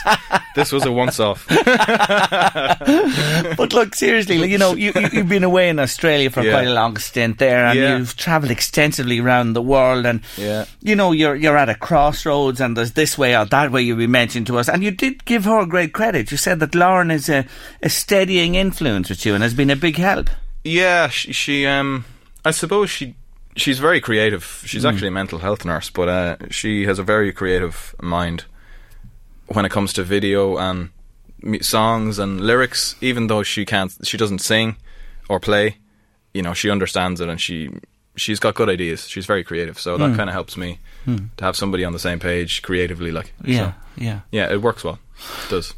This 0.55 0.71
was 0.71 0.85
a 0.85 0.91
once-off. 0.91 1.47
but 3.57 3.73
look, 3.73 3.95
seriously, 3.95 4.37
like, 4.37 4.49
you 4.49 4.57
know, 4.57 4.73
you, 4.75 4.91
you, 4.95 5.07
you've 5.11 5.29
been 5.29 5.43
away 5.43 5.69
in 5.69 5.79
Australia 5.79 6.29
for 6.29 6.41
Yeah. 6.43 6.51
quite 6.51 6.67
a 6.67 6.73
long 6.73 6.97
stint 6.97 7.39
there, 7.39 7.65
and 7.65 7.79
Yeah. 7.79 7.97
you've 7.97 8.15
travelled 8.15 8.51
extensively 8.51 9.19
around 9.19 9.53
the 9.53 9.61
world, 9.61 10.05
and 10.05 10.21
Yeah. 10.37 10.65
you 10.81 10.95
know, 10.95 11.11
you're 11.11 11.35
you're 11.35 11.57
at 11.57 11.69
a 11.69 11.75
crossroads, 11.75 12.61
and 12.61 12.77
there's 12.77 12.93
this 12.93 13.17
way 13.17 13.35
or 13.35 13.45
that 13.45 13.71
way. 13.71 13.81
You 13.81 13.95
be 13.95 14.07
mentioned 14.07 14.47
to 14.47 14.59
us, 14.59 14.69
and 14.69 14.83
you 14.83 14.91
did 14.91 15.25
give 15.25 15.45
her 15.45 15.65
great 15.65 15.93
credit. 15.93 16.31
You 16.31 16.37
said 16.37 16.59
that 16.59 16.75
Lauren 16.75 17.11
is 17.11 17.29
a, 17.29 17.45
a 17.81 17.89
steadying 17.89 18.55
influence 18.55 19.09
with 19.09 19.25
you, 19.25 19.33
and 19.33 19.43
has 19.43 19.53
been 19.53 19.69
a 19.69 19.75
big 19.75 19.97
help. 19.97 20.29
Yeah, 20.63 21.09
she, 21.09 21.33
she 21.33 21.65
um, 21.65 22.05
I 22.45 22.51
suppose 22.51 22.89
she 22.89 23.15
she's 23.55 23.79
very 23.79 23.99
creative. 24.01 24.63
She's 24.65 24.83
Mm. 24.83 24.89
actually 24.93 25.07
a 25.09 25.11
mental 25.11 25.39
health 25.39 25.65
nurse, 25.65 25.89
but 25.89 26.07
uh, 26.09 26.35
she 26.49 26.85
has 26.85 26.99
a 26.99 27.03
very 27.03 27.31
creative 27.33 27.95
mind 28.01 28.45
when 29.47 29.65
it 29.65 29.71
comes 29.71 29.93
to 29.93 30.03
video 30.03 30.57
and 30.57 30.89
songs 31.61 32.19
and 32.19 32.41
lyrics. 32.41 32.95
Even 33.01 33.27
though 33.27 33.43
she 33.43 33.65
can't, 33.65 33.91
she 34.03 34.17
doesn't 34.17 34.39
sing 34.39 34.75
or 35.29 35.39
play. 35.39 35.77
You 36.33 36.41
know, 36.41 36.53
she 36.53 36.69
understands 36.69 37.21
it, 37.21 37.29
and 37.29 37.39
she 37.39 37.69
she's 38.15 38.39
got 38.39 38.53
good 38.55 38.69
ideas. 38.69 39.07
She's 39.09 39.25
very 39.25 39.43
creative, 39.43 39.79
so 39.79 39.97
that 39.97 40.11
Mm. 40.11 40.15
kind 40.15 40.29
of 40.29 40.33
helps 40.35 40.55
me 40.55 40.77
Mm. 41.07 41.29
to 41.37 41.43
have 41.45 41.55
somebody 41.55 41.83
on 41.83 41.93
the 41.93 41.99
same 41.99 42.19
page 42.19 42.61
creatively. 42.61 43.11
Like, 43.11 43.33
Yeah, 43.43 43.57
so, 43.57 43.73
yeah. 43.97 44.19
yeah, 44.31 44.51
it 44.53 44.61
works 44.61 44.83
well. 44.83 44.99
It 45.45 45.49
does. 45.49 45.73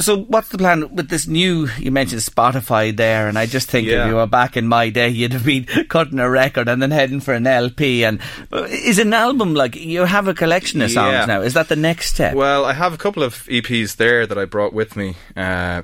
So, 0.00 0.22
what's 0.22 0.48
the 0.48 0.56
plan 0.58 0.94
with 0.94 1.08
this 1.10 1.26
new? 1.26 1.68
You 1.78 1.90
mentioned 1.90 2.22
Spotify 2.22 2.96
there, 2.96 3.28
and 3.28 3.38
I 3.38 3.44
just 3.46 3.68
think 3.70 3.86
Yeah. 3.86 4.02
if 4.04 4.08
you 4.08 4.14
were 4.16 4.26
back 4.26 4.56
in 4.56 4.66
my 4.66 4.88
day, 4.88 5.10
you'd 5.10 5.32
have 5.34 5.44
been 5.44 5.64
cutting 5.88 6.18
a 6.18 6.28
record 6.30 6.68
and 6.68 6.80
then 6.80 6.90
heading 6.90 7.20
for 7.20 7.34
an 7.34 7.46
LP. 7.46 8.04
And 8.04 8.18
uh, 8.50 8.62
is 8.70 8.98
an 8.98 9.12
album 9.12 9.54
like 9.54 9.76
you 9.76 10.06
have 10.06 10.26
a 10.26 10.32
collection 10.34 10.80
of 10.80 10.90
songs 10.90 11.12
Yeah. 11.12 11.26
now? 11.26 11.42
Is 11.42 11.52
that 11.54 11.68
the 11.68 11.76
next 11.76 12.14
step? 12.14 12.34
Well, 12.34 12.64
I 12.64 12.72
have 12.72 12.94
a 12.94 12.96
couple 12.96 13.22
of 13.22 13.34
EPs 13.48 13.96
there 13.96 14.26
that 14.26 14.38
I 14.38 14.46
brought 14.46 14.72
with 14.72 14.96
me. 14.96 15.16
Uh, 15.36 15.82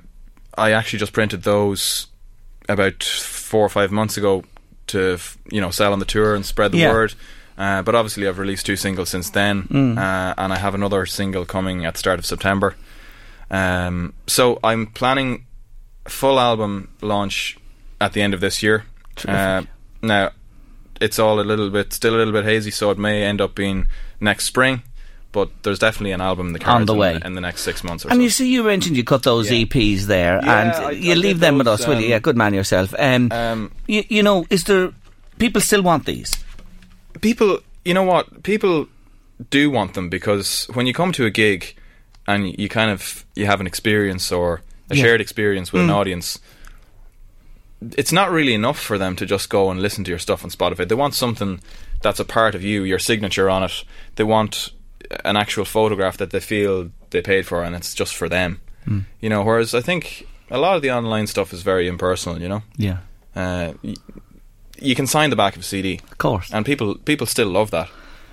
I 0.57 0.73
actually 0.73 0.99
just 1.01 1.13
printed 1.13 1.43
those 1.43 2.07
about 2.69 3.03
four 3.03 3.61
or 3.65 3.69
five 3.69 3.93
months 3.93 4.17
ago 4.17 4.45
to 4.89 5.19
you 5.53 5.61
know 5.61 5.71
sell 5.71 5.93
on 5.93 5.99
the 5.99 6.05
tour 6.07 6.35
and 6.35 6.47
spread 6.47 6.73
the 6.73 6.79
Yeah. 6.79 6.93
word. 6.93 7.13
Uh, 7.59 7.83
but 7.83 7.95
obviously, 7.95 8.27
I've 8.29 8.39
released 8.39 8.67
two 8.67 8.77
singles 8.77 9.09
since 9.09 9.31
then, 9.31 9.63
Mm. 9.65 9.97
uh, 9.99 10.35
and 10.37 10.53
I 10.53 10.59
have 10.59 10.75
another 10.75 11.07
single 11.07 11.45
coming 11.47 11.85
at 11.87 11.95
the 11.95 11.99
start 11.99 12.19
of 12.19 12.27
September. 12.27 12.77
Um, 13.51 14.13
so 14.27 14.59
I'm 14.65 14.87
planning 14.87 15.47
a 16.05 16.11
full 16.11 16.39
album 16.41 16.89
launch 17.01 17.57
at 18.01 18.13
the 18.13 18.23
end 18.23 18.35
of 18.35 18.41
this 18.41 18.63
year. 18.63 18.85
Uh, 19.27 19.63
now, 20.03 20.31
it's 21.01 21.19
all 21.19 21.41
a 21.41 21.43
little 21.43 21.71
bit, 21.71 21.93
still 21.93 22.15
a 22.15 22.19
little 22.19 22.33
bit 22.33 22.45
hazy, 22.45 22.71
so 22.71 22.91
it 22.91 22.99
may 22.99 23.23
end 23.23 23.41
up 23.41 23.55
being 23.55 23.87
next 24.21 24.45
spring. 24.47 24.83
But 25.33 25.51
there's 25.65 25.79
definitely 25.79 26.13
an 26.13 26.21
album 26.23 26.47
in 26.49 26.53
the 26.55 26.59
cards 26.59 26.87
the 26.87 26.95
in, 26.95 26.99
way. 26.99 27.21
in 27.23 27.35
the 27.35 27.41
next 27.43 27.61
six 27.63 27.85
months 27.85 28.05
or 28.07 28.09
And 28.11 28.19
so. 28.19 28.23
you 28.23 28.31
see, 28.31 28.51
you 28.51 28.63
mentioned 28.65 28.97
you 28.97 29.05
cut 29.05 29.23
those 29.23 29.51
Yeah. 29.51 29.65
EPs 29.67 30.07
there, 30.07 30.41
Yeah, 30.43 30.61
and 30.63 30.73
I- 30.73 30.91
you 30.93 31.13
I 31.13 31.15
leave 31.15 31.41
them 31.41 31.59
with 31.59 31.67
those, 31.67 31.81
us, 31.83 31.87
will 31.87 31.99
you? 32.01 32.07
um, 32.07 32.11
Yeah, 32.11 32.19
good 32.21 32.37
man 32.37 32.55
yourself. 32.55 32.95
Um, 32.99 33.31
Um, 33.33 33.71
you, 33.87 34.05
you 34.09 34.23
know, 34.23 34.47
is 34.49 34.65
there 34.65 34.93
people 35.39 35.61
still 35.61 35.83
want 35.83 36.07
these? 36.07 36.33
people 37.23 37.61
you 37.85 37.95
know 37.95 38.03
what 38.03 38.43
people 38.43 38.87
do 39.49 39.71
want 39.71 39.95
them 39.95 40.11
because 40.11 40.67
when 40.75 40.87
you 40.87 40.93
come 40.93 41.13
to 41.13 41.25
a 41.25 41.31
gig 41.31 41.75
and 42.27 42.59
you 42.59 42.69
kind 42.69 42.91
of 42.91 43.25
you 43.35 43.47
have 43.47 43.61
an 43.61 43.67
experience 43.67 44.31
or 44.33 44.61
a 44.91 44.95
Yeah. 44.95 45.03
shared 45.05 45.21
experience 45.21 45.73
with 45.73 45.83
Mm. 45.83 45.87
an 45.87 45.91
audience 45.91 46.39
it's 47.97 48.13
not 48.13 48.31
really 48.31 48.55
enough 48.55 48.79
for 48.81 48.99
them 48.99 49.15
to 49.17 49.27
just 49.27 49.51
go 49.51 49.71
and 49.71 49.81
listen 49.83 50.03
to 50.05 50.11
your 50.11 50.19
stuff 50.19 50.43
on 50.45 50.51
Spotify 50.51 50.89
they 50.89 50.95
want 50.95 51.15
something 51.15 51.61
that's 52.03 52.21
a 52.21 52.25
part 52.25 52.55
of 52.55 52.63
you 52.63 52.85
your 52.85 52.99
signature 52.99 53.51
on 53.51 53.63
it 53.63 53.85
they 54.17 54.25
want 54.25 54.73
an 55.25 55.37
actual 55.37 55.65
photograph 55.65 56.17
that 56.17 56.31
they 56.31 56.41
feel 56.41 56.91
they 57.11 57.23
paid 57.23 57.47
for 57.47 57.63
and 57.63 57.77
it's 57.77 57.95
just 57.95 58.15
for 58.17 58.29
them 58.29 58.61
Mm. 58.89 59.05
you 59.21 59.29
know 59.29 59.43
whereas 59.43 59.75
I 59.75 59.81
think 59.81 60.27
a 60.51 60.59
lot 60.59 60.77
of 60.77 60.83
the 60.83 60.91
online 60.93 61.27
stuff 61.27 61.53
is 61.53 61.63
very 61.63 61.87
impersonal 61.89 62.41
you 62.41 62.49
know 62.49 62.63
Yeah, 62.77 62.99
uh, 63.35 63.73
y- 63.83 63.95
you 64.81 64.95
can 64.95 65.07
sign 65.07 65.31
the 65.31 65.37
back 65.37 65.57
of 65.57 65.63
a 65.63 65.65
CD, 65.65 66.01
of 66.13 66.19
course. 66.19 66.51
and 66.53 66.65
people 66.65 66.95
people 67.05 67.27
still 67.27 67.49
love 67.49 67.71
that. 67.73 67.89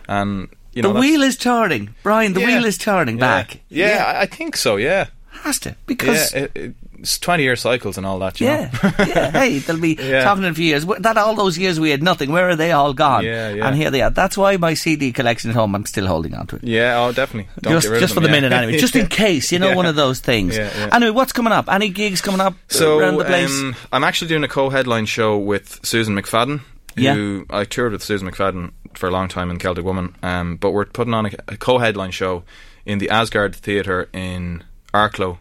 And 0.08 0.50
you 0.74 0.82
know, 0.82 0.94
the 0.94 1.00
wheel 1.00 1.22
is 1.24 1.38
turning, 1.38 1.96
Brian. 2.04 2.34
The 2.34 2.42
Yeah. 2.42 2.48
wheel 2.48 2.66
is 2.66 2.78
turning 2.78 3.18
yeah. 3.18 3.28
back. 3.28 3.60
Yeah, 3.70 4.04
I 4.06 4.22
I 4.24 4.26
think 4.26 4.58
so. 4.58 4.78
Yeah, 4.78 5.08
has 5.44 5.60
to 5.60 5.76
because 5.88 6.34
yeah, 6.34 6.44
it, 6.44 6.52
it, 6.56 6.76
it's 7.00 7.20
twenty 7.20 7.44
year 7.44 7.56
cycles 7.58 7.98
and 7.98 8.06
all 8.06 8.20
that. 8.20 8.40
You 8.40 8.48
Yeah, 8.48 8.70
know? 8.84 8.92
yeah. 9.06 9.32
Hey, 9.40 9.60
they'll 9.60 9.78
be 9.80 9.98
Yeah. 10.00 10.24
talking 10.24 10.44
in 10.46 10.52
a 10.52 10.54
few 10.56 10.66
years. 10.66 10.86
That 11.00 11.18
all 11.18 11.36
those 11.36 11.58
years 11.58 11.78
we 11.80 11.90
had 11.92 12.02
nothing. 12.02 12.32
Where 12.32 12.48
are 12.50 12.56
they 12.56 12.72
all 12.72 12.94
gone? 12.94 13.26
Yeah, 13.26 13.50
yeah. 13.54 13.68
And 13.68 13.76
here 13.76 13.92
they 13.92 14.02
are. 14.02 14.10
That's 14.10 14.38
why 14.38 14.56
my 14.58 14.74
CD 14.74 15.12
collection 15.12 15.50
at 15.50 15.56
home. 15.56 15.76
I'm 15.76 15.86
still 15.86 16.08
holding 16.08 16.34
on 16.34 16.48
to 16.48 16.56
it. 16.56 16.64
yeah. 16.64 17.00
Oh, 17.04 17.12
definitely. 17.12 17.50
Don't 17.62 17.74
just 17.82 17.88
just 18.00 18.14
for 18.14 18.22
them, 18.22 18.32
the 18.32 18.36
yeah. 18.36 18.42
minute, 18.42 18.54
anyway. 18.56 18.80
Just 18.80 18.96
in 18.96 19.08
case, 19.26 19.52
you 19.52 19.60
know, 19.60 19.70
Yeah. 19.70 19.76
one 19.76 19.86
of 19.86 19.96
those 19.96 20.20
things. 20.22 20.56
Yeah, 20.56 20.72
yeah. 20.78 20.90
Anyway, 20.96 21.12
what's 21.12 21.34
coming 21.34 21.52
up? 21.54 21.68
Any 21.68 21.90
gigs 21.90 22.22
coming 22.22 22.40
up 22.42 22.54
So 22.70 22.98
around 23.00 23.18
the 23.18 23.26
place? 23.26 23.52
um, 23.52 23.76
I'm 23.92 24.04
actually 24.06 24.30
doing 24.30 24.44
a 24.46 24.48
co-headline 24.48 25.06
show 25.06 25.38
with 25.38 25.80
Susan 25.84 26.16
McFadden. 26.16 26.62
Yeah. 26.96 27.16
Who 27.16 27.46
I 27.50 27.66
toured 27.66 27.92
with 27.92 28.04
Susan 28.04 28.30
McFadden 28.30 28.72
for 28.98 29.08
a 29.08 29.12
long 29.12 29.28
time 29.28 29.50
in 29.52 29.58
Celtic 29.60 29.84
Woman. 29.86 30.16
Um, 30.24 30.58
but 30.58 30.72
we're 30.72 30.86
putting 30.86 31.14
on 31.14 31.26
a, 31.28 31.32
a 31.48 31.58
co-headline 31.58 32.12
show 32.12 32.44
in 32.86 33.00
the 33.00 33.10
Asgard 33.10 33.56
Theatre 33.56 34.10
in 34.14 34.64
Arklow 34.94 35.38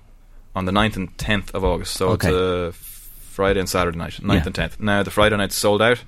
on 0.55 0.65
the 0.67 0.73
9th 0.73 0.97
and 0.97 1.17
10th 1.17 1.51
of 1.53 1.65
August. 1.65 1.95
So 1.95 2.11
Okay. 2.11 2.29
it's 2.29 2.37
a 2.37 2.73
Friday 2.73 3.61
and 3.61 3.69
Saturday 3.69 3.99
night, 3.99 4.15
9th 4.23 4.35
Yeah. 4.35 4.43
and 4.47 4.55
10th. 4.55 4.81
Now 4.81 5.03
the 5.03 5.11
Friday 5.11 5.37
night's 5.37 5.57
sold 5.57 5.81
out. 5.83 6.03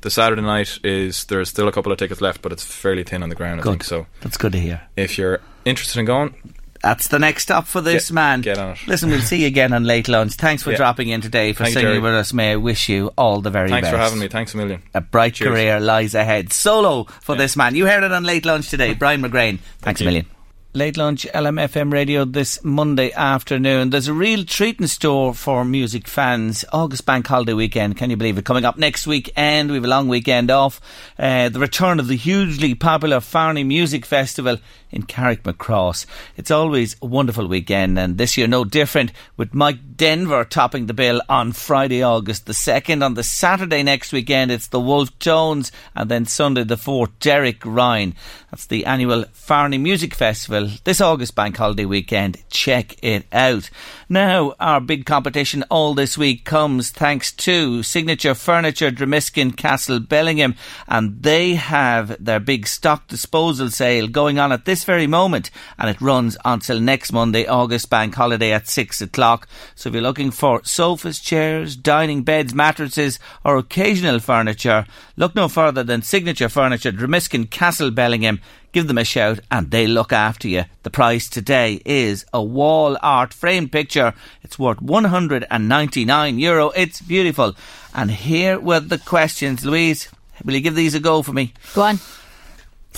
The 0.00 0.10
Saturday 0.10 0.42
night 0.42 0.78
is 0.84 1.24
there's 1.24 1.48
still 1.48 1.66
a 1.66 1.72
couple 1.72 1.90
of 1.90 1.98
tickets 1.98 2.20
left, 2.20 2.40
but 2.42 2.52
it's 2.52 2.62
fairly 2.64 3.02
thin 3.02 3.22
on 3.22 3.30
the 3.30 3.34
ground. 3.34 3.60
I 3.60 3.64
Good. 3.64 3.70
think 3.70 3.84
so. 3.84 4.06
That's 4.20 4.36
good 4.36 4.52
to 4.52 4.60
hear. 4.60 4.82
If 4.96 5.18
you're 5.18 5.40
interested 5.64 5.98
in 5.98 6.04
going, 6.04 6.34
That's 6.82 7.08
the 7.08 7.18
next 7.18 7.42
stop 7.42 7.66
for 7.66 7.80
this 7.80 8.08
Get- 8.08 8.14
man. 8.14 8.40
get 8.40 8.58
on 8.58 8.70
it. 8.70 8.78
Listen, 8.86 9.10
we'll 9.10 9.20
see 9.20 9.40
you 9.42 9.46
again 9.48 9.72
on 9.72 9.84
late 9.84 10.08
lunch. 10.08 10.34
Thanks 10.34 10.62
for 10.62 10.70
Yeah. 10.70 10.76
dropping 10.76 11.08
in 11.08 11.20
today, 11.20 11.52
for 11.52 11.64
Thanks, 11.64 11.74
singing 11.74 11.88
Jerry. 11.88 11.98
with 11.98 12.14
us. 12.14 12.32
May 12.32 12.52
I 12.52 12.56
wish 12.56 12.88
you 12.88 13.12
all 13.18 13.40
the 13.40 13.50
very 13.50 13.68
best. 13.68 13.82
thanks 13.82 13.88
for 13.90 13.98
having 13.98 14.18
me. 14.20 14.28
Thanks 14.28 14.54
a 14.54 14.56
million. 14.56 14.82
A 14.94 15.00
bright 15.00 15.34
Cheers. 15.34 15.50
career 15.50 15.80
lies 15.80 16.14
ahead. 16.14 16.52
Solo 16.52 17.04
for 17.22 17.34
Yeah. 17.34 17.38
this 17.42 17.56
man. 17.56 17.74
You 17.74 17.86
heard 17.86 18.04
it 18.04 18.12
on 18.12 18.22
Late 18.24 18.46
Lunch 18.46 18.68
today. 18.70 18.94
Brian 18.94 19.22
McGrain. 19.22 19.58
Thanks 19.82 20.00
a 20.00 20.04
you. 20.04 20.08
million. 20.08 20.26
Late 20.74 20.98
Lunch 20.98 21.26
LMFM 21.34 21.90
radio 21.90 22.26
this 22.26 22.62
Monday 22.62 23.10
afternoon. 23.12 23.88
There's 23.88 24.06
a 24.06 24.12
real 24.12 24.44
treat 24.44 24.78
in 24.78 24.86
store 24.86 25.32
for 25.32 25.64
music 25.64 26.06
fans. 26.06 26.62
August 26.74 27.06
Bank 27.06 27.26
Holiday 27.26 27.54
weekend, 27.54 27.96
can 27.96 28.10
you 28.10 28.18
believe 28.18 28.36
it? 28.36 28.44
Coming 28.44 28.66
up 28.66 28.76
next 28.76 29.06
weekend, 29.06 29.70
we 29.70 29.76
have 29.76 29.84
a 29.86 29.88
long 29.88 30.08
weekend 30.08 30.50
off. 30.50 30.78
Uh, 31.18 31.48
the 31.48 31.58
return 31.58 31.98
of 31.98 32.06
the 32.06 32.16
hugely 32.16 32.74
popular 32.74 33.20
Farney 33.20 33.64
Music 33.64 34.04
Festival 34.04 34.58
in 34.90 35.04
Carrickmacross. 35.04 36.04
It's 36.36 36.50
always 36.50 36.96
a 37.00 37.06
wonderful 37.06 37.46
weekend, 37.46 37.98
and 37.98 38.18
this 38.18 38.36
year 38.36 38.46
no 38.46 38.64
different, 38.64 39.10
with 39.38 39.54
Mike 39.54 39.87
Denver 39.98 40.44
topping 40.44 40.86
the 40.86 40.94
bill 40.94 41.20
on 41.28 41.50
Friday, 41.50 42.04
August 42.04 42.46
the 42.46 42.52
2nd. 42.52 43.04
On 43.04 43.14
the 43.14 43.24
Saturday 43.24 43.82
next 43.82 44.12
weekend, 44.12 44.52
it's 44.52 44.68
the 44.68 44.78
Wolf 44.78 45.18
Tones, 45.18 45.72
and 45.96 46.08
then 46.08 46.24
Sunday 46.24 46.62
the 46.62 46.76
4th, 46.76 47.10
Derek 47.18 47.66
Ryan. 47.66 48.14
That's 48.52 48.66
the 48.66 48.86
annual 48.86 49.24
Farney 49.32 49.76
Music 49.76 50.14
Festival 50.14 50.70
this 50.84 51.00
August 51.00 51.34
Bank 51.34 51.56
Holiday 51.56 51.84
weekend. 51.84 52.38
Check 52.48 52.94
it 53.02 53.26
out. 53.32 53.70
Now, 54.08 54.54
our 54.60 54.80
big 54.80 55.04
competition 55.04 55.64
all 55.68 55.94
this 55.94 56.16
week 56.16 56.44
comes 56.44 56.90
thanks 56.90 57.32
to 57.32 57.82
Signature 57.82 58.34
Furniture, 58.34 58.92
Dromiskin 58.92 59.56
Castle, 59.56 59.98
Bellingham, 59.98 60.54
and 60.86 61.22
they 61.22 61.56
have 61.56 62.24
their 62.24 62.40
big 62.40 62.68
stock 62.68 63.08
disposal 63.08 63.68
sale 63.68 64.06
going 64.06 64.38
on 64.38 64.52
at 64.52 64.64
this 64.64 64.84
very 64.84 65.08
moment, 65.08 65.50
and 65.76 65.90
it 65.90 66.00
runs 66.00 66.38
until 66.44 66.80
next 66.80 67.12
Monday, 67.12 67.46
August 67.46 67.90
Bank 67.90 68.14
Holiday 68.14 68.52
at 68.52 68.68
6 68.68 69.02
o'clock. 69.02 69.48
So 69.74 69.87
if 69.88 69.94
you're 69.94 70.02
looking 70.02 70.30
for 70.30 70.62
sofas, 70.64 71.18
chairs, 71.18 71.74
dining 71.74 72.22
beds, 72.22 72.54
mattresses, 72.54 73.18
or 73.44 73.56
occasional 73.56 74.20
furniture, 74.20 74.86
look 75.16 75.34
no 75.34 75.48
further 75.48 75.82
than 75.82 76.02
Signature 76.02 76.48
Furniture, 76.48 76.92
Dromiskin 76.92 77.50
Castle, 77.50 77.90
Bellingham. 77.90 78.40
Give 78.72 78.86
them 78.86 78.98
a 78.98 79.04
shout 79.04 79.40
and 79.50 79.70
they 79.70 79.86
look 79.86 80.12
after 80.12 80.46
you. 80.46 80.64
The 80.82 80.90
price 80.90 81.28
today 81.28 81.80
is 81.84 82.26
a 82.32 82.42
wall 82.42 82.96
art 83.02 83.32
frame 83.32 83.68
picture. 83.68 84.14
It's 84.42 84.58
worth 84.58 84.80
199 84.82 86.38
euro. 86.38 86.70
It's 86.70 87.00
beautiful. 87.00 87.56
And 87.94 88.10
here 88.10 88.60
were 88.60 88.80
the 88.80 88.98
questions. 88.98 89.64
Louise, 89.64 90.08
will 90.44 90.54
you 90.54 90.60
give 90.60 90.74
these 90.74 90.94
a 90.94 91.00
go 91.00 91.22
for 91.22 91.32
me? 91.32 91.54
Go 91.74 91.82
on. 91.82 91.98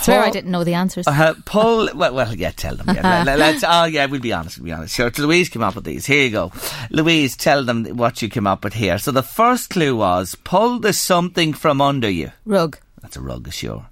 Swear 0.02 0.22
I 0.22 0.30
didn't 0.30 0.50
know 0.50 0.64
the 0.64 0.74
answers. 0.74 1.06
Uh, 1.06 1.34
Paul, 1.44 1.90
well, 1.94 2.14
well, 2.14 2.34
yeah, 2.34 2.50
tell 2.50 2.74
them. 2.74 2.94
Yeah, 2.94 3.24
let, 3.26 3.40
us 3.56 3.64
oh, 3.66 3.84
yeah, 3.84 4.06
we'll 4.06 4.20
be 4.20 4.32
honest, 4.32 4.58
we'll 4.58 4.64
be 4.66 4.72
honest. 4.72 4.94
Sure, 4.94 5.10
Louise 5.18 5.48
came 5.48 5.62
up 5.62 5.74
with 5.74 5.84
these. 5.84 6.06
Here 6.06 6.24
you 6.24 6.30
go. 6.30 6.52
Louise, 6.90 7.36
tell 7.36 7.64
them 7.64 7.84
what 7.96 8.22
you 8.22 8.28
came 8.28 8.46
up 8.46 8.64
with 8.64 8.74
here. 8.74 8.98
So 8.98 9.10
the 9.10 9.22
first 9.22 9.70
clue 9.70 9.96
was 9.96 10.34
pull 10.34 10.78
the 10.78 10.92
something 10.92 11.52
from 11.52 11.80
under 11.80 12.08
you. 12.08 12.32
Rug. 12.46 12.78
That's 13.02 13.16
a 13.16 13.20
rug, 13.20 13.52
sure. 13.52 13.86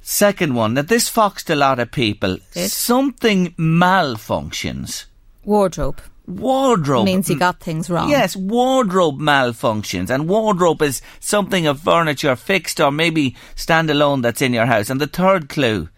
Second 0.00 0.54
one, 0.54 0.74
that 0.74 0.88
this 0.88 1.08
foxed 1.08 1.48
a 1.50 1.54
lot 1.54 1.78
of 1.78 1.92
people. 1.92 2.38
Something 2.52 3.52
malfunctions. 3.52 5.06
Wardrobe. 5.44 6.00
Wardrobe. 6.36 7.04
Means 7.04 7.28
you 7.28 7.38
got 7.38 7.60
things 7.60 7.88
wrong. 7.90 8.08
Yes, 8.08 8.36
wardrobe 8.36 9.20
malfunctions. 9.20 10.10
And 10.10 10.28
wardrobe 10.28 10.82
is 10.82 11.02
something 11.20 11.66
of 11.66 11.80
furniture 11.80 12.36
fixed 12.36 12.80
or 12.80 12.90
maybe 12.90 13.36
standalone 13.56 14.22
that's 14.22 14.42
in 14.42 14.52
your 14.52 14.66
house. 14.66 14.90
And 14.90 15.00
the 15.00 15.06
third 15.06 15.48
clue, 15.48 15.88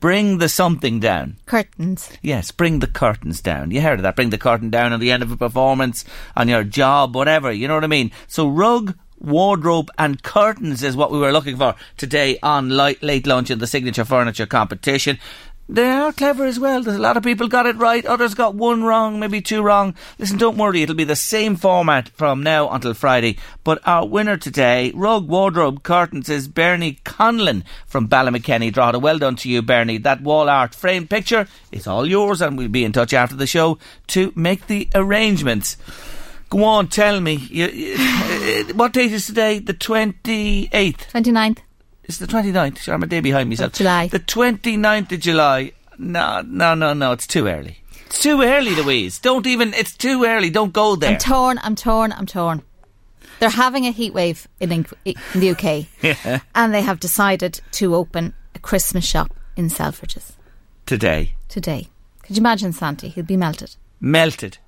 bring 0.00 0.38
the 0.38 0.48
something 0.48 1.00
down. 1.00 1.36
Curtains. 1.46 2.10
Yes, 2.22 2.50
bring 2.50 2.80
the 2.80 2.86
curtains 2.86 3.40
down. 3.40 3.70
You 3.70 3.80
heard 3.80 3.98
of 3.98 4.02
that. 4.02 4.16
Bring 4.16 4.30
the 4.30 4.38
curtain 4.38 4.70
down 4.70 4.92
at 4.92 5.00
the 5.00 5.10
end 5.10 5.22
of 5.22 5.30
a 5.30 5.36
performance, 5.36 6.04
on 6.36 6.48
your 6.48 6.64
job, 6.64 7.14
whatever. 7.14 7.52
You 7.52 7.68
know 7.68 7.74
what 7.74 7.84
I 7.84 7.88
mean? 7.88 8.10
So 8.26 8.48
rug, 8.48 8.96
wardrobe 9.22 9.90
and 9.98 10.22
curtains 10.22 10.82
is 10.82 10.96
what 10.96 11.12
we 11.12 11.18
were 11.18 11.32
looking 11.32 11.56
for 11.56 11.74
today 11.96 12.38
on 12.42 12.70
light, 12.70 13.02
late 13.02 13.26
lunch 13.26 13.50
in 13.50 13.58
the 13.60 13.66
signature 13.66 14.04
furniture 14.04 14.46
competition. 14.46 15.18
They 15.68 15.88
are 15.88 16.12
clever 16.12 16.44
as 16.44 16.58
well. 16.58 16.82
There's 16.82 16.96
a 16.96 17.00
lot 17.00 17.16
of 17.16 17.22
people 17.22 17.46
got 17.48 17.66
it 17.66 17.76
right. 17.76 18.04
Others 18.04 18.34
got 18.34 18.54
one 18.54 18.82
wrong, 18.82 19.20
maybe 19.20 19.40
two 19.40 19.62
wrong. 19.62 19.94
Listen, 20.18 20.36
don't 20.36 20.58
worry. 20.58 20.82
It'll 20.82 20.96
be 20.96 21.04
the 21.04 21.16
same 21.16 21.56
format 21.56 22.08
from 22.08 22.42
now 22.42 22.68
until 22.68 22.94
Friday. 22.94 23.38
But 23.62 23.80
our 23.86 24.06
winner 24.06 24.36
today, 24.36 24.92
rug, 24.94 25.28
wardrobe, 25.28 25.82
curtains, 25.82 26.28
is 26.28 26.48
Bernie 26.48 26.98
Conlon 27.04 27.62
from 27.86 28.08
Ballymakenny. 28.08 28.72
Drogheda. 28.72 28.98
Well 28.98 29.18
done 29.18 29.36
to 29.36 29.48
you, 29.48 29.62
Bernie. 29.62 29.98
That 29.98 30.20
wall 30.20 30.48
art 30.48 30.74
frame 30.74 31.06
picture 31.06 31.46
is 31.70 31.86
all 31.86 32.06
yours, 32.06 32.42
and 32.42 32.58
we'll 32.58 32.68
be 32.68 32.84
in 32.84 32.92
touch 32.92 33.14
after 33.14 33.36
the 33.36 33.46
show 33.46 33.78
to 34.08 34.32
make 34.34 34.66
the 34.66 34.88
arrangements. 34.94 35.76
Go 36.50 36.64
on, 36.64 36.88
tell 36.88 37.20
me. 37.20 37.36
You, 37.36 37.68
you, 37.68 38.74
what 38.74 38.92
date 38.92 39.12
is 39.12 39.26
today? 39.26 39.58
The 39.60 39.74
28th. 39.74 41.10
29th. 41.12 41.58
It's 42.04 42.18
the 42.18 42.26
29th. 42.26 42.78
Sure, 42.78 42.94
I'm 42.94 43.02
a 43.02 43.06
day 43.06 43.20
behind 43.20 43.48
myself. 43.48 43.72
July. 43.72 44.08
The 44.08 44.18
29th 44.20 45.12
of 45.12 45.20
July. 45.20 45.72
No, 45.98 46.42
no, 46.44 46.74
no, 46.74 46.92
no. 46.92 47.12
It's 47.12 47.26
too 47.26 47.46
early. 47.46 47.78
It's 48.06 48.20
too 48.20 48.42
early, 48.42 48.74
Louise. 48.74 49.18
Don't 49.18 49.46
even. 49.46 49.72
It's 49.74 49.96
too 49.96 50.24
early. 50.24 50.50
Don't 50.50 50.72
go 50.72 50.96
there. 50.96 51.12
I'm 51.12 51.18
torn, 51.18 51.58
I'm 51.62 51.76
torn, 51.76 52.12
I'm 52.12 52.26
torn. 52.26 52.62
They're 53.40 53.48
having 53.50 53.86
a 53.86 53.90
heat 53.90 54.12
wave 54.14 54.46
in, 54.60 54.70
in 54.72 54.86
the 55.34 55.50
UK. 55.50 55.86
Yeah. 56.02 56.40
And 56.54 56.72
they 56.74 56.82
have 56.82 57.00
decided 57.00 57.60
to 57.72 57.94
open 57.94 58.34
a 58.54 58.58
Christmas 58.58 59.04
shop 59.04 59.34
in 59.56 59.68
Selfridges 59.68 60.32
Today. 60.86 61.34
today. 61.48 61.88
Could 62.22 62.36
you 62.36 62.40
imagine 62.40 62.72
Santi? 62.72 63.08
He'll 63.08 63.24
be 63.24 63.36
melted. 63.36 63.74
Melted. 64.00 64.58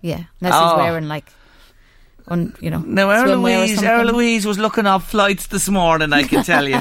Yeah. 0.00 0.24
Unless 0.40 0.54
Oh. 0.56 0.68
he's 0.70 0.78
wearing 0.78 1.08
like 1.08 1.26
un, 2.28 2.54
you 2.60 2.70
know, 2.70 2.78
Now, 2.80 3.08
swimwear 3.08 3.26
or 3.26 3.88
Eloise. 3.88 4.12
Louise 4.12 4.46
was 4.46 4.58
looking 4.58 4.86
up 4.86 5.02
flights 5.02 5.46
this 5.48 5.68
morning, 5.68 6.12
I 6.12 6.22
can 6.24 6.44
tell 6.44 6.68
you. 6.68 6.80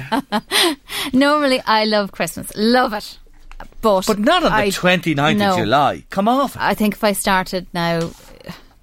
Normally, 1.14 1.62
I 1.66 1.86
love 1.86 2.12
Christmas, 2.12 2.52
love 2.56 2.94
it, 2.94 3.18
but 3.82 4.06
but 4.08 4.20
not 4.20 4.44
on 4.44 4.52
the 4.52 4.58
I- 4.58 4.70
29th 4.70 5.38
no. 5.38 5.52
of 5.52 5.58
July. 5.58 6.04
Come 6.10 6.28
off. 6.28 6.56
I 6.60 6.74
think 6.74 6.96
if 6.96 7.04
I 7.04 7.14
started 7.14 7.68
now, 7.74 8.12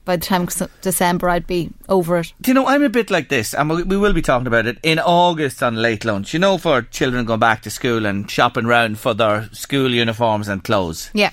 by 0.05 0.17
the 0.17 0.25
time 0.25 0.49
December, 0.81 1.29
I'd 1.29 1.47
be 1.47 1.71
over 1.89 2.19
it. 2.19 2.33
Do 2.41 2.51
you 2.51 2.55
know, 2.55 2.67
I'm 2.67 2.83
a 2.83 2.89
bit 2.89 3.11
like 3.11 3.29
this, 3.29 3.55
and 3.55 3.69
we 3.71 3.83
we 3.83 3.97
will 3.97 4.13
be 4.13 4.23
talking 4.23 4.47
about 4.47 4.67
it 4.67 4.79
in 4.83 4.99
August 4.99 5.63
on 5.63 5.77
Late 5.77 6.05
Lunch. 6.05 6.33
You 6.33 6.41
know, 6.41 6.59
for 6.59 6.83
children 6.83 7.25
going 7.25 7.41
back 7.41 7.63
to 7.63 7.71
school 7.71 8.07
and 8.07 8.31
shopping 8.31 8.67
round 8.67 8.99
for 8.99 9.15
their 9.15 9.49
school 9.53 9.93
uniforms 9.95 10.49
and 10.49 10.65
clothes. 10.65 11.11
Yeah, 11.15 11.31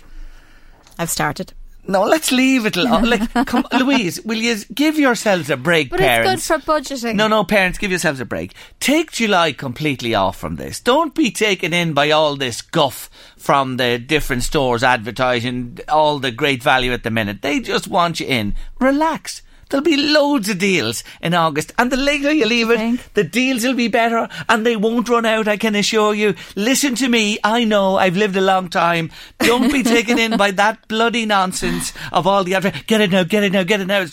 I've 1.00 1.10
started. 1.10 1.54
No, 1.88 2.04
let's 2.04 2.32
leave 2.32 2.66
it. 2.66 2.76
al- 2.78 2.88
oh, 2.96 3.00
Like, 3.02 3.32
come, 3.46 3.66
Louise, 3.78 4.20
will 4.26 4.38
you 4.38 4.58
give 4.74 4.98
yourselves 4.98 5.50
a 5.50 5.58
break, 5.58 5.90
But 5.92 6.00
parents? 6.00 6.34
it's 6.34 6.48
good 6.48 6.64
for 6.64 6.72
budgeting. 6.80 7.16
No, 7.16 7.28
no, 7.28 7.44
parents, 7.44 7.78
give 7.78 7.92
yourselves 7.92 8.20
a 8.20 8.26
break. 8.26 8.54
Take 8.80 9.12
July 9.12 9.52
completely 9.52 10.16
off 10.16 10.38
from 10.38 10.56
this. 10.56 10.80
Don't 10.80 11.14
be 11.14 11.30
taken 11.32 11.74
in 11.74 11.94
by 11.94 12.12
all 12.12 12.36
this 12.36 12.62
guff 12.62 13.10
from 13.38 13.78
the 13.78 14.00
different 14.00 14.44
stores 14.44 14.84
advertising 14.84 15.78
all 15.88 16.20
the 16.20 16.32
great 16.32 16.64
value 16.64 16.92
at 16.92 17.04
the 17.04 17.12
minute. 17.12 17.42
They 17.42 17.60
just 17.60 17.88
want 17.88 18.20
you 18.20 18.26
in. 18.28 18.56
Relax. 18.80 19.42
There'll 19.70 19.84
be 19.84 19.98
loads 19.98 20.48
of 20.50 20.60
deals 20.60 21.04
in 21.22 21.34
August, 21.34 21.74
and 21.80 21.92
the 21.92 21.98
later 21.98 22.32
you 22.32 22.46
leave 22.46 22.70
it, 22.70 22.78
the 23.16 23.24
deals 23.24 23.64
will 23.64 23.74
be 23.74 23.88
better, 23.88 24.28
and 24.48 24.66
they 24.66 24.76
won't 24.76 25.10
run 25.10 25.26
out. 25.26 25.48
I 25.48 25.58
can 25.58 25.76
assure 25.76 26.14
you. 26.14 26.36
Listen 26.56 26.94
to 26.96 27.08
me. 27.10 27.40
I 27.44 27.64
know. 27.64 27.98
I've 27.98 28.16
lived 28.16 28.36
a 28.36 28.42
long 28.42 28.70
time. 28.70 29.12
Don't 29.40 29.72
be 29.72 29.82
taken 29.96 30.20
in 30.20 30.38
by 30.38 30.52
that 30.52 30.88
bloody 30.88 31.26
nonsense 31.26 31.94
of 32.12 32.28
all 32.28 32.44
the 32.44 32.56
adver- 32.56 32.74
get 32.86 33.02
it 33.02 33.12
now, 33.12 33.24
get 33.24 33.44
it 33.44 33.52
now, 33.52 33.64
get 33.64 33.82
it 33.82 33.88
now. 33.88 34.06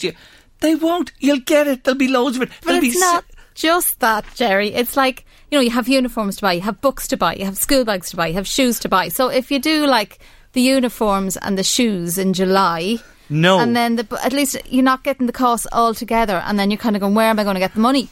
They 0.60 0.74
won't. 0.74 1.12
You'll 1.18 1.40
get 1.40 1.66
it. 1.66 1.84
There'll 1.84 1.98
be 1.98 2.08
loads 2.08 2.36
of 2.36 2.42
it. 2.42 2.48
But 2.62 2.72
There'll 2.72 2.84
it's 2.84 2.98
not 2.98 3.24
just 3.54 4.00
that, 4.00 4.24
Jerry. 4.34 4.68
It's 4.68 4.96
like, 4.96 5.26
you 5.50 5.58
know, 5.58 5.62
you 5.62 5.70
have 5.70 5.88
uniforms 5.88 6.36
to 6.36 6.42
buy, 6.42 6.54
you 6.54 6.62
have 6.62 6.80
books 6.80 7.06
to 7.08 7.16
buy, 7.16 7.34
you 7.34 7.44
have 7.44 7.58
school 7.58 7.84
bags 7.84 8.10
to 8.10 8.16
buy, 8.16 8.28
you 8.28 8.34
have 8.34 8.46
shoes 8.46 8.78
to 8.80 8.88
buy. 8.88 9.08
So 9.08 9.28
if 9.28 9.50
you 9.50 9.58
do 9.58 9.86
like 9.86 10.18
the 10.52 10.62
uniforms 10.62 11.36
and 11.36 11.58
the 11.58 11.62
shoes 11.62 12.16
in 12.16 12.32
July, 12.32 12.98
No. 13.32 13.58
and 13.58 13.74
then 13.74 13.96
the, 13.96 14.20
at 14.22 14.32
least 14.32 14.56
you're 14.66 14.84
not 14.84 15.02
getting 15.02 15.26
the 15.26 15.32
costs 15.32 15.66
all 15.72 15.94
together, 15.94 16.42
and 16.46 16.58
then 16.58 16.70
you're 16.70 16.78
kind 16.78 16.96
of 16.96 17.00
going, 17.00 17.14
where 17.14 17.28
am 17.30 17.38
I 17.38 17.44
going 17.44 17.54
to 17.54 17.60
get 17.60 17.74
the 17.74 17.80
money? 17.80 18.08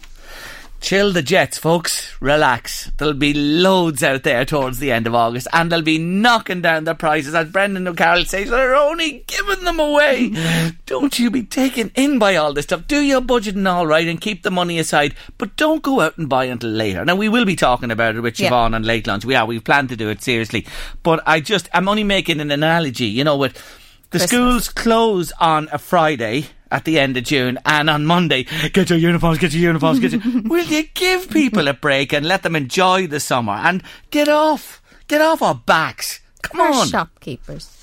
Chill 0.80 1.12
the 1.12 1.20
jets, 1.20 1.58
folks. 1.58 2.16
Relax. 2.22 2.90
There'll 2.96 3.12
be 3.12 3.34
loads 3.34 4.02
out 4.02 4.22
there 4.22 4.46
towards 4.46 4.78
the 4.78 4.90
end 4.92 5.06
of 5.06 5.14
August, 5.14 5.46
and 5.52 5.70
they'll 5.70 5.82
be 5.82 5.98
knocking 5.98 6.62
down 6.62 6.84
the 6.84 6.94
prices. 6.94 7.34
As 7.34 7.50
Brendan 7.50 7.86
O'Carroll 7.86 8.24
says, 8.24 8.48
they're 8.48 8.74
only 8.74 9.22
giving 9.26 9.62
them 9.64 9.78
away. 9.78 10.30
Mm-hmm. 10.30 10.68
don't 10.86 11.18
you 11.18 11.30
be 11.30 11.42
taken 11.42 11.90
in 11.96 12.18
by 12.18 12.36
all 12.36 12.54
this 12.54 12.64
stuff. 12.64 12.86
Do 12.86 13.02
your 13.02 13.20
budgeting 13.20 13.70
all 13.70 13.86
right 13.86 14.08
and 14.08 14.18
keep 14.22 14.42
the 14.42 14.50
money 14.50 14.78
aside, 14.78 15.14
but 15.36 15.54
don't 15.56 15.82
go 15.82 16.00
out 16.00 16.16
and 16.16 16.30
buy 16.30 16.44
until 16.46 16.70
later. 16.70 17.04
Now, 17.04 17.16
we 17.16 17.28
will 17.28 17.44
be 17.44 17.56
talking 17.56 17.90
about 17.90 18.16
it 18.16 18.20
with 18.22 18.40
Yeah. 18.40 18.48
Siobhan 18.48 18.74
on 18.74 18.82
late 18.82 19.06
lunch. 19.06 19.26
We 19.26 19.34
are. 19.34 19.44
We've 19.44 19.62
planned 19.62 19.90
to 19.90 19.96
do 19.96 20.08
it 20.08 20.22
seriously. 20.22 20.66
But 21.02 21.22
I 21.26 21.40
just, 21.40 21.68
I'm 21.74 21.90
only 21.90 22.04
making 22.04 22.40
an 22.40 22.50
analogy, 22.50 23.04
you 23.04 23.22
know, 23.22 23.36
with 23.36 23.62
the 24.10 24.18
Christmas. 24.18 24.30
schools 24.30 24.68
close 24.68 25.32
on 25.40 25.68
a 25.72 25.78
Friday 25.78 26.46
at 26.70 26.84
the 26.84 26.98
end 26.98 27.16
of 27.16 27.24
June, 27.24 27.58
and 27.64 27.90
on 27.90 28.06
Monday, 28.06 28.46
get 28.72 28.90
your 28.90 28.98
uniforms, 28.98 29.38
get 29.38 29.52
your 29.52 29.62
uniforms, 29.62 29.98
get 29.98 30.12
your. 30.12 30.22
Will 30.44 30.64
you 30.66 30.84
give 30.94 31.28
people 31.30 31.66
a 31.66 31.74
break 31.74 32.12
and 32.12 32.26
let 32.26 32.42
them 32.42 32.54
enjoy 32.54 33.06
the 33.06 33.18
summer 33.20 33.54
and 33.54 33.82
get 34.10 34.28
off, 34.28 34.80
get 35.08 35.20
off 35.20 35.42
our 35.42 35.54
backs? 35.54 36.20
Come 36.42 36.60
on. 36.60 36.86
shopkeepers. 36.88 37.76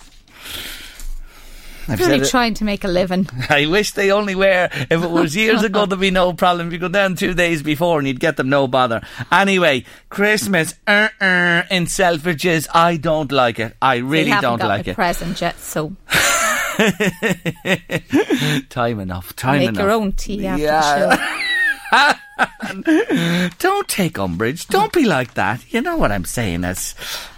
I've 1.90 2.00
Really 2.00 2.26
trying 2.28 2.54
to 2.56 2.64
make 2.64 2.84
a 2.84 2.88
living. 2.88 3.28
I 3.50 3.66
wish 3.68 3.92
they 3.92 4.12
only 4.12 4.36
were. 4.36 4.70
If 4.74 4.92
it 5.04 5.10
was 5.10 5.36
years 5.36 5.64
ago, 5.64 5.86
there'd 5.86 6.00
be 6.00 6.12
no 6.12 6.34
problem. 6.34 6.68
If 6.68 6.74
you 6.74 6.80
go 6.80 6.88
down 6.90 7.16
two 7.16 7.34
days 7.34 7.64
before 7.64 8.00
and 8.00 8.08
you'd 8.08 8.20
get 8.20 8.38
them 8.38 8.50
no 8.50 8.68
bother. 8.68 9.02
Anyway, 9.32 9.86
Christmas 10.10 10.76
uh, 10.86 11.10
uh, 11.22 11.64
in 11.72 11.86
Selfridges, 11.86 12.68
I 12.74 12.98
don't 12.98 13.32
like 13.32 13.60
it. 13.60 13.76
I 13.82 13.98
really 13.98 14.32
don't 14.42 14.60
like 14.60 14.88
a 14.88 14.92
it. 14.92 14.96
present 14.96 15.40
yet, 15.42 15.58
so 15.60 15.96
time 18.70 19.00
enough. 19.00 19.36
Time 19.36 19.60
make 19.60 19.70
enough. 19.70 19.82
your 19.82 19.92
own 19.92 20.12
tea 20.14 20.46
after 20.48 20.64
Yeah. 20.64 21.16
the 21.16 21.18
show. 21.18 23.50
Don't 23.60 23.88
take 23.88 24.20
umbrage. 24.20 24.68
Don't 24.68 24.92
be 24.94 25.06
like 25.06 25.34
that. 25.36 25.74
You 25.74 25.82
know 25.82 25.98
what 25.98 26.12
I'm 26.12 26.26
saying. 26.26 26.62
That's 26.62 26.94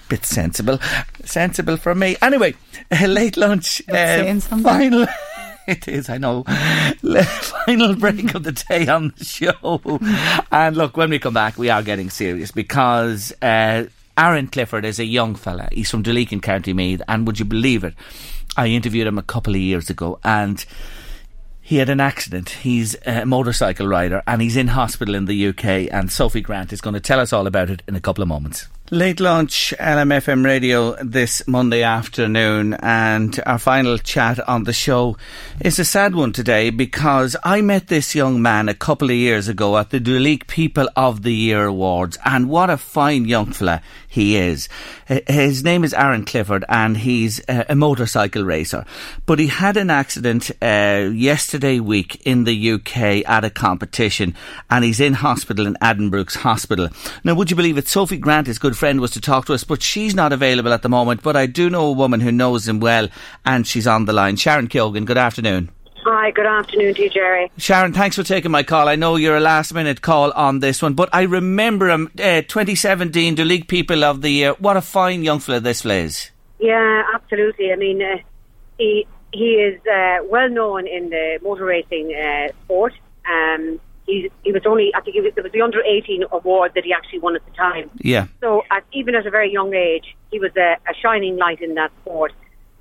bit 0.10 0.26
sensible. 0.26 0.80
Sensible 1.24 1.78
for 1.78 1.96
me. 1.96 2.18
Anyway, 2.22 2.56
uh, 2.92 3.06
late 3.08 3.38
lunch. 3.38 3.82
Uh, 3.88 4.40
final. 4.40 5.08
It 5.68 5.88
is, 5.88 6.10
I 6.10 6.18
know. 6.18 6.46
Final 6.46 7.96
break 7.96 8.34
of 8.34 8.42
the 8.42 8.54
day 8.54 8.88
on 8.88 9.14
the 9.16 9.24
show. 9.24 10.00
And 10.52 10.76
look, 10.76 10.98
when 10.98 11.12
we 11.12 11.20
come 11.20 11.36
back, 11.36 11.60
we 11.60 11.70
are 11.70 11.84
getting 11.84 12.10
serious 12.10 12.50
because 12.50 13.32
uh, 13.44 13.86
Aaron 14.18 14.48
Clifford 14.48 14.84
is 14.84 14.98
a 14.98 15.06
young 15.06 15.36
fella. 15.36 15.70
He's 15.72 15.92
from 15.92 16.02
Duleek 16.02 16.32
in 16.32 16.42
County 16.42 16.74
Meath. 16.74 17.04
And 17.08 17.28
would 17.28 17.38
you 17.38 17.46
believe 17.46 17.84
it? 17.84 17.94
I 18.58 18.66
interviewed 18.68 19.06
him 19.06 19.20
a 19.20 19.24
couple 19.24 19.54
of 19.54 19.62
years 19.62 19.92
ago 19.92 20.20
and 20.24 20.66
he 21.62 21.78
had 21.78 21.90
an 21.90 22.00
accident. 22.00 22.50
He's 22.50 22.96
a 23.06 23.28
motorcycle 23.28 23.88
rider 23.88 24.24
and 24.26 24.42
he's 24.42 24.58
in 24.58 24.70
hospital 24.70 25.14
in 25.14 25.26
the 25.26 25.50
UK. 25.50 25.94
And 25.94 26.12
Sophie 26.12 26.42
Grant 26.42 26.74
is 26.74 26.82
going 26.82 26.96
to 26.96 27.00
tell 27.00 27.20
us 27.20 27.32
all 27.32 27.46
about 27.46 27.70
it 27.70 27.84
in 27.88 27.96
a 27.96 28.02
couple 28.02 28.24
of 28.24 28.28
moments. 28.28 28.68
Late 28.92 29.20
Lunch 29.20 29.72
LMFM 29.80 30.44
radio 30.44 30.96
this 31.04 31.48
Monday 31.48 31.84
afternoon, 31.84 32.74
and 32.74 33.40
our 33.46 33.60
final 33.60 34.00
chat 34.00 34.40
on 34.50 34.64
the 34.64 34.74
show 34.74 35.16
is 35.62 35.78
a 35.78 35.86
sad 35.86 36.16
one 36.16 36.34
today 36.34 36.72
because 36.72 37.36
I 37.44 37.62
met 37.62 37.86
this 37.86 38.16
young 38.16 38.42
man 38.42 38.68
a 38.68 38.74
couple 38.74 39.12
of 39.12 39.16
years 39.16 39.48
ago 39.48 39.78
at 39.78 39.92
the 39.92 40.00
Duleek 40.00 40.48
People 40.48 40.90
of 40.96 41.22
the 41.22 41.36
Year 41.36 41.66
Awards, 41.66 42.18
and 42.26 42.50
what 42.50 42.72
a 42.72 42.78
fine 42.78 43.26
young 43.26 43.52
fella 43.52 43.84
he 44.08 44.38
is. 44.38 44.68
His 45.06 45.64
name 45.64 45.84
is 45.84 45.94
Aaron 45.94 46.26
Clifford, 46.26 46.66
and 46.68 46.98
he's 46.98 47.42
a, 47.48 47.68
a 47.70 47.76
motorcycle 47.76 48.44
racer. 48.44 48.86
But 49.28 49.38
he 49.38 49.46
had 49.46 49.78
an 49.78 49.92
accident 49.92 50.50
uh, 50.64 51.12
yesterday 51.14 51.80
week 51.80 52.24
in 52.26 52.44
the 52.44 52.72
UK 52.72 53.24
at 53.30 53.46
a 53.46 53.52
competition, 53.52 54.34
and 54.72 54.84
he's 54.84 55.00
in 55.00 55.14
hospital 55.14 55.68
in 55.68 55.76
Addenbrooke's 55.76 56.38
Hospital. 56.38 56.90
Now, 57.24 57.36
would 57.36 57.52
you 57.52 57.56
believe 57.56 57.78
it? 57.78 57.88
Sophie 57.88 58.18
Grant, 58.18 58.48
is 58.48 58.58
good 58.58 58.79
friend, 58.80 59.02
was 59.02 59.12
to 59.12 59.22
talk 59.22 59.46
to 59.46 59.54
us, 59.54 59.64
but 59.64 59.84
she's 59.84 60.16
not 60.16 60.34
available 60.34 60.74
at 60.74 60.82
the 60.82 60.90
moment. 60.90 61.22
But 61.22 61.36
I 61.36 61.46
do 61.46 61.70
know 61.70 61.88
a 61.88 61.92
woman 61.92 62.22
who 62.22 62.32
knows 62.32 62.68
him 62.68 62.80
well, 62.80 63.10
and 63.46 63.68
she's 63.68 63.86
on 63.86 64.06
the 64.06 64.14
line. 64.14 64.38
Sharon 64.38 64.68
Keogan, 64.68 65.06
good 65.06 65.18
afternoon. 65.18 65.70
Hi, 66.06 66.32
good 66.32 66.46
afternoon 66.46 66.96
to 66.96 67.04
you, 67.04 67.10
Jerry. 67.10 67.52
Sharon, 67.58 67.92
thanks 67.92 68.16
for 68.16 68.24
taking 68.24 68.52
my 68.52 68.64
call. 68.64 68.88
I 68.88 68.96
know 68.96 69.18
you're 69.18 69.36
a 69.36 69.42
last 69.42 69.74
minute 69.74 70.02
call 70.02 70.32
on 70.32 70.60
this 70.60 70.82
one, 70.82 70.94
but 70.94 71.10
I 71.12 71.24
remember 71.24 71.90
him, 71.90 72.10
uh, 72.18 72.42
2017, 72.42 73.36
Duleek 73.36 73.68
People 73.68 74.06
of 74.06 74.22
the 74.22 74.30
Year. 74.30 74.54
What 74.60 74.78
a 74.78 74.82
fine 74.82 75.24
young 75.24 75.40
fella 75.40 75.60
this 75.60 75.86
is. 75.86 76.32
Yeah, 76.58 77.04
absolutely. 77.14 77.74
I 77.74 77.76
mean, 77.76 78.02
uh, 78.02 78.18
he 78.78 79.06
he 79.32 79.56
is 79.56 79.80
uh, 79.86 80.24
well 80.24 80.50
known 80.50 80.88
in 80.88 81.10
the 81.10 81.40
motor 81.44 81.66
racing 81.66 82.16
uh, 82.16 82.54
sport. 82.64 82.94
Um, 83.30 83.80
he 84.10 84.32
he 84.44 84.52
was 84.52 84.64
only 84.66 84.92
I 84.96 85.02
think 85.02 85.16
it 85.16 85.22
was, 85.22 85.34
it 85.38 85.44
was 85.44 85.52
the 85.52 85.62
under 85.62 85.82
eighteen 85.84 86.24
award 86.32 86.72
that 86.76 86.84
he 86.84 86.94
actually 86.94 87.20
won 87.20 87.36
at 87.36 87.46
the 87.46 87.52
time. 87.52 87.90
Yeah. 88.00 88.28
So 88.42 88.64
at, 88.72 88.84
even 88.92 89.16
at 89.16 89.26
a 89.26 89.30
very 89.30 89.52
young 89.52 89.74
age, 89.74 90.16
he 90.32 90.40
was 90.40 90.52
a, 90.58 90.78
a 90.88 90.94
shining 91.02 91.38
light 91.38 91.62
in 91.62 91.76
that 91.76 91.92
sport. 92.02 92.34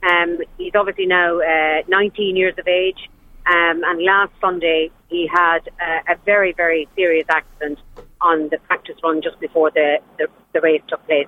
Um, 0.02 0.38
he's 0.56 0.74
obviously 0.74 1.06
now 1.06 1.40
uh, 1.40 1.82
19 1.88 2.36
years 2.36 2.54
of 2.56 2.68
age, 2.68 3.10
um, 3.46 3.82
and 3.84 4.02
last 4.02 4.32
Sunday 4.40 4.90
he 5.08 5.26
had 5.26 5.68
uh, 5.80 6.12
a 6.12 6.16
very, 6.24 6.52
very 6.52 6.88
serious 6.94 7.26
accident 7.28 7.78
on 8.20 8.48
the 8.50 8.58
practice 8.58 8.96
run 9.02 9.22
just 9.22 9.40
before 9.40 9.70
the, 9.72 9.98
the, 10.18 10.28
the 10.52 10.60
race 10.60 10.82
took 10.88 11.04
place. 11.06 11.26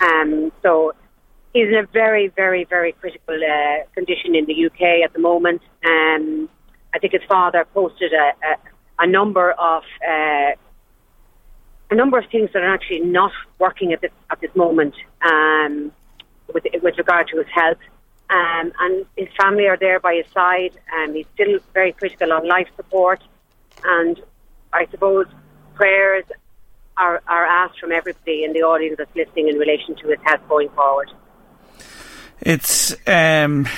Um, 0.00 0.52
so 0.62 0.94
he's 1.52 1.68
in 1.68 1.74
a 1.74 1.86
very, 1.92 2.28
very, 2.28 2.64
very 2.64 2.92
critical 2.92 3.34
uh, 3.34 3.84
condition 3.94 4.34
in 4.34 4.46
the 4.46 4.66
UK 4.66 5.04
at 5.04 5.12
the 5.12 5.18
moment. 5.18 5.60
Um, 5.84 6.48
I 6.94 6.98
think 6.98 7.12
his 7.12 7.22
father 7.28 7.66
posted 7.74 8.12
a, 8.12 8.32
a, 8.46 8.71
a 9.02 9.06
number 9.06 9.50
of 9.50 9.82
uh, 10.08 10.52
a 11.90 11.94
number 11.94 12.18
of 12.18 12.24
things 12.30 12.48
that 12.54 12.62
are 12.62 12.72
actually 12.72 13.00
not 13.00 13.32
working 13.58 13.92
at 13.92 14.00
this 14.00 14.12
at 14.30 14.40
this 14.40 14.54
moment 14.54 14.94
um, 15.22 15.92
with 16.54 16.64
with 16.82 16.96
regard 16.96 17.26
to 17.28 17.36
his 17.38 17.48
health. 17.48 17.82
Um, 18.30 18.72
and 18.78 19.04
his 19.16 19.28
family 19.38 19.66
are 19.66 19.76
there 19.76 20.00
by 20.00 20.14
his 20.14 20.32
side. 20.32 20.72
Um, 20.96 21.14
he's 21.14 21.26
still 21.34 21.58
very 21.74 21.92
critical 21.92 22.32
on 22.32 22.48
life 22.48 22.68
support, 22.76 23.20
and 23.84 24.18
I 24.72 24.86
suppose 24.86 25.26
prayers 25.74 26.24
are, 26.96 27.20
are 27.26 27.44
asked 27.44 27.78
from 27.78 27.92
everybody 27.92 28.44
in 28.44 28.54
the 28.54 28.62
audience 28.62 28.96
that's 28.96 29.14
listening 29.14 29.48
in 29.48 29.56
relation 29.58 29.96
to 29.96 30.08
his 30.08 30.18
health 30.24 30.40
going 30.48 30.70
forward. 30.70 31.10
It's 32.40 32.96
um, 33.06 33.68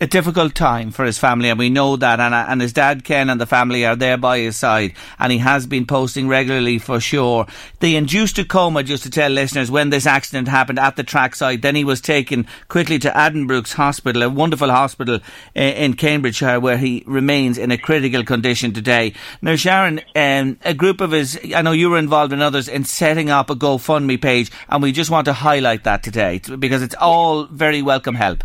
a 0.00 0.06
difficult 0.08 0.54
time 0.54 0.90
for 0.90 1.04
his 1.04 1.18
family, 1.18 1.48
and 1.48 1.58
we 1.58 1.70
know 1.70 1.96
that. 1.96 2.18
And, 2.18 2.34
and 2.34 2.60
his 2.60 2.72
dad, 2.72 3.04
Ken, 3.04 3.30
and 3.30 3.40
the 3.40 3.46
family 3.46 3.86
are 3.86 3.94
there 3.94 4.16
by 4.16 4.40
his 4.40 4.56
side, 4.56 4.94
and 5.18 5.30
he 5.30 5.38
has 5.38 5.66
been 5.66 5.86
posting 5.86 6.26
regularly 6.26 6.78
for 6.78 7.00
sure. 7.00 7.46
They 7.78 7.94
induced 7.94 8.38
a 8.38 8.44
coma, 8.44 8.82
just 8.82 9.04
to 9.04 9.10
tell 9.10 9.30
listeners, 9.30 9.70
when 9.70 9.90
this 9.90 10.06
accident 10.06 10.48
happened 10.48 10.78
at 10.78 10.96
the 10.96 11.04
trackside, 11.04 11.62
then 11.62 11.76
he 11.76 11.84
was 11.84 12.00
taken 12.00 12.46
quickly 12.68 12.98
to 13.00 13.10
Addenbrooke's 13.10 13.74
Hospital, 13.74 14.22
a 14.22 14.28
wonderful 14.28 14.70
hospital 14.70 15.20
in 15.54 15.94
Cambridgeshire, 15.94 16.60
where 16.60 16.78
he 16.78 17.04
remains 17.06 17.56
in 17.56 17.70
a 17.70 17.78
critical 17.78 18.24
condition 18.24 18.72
today. 18.72 19.14
Now, 19.42 19.54
Sharon, 19.56 20.00
um, 20.16 20.58
a 20.64 20.74
group 20.74 21.00
of 21.00 21.12
his, 21.12 21.38
I 21.54 21.62
know 21.62 21.72
you 21.72 21.90
were 21.90 21.98
involved 21.98 22.32
in 22.32 22.42
others 22.42 22.68
in 22.68 22.84
setting 22.84 23.30
up 23.30 23.48
a 23.48 23.54
GoFundMe 23.54 24.20
page, 24.20 24.50
and 24.68 24.82
we 24.82 24.92
just 24.92 25.10
want 25.10 25.26
to 25.26 25.32
highlight 25.32 25.84
that 25.84 26.02
today 26.02 26.40
because 26.58 26.82
it's 26.82 26.96
all 27.00 27.44
very 27.46 27.80
welcome 27.80 28.16
help. 28.16 28.42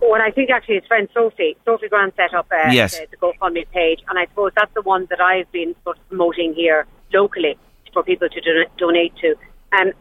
Well, 0.00 0.22
I 0.22 0.30
think 0.30 0.50
actually 0.50 0.76
his 0.76 0.86
friend 0.86 1.08
Sophie, 1.12 1.56
Sophie 1.64 1.88
Grant 1.88 2.16
set 2.16 2.32
up 2.34 2.46
uh, 2.50 2.70
yes. 2.70 2.98
the, 2.98 3.06
the 3.10 3.16
GoFundMe 3.18 3.68
page, 3.70 4.00
and 4.08 4.18
I 4.18 4.26
suppose 4.26 4.52
that's 4.56 4.72
the 4.74 4.82
one 4.82 5.06
that 5.10 5.20
I've 5.20 5.50
been 5.52 5.74
sort 5.84 5.98
of 5.98 6.08
promoting 6.08 6.54
here 6.54 6.86
locally 7.12 7.58
for 7.92 8.02
people 8.02 8.28
to 8.28 8.40
do, 8.40 8.64
donate 8.78 9.14
to. 9.16 9.34
And 9.72 9.92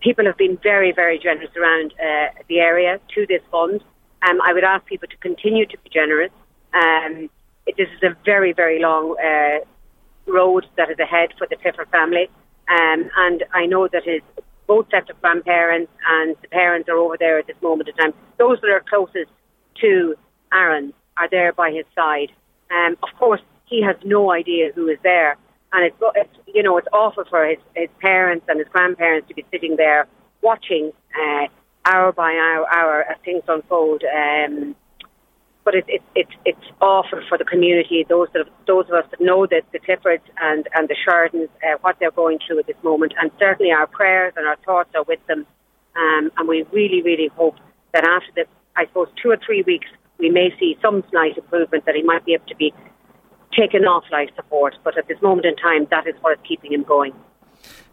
people 0.00 0.24
have 0.26 0.36
been 0.36 0.58
very, 0.62 0.92
very 0.92 1.18
generous 1.18 1.50
around 1.56 1.94
uh, 2.00 2.28
the 2.48 2.58
area 2.58 2.98
to 3.14 3.26
this 3.26 3.42
fund. 3.50 3.82
Um, 4.22 4.40
I 4.42 4.52
would 4.52 4.64
ask 4.64 4.84
people 4.86 5.08
to 5.08 5.16
continue 5.18 5.64
to 5.66 5.78
be 5.78 5.90
generous. 5.90 6.32
Um, 6.74 7.30
it, 7.66 7.76
this 7.76 7.88
is 7.88 8.02
a 8.02 8.16
very, 8.24 8.52
very 8.52 8.80
long 8.80 9.16
uh, 9.18 9.64
road 10.26 10.66
that 10.76 10.90
is 10.90 10.98
ahead 10.98 11.30
for 11.38 11.46
the 11.48 11.56
Clifford 11.56 11.88
family. 11.90 12.28
Um, 12.68 13.10
and 13.16 13.44
I 13.54 13.66
know 13.66 13.88
that 13.88 14.04
his 14.04 14.22
both 14.70 14.88
sets 14.88 15.10
of 15.10 15.20
grandparents 15.20 15.90
and 16.08 16.36
the 16.42 16.48
parents 16.48 16.88
are 16.88 16.96
over 16.96 17.16
there 17.18 17.40
at 17.40 17.46
this 17.48 17.56
moment 17.60 17.88
in 17.88 17.94
time. 17.96 18.14
Those 18.38 18.60
that 18.60 18.70
are 18.70 18.84
closest 18.88 19.28
to 19.80 20.14
Aaron 20.52 20.92
are 21.16 21.28
there 21.28 21.52
by 21.52 21.72
his 21.72 21.84
side. 21.92 22.30
Um, 22.70 22.96
of 23.02 23.08
course, 23.18 23.40
he 23.64 23.82
has 23.82 23.96
no 24.04 24.30
idea 24.30 24.70
who 24.72 24.86
is 24.86 24.98
there, 25.02 25.36
and 25.72 25.84
it's, 25.84 25.96
it's 26.14 26.36
you 26.54 26.62
know 26.62 26.78
it's 26.78 26.86
awful 26.92 27.24
for 27.28 27.44
his, 27.48 27.58
his 27.74 27.88
parents 28.00 28.46
and 28.48 28.60
his 28.60 28.68
grandparents 28.68 29.26
to 29.26 29.34
be 29.34 29.44
sitting 29.50 29.74
there 29.74 30.06
watching 30.40 30.92
uh, 31.20 31.46
hour 31.84 32.12
by 32.12 32.30
hour, 32.30 32.64
hour 32.72 33.04
as 33.10 33.16
things 33.24 33.42
unfold. 33.48 34.04
Um, 34.04 34.76
but 35.64 35.74
it's 35.74 35.88
it, 35.88 36.02
it, 36.14 36.26
it's 36.44 36.66
awful 36.80 37.20
for 37.28 37.38
the 37.38 37.44
community. 37.44 38.04
Those 38.08 38.28
that 38.34 38.46
those 38.66 38.86
of 38.86 38.94
us 38.94 39.04
that 39.10 39.20
know 39.20 39.46
that 39.46 39.62
the 39.72 39.78
Cliffords 39.78 40.22
and 40.40 40.68
and 40.74 40.88
the 40.88 40.96
Shardens, 41.06 41.48
uh, 41.62 41.78
what 41.80 41.96
they're 42.00 42.10
going 42.10 42.38
through 42.46 42.60
at 42.60 42.66
this 42.66 42.76
moment, 42.82 43.14
and 43.20 43.30
certainly 43.38 43.72
our 43.72 43.86
prayers 43.86 44.32
and 44.36 44.46
our 44.46 44.56
thoughts 44.64 44.90
are 44.94 45.04
with 45.04 45.24
them. 45.26 45.46
Um, 45.96 46.30
and 46.36 46.48
we 46.48 46.64
really, 46.72 47.02
really 47.02 47.28
hope 47.34 47.56
that 47.92 48.04
after 48.04 48.30
the, 48.36 48.44
I 48.76 48.86
suppose, 48.86 49.08
two 49.20 49.30
or 49.30 49.38
three 49.44 49.62
weeks, 49.62 49.88
we 50.18 50.30
may 50.30 50.54
see 50.58 50.78
some 50.80 51.02
slight 51.10 51.36
improvement 51.36 51.84
that 51.86 51.96
he 51.96 52.02
might 52.02 52.24
be 52.24 52.34
able 52.34 52.46
to 52.46 52.56
be 52.56 52.72
taken 53.52 53.84
off 53.84 54.04
life 54.12 54.30
support. 54.36 54.76
But 54.84 54.96
at 54.96 55.08
this 55.08 55.20
moment 55.20 55.46
in 55.46 55.56
time, 55.56 55.88
that 55.90 56.06
is 56.06 56.14
what 56.20 56.38
is 56.38 56.44
keeping 56.46 56.72
him 56.72 56.84
going. 56.84 57.12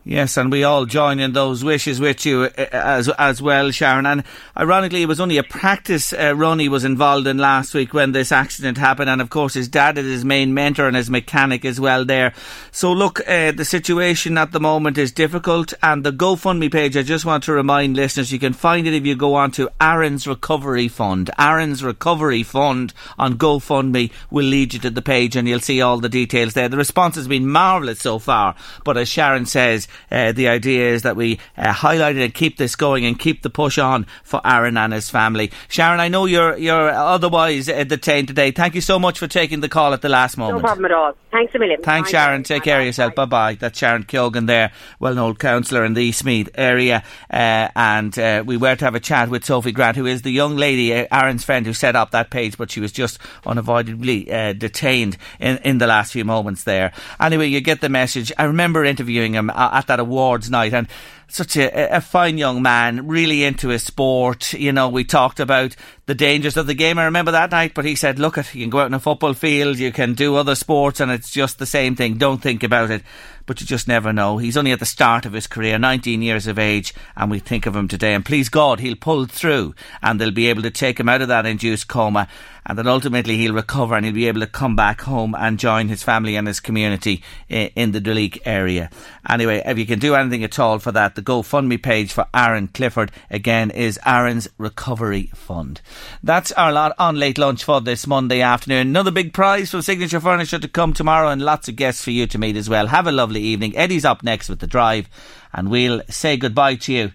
Yes, 0.10 0.38
and 0.38 0.50
we 0.50 0.64
all 0.64 0.86
join 0.86 1.20
in 1.20 1.34
those 1.34 1.66
wishes 1.66 2.00
with 2.00 2.26
you 2.26 2.44
uh, 2.44 2.66
as 2.72 3.10
as 3.10 3.42
well, 3.42 3.72
Sharon. 3.72 4.06
And 4.06 4.24
ironically, 4.56 5.02
it 5.02 5.08
was 5.08 5.20
only 5.20 5.38
a 5.38 5.44
practice 5.44 6.14
uh, 6.14 6.34
run 6.34 6.60
he 6.60 6.70
was 6.70 6.86
involved 6.86 7.28
in 7.28 7.38
last 7.38 7.74
week 7.74 7.94
when 7.94 8.14
this 8.14 8.32
accident 8.32 8.78
happened. 8.78 9.10
And 9.10 9.20
of 9.20 9.30
course, 9.30 9.56
his 9.56 9.68
dad 9.68 9.98
is 9.98 10.06
his 10.06 10.24
main 10.24 10.54
mentor 10.54 10.88
and 10.88 10.96
his 10.96 11.10
mechanic 11.10 11.66
as 11.66 11.78
well 11.78 12.06
there. 12.06 12.34
So 12.72 12.94
look, 12.94 13.20
uh, 13.28 13.52
the 13.52 13.66
situation 13.66 14.38
at 14.38 14.54
the 14.54 14.62
moment 14.62 14.98
is 14.98 15.12
difficult. 15.12 15.74
And 15.84 16.06
the 16.06 16.14
GoFundMe 16.14 16.72
page, 16.72 16.96
I 16.96 17.04
just 17.04 17.26
want 17.26 17.44
to 17.44 17.52
remind 17.52 17.98
listeners, 17.98 18.32
you 18.32 18.40
can 18.40 18.54
find 18.54 18.88
it 18.88 18.94
if 18.94 19.06
you 19.06 19.14
go 19.14 19.36
on 19.36 19.52
to 19.52 19.70
Aaron's 19.82 20.26
Recovery 20.26 20.88
Fund. 20.88 21.32
Aaron's 21.38 21.84
Recovery 21.84 22.44
Fund 22.44 22.94
on 23.20 23.38
GoFundMe 23.38 24.12
will 24.32 24.46
lead 24.46 24.74
you 24.74 24.80
to 24.80 24.90
the 24.90 25.02
page 25.02 25.36
and 25.36 25.50
you'll 25.50 25.60
see 25.60 25.82
all 25.82 26.00
the 26.00 26.08
details 26.08 26.54
there. 26.54 26.70
The 26.70 26.78
response 26.78 27.18
has 27.18 27.28
been 27.28 27.50
marvellous 27.50 28.00
so 28.00 28.20
far. 28.20 28.56
But 28.86 28.96
as 28.96 29.10
Sharon 29.10 29.46
says, 29.46 29.90
uh, 30.12 30.32
the 30.32 30.48
idea 30.48 30.90
is 30.90 31.04
that 31.04 31.16
we 31.16 31.40
uh, 31.58 31.72
highlight 31.72 32.16
it 32.16 32.24
and 32.24 32.34
keep 32.34 32.58
this 32.58 32.76
going 32.76 33.06
and 33.06 33.20
keep 33.20 33.42
the 33.42 33.50
push 33.50 33.78
on 33.78 34.06
for 34.24 34.42
Aaron 34.46 34.78
and 34.78 34.94
his 34.94 35.10
family. 35.10 35.52
Sharon, 35.68 36.00
I 36.00 36.08
know 36.08 36.26
you're 36.26 36.58
you're 36.58 36.90
otherwise 36.90 37.70
uh, 37.70 37.84
detained 37.84 38.28
today. 38.28 38.52
Thank 38.52 38.76
you 38.76 38.82
so 38.82 39.00
much 39.00 39.20
for 39.20 39.28
taking 39.28 39.62
the 39.62 39.70
call 39.70 39.94
at 39.94 40.02
the 40.02 40.10
last 40.10 40.38
moment. 40.38 40.62
No 40.62 40.68
problem 40.68 40.86
at 40.86 40.92
all. 40.92 41.14
Thanks 41.32 41.54
a 41.56 41.60
million. 41.60 41.82
Thanks, 41.82 42.12
bye, 42.12 42.18
Sharon. 42.18 42.44
Take 42.44 42.62
bye, 42.62 42.66
care 42.66 42.80
of 42.80 42.86
yourself. 42.86 43.16
Bye 43.16 43.26
bye. 43.26 43.56
That's 43.56 43.78
Sharon 43.78 44.04
Keogan 44.04 44.46
there, 44.46 44.72
well 45.00 45.14
known 45.14 45.36
councillor 45.36 45.86
in 45.86 45.94
the 45.94 46.10
Eastmeath 46.10 46.50
area. 46.56 47.04
Uh, 47.30 47.70
and 47.76 48.18
uh, 48.18 48.44
we 48.46 48.58
were 48.58 48.76
to 48.76 48.86
have 48.86 48.96
a 48.96 49.00
chat 49.00 49.30
with 49.30 49.46
Sophie 49.46 49.72
Grant, 49.72 49.98
who 49.98 50.06
is 50.06 50.22
the 50.22 50.32
young 50.32 50.56
lady, 50.56 50.94
uh, 50.94 51.06
Aaron's 51.12 51.44
friend, 51.44 51.66
who 51.66 51.74
set 51.74 51.96
up 51.96 52.12
that 52.12 52.30
page, 52.30 52.58
but 52.58 52.72
she 52.72 52.80
was 52.80 52.92
just 52.92 53.20
unavoidably 53.46 54.32
uh, 54.32 54.54
detained 54.54 55.18
in, 55.40 55.58
in 55.60 55.78
the 55.78 55.88
last 55.88 56.14
few 56.14 56.26
moments 56.26 56.64
there. 56.64 56.92
Anyway, 57.20 57.48
you 57.48 57.62
get 57.62 57.82
the 57.82 57.90
message. 57.90 58.32
I 58.38 58.46
remember 58.46 58.84
interviewing 58.84 59.34
him 59.34 59.50
at 59.50 59.87
that 59.88 60.00
awards 60.00 60.50
night. 60.50 60.74
And 60.74 60.88
such 61.30 61.58
a, 61.58 61.96
a 61.96 62.02
fine 62.02 62.38
young 62.38 62.62
man, 62.62 63.08
really 63.08 63.44
into 63.44 63.70
his 63.70 63.84
sport. 63.84 64.54
You 64.54 64.72
know, 64.72 64.90
we 64.90 65.04
talked 65.04 65.40
about 65.40 65.76
the 66.06 66.16
dangers 66.16 66.56
of 66.56 66.68
the 66.68 66.74
game. 66.74 66.98
I 66.98 67.06
remember 67.06 67.32
that 67.32 67.52
night, 67.52 67.74
but 67.74 67.86
he 67.86 67.96
said, 67.96 68.18
look, 68.18 68.38
at 68.38 68.54
you 68.56 68.62
can 68.64 68.70
go 68.70 68.80
out 68.80 68.88
in 68.88 68.94
a 68.94 69.00
football 69.00 69.34
field, 69.34 69.78
you 69.78 69.92
can 69.92 70.14
do 70.14 70.36
other 70.36 70.56
sports, 70.56 71.00
and 71.00 71.12
it's 71.12 71.30
just 71.30 71.60
the 71.60 71.66
same 71.66 71.96
thing. 71.96 72.18
Don't 72.18 72.42
think 72.42 72.64
about 72.64 72.92
it. 72.92 73.04
But 73.46 73.62
you 73.62 73.68
just 73.68 73.88
never 73.88 74.12
know. 74.12 74.38
He's 74.38 74.58
only 74.58 74.74
at 74.74 74.80
the 74.80 74.86
start 74.86 75.26
of 75.26 75.32
his 75.32 75.48
career, 75.48 75.78
19 75.78 76.22
years 76.22 76.48
of 76.48 76.60
age, 76.60 76.94
and 77.16 77.32
we 77.32 77.40
think 77.40 77.66
of 77.66 77.76
him 77.76 77.88
today. 77.88 78.14
And 78.14 78.26
please 78.26 78.50
God, 78.50 78.82
he'll 78.82 78.98
pull 78.98 79.26
through, 79.26 79.74
and 80.02 80.20
they'll 80.20 80.32
be 80.32 80.48
able 80.48 80.64
to 80.64 80.72
take 80.72 81.00
him 81.00 81.08
out 81.08 81.22
of 81.22 81.30
that 81.30 81.46
induced 81.46 81.88
coma, 81.88 82.28
and 82.68 82.78
then 82.78 82.88
ultimately 82.88 83.38
he'll 83.38 83.54
recover 83.54 83.96
and 83.96 84.06
he'll 84.06 84.14
be 84.14 84.28
able 84.28 84.42
to 84.42 84.48
come 84.48 84.76
back 84.76 85.02
home 85.02 85.34
and 85.40 85.58
join 85.58 85.88
his 85.88 86.04
family 86.04 86.36
and 86.36 86.48
his 86.48 86.60
community 86.60 87.24
eh, 87.50 87.70
in 87.76 87.94
the 87.94 88.02
Duleek 88.02 88.40
area. 88.46 88.90
Anyway, 89.28 89.64
if 89.66 89.78
you 89.78 89.86
can 89.86 90.00
do 90.00 90.16
anything 90.16 90.44
at 90.44 90.60
all 90.60 90.78
for 90.78 90.92
that, 90.92 91.16
the 91.18 91.24
GoFundMe 91.24 91.82
page 91.82 92.14
for 92.14 92.28
Aaron 92.32 92.68
Clifford 92.68 93.12
again 93.32 93.72
is 93.72 94.00
Aaron's 94.06 94.48
Recovery 94.60 95.32
Fund. 95.34 95.82
That's 96.22 96.52
our 96.52 96.72
lot 96.72 96.94
on 97.00 97.16
late 97.16 97.40
lunch 97.40 97.64
for 97.64 97.82
this 97.82 98.06
Monday 98.06 98.42
afternoon. 98.42 98.88
Another 98.88 99.10
big 99.10 99.34
prize 99.34 99.72
from 99.72 99.82
Signature 99.82 100.20
Furniture 100.20 100.60
to 100.60 100.68
come 100.68 100.94
tomorrow, 100.94 101.30
and 101.30 101.42
lots 101.42 101.68
of 101.68 101.76
guests 101.76 102.04
for 102.04 102.12
you 102.12 102.28
to 102.28 102.38
meet 102.38 102.56
as 102.56 102.70
well. 102.70 102.86
Have 102.86 103.08
a 103.08 103.12
lovely 103.12 103.42
evening. 103.42 103.76
Eddie's 103.76 104.06
up 104.06 104.22
next 104.22 104.48
with 104.48 104.60
the 104.60 104.68
drive, 104.68 105.10
and 105.52 105.72
we'll 105.72 106.04
say 106.08 106.38
goodbye 106.38 106.76
to 106.76 106.94
you. 106.94 107.12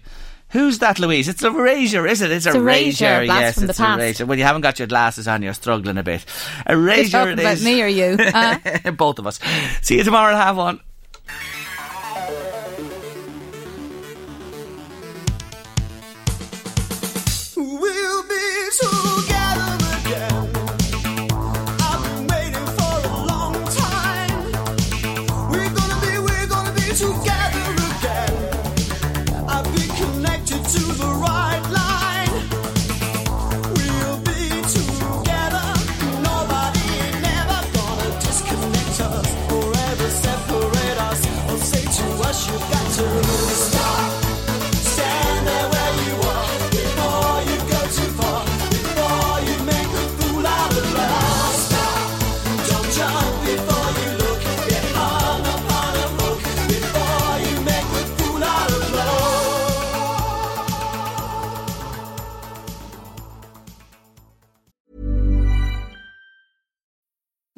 Who's 0.49 0.79
that, 0.79 0.99
Louise? 0.99 1.29
It's 1.29 1.41
a 1.41 1.49
razor, 1.49 2.05
is 2.05 2.21
it? 2.21 2.29
It's, 2.29 2.45
it's 2.45 2.55
a, 2.55 2.59
a 2.59 2.61
razor. 2.61 3.05
razor. 3.05 3.23
Yes, 3.23 3.61
it's 3.61 3.79
a 3.79 3.97
razor. 3.97 4.25
Well, 4.25 4.37
you 4.37 4.43
haven't 4.43 4.61
got 4.61 4.79
your 4.79 4.87
glasses 4.89 5.29
on, 5.29 5.41
you're 5.41 5.53
struggling 5.53 5.97
a 5.97 6.03
bit. 6.03 6.25
A 6.65 6.77
razor 6.77 7.29
it 7.29 7.39
about 7.39 7.61
me 7.61 7.81
or 7.81 7.87
you? 7.87 8.17
Uh? 8.19 8.91
Both 8.97 9.19
of 9.19 9.27
us. 9.27 9.39
See 9.81 9.97
you 9.97 10.03
tomorrow 10.03 10.35
half 10.35 10.57
one. 10.57 10.81